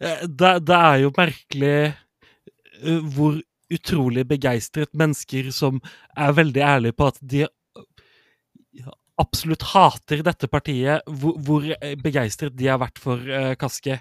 det, 0.00 0.52
det 0.66 0.78
er 0.78 1.02
jo 1.04 1.12
merkelig 1.16 1.76
eh, 1.86 3.12
hvor 3.16 3.38
utrolig 3.72 4.26
begeistret 4.28 4.92
mennesker 4.94 5.50
som 5.54 5.80
er 6.16 6.36
veldig 6.36 6.62
ærlige 6.62 6.96
på 6.96 7.08
at 7.10 7.18
de 7.22 7.44
eh, 7.46 8.90
absolutt 9.20 9.64
hater 9.72 10.22
dette 10.26 10.48
partiet, 10.52 11.06
hvor, 11.06 11.38
hvor 11.42 11.66
eh, 11.78 11.96
begeistret 12.00 12.56
de 12.56 12.70
har 12.70 12.80
vært 12.82 13.00
for 13.02 13.22
eh, 13.22 13.54
Kaski. 13.58 13.98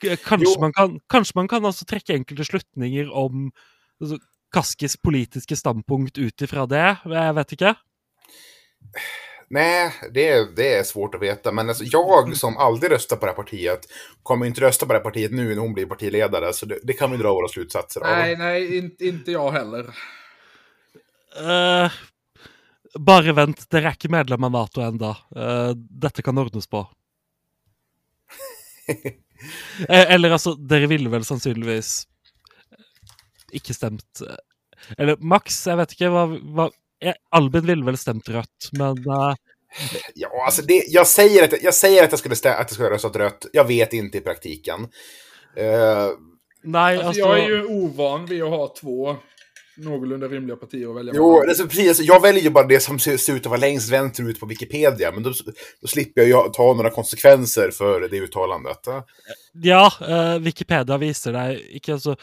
Kanskje 0.00 0.56
man, 0.62 0.72
kan, 0.72 0.96
kanskje 1.12 1.36
man 1.36 1.48
kan 1.50 1.66
altså 1.68 1.84
trekke 1.88 2.16
enkelte 2.16 2.46
slutninger 2.48 3.10
om 3.12 3.50
altså, 4.00 4.16
Kaskis 4.50 4.96
politiske 4.96 5.58
standpunkt 5.58 6.18
ut 6.18 6.46
ifra 6.46 6.64
det? 6.70 6.86
Jeg 7.04 7.34
vet 7.36 7.58
ikke. 7.58 7.74
Nej, 9.50 9.92
det, 10.14 10.56
det 10.56 10.74
är 10.74 10.82
svårt 10.82 11.14
att 11.14 11.22
veta. 11.22 11.52
Men 11.52 11.68
alltså, 11.68 11.84
jag 11.84 12.36
som 12.36 12.56
aldrig 12.56 12.92
röstar 12.92 13.16
på 13.16 13.26
det 13.26 13.32
här 13.32 13.36
partiet 13.36 13.80
kommer 14.22 14.46
inte 14.46 14.60
rösta 14.60 14.86
på 14.86 14.92
det 14.92 14.98
här 14.98 15.04
partiet 15.04 15.32
nu 15.32 15.54
när 15.54 15.62
hon 15.62 15.74
blir 15.74 15.86
partiledare. 15.86 16.52
Så 16.52 16.66
det, 16.66 16.78
det 16.82 16.92
kan 16.92 17.10
vi 17.10 17.16
dra 17.16 17.34
våra 17.34 17.48
slutsatser 17.48 18.00
av. 18.00 18.06
Nej, 18.06 18.36
nej, 18.36 18.78
in, 18.78 18.96
inte 18.98 19.32
jag 19.32 19.50
heller. 19.50 19.94
Eh, 21.36 21.92
bare 22.98 23.32
vent, 23.32 23.66
dere 23.70 23.90
er 23.90 23.98
ikke 23.98 24.10
medlem 24.10 24.46
av 24.46 24.54
Nato 24.54 24.82
enda. 24.86 25.16
Eh, 25.36 25.72
dette 25.74 26.22
kan 26.22 26.38
ordnes 26.38 26.66
på. 26.70 26.86
Eh, 29.88 30.10
Eller 30.12 30.34
altså, 30.36 30.52
dere 30.54 30.84
ville 30.90 31.08
vel 31.08 31.22
sannsynligvis 31.24 32.02
ikke 33.56 33.72
stemt 33.72 34.20
eh, 34.20 34.36
Eller 34.98 35.16
Max, 35.16 35.62
jeg 35.64 35.78
vet 35.80 35.94
ikke 35.94 36.10
hva, 36.12 36.26
hva 36.28 36.66
eh, 36.68 36.74
Albin 37.30 37.66
ville 37.66 37.84
vel 37.84 37.96
stemt 37.98 38.28
rødt, 38.28 38.70
men 38.72 38.98
eh, 38.98 39.34
Ja, 40.14 40.44
alltså 40.44 40.62
det, 40.62 40.84
jag 40.88 41.06
säger 41.06 41.44
att 41.44 41.62
jag, 41.62 41.74
säger 41.74 42.04
att 42.04 42.10
jag 42.12 42.18
skulle, 42.18 42.36
stä, 42.36 42.54
att 42.54 42.70
jag 42.70 42.70
skulle 42.70 42.90
röstat 42.90 43.16
rött. 43.16 43.46
Jag 43.52 43.64
vet 43.64 43.92
inte 43.92 44.18
i 44.18 44.20
praktiken. 44.20 44.88
Eh, 45.56 46.08
Nei, 46.62 46.96
Alltså, 46.96 47.06
altså 47.06 47.20
jag 47.20 47.38
är 47.38 47.48
ju 47.48 47.64
ovan 47.64 48.26
vid 48.26 48.42
att 48.42 48.50
ha 48.50 48.74
två 48.80 49.16
någorlunda 49.76 50.28
rimliga 50.28 50.56
partier 50.56 50.90
att 50.90 50.96
välja 50.96 51.12
jo, 51.16 51.40
alltså, 51.48 51.66
precis, 51.66 51.88
alltså, 51.88 52.02
jag 52.02 52.22
väljer 52.22 52.42
ju 52.42 52.50
bara 52.50 52.66
det 52.66 52.80
som 52.80 52.98
ser, 52.98 53.16
ser 53.16 53.34
ut 53.34 53.40
att 53.40 53.50
vara 53.50 53.60
längst 53.60 53.90
vänsterut 53.90 54.40
på 54.40 54.46
Wikipedia. 54.46 55.12
Men 55.12 55.22
då, 55.22 55.32
då 55.80 55.88
slipper 55.88 56.20
jag 56.20 56.28
ju 56.28 56.52
ta 56.52 56.74
några 56.74 56.90
konsekvenser 56.90 57.70
för 57.70 58.08
det 58.08 58.16
uttalandet. 58.16 58.78
Ja, 59.52 59.92
eh, 60.08 60.38
Wikipedia 60.38 60.96
viser 60.98 61.32
deg 61.32 61.60
ikke 61.80 61.92
altså 61.96 62.16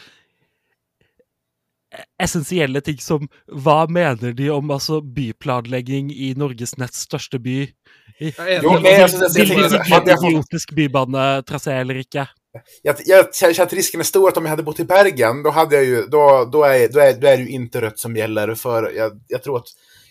Essensielle 2.23 2.81
ting 2.81 2.97
som 2.99 3.27
Hva 3.47 3.87
mener 3.89 4.33
de 4.33 4.49
om 4.51 4.71
altså 4.71 5.01
byplanlegging 5.01 6.11
i 6.11 6.33
Norges 6.37 6.77
nest 6.77 6.93
største 7.07 7.39
by? 7.39 7.61
I, 8.19 8.33
Jo, 8.63 8.73
en- 8.75 8.83
nej, 8.83 9.03
alltså, 9.03 9.27
det- 9.27 10.17
idiotisk 10.27 10.71
bybanetrasé 10.75 11.71
eller 11.71 11.95
ikke? 11.95 12.27
Jag, 12.81 12.95
jag 13.05 13.35
känner 13.35 13.61
att 13.61 13.73
risken 13.73 13.99
är 13.99 14.03
stor 14.03 14.27
att 14.29 14.37
om 14.37 14.43
jag 14.43 14.49
hade 14.49 14.63
bott 14.63 14.79
i 14.79 14.83
Bergen, 14.83 15.43
då, 15.43 15.49
hade 15.49 15.75
jag 15.75 15.85
ju, 15.85 16.01
då, 16.07 16.49
då, 16.51 16.63
är, 16.63 16.89
då, 16.89 16.99
är, 16.99 17.13
då 17.13 17.27
är 17.27 17.37
det 17.37 17.43
ju 17.43 17.49
inte 17.49 17.81
rött 17.81 17.99
som 17.99 18.15
gäller. 18.15 18.55
För 18.55 18.91
jag, 18.91 19.11
jag 19.27 19.43
tror 19.43 19.57
att 19.57 19.67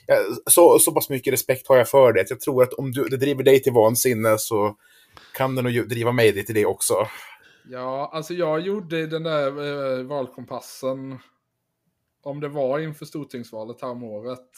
jag, 0.06 0.18
så, 0.52 0.78
så 0.78 0.92
pass 0.92 1.10
mycket 1.10 1.32
respekt 1.32 1.68
har 1.68 1.76
jag 1.76 1.88
för 1.88 2.12
det. 2.12 2.26
Jag 2.30 2.40
tror 2.40 2.62
att 2.62 2.72
om 2.72 2.92
du, 2.92 3.04
det 3.04 3.16
driver 3.16 3.42
dig 3.44 3.62
till 3.62 3.72
vansinne 3.72 4.38
så 4.38 4.74
kan 5.34 5.54
det 5.56 5.62
nog 5.62 5.88
driva 5.88 6.12
mig 6.12 6.44
till 6.44 6.54
det 6.54 6.66
också. 6.66 6.94
Ja, 7.70 8.10
alltså 8.14 8.34
jag 8.34 8.60
gjorde 8.60 9.06
den 9.06 9.22
där 9.22 9.46
eh, 9.98 10.04
valkompassen. 10.06 11.18
Om 12.26 12.40
det 12.40 12.48
var 12.48 12.78
inför 12.78 13.06
stortingsvalet 13.06 13.82
här 13.82 13.88
om 13.88 14.02
året. 14.02 14.50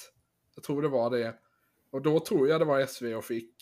Jag 0.54 0.64
tror 0.64 0.82
det 0.82 0.88
var 0.88 1.10
det. 1.10 1.34
Och 1.90 2.02
då 2.02 2.20
tror 2.20 2.48
jag 2.48 2.60
det 2.60 2.64
var 2.64 2.86
SV 2.86 3.06
jag 3.06 3.24
fick. 3.24 3.54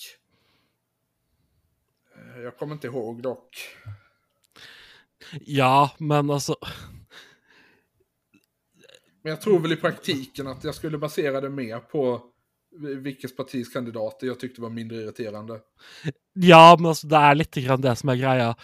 Eh, 2.17 2.43
Jag 2.43 2.57
kommer 2.57 2.73
inte 2.73 2.87
ihåg 2.87 3.23
dock. 3.23 3.57
Ja, 5.41 5.91
men 5.99 6.31
altså 6.31 6.57
Men 9.23 9.31
jag 9.31 9.41
tror 9.41 9.59
väl 9.59 9.73
i 9.73 9.77
praktiken 9.77 10.47
att 10.47 10.65
jag 10.65 10.75
skulle 10.75 10.99
basera 10.99 11.41
det 11.41 11.51
mer 11.51 11.79
på 11.79 12.21
vilket 12.79 13.37
partis 13.37 13.69
kandidater 13.69 14.27
jag 14.27 14.41
tyckte 14.41 14.61
var 14.61 14.71
mindre 14.71 14.97
irriterande. 14.97 15.61
Ja, 16.33 16.77
men 16.79 16.87
altså, 16.87 17.07
det 17.07 17.17
er 17.17 17.35
litt 17.35 17.55
grann 17.55 17.81
det 17.81 17.97
som 17.97 18.13
er 18.13 18.21
greia. 18.21 18.55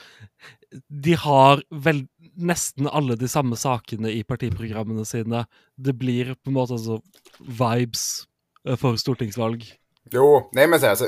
De 0.89 1.15
har 1.15 1.63
vel 1.71 2.07
nesten 2.37 2.87
alle 2.89 3.17
de 3.17 3.29
samme 3.29 3.57
sakene 3.57 4.11
i 4.13 4.23
partiprogrammene 4.25 5.05
sine. 5.05 5.45
Det 5.77 5.93
blir 5.99 6.35
på 6.35 6.51
en 6.51 6.57
måte 6.57 6.73
altså 6.79 7.01
vibes 7.41 8.25
eh, 8.69 8.77
for 8.77 8.97
stortingsvalg. 8.97 9.65
Jo, 10.13 10.51
nej 10.53 10.67
men 10.67 10.81
så 10.81 10.87
här, 10.87 10.95
så, 10.95 11.05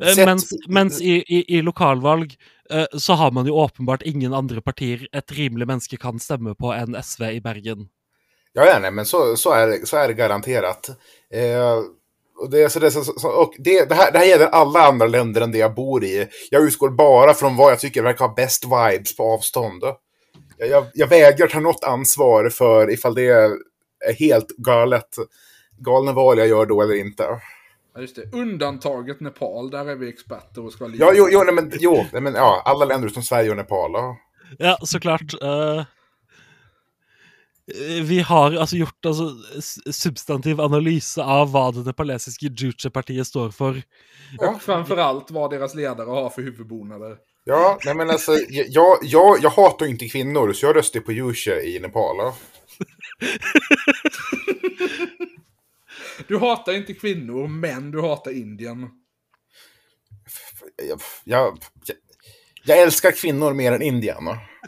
Eh, 0.00 0.14
Sett- 0.14 0.26
Mens, 0.26 0.48
mens 0.68 1.00
i, 1.00 1.22
i, 1.28 1.56
i 1.58 1.62
lokalvalg 1.62 2.34
eh, 2.70 2.86
så 2.98 3.12
har 3.12 3.30
man 3.30 3.46
jo 3.46 3.54
åpenbart 3.54 4.02
ingen 4.02 4.34
andre 4.34 4.60
partier 4.60 5.06
et 5.12 5.32
rimelig 5.32 5.66
menneske 5.66 5.96
kan 5.96 6.18
stemme 6.18 6.54
på 6.54 6.72
enn 6.74 6.96
SV 7.02 7.22
i 7.30 7.40
Bergen. 7.40 7.88
Ja, 8.52 8.66
ja 8.66 8.78
nej, 8.78 8.90
men 8.90 9.06
så, 9.06 9.36
så, 9.36 9.52
är, 9.52 9.84
så 9.86 9.96
är 9.96 10.08
det 10.08 10.14
garanterat. 10.14 10.88
Eh, 11.32 11.78
och 12.38 12.50
det, 12.50 12.70
så 12.70 12.78
det, 12.80 12.90
så, 12.90 13.28
och 13.28 13.54
det, 13.58 13.88
det, 13.88 13.94
här, 13.94 14.12
det 14.12 14.18
här 14.18 14.26
gäller 14.26 14.46
alla 14.46 14.80
andra 14.86 15.06
länder 15.06 15.40
än 15.40 15.52
det 15.52 15.58
jag 15.58 15.74
bor 15.74 16.04
i. 16.04 16.28
Jag 16.50 16.62
utgår 16.62 16.90
bara 16.90 17.34
från 17.34 17.56
vad 17.56 17.72
jag 17.72 17.80
tycker 17.80 18.02
verkar 18.02 18.26
ha 18.26 18.34
bäst 18.34 18.64
vibes 18.64 19.16
på 19.16 19.22
avstånd. 19.22 19.82
Jag, 19.84 19.96
jag, 20.58 20.86
jag 20.94 21.06
vägrar 21.06 21.46
ta 21.46 21.60
något 21.60 21.84
ansvar 21.84 22.48
för 22.48 22.90
ifall 22.90 23.14
det 23.14 23.26
är 23.28 23.50
helt 24.18 24.48
galet, 24.56 25.08
galna 25.78 26.12
val 26.12 26.38
jag 26.38 26.48
gör 26.48 26.66
då 26.66 26.82
eller 26.82 26.94
inte. 26.94 27.40
Ja, 27.94 28.00
just 28.00 28.16
det. 28.16 28.32
Undantaget 28.38 29.20
Nepal, 29.20 29.70
där 29.70 29.88
är 29.88 29.96
vi 29.96 30.08
experter 30.08 30.64
och 30.64 30.72
ska 30.72 30.90
Ja, 30.94 31.12
jo, 31.14 31.28
jo, 31.30 31.42
nej, 31.44 31.54
men, 31.54 31.72
jo 31.80 32.04
nej, 32.12 32.22
men, 32.22 32.34
ja, 32.34 32.62
alla 32.64 32.84
länder 32.84 33.08
utom 33.08 33.22
Sverige 33.22 33.50
och 33.50 33.56
Nepal. 33.56 33.90
Ja. 33.94 34.16
Ja, 34.58 34.78
så 34.82 35.00
klart. 35.00 35.42
eh, 35.42 35.78
eh, 35.78 35.84
vi 38.02 38.20
har 38.20 38.52
altså 38.56 38.76
gjort 38.76 39.06
altså, 39.06 39.30
s- 39.58 39.96
substantiv 39.96 40.60
analyse 40.60 41.22
av 41.22 41.50
hva 41.52 41.70
det 41.72 41.82
nepalesiske 41.86 42.46
Juche-partiet 42.46 43.26
står 43.26 43.50
for. 43.50 43.82
Och 44.38 44.62
framförallt 44.62 45.30
vad 45.30 45.50
deras 45.50 45.74
ledare 45.74 46.10
har 46.10 46.30
för 46.30 46.42
huvudbonader. 46.42 47.16
Ja, 47.48 47.78
nej 47.84 47.94
men 47.94 48.10
alltså, 48.10 48.32
jag, 48.48 48.98
jag, 49.02 49.38
jag 49.42 49.50
hatar 49.50 49.86
ju 49.86 49.92
inte 49.92 50.08
kvinnor, 50.08 50.52
så 50.52 50.66
jag 50.66 50.76
röstar 50.76 51.00
på 51.00 51.12
Jusche 51.12 51.60
i 51.60 51.80
Nepal. 51.80 52.16
ja. 52.18 52.36
Du 56.28 56.38
hatar 56.38 56.72
inte 56.72 56.94
kvinnor, 56.94 57.48
men 57.48 57.90
du 57.90 58.00
hatar 58.00 58.30
Indien. 58.30 58.90
Jag, 60.88 61.00
jag, 61.24 61.58
jag 62.64 62.82
älskar 62.82 63.10
kvinnor 63.10 63.54
mer 63.54 63.72
än 63.72 63.82
Indien. 63.82 64.24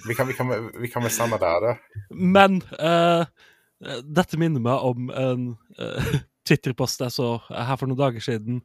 Vi 0.08 0.14
kan, 0.14 0.26
vi 0.26 0.32
kan, 0.32 0.70
vi 0.80 0.88
kan 0.88 1.02
väl 1.02 1.10
stanna 1.10 1.38
där. 1.38 1.78
Men 2.10 2.62
eh, 2.62 3.26
dette 4.02 4.38
minner 4.38 4.60
meg 4.60 4.78
om 4.82 5.10
en 5.10 5.48
eh, 5.78 6.04
Twitter-post 6.48 7.00
jeg 7.00 7.12
så 7.12 7.40
her 7.48 7.76
for 7.76 7.86
noen 7.86 7.98
dager 7.98 8.20
siden. 8.20 8.62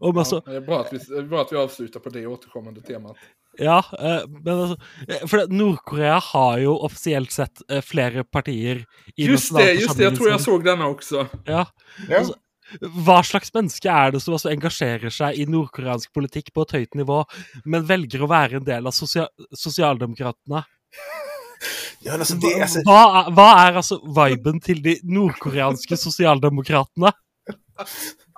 Om 0.00 0.18
altså 0.18 0.40
Det 0.46 0.56
är 0.56 0.60
bra 0.60 0.80
att 0.80 0.92
vi, 0.92 0.98
det 0.98 1.18
är 1.18 1.22
bra 1.22 1.40
att 1.40 1.52
vi 1.52 1.56
avslutar 1.56 2.00
på 2.00 2.08
det 2.10 2.26
återkommande 2.26 2.80
temat. 2.82 3.16
Ja, 3.58 3.84
eh, 3.98 4.28
men 4.44 4.60
altså 4.60 4.76
eh, 5.08 5.28
det- 5.30 5.52
Nord-Korea 5.52 6.18
har 6.22 6.58
jo 6.58 6.76
offisielt 6.78 7.32
sett 7.32 7.62
eh, 7.70 7.80
flere 7.82 8.24
partier 8.24 8.84
i 9.16 9.26
Just 9.26 9.56
det, 9.56 9.72
just 9.72 9.96
det. 9.96 10.04
Jag 10.04 10.16
tror 10.16 10.28
jag 10.30 10.40
såg 10.40 10.64
denna 10.64 10.86
också. 10.86 11.26
Ja. 11.44 11.66
Ja. 12.08 12.18
Altså, 12.18 12.34
hva 12.80 13.22
slags 13.26 13.50
menneske 13.54 13.90
er 13.90 14.12
det 14.14 14.20
som 14.22 14.36
altså 14.36 14.52
engasjerer 14.52 15.10
seg 15.10 15.38
i 15.42 15.46
nordkoreansk 15.50 16.12
politikk 16.14 16.52
på 16.54 16.62
et 16.62 16.74
høyt 16.76 16.94
nivå, 16.94 17.24
men 17.64 17.82
velger 17.88 18.22
å 18.22 18.28
være 18.30 18.60
en 18.60 18.64
del 18.68 18.86
av 18.86 18.94
sosia 18.94 19.26
sosialdemokratene? 19.54 20.62
Ja, 22.02 22.14
alltså 22.16 22.34
det, 22.40 22.54
alltså, 22.62 22.80
Hva 22.86 23.00
er, 23.18 23.26
hva 23.36 23.48
er 23.66 23.76
altså 23.76 23.98
viben 24.16 24.56
til 24.64 24.78
de 24.80 24.94
nordkoreanske 25.04 25.98
sosialdemokratene? 26.00 27.10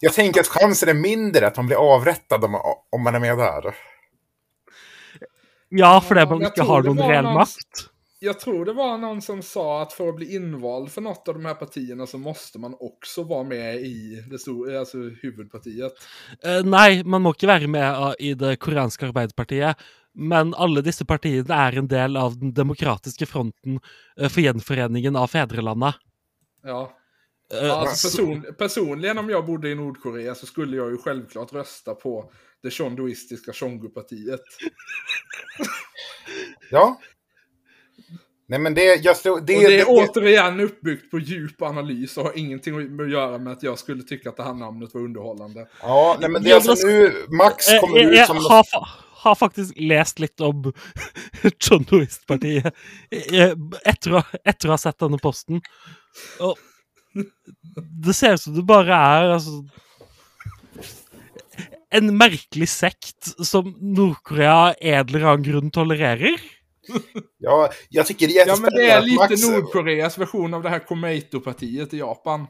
jag 0.00 0.12
tänker 0.12 0.40
att 0.40 0.46
chansen 0.46 0.88
är 0.88 0.94
mindre 0.94 1.46
att 1.46 1.56
man 1.56 1.66
blir 1.66 1.76
avrättad 1.76 2.44
om, 2.44 2.54
om 2.90 3.02
man 3.02 3.14
är 3.14 3.20
med 3.20 3.38
där. 3.38 3.74
Ja, 5.68 6.00
fordi 6.00 6.26
man 6.26 6.40
jeg 6.40 6.52
ikke 6.52 6.62
tror 6.62 6.66
har 6.66 6.82
det 6.82 6.94
var 6.94 7.08
reell 7.08 7.30
makt. 7.34 7.86
Jag 8.18 8.40
tror 8.40 8.64
det 8.64 8.72
var 8.72 8.98
någon 8.98 9.22
som 9.22 9.42
sa 9.42 9.82
att 9.82 9.92
för 9.92 10.08
att 10.08 10.16
bli 10.16 10.34
invald 10.34 10.90
för 10.92 11.00
något 11.00 11.28
av 11.28 11.34
de 11.34 11.44
här 11.44 11.54
partierna 11.54 12.06
så 12.06 12.18
måste 12.18 12.58
man 12.58 12.76
också 12.80 13.22
vara 13.22 13.44
med 13.44 13.76
i 13.76 14.22
det 14.30 14.38
stora, 14.38 14.78
alltså 14.78 14.98
huvudpartiet. 15.22 15.92
Eh, 16.42 16.64
nei, 16.64 17.04
man 17.04 17.22
må 17.22 17.34
ikke 17.36 17.50
være 17.50 17.68
med 17.68 18.16
i 18.18 18.32
det 18.34 18.56
koreanske 18.56 19.10
arbeiderpartiet, 19.10 19.76
men 20.16 20.54
alle 20.56 20.80
disse 20.86 21.04
partiene 21.04 21.60
er 21.68 21.76
en 21.76 21.90
del 21.92 22.16
av 22.16 22.38
den 22.40 22.54
demokratiske 22.56 23.28
fronten 23.28 23.80
eh, 24.16 24.30
for 24.30 24.40
gjenforeningen 24.40 25.16
av 25.16 25.28
fedrelandet. 25.34 26.00
Ja. 26.64 26.86
Eh, 27.54 27.72
Alltså 27.72 28.08
så- 28.08 28.16
person, 28.18 28.44
personligen 28.58 29.18
om 29.18 29.30
jag 29.30 29.46
bodde 29.46 29.68
i 29.70 29.74
Nordkorea 29.74 30.34
så 30.34 30.46
skulle 30.46 30.76
jag 30.76 30.90
ju 30.90 30.98
självklart 30.98 31.52
rösta 31.52 31.94
på 31.94 32.30
det 32.62 32.70
chondoistiska 32.70 33.52
Chongu-partiet. 33.52 34.40
Ja. 36.70 37.00
Nej, 38.48 38.58
men 38.58 38.74
det, 38.74 38.82
jag 39.04 39.16
tror, 39.16 39.34
det, 39.40 39.40
Och 39.40 39.46
det 39.46 39.54
är 39.54 39.70
det, 39.70 39.84
återigen 39.84 40.60
uppbyggt 40.60 41.10
på 41.10 41.18
djup 41.18 41.62
analys 41.62 42.16
och 42.16 42.24
har 42.24 42.38
ingenting 42.38 43.00
att 43.00 43.10
göra 43.10 43.38
med 43.38 43.52
att 43.52 43.62
jag 43.62 43.78
skulle 43.78 44.02
tycka 44.02 44.28
att 44.28 44.36
det 44.36 44.42
här 44.42 44.54
namnet 44.54 44.94
var 44.94 45.00
underhållande. 45.00 45.68
Ja, 45.82 46.16
nej, 46.20 46.30
men 46.30 46.42
det 46.42 46.50
är 46.50 46.54
alltså 46.54 46.86
nu 46.86 47.26
Max 47.28 47.68
Eh, 47.68 47.80
kommer 47.80 47.98
jeg, 47.98 48.12
ut 48.20 48.26
som... 48.26 48.36
har, 48.36 48.64
fa 48.64 48.88
har 49.16 49.34
faktisk 49.34 49.72
lest 49.76 50.18
litt 50.18 50.40
om 50.40 50.72
Chondoist-partiet 51.68 52.74
eh, 53.10 53.50
å- 53.52 54.22
etter 54.44 54.68
å 54.68 54.70
ha 54.72 54.78
sett 54.78 54.98
denne 54.98 55.18
posten. 55.18 55.60
Og 56.40 56.54
det 58.04 58.14
ser 58.14 58.34
ut 58.34 58.40
som 58.40 58.54
det 58.54 58.64
bare 58.66 58.96
er 58.96 59.34
altså 59.36 59.64
En 61.96 62.10
merkelig 62.18 62.66
sekt 62.68 63.30
som 63.46 63.70
Nord-Korea 63.80 64.74
en 64.74 65.06
eller 65.06 65.26
annen 65.30 65.44
grunn 65.46 65.70
tolererer. 65.70 66.34
Ja, 67.38 67.70
jag 67.88 68.06
tycker 68.06 68.28
det 68.28 68.38
är 68.38 68.48
Ja 68.48 68.56
men 68.60 68.70
det 68.70 68.90
är 68.90 69.02
lite 69.02 69.16
Max... 69.16 69.48
Nordkoreas 69.48 70.18
version 70.18 70.54
av 70.54 70.62
det 70.62 70.68
här 70.68 70.78
Komeito-partiet 70.78 71.94
i 71.94 71.98
Japan. 71.98 72.46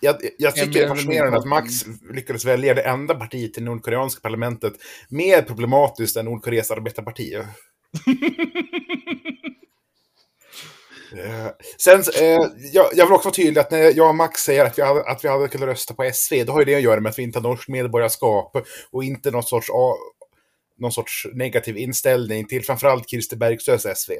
Jag, 0.00 0.16
jag 0.38 0.54
tycker 0.54 0.72
det 0.72 0.84
är 0.84 0.88
fascinerande 0.88 1.38
att 1.38 1.44
Max 1.44 1.84
lyckades 2.10 2.44
välja 2.44 2.74
det 2.74 2.82
enda 2.82 3.14
partiet 3.14 3.58
i 3.58 3.60
nordkoreanska 3.60 4.20
parlamentet 4.20 4.72
mer 5.08 5.42
problematiskt 5.42 6.16
än 6.16 6.24
Nordkoreas 6.24 6.70
arbetarparti. 6.70 7.34
Eh, 11.16 11.46
sen, 11.78 12.00
eh, 12.20 12.38
jag, 12.72 12.86
jag 12.94 13.06
vill 13.06 13.14
också 13.14 13.28
vara 13.28 13.34
tydlig 13.34 13.60
att 13.60 13.70
när 13.70 13.96
jag 13.96 14.08
och 14.08 14.14
Max 14.14 14.40
säger 14.40 14.64
att 14.64 14.78
vi, 14.78 14.82
hade, 14.82 15.02
att 15.10 15.24
vi 15.24 15.28
hade 15.28 15.48
kunnat 15.48 15.68
rösta 15.68 15.94
på 15.94 16.10
SV, 16.14 16.44
då 16.44 16.52
har 16.52 16.58
ju 16.60 16.64
det 16.64 16.74
att 16.74 16.82
göra 16.82 17.00
med 17.00 17.10
att 17.10 17.18
vi 17.18 17.22
inte 17.22 17.38
har 17.38 17.48
norskt 17.48 17.68
medborgarskap 17.68 18.56
och 18.90 19.04
inte 19.04 19.30
någon 19.30 19.42
sorts, 19.42 19.70
a- 19.70 19.96
någon 20.78 20.92
sorts 20.92 21.26
negativ 21.32 21.76
inställning 21.76 22.46
till 22.46 22.64
framförallt 22.64 23.10
Christer 23.10 23.36
Bergströms 23.36 23.86
SV. 23.94 24.12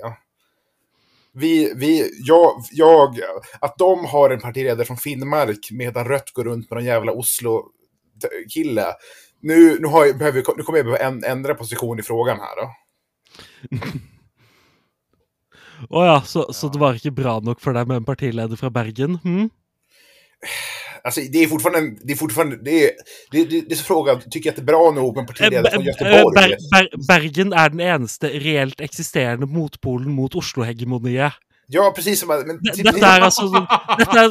Vi, 1.32 1.72
vi, 1.76 2.10
jag, 2.24 2.64
jag, 2.70 3.18
att 3.60 3.78
de 3.78 4.04
har 4.04 4.30
en 4.30 4.40
partiledare 4.40 4.84
från 4.84 4.96
Finnmark 4.96 5.68
medan 5.70 6.04
Rött 6.08 6.32
går 6.32 6.44
runt 6.44 6.70
med 6.70 6.76
någon 6.76 6.84
jävla 6.84 7.12
Oslo-kille. 7.12 8.86
Nu, 9.40 9.78
nu, 9.80 9.86
har 9.86 10.06
jag, 10.06 10.18
behöver, 10.18 10.44
nu 10.56 10.62
kommer 10.62 10.78
jag 10.78 10.86
behöva 10.86 11.26
ändra 11.28 11.54
position 11.54 11.98
i 11.98 12.02
frågan 12.02 12.38
här. 12.40 12.56
Då. 12.56 12.70
Å 15.90 16.04
ja, 16.04 16.16
så, 16.26 16.46
så 16.52 16.68
det 16.72 16.80
var 16.82 16.94
ikke 16.98 17.14
bra 17.14 17.38
nok 17.44 17.60
for 17.62 17.72
deg 17.76 17.86
med 17.88 17.96
en 18.00 18.04
partileder 18.08 18.56
fra 18.58 18.70
Bergen? 18.70 19.18
Hm? 19.22 19.48
Alltså, 21.04 21.20
det 21.32 21.42
är 21.42 21.46
fortfarande, 21.48 21.78
en- 21.78 21.98
det 22.04 22.12
är 22.12 22.16
fortfarande, 22.16 22.56
det 22.64 22.84
är, 22.84 22.90
det, 23.30 23.44
det, 23.44 23.60
det 23.68 23.74
är 23.74 23.76
frågan, 23.76 24.20
tycker 24.30 24.48
jag 24.48 24.52
att 24.52 24.56
det 24.56 24.62
är 24.62 24.72
bra 24.72 24.90
nog 24.90 25.16
med 25.16 25.22
en 25.22 25.24
Eh, 25.24 25.26
partiledare 25.26 25.70
från 25.70 25.84
Ber- 25.84 25.88
Göteborg? 25.88 26.34
Ber 26.34 26.56
Ber 26.72 27.06
Bergen 27.08 27.52
er 27.52 27.68
den 27.68 27.80
eneste 27.80 28.28
reelt 28.28 28.80
eksisterende 28.80 29.46
motpolen 29.46 30.10
mot 30.12 30.34
Oslo-hegemoniet. 30.34 31.32
Ja, 31.68 31.92
precis 31.96 32.20
som... 32.20 32.28
Men, 32.28 32.58
D- 32.58 32.82
Dette 32.82 33.06
er 33.06 33.20
altså 33.20 33.48
Dette 33.98 34.18
er 34.18 34.30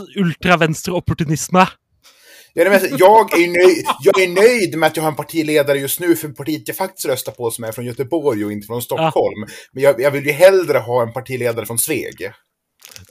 Ja, 2.57 2.69
nej, 2.69 2.79
men 2.81 2.97
jag, 2.97 3.33
är 3.39 3.47
nöjd, 3.47 3.85
jag 4.01 4.19
är 4.19 4.27
nöjd 4.27 4.77
med 4.77 4.87
att 4.87 4.95
jag 4.97 5.03
har 5.03 5.09
en 5.09 5.15
partiledare 5.15 5.79
just 5.79 5.99
nu 5.99 6.15
för 6.15 6.29
partiet 6.29 6.67
jag 6.67 6.77
faktiskt 6.77 7.05
röstar 7.05 7.31
på 7.31 7.51
som 7.51 7.63
är 7.63 7.71
från 7.71 7.85
Göteborg 7.85 8.45
och 8.45 8.51
inte 8.51 8.67
från 8.67 8.81
Stockholm. 8.81 9.45
Men 9.71 9.83
jag, 9.83 10.01
jag 10.01 10.11
vill 10.11 10.25
ju 10.25 10.31
hellre 10.31 10.77
ha 10.77 11.01
en 11.01 11.13
partiledare 11.13 11.65
från 11.65 11.77
Sveg. 11.77 12.31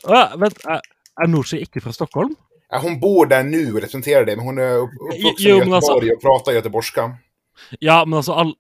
Ja, 0.03 0.33
vent, 0.37 0.59
er, 0.67 0.81
er 1.23 1.27
Norsi 1.31 1.61
ikke 1.63 1.81
fra 1.81 1.93
Stockholm? 1.93 2.35
Ja, 2.71 2.79
hon 2.83 3.01
bor 3.01 3.27
där 3.27 3.45
nu 3.45 3.69
och 3.75 3.81
representerar 3.81 4.25
det, 4.25 4.37
men 4.37 4.45
hon 4.45 4.59
är 4.59 4.77
upp- 4.77 4.91
uppvuxen 5.13 5.47
i 5.47 5.53
alltså- 5.53 5.93
Göteborg 5.93 6.13
och 6.13 6.21
pratar 6.23 6.53
göteborgska. 6.53 7.17
Ja, 7.79 8.05
men 8.05 8.17
altså 8.17 8.33
all, 8.33 8.55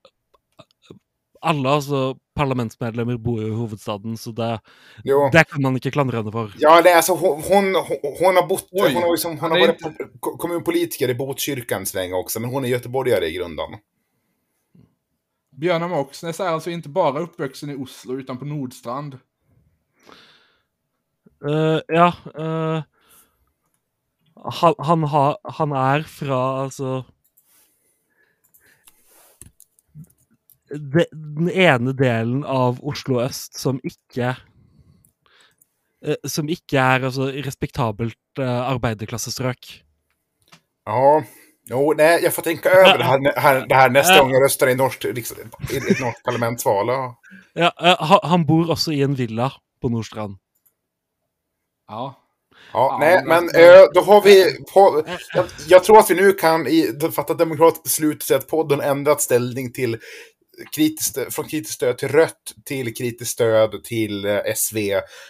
Alle 1.46 1.72
altså 1.78 1.98
parlamentsmedlemmer 2.36 3.16
bor 3.22 3.40
jo 3.40 3.48
i 3.48 3.56
hovedstaden, 3.56 4.16
så 4.20 4.32
det, 4.36 4.48
det 5.32 5.44
kan 5.50 5.62
man 5.62 5.76
ikke 5.78 5.92
klandre 5.94 6.18
henne 6.20 6.32
for. 6.34 6.50
Ja, 6.60 6.80
det 6.82 6.90
är 6.90 6.96
alltså 7.00 7.14
hon, 7.14 7.42
hon, 7.46 7.70
hon, 7.74 7.98
hon 8.20 8.36
har 8.40 8.46
bott, 8.48 8.66
Oj, 8.72 8.92
hon 8.92 9.02
har, 9.02 9.10
liksom, 9.14 9.38
hon 9.38 9.50
det 9.50 9.60
har 9.60 9.68
är 9.68 9.72
varit 9.72 10.20
ko- 10.20 10.36
kommunpolitiker 10.42 11.08
i 11.08 11.14
Botkyrkan 11.14 11.86
så 11.86 11.98
länge 11.98 12.14
också, 12.14 12.40
men 12.40 12.50
hon 12.50 12.64
är 12.64 12.68
göteborgare 12.68 13.26
i 13.26 13.32
grunden. 13.36 13.78
Björn 15.56 15.90
Moxnäs 15.90 16.40
är 16.40 16.48
alltså 16.48 16.70
inte 16.70 16.88
bara 16.88 17.20
uppvuxen 17.20 17.70
i 17.70 17.76
Oslo 17.76 18.18
utan 18.18 18.38
på 18.38 18.44
Nordstrand. 18.44 19.18
Eh, 21.48 21.80
ja 21.88 22.12
eh, 22.38 22.82
han, 24.44 24.74
han, 24.78 25.04
har, 25.04 25.36
han 25.44 25.72
er 25.72 26.02
fra 26.02 26.40
altså 26.64 27.04
Den 30.70 31.50
ene 31.50 31.92
delen 31.94 32.44
av 32.44 32.80
Oslo 32.82 33.20
øst 33.22 33.58
som 33.58 33.78
ikke 33.84 34.34
eh, 36.02 36.16
Som 36.26 36.48
ikke 36.48 36.78
er 36.78 37.06
altså 37.06 37.30
respektabelt 37.46 38.18
uh, 38.38 38.72
arbeiderklassestrøk. 38.72 39.82
Ja, 40.86 41.22
jo, 41.70 41.92
nej, 41.92 42.20
jag 42.22 42.34
får 42.34 42.42
tänka 42.42 42.70
över 42.70 42.98
det 42.98 43.04
här, 43.04 43.40
här, 43.40 43.66
det 43.68 43.74
här 43.74 43.90
nästa 43.90 44.20
gång 44.20 44.30
jag 44.30 44.44
röstar 44.44 44.68
i, 44.68 44.74
norskt, 44.74 45.04
i 45.04 45.08
ett 45.10 46.00
norskt 46.00 46.22
parlamentsval. 46.24 46.88
Ja. 46.88 47.18
Ja, 47.54 47.72
eh, 47.82 48.18
han, 48.22 48.46
bor 48.46 48.70
også 48.70 48.92
i 48.92 49.02
en 49.02 49.14
villa 49.14 49.52
på 49.82 49.88
Nordstrand. 49.88 50.36
Ja. 51.88 52.22
Ja, 52.72 52.96
nej, 53.00 53.22
men- 53.24 53.48
eh, 53.48 53.84
då 53.94 54.00
har 54.00 54.22
vi... 54.22 54.64
På, 54.74 55.02
jag, 55.34 55.44
jag 55.68 55.84
tror 55.84 55.98
att 55.98 56.10
vi 56.10 56.14
nu 56.14 56.32
kan 56.32 56.66
i, 56.66 56.98
fatta 57.12 57.32
ett 57.32 57.38
demokratiskt 57.38 57.82
beslut 57.84 58.22
så 58.22 58.34
att 58.34 58.48
podden 58.48 58.80
ändrat 58.80 59.22
ställning 59.22 59.72
till 59.72 59.98
kritiskt, 60.72 61.34
från 61.34 61.48
kritiskt 61.48 61.74
stöd 61.74 61.98
till 61.98 62.08
rött 62.08 62.54
till 62.64 62.94
kritiskt 62.94 63.30
stöd 63.32 63.84
till 63.84 64.24
eh, 64.24 64.40
SV. 64.56 64.78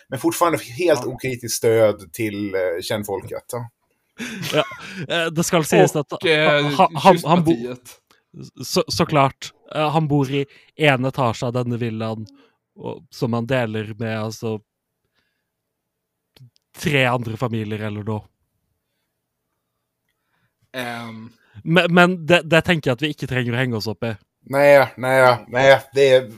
Men 0.08 0.18
fortfarande 0.18 0.58
helt 0.58 1.00
Ja. 1.04 1.06
okritiskt 1.12 1.56
stöd 1.56 2.12
till 2.12 2.54
eh, 2.54 2.60
kärnfolket. 2.82 3.44
Ja. 4.52 4.64
Eh, 5.08 5.26
det 5.26 5.44
skal 5.44 5.64
sies 5.64 5.96
at 5.96 6.12
Och 6.12 6.26
eh, 6.26 6.64
han, 6.64 6.96
han, 6.96 7.18
han 7.24 7.44
bor 7.44 7.76
så, 8.64 8.84
så 8.88 9.06
klart. 9.06 9.52
Eh, 9.74 9.90
han 9.90 10.08
bor 10.08 10.30
i 10.30 10.46
en 10.76 11.04
etasje 11.04 11.46
av 11.46 11.52
denne 11.52 11.76
villaen 11.76 12.26
og, 12.76 13.06
som 13.10 13.32
han 13.32 13.46
deler 13.46 13.94
med 13.98 14.18
altså 14.22 14.60
tre 16.76 17.04
andre 17.08 17.36
familier 17.36 17.80
eller 17.88 18.04
noe. 18.04 18.22
Ehm, 20.76 21.30
Men, 21.64 21.94
men 21.94 22.26
det, 22.26 22.42
det 22.44 22.60
tenker 22.66 22.90
jeg 22.90 22.96
at 22.98 23.02
vi 23.02 23.26
trenger 23.28 23.54
å 23.54 23.56
henge 23.56 23.76
oss 23.78 23.86
opp 23.88 24.04
i. 24.04 24.10
Nej, 24.48 24.92
nej, 24.96 25.44
nej. 25.48 25.82
Det 25.94 26.14
är... 26.14 26.32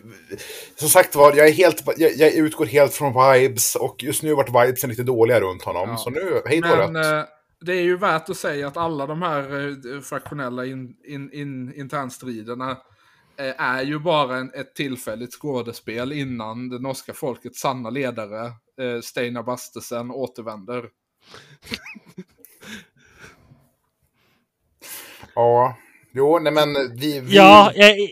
Som 0.76 0.88
sagt 0.88 1.14
var, 1.14 1.36
jag, 1.36 1.48
är 1.48 1.52
helt, 1.52 1.82
jag, 1.96 2.12
jag 2.16 2.32
utgår 2.32 2.66
helt 2.66 2.94
från 2.94 3.32
vibes 3.32 3.74
och 3.74 4.02
just 4.02 4.22
nu 4.22 4.34
vart 4.34 4.48
vibesen 4.48 4.90
lite 4.90 5.02
dåliga 5.02 5.40
runt 5.40 5.62
honom. 5.62 5.88
Ja. 5.88 5.96
Så 5.96 6.10
nu, 6.10 6.42
hej 6.46 6.60
då. 6.60 6.68
Men 6.68 6.96
rätt. 6.96 7.06
eh, 7.06 7.24
det 7.60 7.72
är 7.72 7.82
ju 7.82 7.96
värt 7.96 8.28
att 8.28 8.36
säga 8.36 8.66
att 8.66 8.76
alla 8.76 9.06
de 9.06 9.22
här 9.22 9.40
eh, 9.94 10.00
fraktionella 10.00 10.66
in, 10.66 10.96
in, 11.04 11.32
in, 11.32 11.74
internstriderna 11.74 12.70
eh, 13.38 13.60
är 13.60 13.82
ju 13.82 13.98
bara 13.98 14.36
en, 14.36 14.54
ett 14.54 14.74
tillfälligt 14.74 15.34
skådespel 15.34 16.12
innan 16.12 16.68
det 16.68 16.78
norska 16.78 17.14
folkets 17.14 17.60
sanna 17.60 17.90
ledare, 17.90 18.52
Steinar 19.02 19.42
Bastesen, 19.42 20.10
återvänder. 20.10 20.84
Ja, 25.34 25.76
jo, 26.14 26.38
nej 26.38 26.52
men 26.52 26.74
vi... 26.96 27.20
vi... 27.20 27.36
Ja, 27.36 27.70
jeg, 27.76 28.08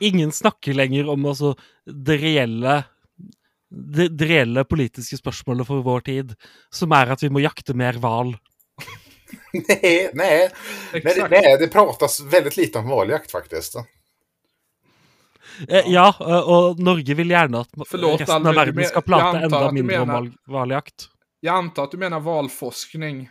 ingen 0.00 0.32
snakker 0.32 0.74
lenger 0.74 1.08
om 1.08 1.26
altså 1.26 1.54
det 1.86 2.18
reelle 2.22 2.84
det, 3.70 4.08
det 4.16 4.28
reelle 4.30 4.64
politiske 4.64 5.18
spørsmålet 5.18 5.66
for 5.68 5.82
vår 5.84 6.00
tid, 6.06 6.34
som 6.72 6.92
er 6.96 7.10
at 7.12 7.22
vi 7.22 7.28
må 7.28 7.42
jakte 7.44 7.74
mer 7.76 7.98
hval. 8.00 8.36
Nej, 9.52 10.10
nej. 10.14 10.48
Nej, 10.92 11.28
nej, 11.30 11.56
det 11.60 11.68
pratas 11.72 12.20
väldigt 12.20 12.56
lite 12.56 12.78
om 12.78 12.88
valjakt 12.88 13.30
faktiskt. 13.30 13.76
Eh, 15.68 15.84
ja, 15.86 16.14
eh, 16.20 16.48
og 16.48 16.80
Norge 16.80 17.14
vil 17.14 17.30
gjerne 17.30 17.60
at 17.60 17.68
Förlåt, 17.88 18.20
resten 18.20 18.46
av 18.46 18.54
antar 19.26 19.42
enda 19.42 19.58
at 19.66 19.70
du 19.70 19.74
mindre 19.82 20.00
om 20.00 20.08
mener- 20.08 20.14
val- 20.14 20.36
hvaljakt. 20.46 21.08
Jag 21.40 21.54
antar 21.54 21.84
att 21.84 21.90
du 21.90 21.96
menar 21.98 22.20
valforskning. 22.20 23.30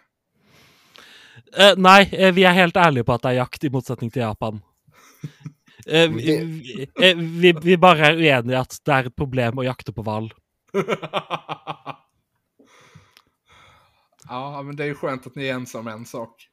Eh, 1.54 1.76
nei, 1.78 2.02
eh, 2.12 2.34
vi 2.36 2.44
er 2.48 2.56
helt 2.58 2.78
ærlige 2.78 3.08
på 3.08 3.14
at 3.16 3.24
det 3.24 3.32
er 3.32 3.40
jakt, 3.42 3.64
i 3.64 3.72
motsetning 3.74 4.12
til 4.12 4.26
Japan. 4.26 4.62
Eh, 5.88 6.10
vi, 6.12 6.34
eh, 7.00 7.16
vi, 7.16 7.54
vi 7.64 7.78
bare 7.80 8.10
er 8.10 8.18
uenige 8.20 8.52
i 8.52 8.60
at 8.60 8.74
det 8.84 8.92
er 8.92 9.08
et 9.08 9.16
problem 9.16 9.62
å 9.62 9.64
jakte 9.64 9.94
på 9.96 10.04
hval. 10.04 10.26
ja, 14.28 14.62
men 14.66 14.76
det 14.76 14.84
är 14.84 14.88
ju 14.88 14.96
skönt 14.96 15.28
att 15.28 15.36
ni 15.36 15.48
är 15.48 15.54
ensamma 15.54 15.92
en 15.92 16.06
sak. 16.06 16.50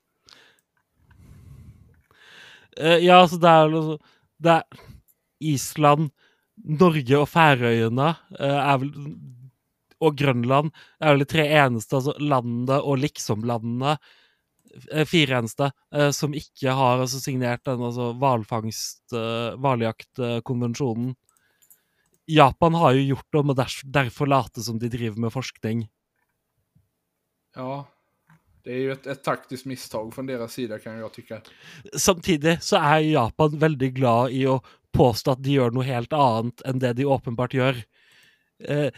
Eh, 2.77 3.03
ja, 3.03 3.27
jo 3.33 3.99
Det 4.39 4.51
er 4.51 4.63
Island, 5.41 6.11
Norge 6.57 7.19
og 7.19 7.29
Færøyene 7.29 8.15
eh, 8.39 8.61
er 8.61 8.79
vel 8.83 8.93
Og 10.01 10.17
Grønland 10.19 10.71
er 11.01 11.15
vel 11.15 11.25
de 11.25 11.31
tre 11.31 11.47
eneste 11.49 11.97
altså 11.97 12.15
landene 12.21 12.79
og 12.83 12.99
liksom-landene 13.03 13.97
eh, 14.91 15.05
Fire 15.09 15.39
eneste 15.41 15.71
eh, 15.95 16.11
som 16.15 16.35
ikke 16.37 16.75
har 16.75 17.03
altså, 17.03 17.21
signert 17.23 17.65
den 17.69 17.83
altså 17.85 18.13
hvalfangst 18.21 19.15
uh, 19.17 19.55
Hvaljaktkonvensjonen. 19.61 21.15
Japan 22.31 22.79
har 22.81 22.95
jo 22.97 23.09
gjort 23.15 23.27
det, 23.29 23.41
og 23.41 23.49
må 23.51 23.57
ders- 23.59 23.83
derfor 23.85 24.31
late 24.31 24.63
som 24.65 24.79
de 24.81 24.89
driver 24.89 25.21
med 25.21 25.33
forskning. 25.35 25.85
Ja, 27.55 27.85
det 28.65 28.73
är 28.73 28.79
ju 28.79 28.93
ett, 28.93 29.07
ett 29.07 29.25
taktiskt 29.25 29.65
misstag 29.65 30.15
från 30.15 30.27
deras 30.27 30.53
sida 30.53 30.79
kan 30.79 30.99
jag 30.99 31.13
tycka. 31.13 31.41
Samtidig 31.93 32.63
så 32.63 32.77
er 32.77 32.99
Japan 32.99 33.59
veldig 33.59 33.91
glad 33.95 34.33
i 34.33 34.47
å 34.49 34.63
påstå 34.95 35.35
at 35.35 35.43
de 35.45 35.59
gjør 35.59 35.75
noe 35.75 35.85
helt 35.85 36.15
annet 36.17 36.65
enn 36.65 36.81
det 36.81 36.95
de 36.97 37.05
åpenbart 37.05 37.55
gjør. 37.55 37.83
Eh, 38.65 38.89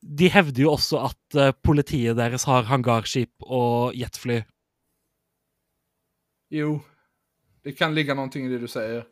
de 0.00 0.28
hevder 0.28 0.66
jo 0.66 0.74
også 0.74 1.00
at 1.08 1.38
eh, 1.40 1.54
politiet 1.64 2.18
deres 2.18 2.44
har 2.44 2.68
hangarskip 2.68 3.32
og 3.46 3.96
jetfly. 3.96 4.42
Jo, 6.48 6.80
det 7.62 7.72
kan 7.72 7.94
ligga 7.94 8.14
någonting 8.14 8.46
i 8.46 8.48
det 8.48 8.58
du 8.58 8.68
säger. 8.68 9.04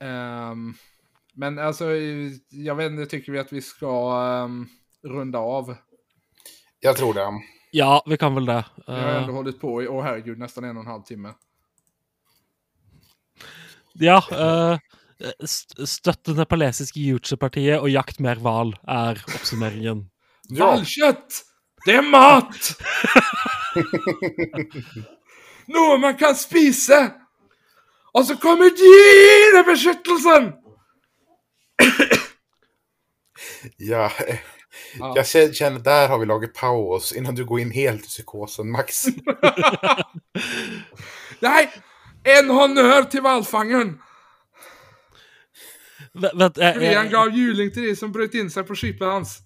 Ehm, 0.00 0.74
men 1.34 1.58
alltså, 1.58 1.84
jag 2.50 2.74
vet 2.74 2.90
inte, 2.92 3.06
tycker 3.06 3.32
vi 3.32 3.38
att 3.38 3.52
vi 3.52 3.60
ska 3.62 4.22
ehm, 4.44 4.68
runda 5.02 5.38
av? 5.38 5.76
Jag 6.80 6.96
tror 6.96 7.14
det. 7.14 7.40
Ja, 7.72 8.02
vi 8.06 8.16
kan 8.16 8.34
vel 8.34 8.44
det. 8.46 8.64
Vi 8.86 8.92
har 8.92 8.98
Eh, 9.10 9.22
ändå 9.22 9.32
hållit 9.32 9.60
på 9.60 9.82
i, 9.82 9.88
åh 9.88 10.02
herregud, 10.02 10.38
nästan 10.38 10.64
en 10.64 10.76
och 10.76 10.82
en 10.82 10.90
halv 10.90 11.02
timme. 11.02 11.34
ja, 13.92 14.24
eh, 14.32 14.78
st- 15.44 15.86
støtt 15.86 16.24
det 16.24 16.34
nepalesiske 16.34 17.00
Juche-partiet 17.00 17.80
og 17.80 17.90
jakt 17.90 18.20
mer 18.20 18.34
hval 18.40 18.74
er 18.88 19.20
oppsummeringen. 19.34 20.10
Ja, 20.48 20.66
Valkött! 20.76 21.42
Det 21.86 21.92
är 21.94 22.02
mat! 22.02 22.76
Nå, 25.74 25.98
man 25.98 26.16
kan 26.16 26.34
spise! 26.34 27.12
Och 28.12 28.26
så 28.26 28.36
kommer 28.36 28.64
djurebeskyttelsen! 28.64 30.52
ja. 33.76 34.12
eh, 34.26 34.38
Ja. 34.98 35.12
Jag 35.16 35.54
känner, 35.54 35.78
där 35.78 36.08
har 36.08 36.18
vi 36.18 36.26
lagat 36.26 36.54
paus 36.54 37.12
innan 37.12 37.34
du 37.34 37.44
går 37.44 37.60
in 37.60 37.70
helt 37.70 38.04
i 38.04 38.08
psykosen, 38.08 38.70
Max. 38.70 39.04
Nej! 41.40 41.70
En 42.24 42.50
honnör 42.50 43.02
till 43.02 43.22
vent 43.22 43.48
jeg, 46.58 46.74
Fordi 46.74 46.86
han 46.86 47.04
jeg, 47.04 47.10
gav 47.10 47.28
juling 47.28 47.72
till 47.72 47.82
de 47.82 47.96
som 47.96 48.12
bröt 48.12 48.34
in 48.34 48.50
sig 48.50 48.64
på 48.64 48.74
skeppet 48.74 49.08
hans. 49.08 49.38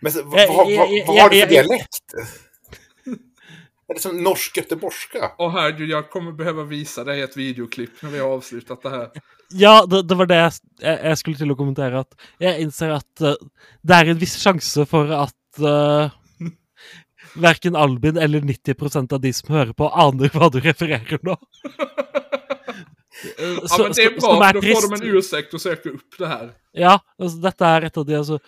Men 0.00 0.12
så, 0.12 0.22
vad, 0.22 0.40
Eh, 0.40 0.56
vad, 0.56 0.72
eh, 0.72 0.78
vad, 0.78 0.98
eh, 0.98 1.06
vad 1.06 1.20
har 1.20 1.30
du 1.30 1.36
eh, 1.36 1.40
för 1.46 1.46
eh, 1.46 1.62
dialekt? 1.62 2.14
Är 3.88 3.94
det 3.94 4.00
som 4.00 4.22
norsk-göteborgska? 4.22 5.32
Åh 5.38 5.52
herregud, 5.52 5.88
jag 5.90 6.10
kommer 6.10 6.32
behöva 6.32 6.62
visa 6.64 7.04
dig 7.04 7.20
ett 7.22 7.36
videoklipp 7.36 8.02
när 8.02 8.10
vi 8.10 8.18
har 8.18 8.28
avslutat 8.28 8.82
det 8.82 8.90
här. 8.90 9.10
Ja, 9.50 9.86
det, 9.86 10.02
det 10.02 10.14
var 10.14 10.26
det 10.26 10.38
jeg, 10.38 10.52
jeg 11.04 11.18
skulle 11.20 11.36
til 11.36 11.52
å 11.52 11.56
kommentere. 11.58 12.00
At 12.00 12.14
jeg 12.40 12.64
innser 12.64 12.94
at 12.96 13.20
eh, 13.20 13.34
det 13.82 13.98
er 13.98 14.10
en 14.14 14.18
viss 14.22 14.38
sjanse 14.40 14.86
for 14.88 15.12
at 15.12 15.60
uh, 15.60 16.08
verken 17.36 17.76
Albin 17.76 18.16
eller 18.16 18.40
90% 18.40 19.12
av 19.12 19.20
de 19.20 19.32
som 19.36 19.52
hører 19.54 19.72
på, 19.76 19.90
aner 19.92 20.32
hva 20.32 20.48
du 20.54 20.60
refererer 20.64 21.20
nå. 21.22 21.36
Eh, 23.38 23.58
Ja, 23.68 23.78
men 23.78 23.92
det 23.92 24.02
är 24.04 24.20
bra, 24.20 24.44
för 24.44 24.52
då 24.54 24.60
trist. 24.60 24.80
får 24.82 24.96
de 24.96 25.08
en 25.08 25.16
ursäkt 25.16 25.54
att 25.54 25.60
söka 25.60 25.88
upp 25.88 26.18
det 26.18 26.26
här. 26.26 26.50
Ja, 26.72 26.98
altså, 27.18 27.38
dette 27.40 27.64
er 27.76 27.86
et 27.88 27.96
av 27.96 28.06
de 28.06 28.16
altså, 28.18 28.38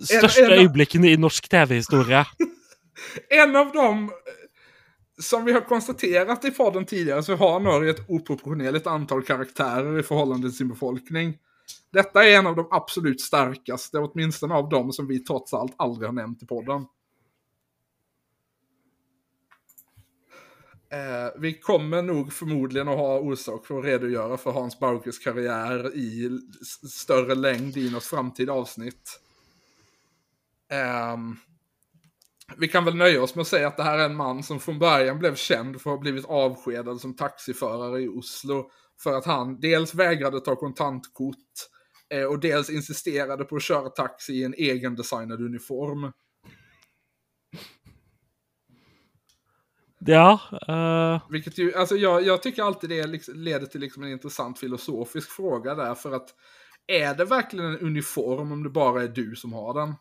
største 0.00 0.44
en- 0.48 0.58
øyeblikkene 0.58 1.12
i 1.12 1.16
norsk 1.16 1.48
TV-historie. 1.48 2.24
En 3.30 3.56
av 3.56 3.72
dem 3.72 4.10
som 5.22 5.44
vi 5.44 5.52
har 5.52 5.60
konstaterat 5.60 6.44
i 6.44 6.50
podden 6.50 6.84
tidigare 6.84 7.22
så 7.22 7.34
har 7.34 7.60
Norge 7.60 7.90
ett 7.90 8.10
oproportionerligt 8.10 8.86
antal 8.86 9.22
karaktärer 9.22 9.98
i 9.98 10.02
förhållande 10.02 10.48
till 10.48 10.56
sin 10.56 10.68
befolkning. 10.68 11.38
Detta 11.92 12.24
är 12.24 12.38
en 12.38 12.46
av 12.46 12.56
de 12.56 12.68
absolut 12.70 13.20
starkaste, 13.20 13.98
åtminstone 13.98 14.54
av 14.54 14.68
dem 14.68 14.92
som 14.92 15.06
vi 15.06 15.18
trots 15.18 15.54
allt 15.54 15.74
aldrig 15.76 16.08
har 16.08 16.12
nämnt 16.12 16.42
i 16.42 16.46
podden. 16.46 16.86
Eh, 20.92 21.40
vi 21.40 21.60
kommer 21.60 22.02
nog 22.02 22.32
förmodligen 22.32 22.88
att 22.88 22.98
ha 22.98 23.18
orsak 23.18 23.66
för 23.66 23.78
att 23.78 23.84
redogöra 23.84 24.36
för 24.36 24.50
Hans 24.50 24.78
Baukes 24.78 25.18
karriär 25.18 25.96
i 25.96 26.40
större 26.90 27.34
längd 27.34 27.76
i 27.76 27.90
något 27.90 28.04
framtida 28.04 28.52
avsnitt. 28.52 29.20
Ehm, 30.68 31.36
vi 32.58 32.68
kan 32.68 32.84
väl 32.84 32.96
nöja 32.96 33.22
oss 33.22 33.34
med 33.34 33.42
att 33.42 33.48
säga 33.48 33.68
att 33.68 33.76
det 33.76 33.82
här 33.82 33.98
är 33.98 34.04
en 34.04 34.16
man 34.16 34.42
som 34.42 34.60
från 34.60 34.78
början 34.78 35.18
blev 35.18 35.34
känd 35.34 35.80
för 35.80 35.90
att 35.90 35.96
ha 35.96 36.00
blivit 36.00 36.24
avskedad 36.24 37.00
som 37.00 37.16
taxiförare 37.16 38.00
i 38.00 38.08
Oslo. 38.08 38.70
För 39.02 39.14
att 39.14 39.24
han 39.24 39.60
dels 39.60 39.94
vägrade 39.94 40.40
ta 40.40 40.56
kontantkort 40.56 41.36
eh, 42.14 42.24
och 42.24 42.40
dels 42.40 42.70
insisterade 42.70 43.44
på 43.44 43.56
att 43.56 43.62
köra 43.62 43.88
taxi 43.88 44.32
i 44.32 44.44
en 44.44 44.54
egendesignad 44.54 45.40
uniform. 45.40 46.12
Ja 49.98 50.40
eh, 50.68 51.30
Vilket 51.30 51.58
ju, 51.58 51.74
alltså 51.74 51.96
jag, 51.96 52.22
jag 52.22 52.42
tycker 52.42 52.62
alltid 52.62 52.90
det 52.90 53.06
liksom, 53.06 53.34
leder 53.34 53.66
till 53.66 53.80
liksom 53.80 54.02
en 54.02 54.12
intressant 54.12 54.58
filosofisk 54.58 55.30
fråga 55.30 55.74
där. 55.74 55.94
För 55.94 56.12
att 56.12 56.28
är 56.86 57.14
det 57.14 57.24
verkligen 57.24 57.66
en 57.66 57.78
uniform 57.78 58.52
om 58.52 58.62
det 58.62 58.70
bara 58.70 59.02
är 59.02 59.08
du 59.08 59.36
som 59.36 59.52
har 59.52 59.74
den? 59.74 59.94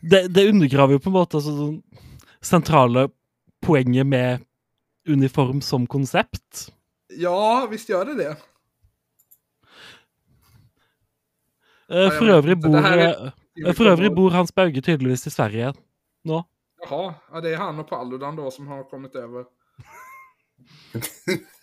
Det, 0.00 0.28
det 0.34 0.48
undergraver 0.48 0.96
jo 0.96 1.02
på 1.02 1.10
en 1.10 1.16
måte 1.16 1.40
altså, 1.40 1.54
sånn 1.56 1.80
sentrale 2.40 3.08
poenget 3.64 4.06
med 4.06 4.44
uniform 5.08 5.60
som 5.60 5.86
konsept. 5.86 6.70
Ja, 7.16 7.66
visst 7.70 7.88
gör 7.88 8.04
det 8.04 8.14
det. 8.14 8.36
Eh, 11.90 12.22
øvrig 12.22 12.56
ikke. 12.56 12.68
bor, 12.68 12.76
eh, 13.66 13.74
for 13.74 13.90
øvrig 13.90 14.14
bor 14.14 14.30
Hans 14.30 14.54
Bauge 14.54 14.80
tydeligvis 14.80 15.26
i 15.26 15.30
Sverige 15.30 15.72
nå. 16.24 16.44
Jaha, 16.80 17.14
ja, 17.32 17.40
det 17.40 17.52
är 17.52 17.56
han 17.56 17.78
och 17.78 17.88
Paludan 17.88 18.36
då 18.36 18.50
som 18.50 18.66
har 18.66 18.84
kommit 18.84 19.14
över. 19.14 19.44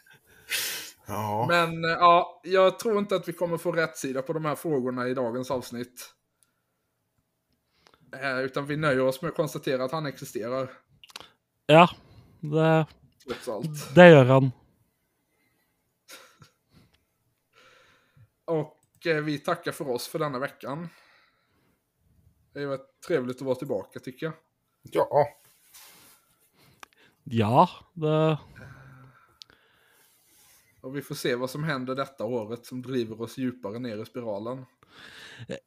Ja. 1.08 1.46
Men 1.50 1.86
eh, 1.86 1.92
ja, 1.92 2.42
jag 2.44 2.80
tror 2.80 3.00
inte 3.00 3.16
att 3.16 3.28
vi 3.28 3.34
kommer 3.34 3.58
få 3.58 3.72
rätt 3.72 3.98
sida 3.98 4.22
på 4.22 4.34
de 4.34 4.46
här 4.46 4.56
frågorna 4.56 5.08
i 5.08 5.14
dagens 5.14 5.52
avsnitt. 5.52 6.14
Eh, 8.12 8.40
utan 8.40 8.66
vi 8.66 8.78
nöjer 8.78 9.02
oss 9.02 9.22
med 9.22 9.30
att 9.30 9.36
konstatera 9.36 9.84
att 9.84 9.92
han 9.92 10.06
existerar. 10.06 10.72
Ja, 11.66 11.90
det, 12.40 12.86
det 13.96 14.10
gör 14.10 14.26
han. 14.26 14.52
Och 18.46 19.08
eh, 19.08 19.24
vi 19.24 19.40
tackar 19.40 19.72
för 19.72 19.90
oss 19.90 20.08
för 20.08 20.20
denna 20.20 20.40
veckan. 20.40 20.90
Det 22.54 22.66
var 22.66 22.80
trevligt 23.08 23.36
att 23.36 23.42
vara 23.42 23.56
tillbaka 23.56 24.00
tycker 24.00 24.26
jag. 24.26 24.36
Ja. 24.82 25.28
Ja, 27.24 27.70
det... 27.94 28.38
Och 30.82 30.96
vi 30.96 31.02
får 31.02 31.16
se 31.16 31.36
vad 31.36 31.50
som 31.50 31.64
händer 31.64 31.96
detta 31.96 32.26
året 32.26 32.66
som 32.66 32.82
driver 32.82 33.22
oss 33.22 33.38
djupare 33.38 33.80
ner 33.80 33.98
i 33.98 34.06
spiralen. 34.06 34.66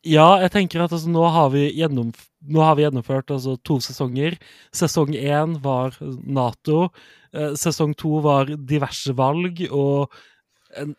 Ja, 0.07 0.41
jeg 0.43 0.53
tenker 0.55 0.85
at 0.85 0.93
altså, 0.93 1.11
nå, 1.13 1.23
har 1.33 1.53
vi 1.55 1.67
gjennom, 1.77 2.11
nå 2.51 2.65
har 2.65 2.77
vi 2.79 2.85
gjennomført 2.87 3.31
altså, 3.35 3.57
to 3.65 3.79
sesonger. 3.85 4.37
Sesong 4.77 5.15
én 5.17 5.57
var 5.65 5.97
Nato. 6.01 6.89
Eh, 7.33 7.55
sesong 7.59 7.95
to 7.99 8.19
var 8.25 8.51
diverse 8.57 9.15
valg 9.17 9.63
og 9.71 10.11
en 10.81 10.95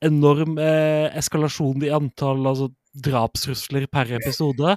enorm 0.00 0.56
eh, 0.58 1.10
eskalasjon 1.20 1.84
i 1.84 1.92
antall 1.92 2.46
altså, 2.48 2.70
drapstrusler 3.04 3.86
per 3.86 4.16
episode. 4.18 4.76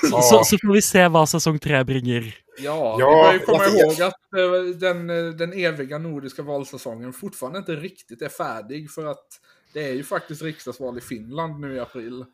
Så, 0.00 0.22
så, 0.22 0.44
så 0.44 0.58
får 0.62 0.72
vi 0.72 0.84
se 0.84 1.02
hva 1.12 1.26
sesong 1.28 1.58
tre 1.62 1.82
bringer. 1.88 2.30
Ja, 2.62 2.96
Ja, 2.98 3.08
vi 3.08 3.22
bör 3.24 3.32
ju 3.32 3.38
komma 3.38 3.64
jag 3.64 3.76
ihåg 3.76 4.02
att 4.02 4.34
eh, 4.36 4.76
den, 4.76 5.10
eh, 5.10 5.32
den 5.32 5.52
eviga 5.52 5.98
nordiska 5.98 6.42
valsäsongen 6.42 7.12
fortfarande 7.12 7.58
inte 7.58 7.76
riktigt 7.76 8.22
är 8.22 8.28
färdig 8.28 8.90
för 8.90 9.06
att 9.06 9.26
det 9.72 9.88
är 9.88 9.92
ju 9.92 10.04
faktiskt 10.04 10.42
riksdagsval 10.42 10.98
i 10.98 11.00
Finland 11.00 11.60
nu 11.60 11.74
i 11.76 11.80
april. 11.80 12.24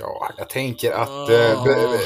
ja 0.00 0.30
jag 0.38 0.48
tänker 0.50 0.92
att, 0.92 1.30
eh, 1.30 1.64
be, 1.64 1.98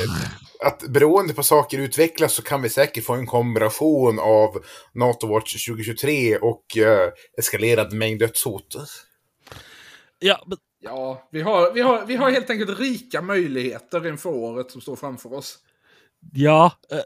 att 0.61 0.89
beroende 0.89 1.35
på 1.35 1.43
saker 1.43 1.78
utvecklas 1.78 2.35
så 2.35 2.43
kan 2.43 2.62
vi 2.62 2.69
säkert 2.69 3.05
få 3.05 3.12
en 3.12 3.27
kombination 3.27 4.19
av 4.19 4.65
NATO 4.93 5.27
Watch 5.27 5.66
2023 5.66 6.36
och 6.36 6.77
eh, 6.77 7.12
eskalerad 7.39 7.93
mängd 7.93 8.20
dödshot. 8.20 8.77
Ja, 10.19 10.44
men 10.47 10.59
Ja, 10.86 11.28
vi 11.31 11.40
har, 11.40 11.73
vi, 11.73 11.81
har, 11.81 12.07
vi 12.07 12.16
har 12.16 12.31
helt 12.31 12.51
enkelt 12.51 12.78
rika 12.78 13.23
möjligheter 13.23 14.07
inför 14.07 14.31
året 14.31 14.70
som 14.70 14.81
står 14.81 14.97
framför 14.97 15.32
oss. 15.32 15.59
Ja 16.32 16.73
eh, 16.90 16.98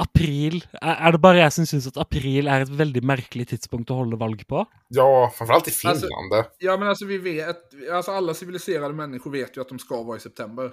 April 0.00 0.62
Er 0.80 0.96
er 1.06 1.12
det 1.12 1.20
bare 1.20 1.42
jeg 1.42 1.52
som 1.52 1.66
syns 1.68 1.88
at 1.90 1.98
april 2.00 2.48
er 2.48 2.64
et 2.64 2.72
veldig 2.72 3.02
merkelig 3.04 3.50
tidspunkt 3.52 3.90
å 3.92 3.98
holde 4.00 4.18
valg 4.20 4.46
på? 4.48 4.62
Ja, 4.96 5.28
framförallt 5.36 5.68
i 5.68 5.74
Finland. 5.76 6.36
Ja, 6.64 6.76
men 6.76 6.88
alltså 6.88 7.06
vi 7.06 7.18
vet, 7.18 7.74
alltså 7.92 8.12
alla 8.12 8.34
civiliserade 8.34 8.94
människor 8.94 9.30
vet 9.30 9.56
ju 9.56 9.60
att 9.60 9.68
de 9.68 9.78
ska 9.78 10.02
vara 10.02 10.16
i 10.16 10.20
september. 10.20 10.72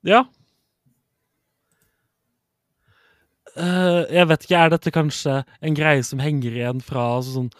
Ja. 0.00 0.24
Eh, 3.56 4.02
jeg 4.14 4.28
vet 4.30 4.44
ikke, 4.46 4.60
er 4.60 4.72
dette 4.72 4.92
kanskje 4.94 5.40
en 5.60 5.76
greie 5.76 6.02
som 6.06 6.22
henger 6.22 6.54
igjen 6.54 6.82
fra 6.84 7.06
altså, 7.16 7.38
sånn 7.38 7.50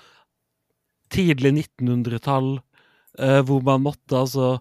tidlig 1.10 1.52
1900-tall, 1.56 2.52
eh, 3.18 3.40
hvor 3.46 3.64
man 3.66 3.82
måtte 3.88 4.20
altså 4.20 4.52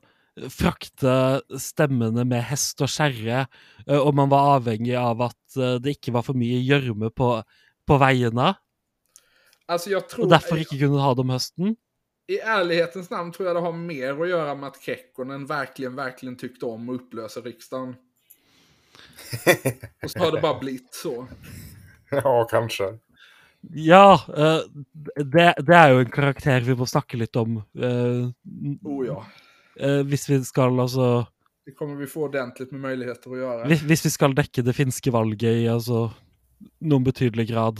frakte 0.53 1.13
stemmene 1.59 2.25
med 2.27 2.45
hest 2.51 2.81
og 2.85 2.91
skjerre, 2.91 3.45
eh, 3.87 3.99
og 3.99 4.13
man 4.15 4.31
var 4.31 4.55
avhengig 4.57 4.95
av 4.99 5.21
at 5.29 5.59
det 5.83 5.97
ikke 5.97 6.13
var 6.13 6.23
for 6.23 6.37
mye 6.37 6.61
gjørme 6.61 7.09
på, 7.11 7.35
på 7.89 8.01
veiene, 8.01 8.55
Alltså 9.69 9.89
jag 9.89 10.09
tror, 10.09 10.23
og 10.25 10.31
derfor 10.31 10.57
ikke 10.57 10.79
kunne 10.81 10.97
ha 10.97 11.11
det 11.13 11.21
om 11.21 11.29
høsten? 11.29 11.75
i 12.29 12.39
ärlighetens 12.39 13.09
namn 13.09 13.31
tror 13.31 13.47
jag 13.47 13.55
det 13.55 13.61
har 13.61 13.71
mer 13.71 14.21
att 14.21 14.29
göra 14.29 14.55
med 14.55 14.67
att 14.67 14.81
Kekkonen 14.81 15.45
verkligen, 15.45 15.95
verkligen 15.95 16.37
tyckte 16.37 16.65
om 16.65 16.89
att 16.89 16.95
upplösa 16.95 17.39
riksdagen. 17.39 17.95
Och 20.03 20.11
så 20.11 20.19
har 20.19 20.31
det 20.31 20.41
bara 20.41 20.59
blivit 20.59 20.93
så. 20.93 21.27
Ja, 22.11 22.47
kanske. 22.51 22.97
Ja, 23.75 24.21
det, 25.15 25.53
det 25.57 25.75
er 25.75 25.91
jo 25.91 25.99
en 26.01 26.09
karakter 26.09 26.63
vi 26.65 26.73
må 26.73 26.87
snakke 26.89 27.19
litt 27.19 27.35
om. 27.37 27.59
Oh 28.81 29.05
ja. 29.05 29.19
Eh, 29.79 30.01
hvis 30.05 30.29
vi 30.29 30.43
skal 30.45 30.79
altså 30.79 31.25
Det 31.65 31.75
kommer 31.77 31.95
vi 31.95 32.07
få 32.07 32.23
ordentligt 32.23 32.71
med 32.71 32.81
möjligheter 32.81 33.31
att 33.31 33.37
göra. 33.37 33.67
hvis, 33.67 33.81
hvis 33.81 34.05
vi 34.05 34.09
skal 34.09 34.35
dekke 34.35 34.61
det 34.61 34.73
finske 34.73 35.11
valget 35.11 35.63
i 35.63 35.67
altså 35.67 36.09
noen 36.81 37.03
betydelig 37.03 37.47
grad. 37.47 37.79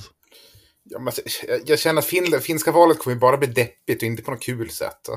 Ja, 0.83 0.99
men, 0.99 1.13
jag, 1.47 1.61
jag 1.65 1.79
känner 1.79 1.99
att 1.99 2.05
fin, 2.05 2.41
finska 2.41 2.71
valet 2.71 2.99
kommer 2.99 3.17
bara 3.17 3.37
bli 3.37 3.47
deppigt 3.47 4.01
och 4.01 4.07
inte 4.07 4.23
på 4.23 4.31
något 4.31 4.43
kul 4.43 4.69
sätt. 4.69 5.09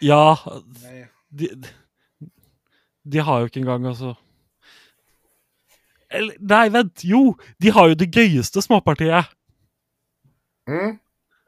Ja, 0.00 0.38
Nej. 0.82 1.08
de, 1.28 1.48
de 3.04 3.18
har 3.18 3.40
jo 3.40 3.46
ikke 3.46 3.60
engang 3.60 3.86
altså 3.86 4.14
Eller, 6.10 6.36
nei, 6.40 6.68
vent! 6.68 7.00
Jo! 7.04 7.34
De 7.58 7.70
har 7.70 7.88
jo 7.88 7.94
det 7.94 8.06
gøyeste 8.14 8.62
småpartiet! 8.62 9.24
Mm. 10.68 10.98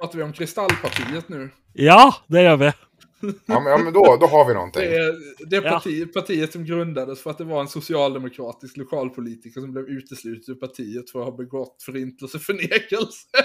Pratar 0.01 0.19
vi 0.19 0.23
om 0.25 0.33
Kristallpartiet 0.33 1.29
nu? 1.29 1.51
Ja, 1.75 2.13
det 2.27 2.43
gjør 2.43 2.57
vi! 2.57 2.73
Ja, 3.21 3.61
men, 3.61 3.67
ja, 3.73 3.79
men 3.79 3.93
då, 3.93 4.17
då 4.21 4.27
har 4.27 4.49
vi 4.49 4.55
någonting. 4.55 4.83
Det 4.83 4.97
är 4.97 5.15
det 5.47 5.57
Ja. 5.57 5.63
parti, 5.71 6.13
partiet 6.13 6.53
som 6.53 6.65
grundades 6.65 7.23
för 7.23 7.31
att 7.31 7.39
det 7.39 7.45
var 7.45 7.61
en 7.61 7.69
socialdemokratisk 7.69 8.77
lokalpolitiker 8.77 9.61
som 9.61 9.73
blev 9.73 9.85
utesluten 9.85 10.55
ur 10.55 10.59
partiet 10.61 11.11
för 11.11 11.19
att 11.19 11.25
ha 11.25 11.37
begått 11.37 11.83
förintelseförnekelse. 11.83 13.29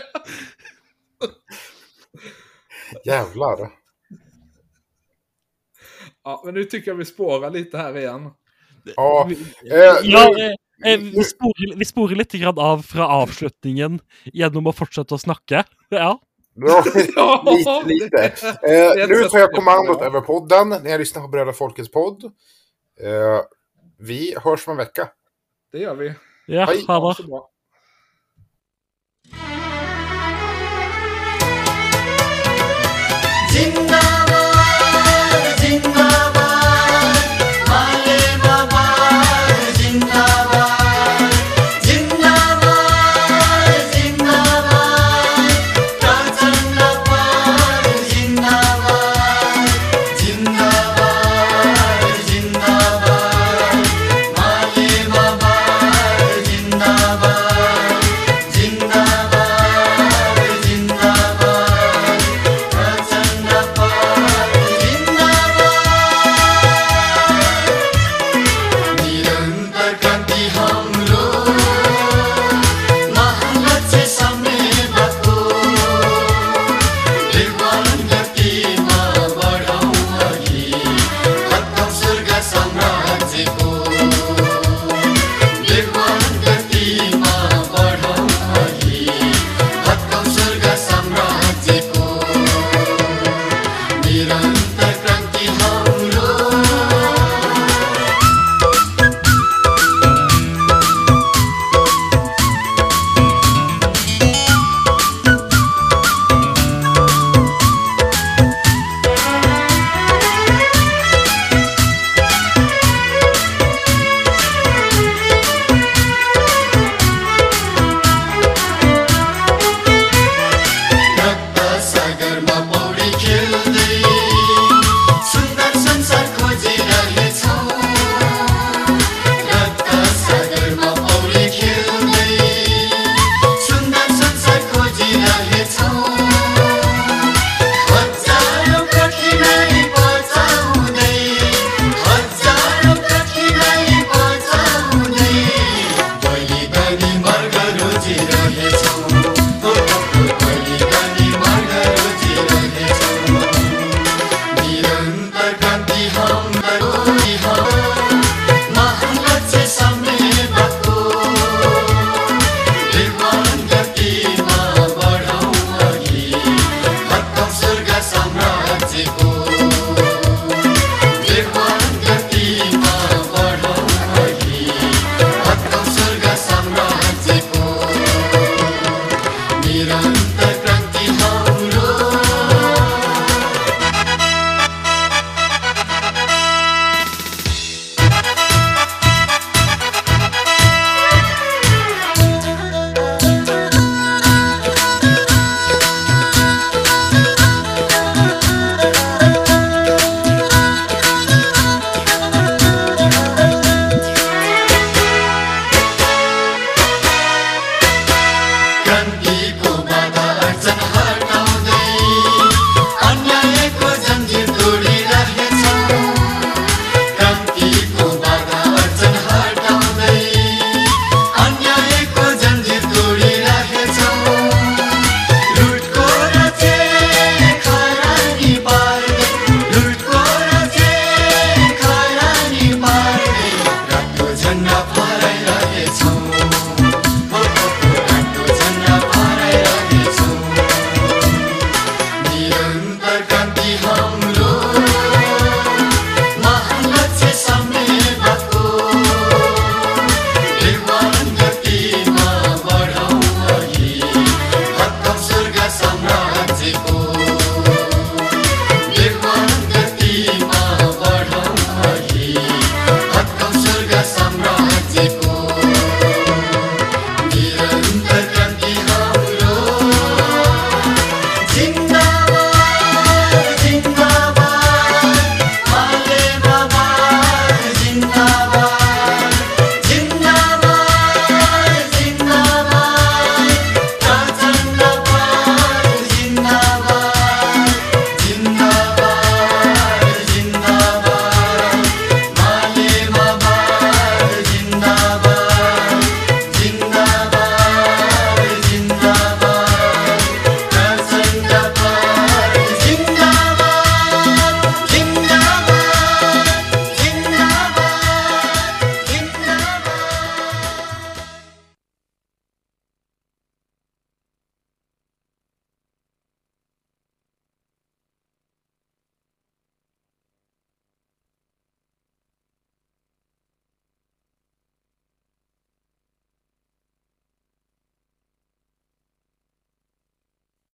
Jävlar. 3.06 3.70
Ja, 6.24 6.42
men 6.46 6.54
nu 6.54 6.64
tycker 6.64 6.92
jag 6.92 6.96
vi 6.96 7.06
spårar 7.06 7.50
lite 7.50 7.78
här 7.78 7.98
igen. 7.98 8.30
Ja, 8.96 9.26
Vi, 9.30 9.36
eh, 9.72 9.78
ja, 10.04 10.34
nu- 10.38 10.46
eh, 10.86 10.94
eh, 10.94 11.00
vi, 11.00 11.24
sporer, 11.24 11.76
vi 11.78 11.86
sporer 11.86 12.16
litt 12.16 12.32
grann 12.32 12.60
av 12.60 12.82
fra 12.82 13.08
avslutningen 13.08 14.00
gjennom 14.34 14.68
å 14.68 14.72
fortsette 14.74 15.14
å 15.14 15.18
snakke. 15.18 15.64
Ja. 15.90 16.20
Bra! 16.56 16.84
lite, 17.46 17.84
lite. 17.86 18.24
Eh, 18.64 19.08
nu 19.08 19.24
tar 19.24 19.40
jag 19.40 19.52
kommandot 19.52 20.02
över 20.02 20.22
podden. 20.22 20.70
Ni 20.70 20.92
har 20.92 21.00
lyssnat 21.00 21.24
på 21.24 21.28
Bröda 21.28 21.54
Folkets 21.54 21.92
podd. 21.92 22.24
Eh, 23.02 23.42
vi 24.00 24.36
hörs 24.44 24.68
om 24.68 24.72
en 24.72 24.78
vecka. 24.78 25.10
Det 25.72 25.80
gör 25.80 25.96
vi. 25.96 26.14
Ja, 26.46 26.66
Ha 26.88 27.14
det 27.18 27.24
bra. 27.24 27.48
Jingle 33.54 34.21